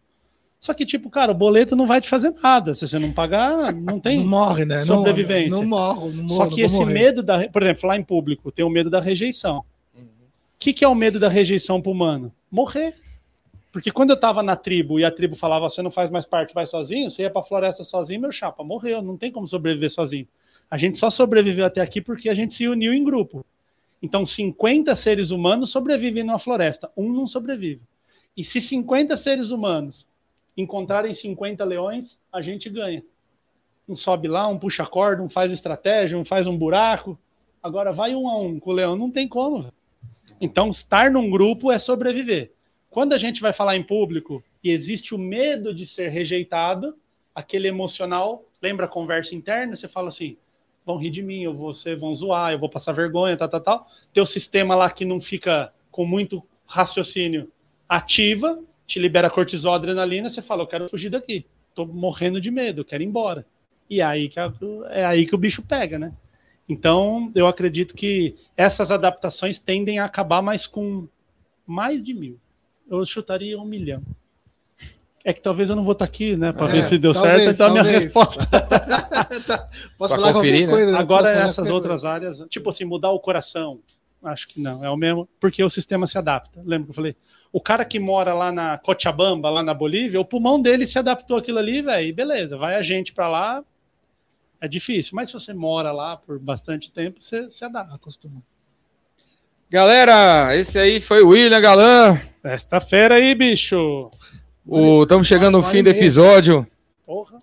Só 0.60 0.76
que, 0.76 0.86
tipo, 0.86 1.10
cara, 1.10 1.32
o 1.32 1.36
boleto 1.36 1.76
não 1.76 1.88
vai 1.88 2.00
te 2.00 2.08
fazer 2.08 2.34
nada. 2.42 2.74
Se 2.76 2.88
você 2.88 3.00
não 3.00 3.12
pagar, 3.12 3.74
não 3.74 4.00
tem 4.00 4.20
não 4.20 4.28
morre, 4.28 4.66
né? 4.66 4.84
sobrevivência. 4.84 5.52
Não, 5.52 5.62
não, 5.62 5.70
morro, 5.70 6.12
não 6.12 6.24
morro. 6.24 6.36
Só 6.36 6.48
que 6.48 6.62
esse 6.62 6.78
morrer. 6.78 6.94
medo 6.94 7.24
da. 7.24 7.48
Por 7.48 7.64
exemplo, 7.64 7.82
falar 7.82 7.98
em 7.98 8.04
público, 8.04 8.52
tem 8.52 8.64
o 8.64 8.70
medo 8.70 8.90
da 8.90 9.00
rejeição. 9.00 9.64
O 10.62 10.64
que, 10.64 10.74
que 10.74 10.86
é 10.86 10.88
o 10.88 10.94
medo 10.94 11.20
da 11.20 11.28
rejeição 11.28 11.82
para 11.82 11.90
o 11.90 11.92
humano? 11.92 12.32
Morrer. 12.52 12.94
Porque 13.72 13.92
quando 13.92 14.12
eu 14.12 14.16
estava 14.16 14.44
na 14.44 14.56
tribo 14.56 15.00
e 15.00 15.04
a 15.04 15.10
tribo 15.10 15.36
falava, 15.36 15.68
você 15.68 15.82
não 15.82 15.90
faz 15.90 16.12
mais 16.12 16.28
parte, 16.28 16.54
vai 16.54 16.68
sozinho, 16.68 17.10
você 17.10 17.24
ia 17.24 17.32
para 17.32 17.42
a 17.42 17.44
floresta 17.44 17.84
sozinho, 17.84 18.22
meu 18.22 18.32
chapa, 18.32 18.64
morreu, 18.64 19.02
não 19.02 19.18
tem 19.18 19.32
como 19.32 19.48
sobreviver 19.48 19.90
sozinho. 19.90 20.28
A 20.70 20.78
gente 20.78 21.00
só 21.00 21.10
sobreviveu 21.10 21.66
até 21.66 21.82
aqui 21.82 22.00
porque 22.00 22.30
a 22.30 22.36
gente 22.36 22.54
se 22.54 22.68
uniu 22.68 22.94
em 22.94 23.04
grupo. 23.04 23.44
Então, 24.04 24.24
50 24.24 24.94
seres 24.94 25.32
humanos 25.32 25.72
sobrevivem 25.72 26.24
numa 26.24 26.38
floresta, 26.38 26.92
um 26.96 27.12
não 27.12 27.26
sobrevive. 27.26 27.82
E 28.38 28.44
se 28.44 28.62
50 28.62 29.18
seres 29.18 29.50
humanos 29.50 30.06
encontrarem 30.56 31.12
50 31.12 31.66
leões, 31.66 32.20
a 32.32 32.40
gente 32.40 32.70
ganha. 32.70 33.04
Um 33.90 33.96
sobe 33.96 34.28
lá, 34.28 34.48
um 34.48 34.60
puxa 34.60 34.86
corda, 34.86 35.24
um 35.24 35.30
faz 35.30 35.52
estratégia, 35.52 36.20
um 36.20 36.24
faz 36.24 36.46
um 36.46 36.56
buraco. 36.56 37.18
Agora 37.64 37.92
vai 37.92 38.14
um 38.14 38.30
a 38.30 38.38
um 38.38 38.60
com 38.60 38.70
o 38.70 38.74
leão, 38.74 38.96
não 38.96 39.10
tem 39.10 39.28
como. 39.28 39.74
Então, 40.40 40.70
estar 40.70 41.12
num 41.12 41.30
grupo 41.30 41.72
é 41.72 41.80
sobreviver. 41.80 42.52
Quando 42.90 43.14
a 43.14 43.18
gente 43.18 43.42
vai 43.42 43.54
falar 43.54 43.76
em 43.76 43.84
público 43.84 44.44
e 44.64 44.70
existe 44.70 45.16
o 45.16 45.18
medo 45.18 45.74
de 45.74 45.86
ser 45.86 46.10
rejeitado, 46.10 46.96
aquele 47.34 47.68
emocional, 47.68 48.46
lembra 48.62 48.86
a 48.86 48.90
conversa 48.90 49.34
interna? 49.34 49.76
Você 49.76 49.88
fala 49.88 50.10
assim: 50.10 50.38
vão 50.86 50.98
rir 50.98 51.10
de 51.10 51.22
mim, 51.22 51.44
eu 51.44 51.54
vou 51.54 51.74
ser, 51.74 51.96
vão 51.96 52.14
zoar, 52.14 52.52
eu 52.52 52.60
vou 52.60 52.70
passar 52.70 52.92
vergonha, 52.92 53.38
tal, 53.38 53.50
tal, 53.50 53.62
tal. 53.62 53.88
Teu 54.14 54.26
sistema 54.26 54.76
lá 54.76 54.90
que 54.90 55.06
não 55.06 55.22
fica 55.22 55.74
com 55.90 56.06
muito 56.06 56.44
raciocínio 56.68 57.52
ativa, 57.88 58.62
te 58.86 59.00
libera 59.00 59.30
cortisol, 59.30 59.74
adrenalina, 59.74 60.30
você 60.30 60.42
fala: 60.42 60.64
eu 60.64 60.68
quero 60.68 60.90
fugir 60.90 61.10
daqui, 61.10 61.46
tô 61.74 61.86
morrendo 61.86 62.42
de 62.42 62.52
medo, 62.52 62.86
quero 62.86 63.04
ir 63.04 63.06
embora. 63.06 63.46
E 63.90 64.00
é 64.00 64.04
aí 64.04 64.30
que 64.30 64.40
é 64.40 65.06
aí 65.06 65.26
que 65.26 65.36
o 65.36 65.38
bicho 65.38 65.62
pega, 65.62 66.00
né? 66.00 66.14
Então, 66.72 67.32
eu 67.36 67.48
acredito 67.48 67.94
que 67.94 68.36
essas 68.56 68.92
adaptações 68.92 69.60
tendem 69.60 70.00
a 70.00 70.06
acabar 70.06 70.42
mais 70.42 70.66
com 70.66 71.08
mais 71.68 72.02
de 72.02 72.14
mil 72.14 72.40
eu 72.92 73.06
chutaria 73.06 73.58
um 73.58 73.64
milhão. 73.64 74.04
É 75.24 75.32
que 75.32 75.40
talvez 75.40 75.70
eu 75.70 75.76
não 75.76 75.84
vou 75.84 75.94
estar 75.94 76.04
aqui, 76.04 76.36
né, 76.36 76.52
para 76.52 76.68
é, 76.68 76.72
ver 76.72 76.84
se 76.84 76.98
deu 76.98 77.14
talvez, 77.14 77.36
certo, 77.36 77.56
então 77.56 77.68
talvez. 77.68 77.86
a 77.86 77.90
minha 77.90 78.00
resposta. 78.00 78.46
tá. 79.48 79.70
Posso 79.98 80.16
falar 80.16 80.34
conferir, 80.34 80.68
né? 80.68 80.74
coisa, 80.74 80.98
Agora 80.98 81.30
essas 81.30 81.70
outras 81.70 82.02
coisa. 82.02 82.10
áreas, 82.10 82.40
tipo 82.50 82.70
assim, 82.70 82.84
mudar 82.86 83.12
o 83.12 83.20
coração, 83.20 83.80
acho 84.24 84.48
que 84.48 84.60
não, 84.60 84.84
é 84.84 84.90
o 84.90 84.98
mesmo, 84.98 85.30
porque 85.40 85.64
o 85.64 85.70
sistema 85.70 86.08
se 86.08 86.18
adapta. 86.18 86.60
Lembra 86.66 86.86
que 86.86 86.92
eu 86.92 86.96
falei? 86.96 87.16
O 87.54 87.62
cara 87.62 87.86
que 87.86 88.00
mora 88.00 88.34
lá 88.34 88.52
na 88.52 88.78
Cochabamba, 88.80 89.50
lá 89.50 89.62
na 89.62 89.74
Bolívia, 89.74 90.20
o 90.20 90.26
pulmão 90.26 90.60
dele 90.60 90.88
se 90.88 90.98
adaptou 90.98 91.38
aquilo 91.38 91.60
ali, 91.60 91.82
velho, 91.82 92.16
beleza, 92.16 92.58
vai 92.58 92.76
a 92.76 92.82
gente 92.82 93.14
para 93.14 93.28
lá, 93.28 93.64
é 94.62 94.68
difícil, 94.68 95.14
mas 95.16 95.30
se 95.30 95.34
você 95.34 95.54
mora 95.54 95.92
lá 95.92 96.16
por 96.16 96.38
bastante 96.38 96.92
tempo, 96.92 97.20
você 97.20 97.50
se 97.50 97.66
adapta. 97.66 97.96
Acostuma. 97.96 98.44
Galera, 99.70 100.56
esse 100.56 100.78
aí 100.78 101.02
foi 101.02 101.24
o 101.24 101.30
William 101.30 101.60
Galan. 101.60 102.22
Esta 102.44 102.80
feira 102.80 103.16
aí, 103.16 103.34
bicho. 103.34 104.12
Estamos 105.02 105.28
chegando 105.28 105.58
no 105.58 105.64
fim 105.64 105.82
do 105.82 105.90
episódio. 105.90 106.68
Porra. 107.06 107.42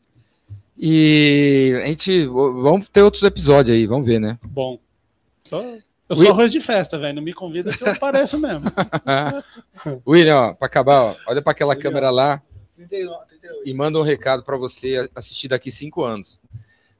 E 0.76 1.80
a 1.82 1.88
gente. 1.88 2.26
Vamos 2.26 2.88
ter 2.88 3.02
outros 3.02 3.24
episódios 3.24 3.76
aí, 3.76 3.84
vamos 3.86 4.06
ver, 4.06 4.20
né? 4.20 4.38
Bom. 4.44 4.78
Eu 5.50 6.16
sou 6.16 6.30
arroz 6.30 6.52
de 6.52 6.60
festa, 6.60 6.98
velho. 6.98 7.16
Não 7.16 7.22
me 7.22 7.32
convida 7.32 7.76
que 7.76 7.82
eu 7.82 7.90
apareço 7.90 8.38
mesmo. 8.38 8.64
William, 10.06 10.36
ó, 10.36 10.54
para 10.54 10.66
acabar, 10.66 11.02
ó, 11.02 11.14
olha 11.26 11.42
para 11.42 11.50
aquela 11.50 11.70
William. 11.74 11.82
câmera 11.82 12.10
lá 12.10 12.42
39, 12.76 13.26
38. 13.26 13.62
e 13.64 13.74
manda 13.74 13.98
um 13.98 14.02
recado 14.02 14.44
para 14.44 14.56
você 14.56 15.10
assistir 15.14 15.48
daqui 15.48 15.72
cinco 15.72 16.04
anos. 16.04 16.40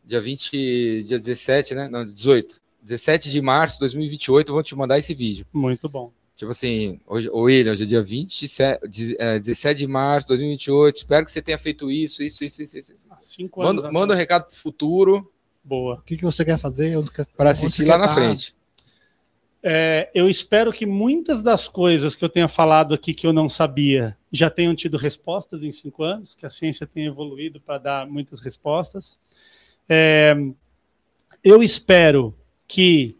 Dia 0.09 0.23
20, 0.23 1.05
dia 1.05 1.19
17, 1.19 1.75
né? 1.75 1.87
Não, 1.87 2.03
18. 2.03 2.59
17 2.81 3.31
de 3.31 3.43
março 3.43 3.75
de 3.75 3.81
2028, 3.81 4.49
eu 4.49 4.55
vou 4.55 4.63
te 4.63 4.75
mandar 4.75 4.99
esse 4.99 5.13
vídeo. 5.15 5.47
Muito 5.53 5.87
bom. 5.87 6.11
Tipo 6.35 6.51
assim, 6.51 6.99
hoje, 7.07 7.29
William, 7.29 7.73
hoje 7.73 7.83
é 7.83 7.87
dia 7.87 8.03
27, 8.03 8.89
17 8.89 9.81
de 9.81 9.87
março 9.87 10.27
de 10.27 10.29
2028. 10.29 10.97
Espero 10.97 11.27
que 11.27 11.31
você 11.31 11.43
tenha 11.43 11.59
feito 11.59 11.91
isso, 11.91 12.23
isso, 12.23 12.43
isso, 12.43 12.63
isso. 12.63 12.79
isso. 12.79 12.95
Cinco 13.21 13.61
anos. 13.61 13.83
Manda, 13.83 13.93
manda 13.93 14.15
um 14.15 14.17
recado 14.17 14.47
pro 14.47 14.57
futuro. 14.57 15.31
Boa. 15.63 15.97
O 15.97 16.03
que, 16.03 16.17
que 16.17 16.25
você 16.25 16.43
quer 16.43 16.59
fazer? 16.59 16.97
Para 17.37 17.51
assistir 17.51 17.85
lá 17.85 17.99
na 17.99 18.15
frente. 18.15 18.57
É, 19.63 20.11
eu 20.15 20.31
espero 20.31 20.73
que 20.73 20.87
muitas 20.87 21.43
das 21.43 21.69
coisas 21.69 22.15
que 22.15 22.25
eu 22.25 22.31
tenha 22.31 22.49
falado 22.49 22.95
aqui 22.95 23.13
que 23.13 23.27
eu 23.27 23.33
não 23.35 23.47
sabia 23.47 24.17
já 24.33 24.49
tenham 24.49 24.75
tido 24.75 24.97
respostas 24.97 25.63
em 25.63 25.71
cinco 25.71 26.03
anos, 26.03 26.35
que 26.35 26.47
a 26.47 26.51
ciência 26.51 26.87
tenha 26.87 27.09
evoluído 27.09 27.61
para 27.61 27.77
dar 27.77 28.07
muitas 28.07 28.41
respostas. 28.41 29.19
É, 29.89 30.35
eu 31.43 31.63
espero 31.63 32.37
que 32.67 33.17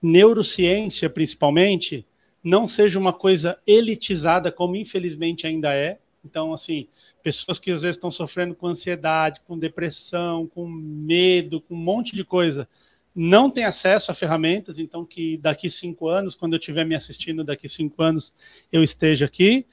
neurociência, 0.00 1.08
principalmente, 1.10 2.06
não 2.42 2.66
seja 2.66 2.98
uma 2.98 3.12
coisa 3.12 3.58
elitizada, 3.66 4.50
como 4.50 4.76
infelizmente 4.76 5.46
ainda 5.46 5.72
é. 5.72 5.98
Então, 6.24 6.52
assim, 6.52 6.88
pessoas 7.22 7.58
que 7.58 7.70
às 7.70 7.82
vezes 7.82 7.96
estão 7.96 8.10
sofrendo 8.10 8.54
com 8.54 8.66
ansiedade, 8.66 9.40
com 9.46 9.58
depressão, 9.58 10.46
com 10.46 10.66
medo, 10.66 11.60
com 11.60 11.74
um 11.74 11.78
monte 11.78 12.14
de 12.14 12.24
coisa, 12.24 12.68
não 13.14 13.50
têm 13.50 13.64
acesso 13.64 14.10
a 14.10 14.14
ferramentas. 14.14 14.78
Então, 14.78 15.04
que 15.04 15.36
daqui 15.36 15.70
cinco 15.70 16.08
anos, 16.08 16.34
quando 16.34 16.54
eu 16.54 16.58
estiver 16.58 16.84
me 16.84 16.94
assistindo 16.94 17.44
daqui 17.44 17.68
cinco 17.68 18.02
anos, 18.02 18.32
eu 18.72 18.82
esteja 18.82 19.26
aqui. 19.26 19.66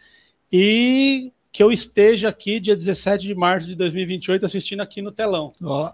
E 0.51 1.31
que 1.51 1.63
eu 1.63 1.71
esteja 1.71 2.29
aqui 2.29 2.59
dia 2.59 2.75
17 2.75 3.25
de 3.25 3.35
março 3.35 3.67
de 3.67 3.75
2028 3.75 4.45
assistindo 4.45 4.81
aqui 4.81 5.01
no 5.01 5.11
telão. 5.11 5.53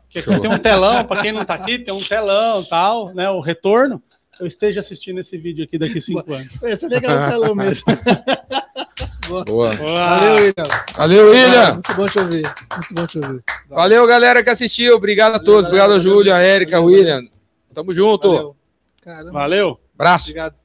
Que 0.09 0.19
aqui 0.19 0.39
tem 0.39 0.51
um 0.51 0.57
telão, 0.57 1.05
para 1.05 1.21
quem 1.21 1.31
não 1.31 1.41
está 1.41 1.53
aqui, 1.53 1.79
tem 1.79 1.93
um 1.93 2.03
telão 2.03 2.63
tal, 2.63 3.13
né? 3.13 3.29
O 3.29 3.39
retorno. 3.39 4.01
Eu 4.39 4.45
esteja 4.45 4.81
assistindo 4.81 5.19
esse 5.19 5.37
vídeo 5.37 5.63
aqui 5.63 5.77
daqui 5.77 6.01
cinco 6.01 6.33
anos. 6.33 6.61
esse 6.61 6.85
é 6.85 6.87
legal 6.89 7.15
o 7.15 7.29
telão 7.29 7.55
mesmo. 7.55 7.85
Boa. 9.47 9.73
Valeu, 9.73 10.35
William. 10.35 10.67
Valeu, 10.95 11.29
William. 11.31 11.73
Muito 11.73 11.93
bom 11.95 12.07
te 12.07 12.19
ouvir. 12.19 12.53
Muito 12.73 12.93
bom 12.93 13.07
te 13.07 13.17
ouvir. 13.17 13.43
Valeu, 13.69 14.05
galera 14.05 14.43
que 14.43 14.49
assistiu. 14.49 14.95
Obrigado 14.95 15.29
a 15.29 15.37
Valeu, 15.37 15.45
todos. 15.45 15.65
Obrigado 15.67 15.89
galera. 15.89 16.09
a 16.09 16.13
Júlia, 16.13 16.33
a 16.33 16.37
Valeu, 16.37 16.49
Érica, 16.51 16.79
valeu, 16.79 16.95
William. 16.95 17.27
Tamo 17.73 17.93
junto. 17.93 18.31
Valeu. 18.33 18.55
Caramba, 19.01 19.31
Valeu. 19.31 19.79
Abraço. 19.95 20.25
obrigado. 20.25 20.57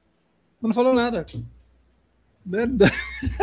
Não 0.60 0.74
falou 0.74 0.92
nada. 0.92 1.24